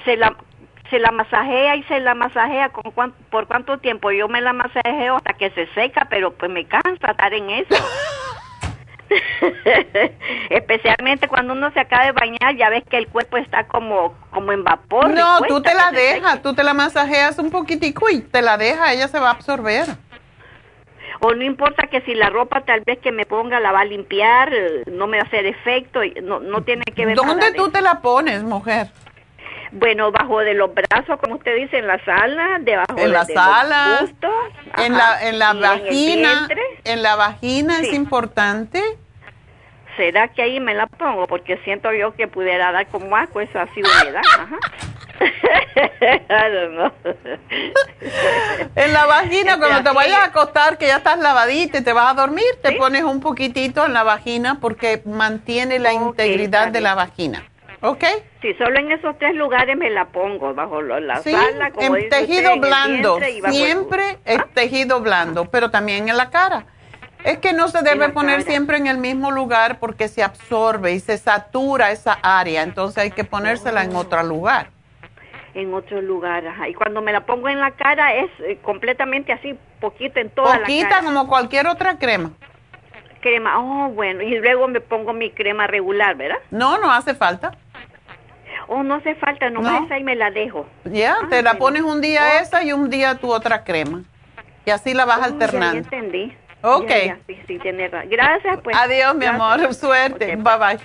se 0.06 0.15
la, 0.15 0.35
se 0.89 0.99
la 0.99 1.11
masajea 1.11 1.76
y 1.76 1.84
se 1.84 1.99
la 1.99 2.15
masajea 2.15 2.69
con 2.69 2.91
cuán- 2.94 3.14
por 3.30 3.48
cuánto 3.48 3.80
tiempo. 3.80 4.11
Yo 4.11 4.30
me 4.30 4.39
la 4.39 4.53
masajeo 4.53 5.18
hasta 5.18 5.34
que 5.34 5.49
se 5.52 5.68
seca, 5.73 6.07
pero 6.10 6.31
pues 6.34 6.49
me 6.49 6.65
cansa 6.65 7.11
estar 7.11 7.34
en 7.34 7.49
eso. 7.49 7.76
Especialmente 10.49 11.27
cuando 11.27 11.53
uno 11.53 11.72
se 11.72 11.80
acaba 11.80 12.06
de 12.06 12.11
bañar, 12.11 12.56
ya 12.57 12.69
ves 12.69 12.84
que 12.89 12.98
el 12.98 13.07
cuerpo 13.07 13.38
está 13.38 13.65
como, 13.68 14.14
como 14.31 14.52
en 14.52 14.64
vapor. 14.64 15.10
No, 15.10 15.41
tú 15.48 15.61
te 15.61 15.73
la 15.73 15.91
dejas, 15.91 16.41
tú 16.41 16.53
te 16.53 16.64
la 16.64 16.73
masajeas 16.73 17.38
un 17.39 17.52
poquitico 17.52 18.10
y 18.10 18.22
te 18.22 18.41
la 18.41 18.57
dejas, 18.57 18.94
ella 18.94 19.07
se 19.07 19.19
va 19.19 19.30
a 19.30 19.31
absorber. 19.31 19.85
O 21.19 21.34
no 21.34 21.44
importa 21.44 21.88
que 21.88 22.02
si 22.02 22.14
la 22.14 22.30
ropa 22.30 22.61
tal 22.61 22.81
vez 22.81 22.99
que 22.99 23.11
me 23.11 23.26
ponga 23.26 23.60
la 23.60 23.72
va 23.72 23.81
a 23.81 23.85
limpiar, 23.85 24.53
eh, 24.53 24.84
no 24.91 25.07
me 25.07 25.18
va 25.18 25.23
a 25.23 25.27
hacer 25.27 25.45
efecto, 25.45 26.03
y 26.03 26.14
no, 26.22 26.39
no 26.39 26.61
tiene 26.61 26.84
que 26.84 27.06
ver 27.06 27.15
¿Dónde 27.15 27.52
de 27.52 27.57
tú 27.57 27.69
te 27.69 27.81
la 27.81 28.02
pones, 28.02 28.44
mujer? 28.44 28.88
Bueno, 29.72 30.11
bajo 30.11 30.39
de 30.39 30.53
los 30.53 30.72
brazos, 30.73 31.19
como 31.19 31.35
usted 31.35 31.56
dice, 31.56 31.80
en 31.80 31.88
la 31.88 32.03
sala, 32.06 32.57
debajo 32.61 32.91
En 32.98 32.98
de, 32.98 33.07
las 33.10 33.27
de 33.27 33.34
los 33.34 33.44
alas, 33.44 34.02
bustos, 34.02 34.31
En 34.77 34.95
ajá, 34.95 35.19
la, 35.19 35.30
en 35.30 35.39
la 35.39 35.53
vagina, 35.53 36.48
en 36.84 37.03
la 37.03 37.15
vagina 37.15 37.80
es 37.81 37.94
importante. 37.94 38.81
¿Será 39.98 40.27
que 40.27 40.44
ahí 40.44 40.60
me 40.60 40.76
la 40.76 40.85
pongo? 40.88 41.27
Porque 41.27 41.57
siento 41.64 41.91
yo 41.91 42.14
que 42.14 42.27
pudiera 42.27 42.72
dar 42.72 42.88
como 42.88 43.15
asco 43.18 43.41
eso 43.41 43.60
así 43.60 43.81
humedad. 43.81 44.22
Ajá. 44.39 44.57
En 48.76 48.94
la 48.94 49.06
vagina, 49.06 49.57
cuando 49.57 49.89
te 49.89 49.95
vayas 49.95 50.19
a 50.19 50.26
acostar, 50.26 50.77
que 50.77 50.88
ya 50.88 50.98
estás 50.98 51.19
lavadita 51.19 51.80
y 51.80 51.84
te 51.84 51.94
vas 51.94 52.11
a 52.11 52.14
dormir, 52.14 52.45
te 52.61 52.73
pones 52.73 53.03
un 53.03 53.19
poquitito 53.19 53.85
en 53.85 53.94
la 53.94 54.03
vagina 54.03 54.60
porque 54.61 55.02
mantiene 55.06 55.80
la 55.80 55.94
integridad 55.94 56.69
de 56.69 56.81
la 56.81 56.95
vagina. 56.95 57.44
¿Ok? 57.81 58.03
Sí, 58.41 58.53
solo 58.56 58.80
en 58.80 58.91
esos 58.91 59.18
tres 59.19 59.35
lugares 59.35 59.77
me 59.77 59.89
la 59.91 60.06
pongo, 60.06 60.53
bajo 60.53 60.81
la 60.81 61.22
Sí, 61.22 61.31
sala, 61.31 61.72
como 61.72 61.95
en 61.95 62.06
usted, 62.06 62.10
tejido 62.10 62.53
en 62.53 62.61
blando, 62.61 63.19
bajo 63.19 63.26
el- 63.27 63.53
siempre 63.53 64.18
es 64.26 64.41
tejido 64.53 64.99
blando, 65.02 65.45
pero 65.45 65.69
también 65.69 66.10
en 66.10 66.18
la 66.18 66.30
cara. 66.31 66.65
Es 67.23 67.38
que 67.39 67.53
no 67.53 67.68
se 67.68 67.81
debe 67.84 68.10
poner 68.10 68.39
cara. 68.39 68.49
siempre 68.49 68.77
en 68.77 68.88
el 68.88 68.98
mismo 68.98 69.31
lugar 69.31 69.80
porque 69.80 70.07
se 70.07 70.23
absorbe 70.23 70.94
y 70.94 70.99
se 70.99 71.18
satura 71.18 71.91
esa 71.91 72.14
área, 72.22 72.64
entonces 72.64 72.98
hay 73.03 73.11
que 73.11 73.23
ponérsela 73.23 73.84
en 73.84 73.95
otro 73.95 74.23
lugar. 74.23 74.69
En 75.58 75.74
otro 75.74 76.02
lugar. 76.02 76.46
Ajá. 76.48 76.70
Y 76.70 76.74
cuando 76.74 77.02
me 77.02 77.12
la 77.12 77.22
pongo 77.26 77.50
en 77.50 77.60
la 77.60 77.72
cara 77.72 78.14
es 78.14 78.30
eh, 78.40 78.58
completamente 78.62 79.34
así, 79.34 79.58
poquito 79.82 80.20
en 80.20 80.30
toda 80.30 80.54
la 80.56 80.60
Poquita 80.62 81.02
como 81.04 81.28
cualquier 81.28 81.68
otra 81.68 81.98
crema. 81.98 82.32
Crema, 83.22 83.60
oh, 83.60 83.90
bueno, 83.90 84.22
y 84.22 84.38
luego 84.38 84.68
me 84.68 84.80
pongo 84.80 85.12
mi 85.14 85.32
crema 85.32 85.66
regular, 85.68 86.16
¿verdad? 86.16 86.38
No, 86.52 86.78
no 86.78 86.92
hace 86.92 87.16
falta. 87.16 87.52
Oh, 88.68 88.84
no 88.84 88.96
hace 88.96 89.16
falta, 89.16 89.50
nomás 89.50 89.72
No. 89.82 89.86
esa 89.86 89.98
y 89.98 90.04
me 90.04 90.16
la 90.16 90.30
dejo. 90.30 90.68
Ya, 90.86 91.16
Ah, 91.24 91.28
te 91.30 91.42
la 91.42 91.56
pones 91.56 91.82
un 91.82 92.02
día 92.02 92.40
esa 92.42 92.64
y 92.64 92.74
un 92.74 92.90
día 92.90 93.16
tu 93.16 93.32
otra 93.32 93.64
crema. 93.64 94.04
Y 94.66 94.70
así 94.72 94.94
la 94.94 95.06
vas 95.06 95.18
Oh, 95.18 95.22
ya, 95.22 95.28
ya 95.28 95.34
alternando. 95.34 95.78
entendí. 95.78 96.38
Ok. 96.62 96.88
Ya, 96.90 97.06
ya, 97.06 97.18
sí, 97.26 97.40
sí, 97.48 97.60
tiene 97.60 97.88
razón. 97.88 98.10
Gracias, 98.10 98.60
pues. 98.64 98.76
Adiós, 98.78 99.16
mi 99.16 99.26
Gracias. 99.26 99.42
amor. 99.42 99.74
Suerte. 99.74 100.36
Ok, 100.36 100.44
bye 100.44 100.58
bye. 100.58 100.80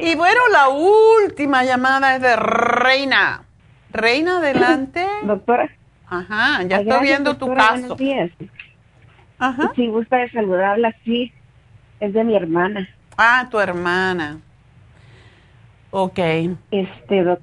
Y 0.00 0.14
bueno, 0.14 0.40
la 0.50 0.68
última 0.68 1.64
llamada 1.64 2.14
es 2.16 2.22
de 2.22 2.36
Reina. 2.36 3.42
Reina, 3.94 4.38
adelante. 4.38 5.06
Doctora. 5.24 5.70
Ajá, 6.06 6.62
ya 6.64 6.78
estoy 6.78 7.00
viendo 7.02 7.36
tu 7.36 7.52
caso. 7.54 7.94
Días. 7.94 8.30
Ajá. 9.38 9.72
Si 9.74 9.86
gusta 9.88 10.18
de 10.18 10.30
saludarla, 10.30 10.94
sí. 11.04 11.32
Es 12.00 12.12
de 12.12 12.24
mi 12.24 12.36
hermana. 12.36 12.88
Ah, 13.16 13.46
tu 13.50 13.58
hermana. 13.58 14.38
Ok. 15.90 16.18
Este, 16.70 17.22
doc- 17.24 17.40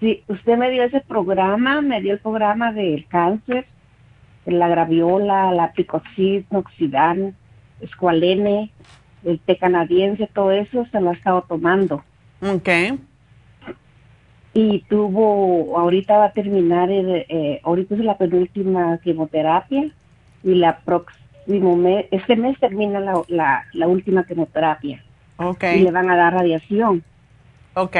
sí, 0.00 0.24
usted 0.26 0.56
me 0.56 0.70
dio 0.70 0.82
ese 0.84 1.00
programa, 1.02 1.82
me 1.82 2.00
dio 2.00 2.14
el 2.14 2.18
programa 2.18 2.72
del 2.72 3.06
cáncer, 3.08 3.66
la 4.46 4.68
graviola, 4.68 5.52
la 5.52 5.72
picoxid, 5.72 6.44
noxidan, 6.50 7.36
escualene, 7.80 8.70
el 9.24 9.38
té 9.38 9.56
canadiense, 9.58 10.28
todo 10.32 10.50
eso 10.50 10.86
se 10.90 11.00
lo 11.00 11.10
ha 11.10 11.14
estado 11.14 11.42
tomando. 11.42 12.02
Ok. 12.42 12.68
Y 14.54 14.80
tuvo, 14.88 15.76
ahorita 15.78 16.16
va 16.16 16.26
a 16.26 16.32
terminar, 16.32 16.90
el, 16.90 17.26
eh, 17.28 17.60
ahorita 17.64 17.96
es 17.96 18.00
la 18.02 18.16
penúltima 18.16 18.98
quimioterapia 19.02 19.90
y 20.44 20.54
la 20.54 20.78
próximo 20.78 21.76
mes, 21.76 22.06
este 22.12 22.36
mes 22.36 22.58
termina 22.60 23.00
la, 23.00 23.20
la, 23.28 23.64
la 23.72 23.88
última 23.88 24.24
quimioterapia 24.24 25.02
Ok. 25.38 25.64
y 25.64 25.80
le 25.80 25.90
van 25.90 26.08
a 26.08 26.16
dar 26.16 26.34
radiación. 26.34 27.02
Ok. 27.74 27.96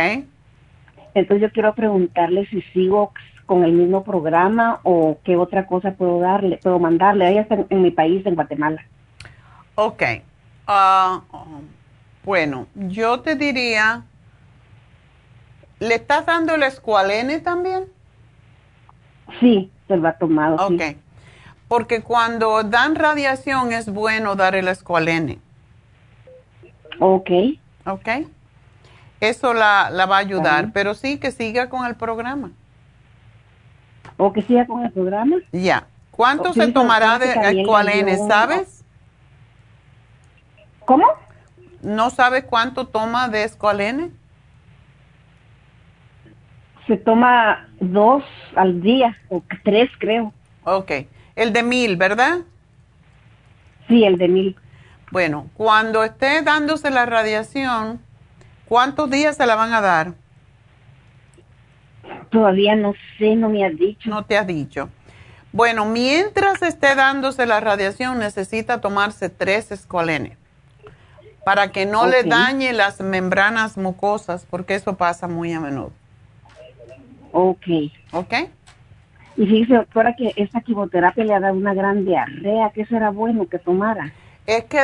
Entonces 1.14 1.42
yo 1.42 1.50
quiero 1.52 1.74
preguntarle 1.74 2.46
si 2.46 2.62
sigo 2.72 3.12
con 3.46 3.64
el 3.64 3.72
mismo 3.72 4.04
programa 4.04 4.80
o 4.84 5.18
qué 5.24 5.36
otra 5.36 5.66
cosa 5.66 5.92
puedo 5.92 6.20
darle, 6.20 6.58
puedo 6.58 6.78
mandarle. 6.78 7.28
Ella 7.30 7.42
está 7.42 7.56
en, 7.56 7.66
en 7.68 7.82
mi 7.82 7.90
país, 7.90 8.24
en 8.26 8.34
Guatemala. 8.36 8.82
Ok. 9.74 10.02
Ah, 10.66 11.20
bueno, 12.24 12.66
yo 12.74 13.20
te 13.20 13.34
diría, 13.34 14.02
¿le 15.84 15.96
estás 15.96 16.26
dando 16.26 16.54
el 16.54 16.62
escualene 16.62 17.40
también? 17.40 17.86
Sí, 19.40 19.70
se 19.88 19.96
lo 19.96 20.08
ha 20.08 20.12
tomado. 20.12 20.68
sí. 20.68 20.74
Ok. 20.74 20.82
Porque 21.68 22.02
cuando 22.02 22.62
dan 22.62 22.94
radiación 22.94 23.72
es 23.72 23.88
bueno 23.88 24.36
dar 24.36 24.54
el 24.54 24.68
escualene. 24.68 25.38
Ok. 27.00 27.30
Ok. 27.86 28.08
Eso 29.18 29.54
la, 29.54 29.88
la 29.90 30.06
va 30.06 30.16
a 30.16 30.20
ayudar, 30.20 30.72
pero 30.72 30.94
sí 30.94 31.18
que 31.18 31.32
siga 31.32 31.70
con 31.70 31.86
el 31.86 31.94
programa. 31.96 32.50
O 34.18 34.32
que 34.32 34.42
siga 34.42 34.66
con 34.66 34.84
el 34.84 34.92
programa. 34.92 35.36
Ya. 35.52 35.86
¿Cuánto 36.10 36.52
se 36.52 36.68
tomará 36.68 37.18
de 37.18 37.32
escualene? 37.32 38.18
¿Sabes? 38.28 38.84
¿Cómo? 40.84 41.06
¿No 41.82 42.10
sabes 42.10 42.44
cuánto 42.44 42.86
toma 42.86 43.28
de 43.28 43.44
escualene? 43.44 44.12
Se 46.86 46.96
toma 46.96 47.68
dos 47.80 48.22
al 48.54 48.82
día, 48.82 49.16
o 49.28 49.42
tres 49.62 49.90
creo. 49.98 50.32
Ok. 50.64 50.92
El 51.34 51.52
de 51.52 51.62
mil, 51.62 51.96
¿verdad? 51.96 52.40
Sí, 53.88 54.04
el 54.04 54.18
de 54.18 54.28
mil. 54.28 54.56
Bueno, 55.10 55.48
cuando 55.56 56.02
esté 56.02 56.42
dándose 56.42 56.90
la 56.90 57.06
radiación, 57.06 58.00
¿cuántos 58.66 59.10
días 59.10 59.36
se 59.36 59.46
la 59.46 59.54
van 59.54 59.72
a 59.72 59.80
dar? 59.80 60.14
Todavía 62.30 62.74
no 62.74 62.94
sé, 63.18 63.36
no 63.36 63.48
me 63.48 63.64
has 63.64 63.76
dicho. 63.76 64.10
No 64.10 64.24
te 64.24 64.36
has 64.36 64.46
dicho. 64.46 64.90
Bueno, 65.52 65.84
mientras 65.84 66.62
esté 66.62 66.94
dándose 66.96 67.46
la 67.46 67.60
radiación, 67.60 68.18
necesita 68.18 68.80
tomarse 68.80 69.28
tres 69.28 69.70
escualenes 69.70 70.36
para 71.44 71.70
que 71.70 71.86
no 71.86 72.06
le 72.06 72.24
dañe 72.24 72.72
las 72.72 73.00
membranas 73.00 73.76
mucosas, 73.76 74.46
porque 74.50 74.74
eso 74.74 74.96
pasa 74.96 75.28
muy 75.28 75.52
a 75.52 75.60
menudo. 75.60 75.92
Ok. 77.36 77.66
¿Ok? 78.12 78.32
Y 79.36 79.46
fíjese, 79.46 79.74
doctora, 79.74 80.14
que 80.14 80.32
esta 80.36 80.60
quimioterapia 80.60 81.24
le 81.24 81.34
ha 81.34 81.40
dado 81.40 81.54
una 81.54 81.74
gran 81.74 82.04
diarrea. 82.04 82.70
¿Qué 82.72 82.86
será 82.86 83.10
bueno 83.10 83.48
que 83.48 83.58
tomara? 83.58 84.12
Es 84.46 84.64
que 84.64 84.78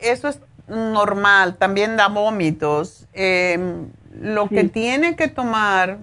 eso 0.00 0.28
es 0.28 0.40
normal, 0.66 1.58
también 1.58 1.98
da 1.98 2.08
vómitos. 2.08 3.06
Em, 3.12 3.90
lo 4.18 4.48
que 4.48 4.64
tiene 4.64 5.16
que 5.16 5.28
tomar, 5.28 5.98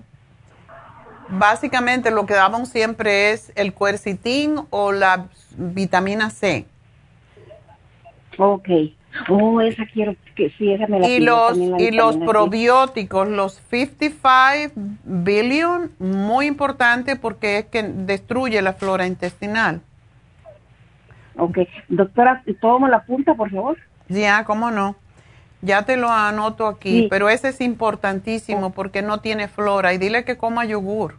básicamente 1.30 2.12
lo 2.12 2.28
que 2.28 2.36
damos 2.36 2.70
siempre 2.70 3.32
es 3.32 3.52
el 3.56 3.74
cuercitín 3.74 4.62
o 4.70 4.92
la 4.92 5.26
vitamina 5.58 6.30
C. 6.30 6.68
Ok. 8.38 8.70
Oh, 9.28 9.60
esa 9.60 9.86
quiero 9.88 10.16
que 10.36 10.52
sí, 10.52 10.72
esa 10.72 10.88
me 10.88 11.00
la 11.00 11.08
Y 11.08 11.20
los, 11.20 11.58
y 11.58 11.92
los 11.92 12.18
probióticos, 12.18 13.28
los 13.28 13.54
55 13.70 14.74
billion, 15.04 15.92
muy 16.00 16.46
importante 16.46 17.16
porque 17.16 17.58
es 17.60 17.66
que 17.66 17.84
destruye 17.84 18.62
la 18.62 18.74
flora 18.74 19.08
intestinal. 19.08 19.82
Ok. 21.38 21.60
Doctora, 21.88 22.44
¿todo 22.62 22.80
me 22.80 22.90
la 22.90 22.98
apunta, 22.98 23.34
por 23.34 23.50
favor? 23.50 23.78
Ya, 24.10 24.44
cómo 24.44 24.72
no. 24.72 24.96
Ya 25.62 25.84
te 25.84 25.98
lo 25.98 26.10
anoto 26.10 26.68
aquí, 26.68 27.08
pero 27.10 27.30
ese 27.30 27.50
es 27.50 27.60
importantísimo 27.60 28.72
porque 28.72 29.02
no 29.02 29.20
tiene 29.20 29.48
flora. 29.48 29.94
Y 29.94 29.98
dile 29.98 30.24
que 30.24 30.38
coma 30.38 30.66
yogur. 30.66 31.16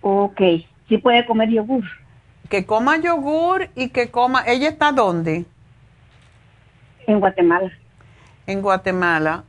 Ok. 0.00 0.40
¿Sí 0.88 0.98
puede 0.98 1.26
comer 1.26 1.48
yogur? 1.48 1.84
Que 2.48 2.66
coma 2.66 2.98
yogur 2.98 3.68
y 3.74 3.88
que 3.88 4.10
coma... 4.10 4.44
¿Ella 4.46 4.68
está 4.68 4.92
dónde? 4.92 5.46
En 7.06 7.20
Guatemala. 7.20 7.72
En 8.46 8.62
Guatemala. 8.62 9.44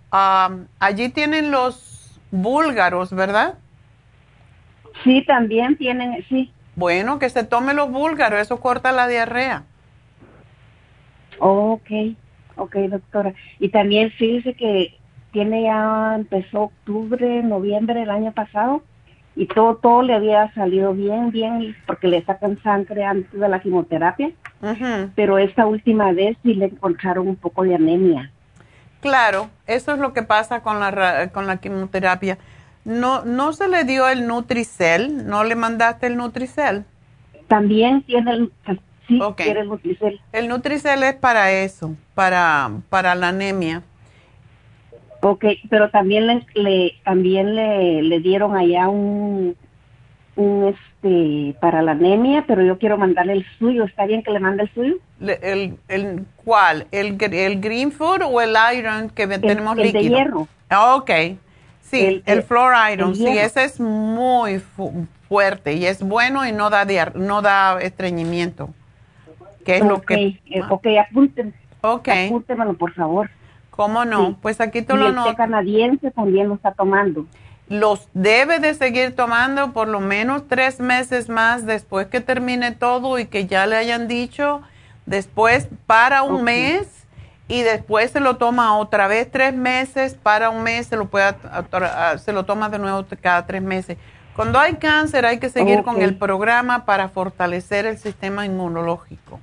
allí 0.79 1.09
tienen 1.09 1.51
los 1.51 2.19
búlgaros, 2.31 3.13
¿verdad? 3.13 3.55
Sí, 5.03 5.23
también 5.25 5.77
tienen, 5.77 6.23
sí. 6.29 6.51
Bueno, 6.75 7.19
que 7.19 7.29
se 7.29 7.43
tome 7.43 7.73
los 7.73 7.91
búlgaros, 7.91 8.39
eso 8.39 8.59
corta 8.59 8.91
la 8.91 9.07
diarrea. 9.07 9.63
ok, 11.39 11.89
ok, 12.55 12.75
doctora. 12.89 13.33
Y 13.59 13.69
también 13.69 14.11
fíjese 14.11 14.53
que 14.53 14.97
tiene 15.31 15.63
ya, 15.63 16.15
empezó 16.15 16.63
octubre, 16.63 17.43
noviembre 17.43 17.99
del 17.99 18.09
año 18.09 18.31
pasado 18.31 18.83
y 19.35 19.47
todo, 19.47 19.75
todo 19.75 20.01
le 20.01 20.13
había 20.13 20.53
salido 20.53 20.93
bien, 20.93 21.31
bien, 21.31 21.75
porque 21.85 22.07
le 22.07 22.23
sacan 22.23 22.61
sangre 22.63 23.03
antes 23.03 23.37
de 23.37 23.49
la 23.49 23.59
quimioterapia, 23.59 24.31
pero 25.15 25.37
esta 25.37 25.65
última 25.65 26.11
vez 26.11 26.37
sí 26.43 26.53
le 26.53 26.65
encontraron 26.65 27.27
un 27.27 27.35
poco 27.35 27.63
de 27.63 27.75
anemia. 27.75 28.31
Claro, 29.01 29.49
eso 29.67 29.93
es 29.93 29.99
lo 29.99 30.13
que 30.13 30.23
pasa 30.23 30.61
con 30.61 30.79
la, 30.79 31.29
con 31.31 31.45
la 31.45 31.57
quimioterapia. 31.57 32.37
No, 32.85 33.23
¿No 33.23 33.53
se 33.53 33.67
le 33.67 33.83
dio 33.83 34.07
el 34.07 34.27
Nutricel? 34.27 35.27
¿No 35.27 35.43
le 35.43 35.55
mandaste 35.55 36.07
el 36.07 36.17
Nutricel? 36.17 36.85
También 37.47 38.01
tiene 38.03 38.31
el, 38.31 38.51
sí, 39.07 39.19
tiene 39.37 39.59
el 39.59 39.67
Nutricel. 39.67 40.19
El 40.31 40.47
Nutricel 40.47 41.03
es 41.03 41.15
para 41.15 41.51
eso, 41.51 41.95
para, 42.13 42.71
para 42.89 43.13
la 43.15 43.29
anemia. 43.29 43.83
Ok, 45.21 45.45
pero 45.69 45.89
también 45.89 46.45
le, 46.53 46.93
también 47.03 47.55
le, 47.55 48.03
le, 48.03 48.19
dieron 48.19 48.55
allá 48.55 48.89
un, 48.89 49.55
un 50.35 50.65
este 50.65 51.55
para 51.59 51.81
la 51.81 51.91
anemia, 51.91 52.43
pero 52.47 52.63
yo 52.63 52.77
quiero 52.77 52.97
mandarle 52.97 53.33
el 53.33 53.45
suyo. 53.57 53.85
¿Está 53.85 54.05
bien 54.05 54.23
que 54.23 54.31
le 54.31 54.39
mande 54.39 54.63
el 54.63 54.73
suyo? 54.73 54.95
el, 55.19 55.77
el, 55.87 56.25
¿Cuál? 56.43 56.87
¿El, 56.91 57.17
¿El 57.21 57.61
Green 57.61 57.91
Food 57.91 58.21
o 58.23 58.41
el 58.41 58.55
Iron 58.77 59.09
que 59.09 59.27
tenemos 59.27 59.77
líquido? 59.77 59.99
El 59.99 60.09
de 60.09 60.09
hierro. 60.09 60.47
Ah, 60.69 60.95
ok. 60.95 61.11
Sí, 61.81 62.23
el, 62.25 62.41
Floor 62.41 62.73
Iron, 62.91 63.15
sí, 63.15 63.27
ese 63.27 63.63
es 63.63 63.79
muy 63.79 64.59
fuerte 65.29 65.73
y 65.73 65.85
es 65.85 66.01
bueno 66.01 66.45
y 66.45 66.51
no 66.51 66.69
da, 66.71 66.85
no 67.13 67.41
da 67.41 67.79
estreñimiento. 67.79 68.69
Que 69.63 69.77
es 69.77 69.85
lo 69.85 70.01
que... 70.01 70.39
Eh, 70.45 70.61
ok, 70.69 70.87
apúntenme. 71.07 71.53
Ok. 71.81 72.09
Apúntemelo, 72.27 72.73
por 72.73 72.93
favor. 72.93 73.29
¿Cómo 73.69 74.05
no? 74.05 74.37
Pues 74.41 74.61
aquí 74.61 74.81
tú 74.81 74.95
lo 74.95 75.11
notas. 75.11 75.31
El 75.31 75.37
canadiense 75.37 76.11
también 76.11 76.47
lo 76.47 76.55
está 76.55 76.71
tomando. 76.71 77.25
Los 77.67 78.07
debe 78.13 78.59
de 78.59 78.73
seguir 78.75 79.15
tomando 79.15 79.73
por 79.73 79.87
lo 79.87 79.99
menos 79.99 80.47
tres 80.47 80.79
meses 80.79 81.29
más 81.29 81.65
después 81.65 82.07
que 82.07 82.21
termine 82.21 82.71
todo 82.71 83.17
y 83.17 83.25
que 83.25 83.47
ya 83.47 83.65
le 83.65 83.75
hayan 83.75 84.07
dicho 84.07 84.61
después 85.05 85.67
para 85.87 86.21
un 86.23 86.43
mes 86.43 87.07
y 87.47 87.61
después 87.61 88.11
se 88.11 88.19
lo 88.19 88.37
toma 88.37 88.77
otra 88.77 89.07
vez 89.07 89.29
tres 89.29 89.53
meses, 89.53 90.15
para 90.15 90.49
un 90.49 90.63
mes 90.63 90.87
se 90.87 90.95
lo, 90.95 91.05
puede, 91.05 91.35
se 92.17 92.33
lo 92.33 92.43
toma 92.45 92.69
de 92.69 92.79
nuevo 92.79 93.05
cada 93.21 93.45
tres 93.45 93.61
meses. 93.61 93.97
Cuando 94.35 94.59
hay 94.59 94.75
cáncer 94.75 95.25
hay 95.25 95.39
que 95.39 95.49
seguir 95.49 95.83
con 95.83 96.01
el 96.01 96.17
programa 96.17 96.85
para 96.85 97.09
fortalecer 97.09 97.85
el 97.85 97.97
sistema 97.97 98.45
inmunológico. 98.45 99.39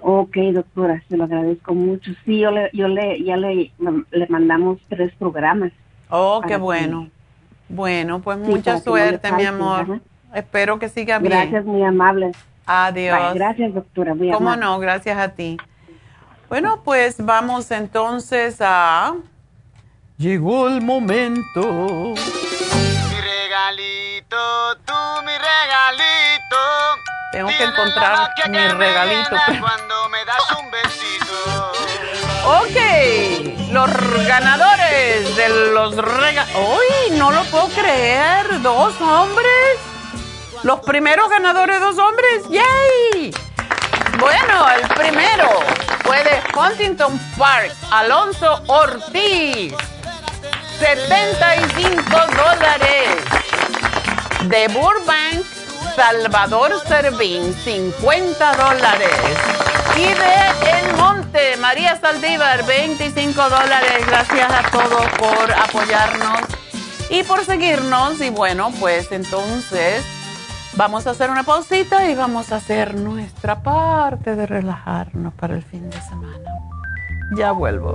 Ok, 0.00 0.36
doctora, 0.52 1.02
se 1.08 1.16
lo 1.16 1.24
agradezco 1.24 1.74
mucho. 1.74 2.12
Sí, 2.24 2.38
yo 2.38 2.50
le, 2.50 2.70
yo 2.74 2.88
le, 2.88 3.22
ya 3.22 3.36
le, 3.36 3.72
le 4.10 4.26
mandamos 4.28 4.78
tres 4.88 5.14
programas. 5.16 5.72
Oh, 6.16 6.40
qué 6.46 6.56
bueno. 6.56 7.10
Bueno, 7.68 8.20
pues 8.20 8.38
mucha 8.38 8.78
suerte, 8.78 9.32
mi 9.32 9.44
amor. 9.44 10.00
Espero 10.32 10.78
que 10.78 10.88
siga 10.88 11.18
bien. 11.18 11.32
Gracias, 11.32 11.64
muy 11.64 11.82
amable. 11.82 12.30
Adiós. 12.66 13.34
gracias, 13.34 13.74
doctora. 13.74 14.14
Muy 14.14 14.30
¿Cómo 14.30 14.54
no? 14.54 14.78
Gracias 14.78 15.18
a 15.18 15.30
ti. 15.30 15.56
Bueno, 16.48 16.82
pues 16.84 17.16
vamos 17.18 17.68
entonces 17.72 18.58
a... 18.60 19.14
Llegó 20.16 20.68
el 20.68 20.82
momento. 20.82 21.62
Mi 21.62 23.20
regalito, 23.20 24.36
tú 24.84 24.94
mi 25.26 25.32
regalito. 25.32 26.56
Tengo 27.32 27.48
que 27.48 27.64
encontrar 27.64 28.28
mi 28.50 28.58
regalito. 28.58 29.36
Cuando 29.46 30.08
me 30.10 30.24
das 30.24 30.62
un 30.62 30.70
besito. 30.70 31.93
Ok, 32.46 33.72
los 33.72 34.26
ganadores 34.26 35.34
de 35.34 35.48
los 35.72 35.96
regalos. 35.96 36.54
¡Uy! 36.54 37.16
No 37.16 37.32
lo 37.32 37.42
puedo 37.44 37.68
creer. 37.68 38.60
Dos 38.60 38.92
hombres. 39.00 39.78
Los 40.62 40.80
primeros 40.80 41.30
ganadores, 41.30 41.80
dos 41.80 41.96
hombres. 41.98 42.42
¡Yay! 42.50 43.34
Bueno, 44.18 44.66
el 44.70 44.86
primero 44.88 45.48
fue 46.04 46.22
de 46.22 46.42
Huntington 46.54 47.18
Park, 47.38 47.72
Alonso 47.90 48.62
Ortiz, 48.66 49.74
75 50.78 52.02
dólares. 52.10 53.24
De 54.44 54.68
Burbank, 54.68 55.44
Salvador 55.96 56.72
Servín, 56.86 57.54
50 57.54 58.56
dólares. 58.56 59.10
Y 59.96 60.06
de 60.06 60.80
El 60.80 60.96
Monte, 60.96 61.56
María 61.58 61.98
Saldívar, 62.00 62.64
25 62.66 63.42
dólares. 63.48 64.06
Gracias 64.06 64.52
a 64.52 64.70
todos 64.70 65.06
por 65.18 65.52
apoyarnos 65.52 66.40
y 67.10 67.22
por 67.22 67.44
seguirnos. 67.44 68.20
Y 68.20 68.30
bueno, 68.30 68.72
pues 68.80 69.12
entonces 69.12 70.04
Vamos 70.76 71.06
a 71.06 71.10
hacer 71.10 71.30
una 71.30 71.44
pausita 71.44 72.10
y 72.10 72.16
vamos 72.16 72.50
a 72.50 72.56
hacer 72.56 72.96
nuestra 72.96 73.62
parte 73.62 74.34
de 74.34 74.44
relajarnos 74.44 75.32
para 75.34 75.54
el 75.54 75.62
fin 75.62 75.88
de 75.88 76.00
semana. 76.02 76.50
Ya 77.36 77.52
vuelvo. 77.52 77.94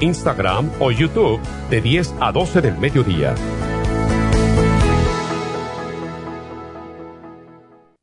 Instagram 0.00 0.70
o 0.80 0.90
YouTube 0.90 1.40
de 1.70 1.80
10 1.80 2.14
a 2.20 2.32
12 2.32 2.60
del 2.60 2.78
mediodía. 2.78 3.34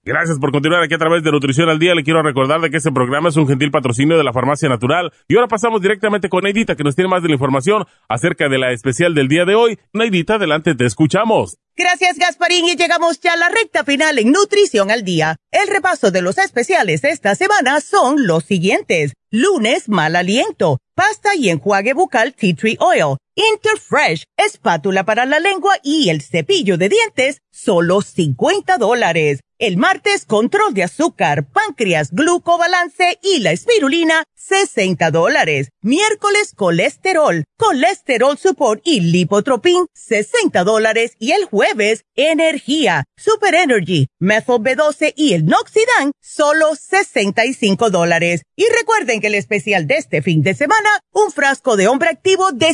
Gracias 0.04 0.40
por 0.40 0.52
continuar 0.52 0.82
aquí 0.82 0.96
a 0.96 0.98
través 0.98 1.22
de 1.22 1.32
Nutrición 1.32 1.70
al 1.70 1.78
Día. 1.78 1.94
Le 1.94 2.04
quiero 2.04 2.24
recordar 2.24 2.60
de 2.60 2.72
que 2.72 2.78
este 2.78 2.92
programa 2.92 3.30
es 3.30 3.38
un 3.38 3.48
gentil 3.48 3.70
patrocinio 3.70 4.18
de 4.18 4.24
la 4.24 4.34
Farmacia 4.34 4.68
Natural. 4.68 5.14
Y 5.28 5.36
ahora 5.36 5.48
pasamos 5.48 5.80
directamente 5.80 6.28
con 6.28 6.44
Neidita, 6.44 6.76
que 6.76 6.84
nos 6.84 6.96
tiene 6.96 7.08
más 7.08 7.22
de 7.22 7.30
la 7.30 7.36
información 7.36 7.86
acerca 8.10 8.50
de 8.50 8.58
la 8.58 8.72
especial 8.72 9.14
del 9.14 9.28
día 9.28 9.46
de 9.46 9.54
hoy. 9.54 9.78
Neidita, 9.94 10.36
adelante, 10.36 10.74
te 10.74 10.86
escuchamos. 10.86 11.60
Gracias, 11.78 12.18
Gasparín, 12.18 12.66
y 12.66 12.76
llegamos 12.76 13.20
ya 13.20 13.34
a 13.34 13.38
la 13.38 13.50
recta 13.50 13.84
final 13.84 14.18
en 14.18 14.32
Nutrición 14.32 14.90
al 14.90 15.04
Día. 15.04 15.38
El 15.52 15.68
repaso 15.68 16.10
de 16.10 16.24
los 16.24 16.40
especiales 16.40 17.04
de 17.04 17.12
esta 17.12 17.36
semana 17.36 17.80
son 17.80 18.26
los 18.26 18.44
siguientes. 18.44 19.14
Lunes, 19.30 19.88
mal 19.88 20.16
aliento, 20.16 20.80
pasta 21.02 21.34
y 21.36 21.50
enjuague 21.50 21.94
bucal 21.94 22.32
Tea 22.32 22.54
Tree 22.56 22.78
Oil, 22.80 23.18
Interfresh, 23.36 24.26
espátula 24.36 25.06
para 25.06 25.26
la 25.26 25.40
lengua 25.40 25.78
y 25.84 26.10
el 26.10 26.22
cepillo 26.22 26.78
de 26.78 26.90
dientes, 26.90 27.42
solo 27.50 28.02
50 28.02 28.78
dólares. 28.78 29.40
El 29.62 29.78
martes, 29.78 30.26
control 30.26 30.74
de 30.74 30.82
azúcar, 30.82 31.48
páncreas, 31.52 32.10
glucobalance 32.12 33.20
y 33.22 33.42
la 33.42 33.52
espirulina, 33.52 34.24
60 34.34 35.12
dólares. 35.12 35.70
Miércoles, 35.82 36.54
colesterol, 36.56 37.44
colesterol 37.58 38.40
support 38.40 38.82
y 38.84 39.02
lipotropin, 39.02 39.86
60 39.94 40.64
dólares. 40.64 41.12
Y 41.20 41.34
el 41.34 41.46
jueves, 41.46 42.06
energía, 42.16 43.04
super 43.16 43.54
energy, 43.54 44.08
methyl 44.18 44.56
B12 44.56 45.14
y 45.16 45.34
el 45.34 45.46
noxidan, 45.46 46.12
solo 46.20 46.74
65 46.74 47.92
dólares. 47.92 48.42
Y 48.56 48.66
recuerden 48.76 49.22
que 49.22 49.28
el 49.28 49.36
especial 49.36 49.86
de 49.86 49.98
este 49.98 50.24
fin 50.24 50.42
de 50.42 50.56
semana, 50.56 50.90
un 51.12 51.32
frasco 51.32 51.78
de 51.78 51.88
hombre 51.88 52.10
activo 52.10 52.52
de 52.52 52.74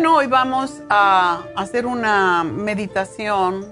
Bueno, 0.00 0.16
hoy 0.16 0.28
vamos 0.28 0.80
a 0.88 1.42
hacer 1.54 1.84
una 1.84 2.42
meditación 2.42 3.66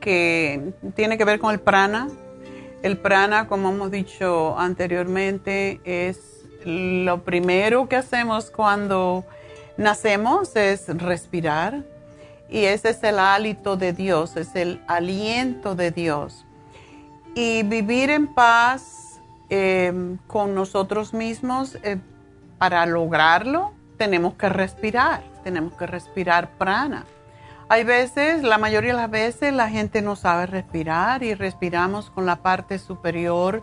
que 0.00 0.72
tiene 0.94 1.18
que 1.18 1.24
ver 1.24 1.40
con 1.40 1.52
el 1.52 1.58
prana. 1.58 2.06
El 2.84 2.96
prana, 2.96 3.48
como 3.48 3.70
hemos 3.70 3.90
dicho 3.90 4.56
anteriormente, 4.56 5.80
es 5.82 6.44
lo 6.64 7.24
primero 7.24 7.88
que 7.88 7.96
hacemos 7.96 8.52
cuando 8.52 9.24
nacemos, 9.76 10.54
es 10.54 10.86
respirar. 10.86 11.82
Y 12.48 12.66
ese 12.66 12.90
es 12.90 13.02
el 13.02 13.18
hálito 13.18 13.76
de 13.76 13.92
Dios, 13.92 14.36
es 14.36 14.54
el 14.54 14.80
aliento 14.86 15.74
de 15.74 15.90
Dios. 15.90 16.46
Y 17.34 17.64
vivir 17.64 18.10
en 18.10 18.28
paz 18.28 19.20
eh, 19.48 20.16
con 20.28 20.54
nosotros 20.54 21.12
mismos, 21.12 21.76
eh, 21.82 21.98
para 22.56 22.86
lograrlo, 22.86 23.72
tenemos 23.96 24.34
que 24.34 24.48
respirar 24.48 25.29
tenemos 25.42 25.74
que 25.74 25.86
respirar 25.86 26.50
prana. 26.58 27.04
Hay 27.68 27.84
veces, 27.84 28.42
la 28.42 28.58
mayoría 28.58 28.90
de 28.92 28.96
las 28.96 29.10
veces, 29.10 29.52
la 29.52 29.68
gente 29.68 30.02
no 30.02 30.16
sabe 30.16 30.46
respirar 30.46 31.22
y 31.22 31.34
respiramos 31.34 32.10
con 32.10 32.26
la 32.26 32.36
parte 32.36 32.78
superior 32.78 33.62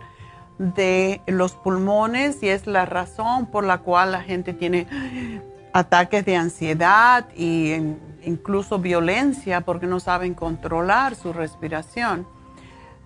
de 0.58 1.22
los 1.28 1.54
pulmones 1.54 2.42
y 2.42 2.50
es 2.50 2.68
la 2.68 2.86
razón 2.86 3.48
por 3.48 3.64
la 3.64 3.80
cual 3.80 4.12
la 4.12 4.22
gente 4.22 4.54
tiene 4.54 4.88
ataques 5.74 6.26
de 6.26 6.36
ansiedad 6.36 7.26
e 7.36 7.96
incluso 8.24 8.80
violencia 8.80 9.62
porque 9.62 9.88
no 9.88 10.00
saben 10.00 10.34
controlar 10.34 11.16
su 11.16 11.34
respiración. 11.34 12.26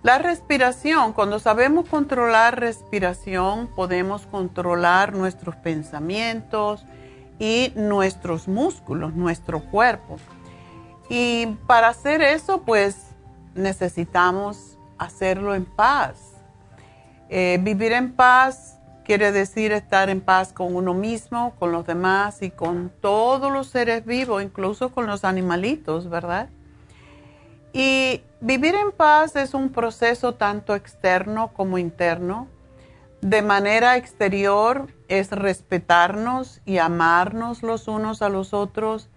La 0.02 0.18
respiración, 0.18 1.12
cuando 1.12 1.38
sabemos 1.38 1.88
controlar 1.88 2.58
respiración, 2.58 3.68
podemos 3.68 4.26
controlar 4.26 5.14
nuestros 5.14 5.54
pensamientos, 5.56 6.84
y 7.42 7.72
nuestros 7.74 8.46
músculos, 8.46 9.14
nuestro 9.14 9.58
cuerpo. 9.58 10.16
Y 11.08 11.46
para 11.66 11.88
hacer 11.88 12.22
eso, 12.22 12.62
pues 12.62 13.08
necesitamos 13.56 14.78
hacerlo 14.96 15.52
en 15.56 15.64
paz. 15.64 16.34
Eh, 17.28 17.58
vivir 17.60 17.90
en 17.94 18.12
paz 18.12 18.78
quiere 19.04 19.32
decir 19.32 19.72
estar 19.72 20.08
en 20.08 20.20
paz 20.20 20.52
con 20.52 20.76
uno 20.76 20.94
mismo, 20.94 21.56
con 21.58 21.72
los 21.72 21.84
demás 21.84 22.42
y 22.42 22.50
con 22.52 22.92
todos 23.00 23.52
los 23.52 23.66
seres 23.66 24.06
vivos, 24.06 24.40
incluso 24.40 24.92
con 24.92 25.08
los 25.08 25.24
animalitos, 25.24 26.08
¿verdad? 26.08 26.48
Y 27.72 28.22
vivir 28.40 28.76
en 28.76 28.92
paz 28.92 29.34
es 29.34 29.52
un 29.52 29.70
proceso 29.70 30.34
tanto 30.34 30.76
externo 30.76 31.52
como 31.52 31.78
interno 31.78 32.46
de 33.20 33.42
manera 33.42 33.96
exterior 33.96 34.86
es 35.12 35.30
respetarnos 35.30 36.62
y 36.64 36.78
amarnos 36.78 37.62
los 37.62 37.86
unos 37.86 38.22
a 38.22 38.30
los 38.30 38.54
otros 38.54 39.10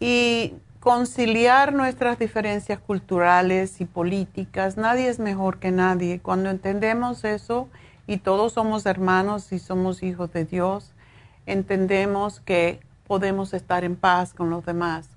y 0.00 0.54
conciliar 0.80 1.72
nuestras 1.72 2.18
diferencias 2.18 2.80
culturales 2.80 3.80
y 3.80 3.84
políticas. 3.84 4.76
Nadie 4.76 5.08
es 5.08 5.20
mejor 5.20 5.60
que 5.60 5.70
nadie. 5.70 6.18
Cuando 6.18 6.50
entendemos 6.50 7.22
eso 7.24 7.68
y 8.08 8.16
todos 8.16 8.54
somos 8.54 8.86
hermanos 8.86 9.52
y 9.52 9.60
somos 9.60 10.02
hijos 10.02 10.32
de 10.32 10.46
Dios, 10.46 10.94
entendemos 11.46 12.40
que 12.40 12.80
podemos 13.06 13.54
estar 13.54 13.84
en 13.84 13.94
paz 13.94 14.34
con 14.34 14.50
los 14.50 14.66
demás. 14.66 15.10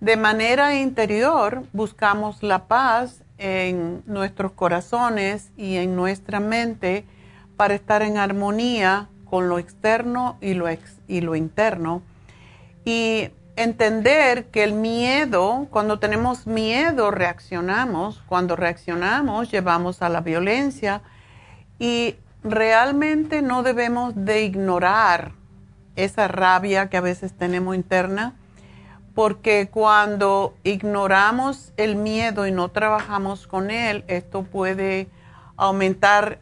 De 0.00 0.16
manera 0.16 0.74
interior 0.74 1.62
buscamos 1.72 2.42
la 2.42 2.66
paz 2.66 3.22
en 3.38 4.02
nuestros 4.06 4.50
corazones 4.50 5.52
y 5.56 5.76
en 5.76 5.94
nuestra 5.94 6.40
mente 6.40 7.04
para 7.56 7.74
estar 7.74 8.02
en 8.02 8.16
armonía 8.16 9.08
con 9.30 9.48
lo 9.48 9.58
externo 9.58 10.36
y 10.40 10.54
lo, 10.54 10.66
y 11.06 11.20
lo 11.20 11.36
interno. 11.36 12.02
Y 12.84 13.30
entender 13.56 14.46
que 14.46 14.62
el 14.62 14.72
miedo, 14.72 15.66
cuando 15.70 15.98
tenemos 15.98 16.46
miedo 16.46 17.10
reaccionamos, 17.10 18.22
cuando 18.26 18.56
reaccionamos 18.56 19.50
llevamos 19.50 20.02
a 20.02 20.08
la 20.08 20.20
violencia. 20.20 21.02
Y 21.78 22.16
realmente 22.42 23.42
no 23.42 23.62
debemos 23.62 24.14
de 24.14 24.42
ignorar 24.42 25.32
esa 25.96 26.28
rabia 26.28 26.88
que 26.88 26.96
a 26.96 27.00
veces 27.00 27.32
tenemos 27.32 27.74
interna, 27.74 28.34
porque 29.14 29.68
cuando 29.68 30.54
ignoramos 30.62 31.72
el 31.76 31.96
miedo 31.96 32.46
y 32.46 32.52
no 32.52 32.68
trabajamos 32.68 33.48
con 33.48 33.72
él, 33.72 34.04
esto 34.06 34.44
puede 34.44 35.08
aumentar 35.56 36.38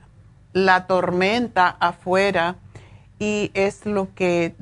la 0.52 0.86
tormenta 0.86 1.68
afuera 1.80 2.56
y 3.18 3.50
es 3.54 3.86
lo 3.86 4.14
que 4.14 4.54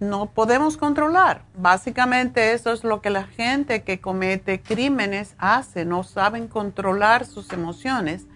no 0.00 0.26
podemos 0.26 0.76
controlar. 0.76 1.42
Básicamente 1.56 2.52
eso 2.52 2.72
es 2.72 2.84
lo 2.84 3.00
que 3.00 3.10
la 3.10 3.24
gente 3.24 3.82
que 3.82 4.00
comete 4.00 4.60
crímenes 4.60 5.34
hace, 5.38 5.84
no 5.84 6.04
saben 6.04 6.48
controlar 6.48 7.26
sus 7.26 7.52
emociones. 7.52 8.26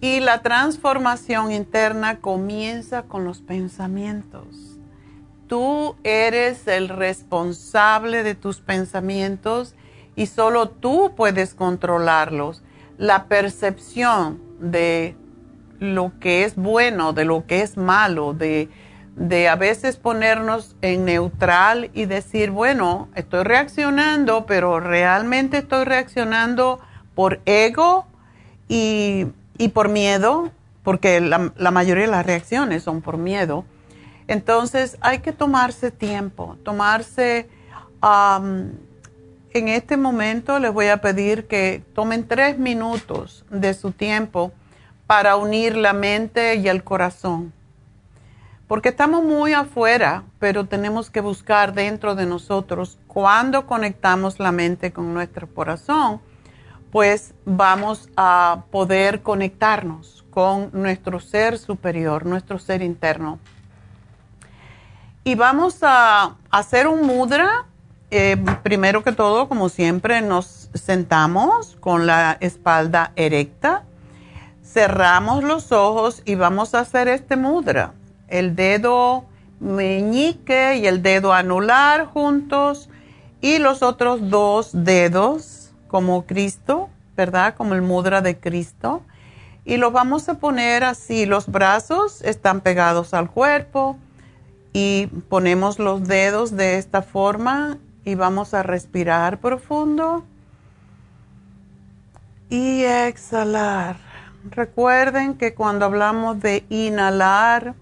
Y 0.00 0.20
la 0.20 0.42
transformación 0.42 1.52
interna 1.52 2.20
comienza 2.20 3.02
con 3.02 3.24
los 3.24 3.40
pensamientos. 3.40 4.78
Tú 5.48 5.96
eres 6.04 6.66
el 6.66 6.88
responsable 6.88 8.22
de 8.22 8.34
tus 8.34 8.60
pensamientos 8.60 9.74
y 10.14 10.26
solo 10.26 10.68
tú 10.68 11.14
puedes 11.16 11.54
controlarlos. 11.54 12.62
La 12.98 13.26
percepción 13.26 14.40
de 14.60 15.16
lo 15.80 16.12
que 16.20 16.44
es 16.44 16.56
bueno, 16.56 17.12
de 17.12 17.24
lo 17.24 17.46
que 17.46 17.62
es 17.62 17.76
malo, 17.76 18.32
de 18.32 18.68
de 19.16 19.48
a 19.48 19.56
veces 19.56 19.96
ponernos 19.96 20.76
en 20.82 21.06
neutral 21.06 21.90
y 21.94 22.04
decir, 22.04 22.50
bueno, 22.50 23.08
estoy 23.14 23.44
reaccionando, 23.44 24.44
pero 24.44 24.78
realmente 24.78 25.58
estoy 25.58 25.84
reaccionando 25.84 26.80
por 27.14 27.40
ego 27.46 28.06
y, 28.68 29.26
por 29.72 29.88
miedo, 29.88 30.50
porque 30.82 31.20
la, 31.20 31.70
mayoría 31.70 32.04
de 32.04 32.10
las 32.10 32.26
reacciones 32.26 32.82
son 32.82 33.00
por 33.00 33.16
miedo. 33.16 33.64
Entonces 34.28 34.98
hay 35.00 35.20
que 35.20 35.32
tomarse 35.32 35.90
tiempo, 35.90 36.56
tomarse... 36.62 37.48
en 38.02 39.68
este 39.68 39.96
momento 39.96 40.58
les 40.58 40.70
voy 40.70 40.88
a 40.88 40.98
pedir 40.98 41.46
que 41.46 41.82
tomen 41.94 42.28
tres 42.28 42.58
minutos 42.58 43.46
de 43.48 43.72
su 43.72 43.92
tiempo 43.92 44.52
para 45.06 45.36
unir 45.36 45.76
la 45.76 45.92
mente 45.92 46.56
y 46.56 46.68
el 46.68 46.82
corazón 46.84 47.52
porque 48.66 48.88
estamos 48.88 49.22
muy 49.22 49.52
afuera, 49.52 50.24
pero 50.38 50.66
tenemos 50.66 51.10
que 51.10 51.20
buscar 51.20 51.72
dentro 51.72 52.14
de 52.14 52.26
nosotros 52.26 52.98
cuando 53.06 53.66
conectamos 53.66 54.40
la 54.40 54.50
mente 54.50 54.92
con 54.92 55.14
nuestro 55.14 55.46
corazón, 55.46 56.20
pues 56.90 57.34
vamos 57.44 58.08
a 58.16 58.64
poder 58.70 59.22
conectarnos 59.22 60.24
con 60.30 60.70
nuestro 60.72 61.20
ser 61.20 61.58
superior, 61.58 62.26
nuestro 62.26 62.58
ser 62.58 62.82
interno. 62.82 63.38
Y 65.22 65.34
vamos 65.34 65.78
a 65.82 66.34
hacer 66.50 66.86
un 66.86 67.06
mudra. 67.06 67.66
Eh, 68.10 68.36
primero 68.62 69.02
que 69.02 69.12
todo, 69.12 69.48
como 69.48 69.68
siempre, 69.68 70.20
nos 70.22 70.70
sentamos 70.74 71.76
con 71.80 72.06
la 72.06 72.36
espalda 72.40 73.12
erecta, 73.16 73.84
cerramos 74.76 75.42
los 75.42 75.72
ojos 75.72 76.20
y 76.26 76.34
vamos 76.34 76.74
a 76.74 76.80
hacer 76.80 77.08
este 77.08 77.34
mudra 77.36 77.94
el 78.28 78.54
dedo 78.54 79.24
meñique 79.58 80.76
y 80.76 80.86
el 80.86 81.02
dedo 81.02 81.32
anular 81.32 82.04
juntos 82.04 82.90
y 83.40 83.56
los 83.56 83.82
otros 83.82 84.28
dos 84.28 84.72
dedos 84.74 85.70
como 85.88 86.26
Cristo, 86.26 86.90
¿verdad? 87.16 87.54
Como 87.54 87.72
el 87.72 87.80
mudra 87.80 88.20
de 88.20 88.38
Cristo. 88.38 89.00
Y 89.64 89.78
lo 89.78 89.92
vamos 89.92 90.28
a 90.28 90.34
poner 90.34 90.84
así, 90.84 91.24
los 91.24 91.46
brazos 91.46 92.20
están 92.20 92.60
pegados 92.60 93.14
al 93.14 93.30
cuerpo 93.30 93.96
y 94.74 95.06
ponemos 95.30 95.78
los 95.78 96.04
dedos 96.04 96.54
de 96.54 96.76
esta 96.76 97.00
forma 97.00 97.78
y 98.04 98.14
vamos 98.14 98.52
a 98.52 98.62
respirar 98.62 99.40
profundo 99.40 100.22
y 102.50 102.82
exhalar. 102.82 104.05
Recuerden 104.50 105.34
que 105.34 105.54
cuando 105.54 105.84
hablamos 105.84 106.40
de 106.40 106.64
inhalar, 106.68 107.74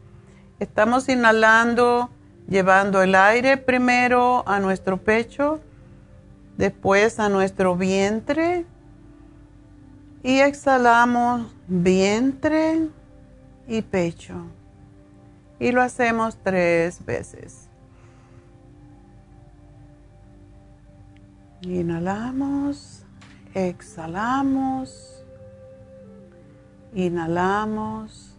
Estamos 0.61 1.09
inhalando, 1.09 2.11
llevando 2.49 3.03
el 3.03 3.17
aire 3.17 3.57
primero 3.57 4.49
a 4.49 4.61
nuestro 4.61 4.97
pecho, 4.97 5.61
después 6.57 7.19
a 7.19 7.29
nuestro 7.29 7.77
vientre 7.77 8.65
y 10.23 10.39
exhalamos 10.39 11.53
vientre 11.67 12.89
y 13.67 13.83
pecho. 13.83 14.35
Y 15.59 15.73
lo 15.73 15.83
hacemos 15.83 16.39
tres 16.43 17.05
veces. 17.05 17.69
Inhalamos, 21.63 23.05
exhalamos, 23.55 25.14
inhalamos, 26.95 28.37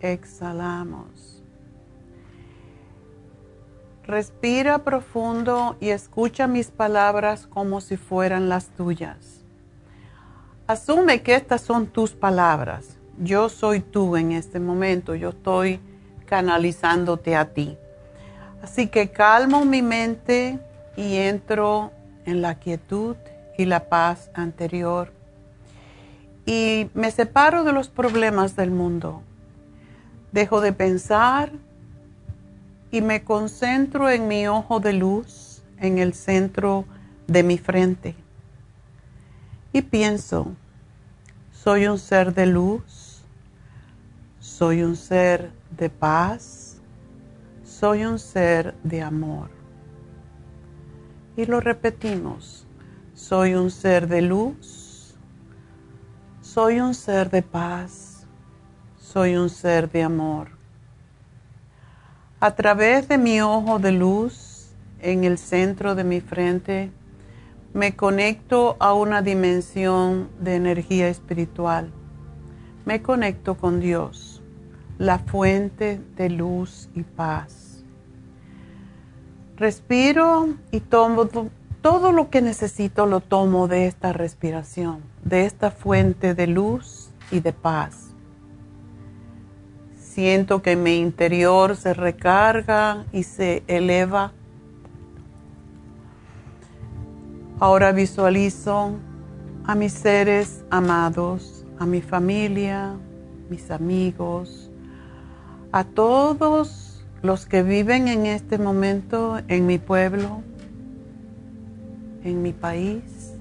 exhalamos. 0.00 1.42
Respira 4.04 4.78
profundo 4.78 5.76
y 5.80 5.88
escucha 5.88 6.46
mis 6.46 6.70
palabras 6.70 7.48
como 7.48 7.80
si 7.80 7.96
fueran 7.96 8.48
las 8.48 8.68
tuyas. 8.68 9.44
Asume 10.68 11.22
que 11.22 11.34
estas 11.34 11.62
son 11.62 11.86
tus 11.86 12.12
palabras. 12.12 12.98
Yo 13.18 13.48
soy 13.48 13.80
tú 13.80 14.16
en 14.16 14.32
este 14.32 14.60
momento. 14.60 15.14
Yo 15.14 15.30
estoy 15.30 15.80
canalizándote 16.26 17.34
a 17.34 17.52
ti. 17.52 17.76
Así 18.62 18.88
que 18.88 19.10
calmo 19.10 19.64
mi 19.64 19.82
mente 19.82 20.58
y 20.96 21.16
entro 21.16 21.92
en 22.24 22.42
la 22.42 22.56
quietud 22.56 23.16
y 23.58 23.64
la 23.64 23.88
paz 23.88 24.30
anterior. 24.34 25.15
Y 26.46 26.88
me 26.94 27.10
separo 27.10 27.64
de 27.64 27.72
los 27.72 27.88
problemas 27.88 28.56
del 28.56 28.70
mundo. 28.70 29.22
Dejo 30.32 30.60
de 30.60 30.72
pensar 30.72 31.52
y 32.90 33.00
me 33.00 33.24
concentro 33.24 34.08
en 34.08 34.28
mi 34.28 34.46
ojo 34.46 34.80
de 34.80 34.92
luz 34.92 35.62
en 35.78 35.98
el 35.98 36.14
centro 36.14 36.84
de 37.26 37.42
mi 37.42 37.58
frente. 37.58 38.14
Y 39.72 39.82
pienso, 39.82 40.52
soy 41.52 41.86
un 41.86 41.98
ser 41.98 42.32
de 42.32 42.46
luz, 42.46 43.22
soy 44.40 44.82
un 44.82 44.96
ser 44.96 45.50
de 45.76 45.90
paz, 45.90 46.78
soy 47.64 48.04
un 48.04 48.18
ser 48.18 48.74
de 48.84 49.02
amor. 49.02 49.50
Y 51.36 51.44
lo 51.44 51.60
repetimos, 51.60 52.66
soy 53.14 53.54
un 53.54 53.70
ser 53.70 54.08
de 54.08 54.22
luz, 54.22 54.85
soy 56.56 56.80
un 56.80 56.94
ser 56.94 57.28
de 57.28 57.42
paz, 57.42 58.26
soy 58.98 59.36
un 59.36 59.50
ser 59.50 59.92
de 59.92 60.02
amor 60.02 60.48
a 62.40 62.54
través 62.54 63.08
de 63.08 63.18
mi 63.18 63.42
ojo 63.42 63.78
de 63.78 63.92
luz 63.92 64.70
en 65.02 65.24
el 65.24 65.36
centro 65.36 65.94
de 65.94 66.02
mi 66.02 66.22
frente, 66.22 66.90
me 67.74 67.94
conecto 67.94 68.76
a 68.80 68.94
una 68.94 69.20
dimensión 69.20 70.30
de 70.40 70.54
energía 70.54 71.08
espiritual. 71.08 71.92
Me 72.86 73.02
conecto 73.02 73.58
con 73.58 73.78
Dios, 73.78 74.40
la 74.96 75.18
fuente 75.18 76.00
de 76.16 76.30
luz 76.30 76.88
y 76.94 77.02
paz. 77.02 77.84
Respiro 79.56 80.54
y 80.70 80.80
tomo 80.80 81.28
todo 81.86 82.10
lo 82.10 82.30
que 82.30 82.42
necesito, 82.42 83.06
lo 83.06 83.20
tomo 83.20 83.68
de 83.68 83.86
esta 83.86 84.12
respiración, 84.12 85.02
de 85.22 85.46
esta 85.46 85.70
fuente 85.70 86.34
de 86.34 86.48
luz 86.48 87.10
y 87.30 87.38
de 87.38 87.52
paz. 87.52 88.08
Siento 89.96 90.62
que 90.62 90.74
mi 90.74 90.96
interior 90.96 91.76
se 91.76 91.94
recarga 91.94 93.04
y 93.12 93.22
se 93.22 93.62
eleva. 93.68 94.32
Ahora 97.60 97.92
visualizo 97.92 98.90
a 99.64 99.76
mis 99.76 99.92
seres 99.92 100.64
amados, 100.70 101.64
a 101.78 101.86
mi 101.86 102.00
familia, 102.00 102.96
mis 103.48 103.70
amigos, 103.70 104.72
a 105.70 105.84
todos 105.84 107.04
los 107.22 107.46
que 107.46 107.62
viven 107.62 108.08
en 108.08 108.26
este 108.26 108.58
momento 108.58 109.38
en 109.46 109.66
mi 109.66 109.78
pueblo, 109.78 110.42
en 112.26 112.42
mi 112.42 112.52
país. 112.52 113.32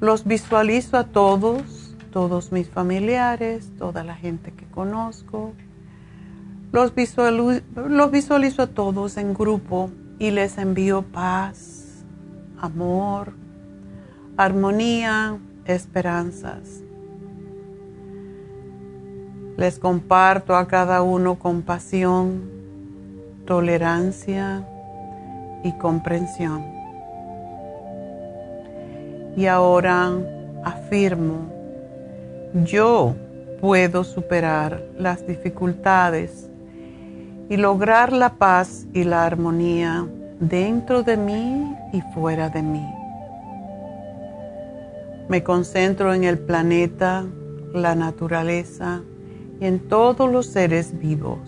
Los 0.00 0.24
visualizo 0.24 0.96
a 0.96 1.04
todos 1.04 1.80
todos 2.10 2.52
mis 2.52 2.68
familiares, 2.68 3.70
toda 3.78 4.04
la 4.04 4.14
gente 4.14 4.52
que 4.52 4.66
conozco. 4.66 5.52
Los, 6.72 6.94
visualizo, 6.94 8.62
a 8.62 8.66
todos 8.68 9.16
en 9.16 9.34
grupo 9.34 9.90
y 10.18 10.30
les 10.30 10.58
envío 10.58 11.02
paz, 11.02 12.04
amor, 12.60 13.32
armonía, 14.36 15.38
esperanzas. 15.64 16.82
Les 19.56 19.78
comparto 19.78 20.56
a 20.56 20.68
cada 20.68 21.02
uno 21.02 21.38
compasión, 21.38 22.48
tolerancia 23.46 24.66
y 25.62 25.72
comprensión. 25.72 26.64
Y 29.36 29.46
ahora 29.46 30.12
afirmo 30.64 31.60
yo 32.52 33.14
puedo 33.60 34.02
superar 34.02 34.82
las 34.98 35.24
dificultades 35.24 36.50
y 37.48 37.56
lograr 37.56 38.12
la 38.12 38.34
paz 38.34 38.86
y 38.92 39.04
la 39.04 39.24
armonía 39.24 40.06
dentro 40.40 41.04
de 41.04 41.16
mí 41.16 41.76
y 41.92 42.00
fuera 42.12 42.48
de 42.48 42.62
mí. 42.62 42.84
Me 45.28 45.44
concentro 45.44 46.12
en 46.12 46.24
el 46.24 46.38
planeta, 46.40 47.24
la 47.72 47.94
naturaleza 47.94 49.02
y 49.60 49.66
en 49.66 49.78
todos 49.88 50.30
los 50.30 50.46
seres 50.46 50.98
vivos. 50.98 51.38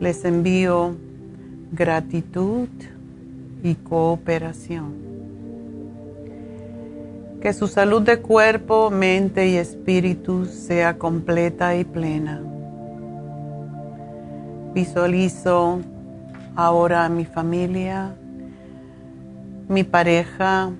Les 0.00 0.24
envío 0.24 0.96
gratitud 1.72 2.68
y 3.62 3.74
cooperación. 3.74 4.94
Que 7.40 7.52
su 7.52 7.68
salud 7.68 8.02
de 8.02 8.20
cuerpo, 8.20 8.90
mente 8.90 9.48
y 9.48 9.56
espíritu 9.56 10.46
sea 10.46 10.98
completa 10.98 11.76
y 11.76 11.84
plena. 11.84 12.42
Visualizo 14.74 15.80
ahora 16.54 17.04
a 17.04 17.08
mi 17.08 17.24
familia, 17.24 18.14
mi 19.68 19.84
pareja, 19.84 20.70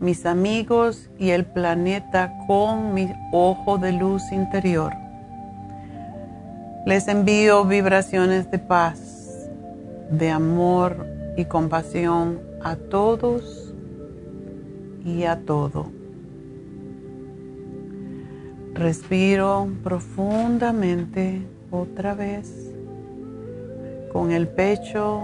mis 0.00 0.26
amigos 0.26 1.10
y 1.18 1.30
el 1.30 1.46
planeta 1.46 2.32
con 2.46 2.92
mi 2.94 3.12
ojo 3.32 3.78
de 3.78 3.92
luz 3.92 4.22
interior. 4.32 4.92
Les 6.84 7.08
envío 7.08 7.64
vibraciones 7.64 8.50
de 8.50 8.58
paz, 8.58 9.15
de 10.10 10.30
amor 10.30 11.06
y 11.36 11.44
compasión 11.44 12.40
a 12.62 12.76
todos 12.76 13.74
y 15.04 15.24
a 15.24 15.40
todo. 15.40 15.86
Respiro 18.74 19.68
profundamente 19.82 21.42
otra 21.70 22.14
vez 22.14 22.72
con 24.12 24.32
el 24.32 24.48
pecho, 24.48 25.20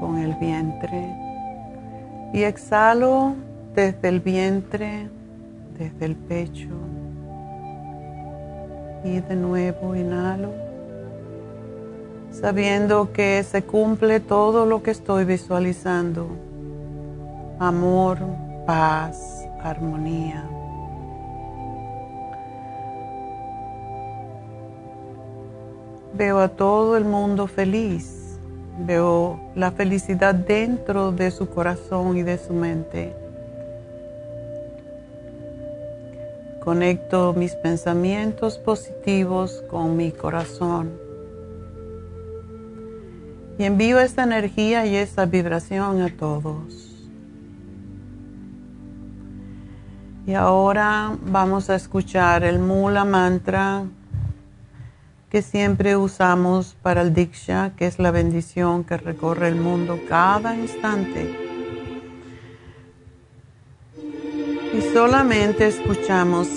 con 0.00 0.18
el 0.18 0.34
vientre 0.34 1.14
y 2.32 2.42
exhalo 2.42 3.34
desde 3.74 4.08
el 4.08 4.20
vientre, 4.20 5.08
desde 5.78 6.06
el 6.06 6.16
pecho 6.16 6.68
y 9.04 9.20
de 9.20 9.36
nuevo 9.36 9.94
inhalo 9.94 10.67
sabiendo 12.30 13.12
que 13.12 13.42
se 13.42 13.62
cumple 13.62 14.20
todo 14.20 14.66
lo 14.66 14.82
que 14.82 14.90
estoy 14.90 15.24
visualizando. 15.24 16.28
Amor, 17.58 18.18
paz, 18.66 19.46
armonía. 19.62 20.48
Veo 26.14 26.38
a 26.40 26.48
todo 26.48 26.96
el 26.96 27.04
mundo 27.04 27.46
feliz. 27.46 28.38
Veo 28.80 29.40
la 29.54 29.72
felicidad 29.72 30.34
dentro 30.34 31.10
de 31.12 31.30
su 31.30 31.48
corazón 31.48 32.16
y 32.16 32.22
de 32.22 32.38
su 32.38 32.52
mente. 32.52 33.14
Conecto 36.64 37.34
mis 37.34 37.54
pensamientos 37.56 38.58
positivos 38.58 39.64
con 39.68 39.96
mi 39.96 40.12
corazón. 40.12 41.07
Y 43.58 43.64
envío 43.64 43.98
esta 43.98 44.22
energía 44.22 44.86
y 44.86 44.94
esta 44.94 45.26
vibración 45.26 46.00
a 46.02 46.08
todos. 46.10 46.88
Y 50.26 50.34
ahora 50.34 51.16
vamos 51.22 51.70
a 51.70 51.74
escuchar 51.74 52.44
el 52.44 52.58
Mula 52.58 53.04
Mantra 53.04 53.84
que 55.30 55.42
siempre 55.42 55.96
usamos 55.96 56.74
para 56.82 57.02
el 57.02 57.12
Diksha, 57.12 57.72
que 57.76 57.86
es 57.86 57.98
la 57.98 58.10
bendición 58.10 58.84
que 58.84 58.96
recorre 58.96 59.48
el 59.48 59.56
mundo 59.56 60.00
cada 60.08 60.56
instante. 60.56 61.48
Y 64.74 64.80
solamente 64.92 65.66
escuchamos 65.66 66.48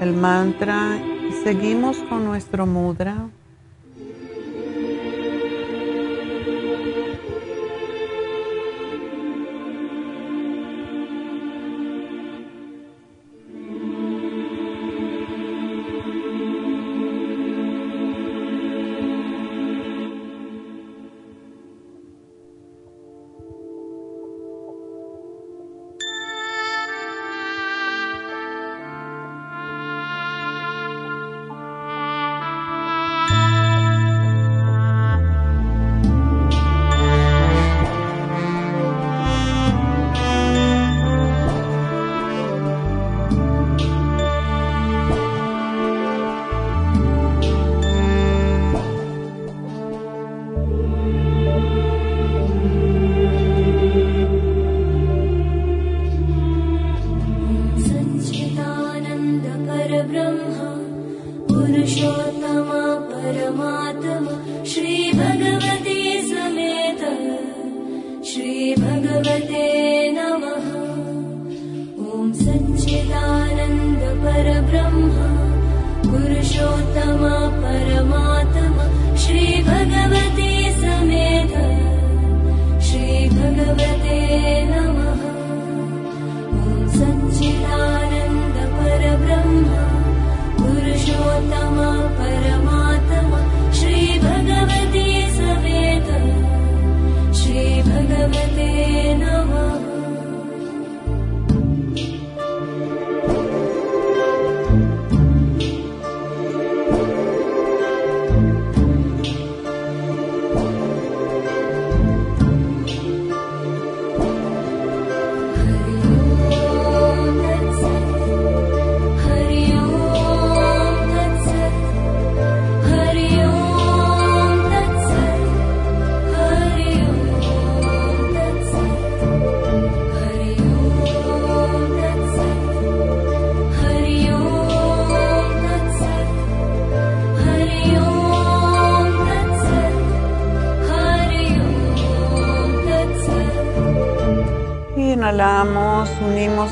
el 0.00 0.12
mantra 0.12 0.96
y 1.28 1.32
seguimos 1.44 1.98
con 2.08 2.24
nuestro 2.24 2.66
mudra. 2.66 3.28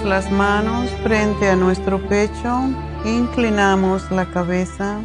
Las 0.07 0.31
manos 0.31 0.89
frente 1.03 1.49
a 1.49 1.57
nuestro 1.57 1.99
pecho, 2.09 2.61
inclinamos 3.05 4.11
la 4.13 4.31
cabeza 4.31 5.01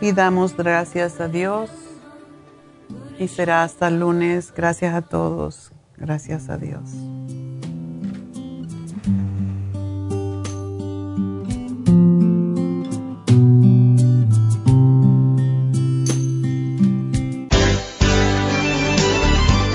y 0.00 0.12
damos 0.12 0.54
gracias 0.56 1.20
a 1.20 1.28
Dios. 1.28 1.70
Y 3.18 3.28
será 3.28 3.62
hasta 3.62 3.88
el 3.88 4.00
lunes. 4.00 4.52
Gracias 4.54 4.94
a 4.94 5.02
todos. 5.02 5.72
Gracias 5.96 6.50
a 6.50 6.58
Dios. 6.58 6.90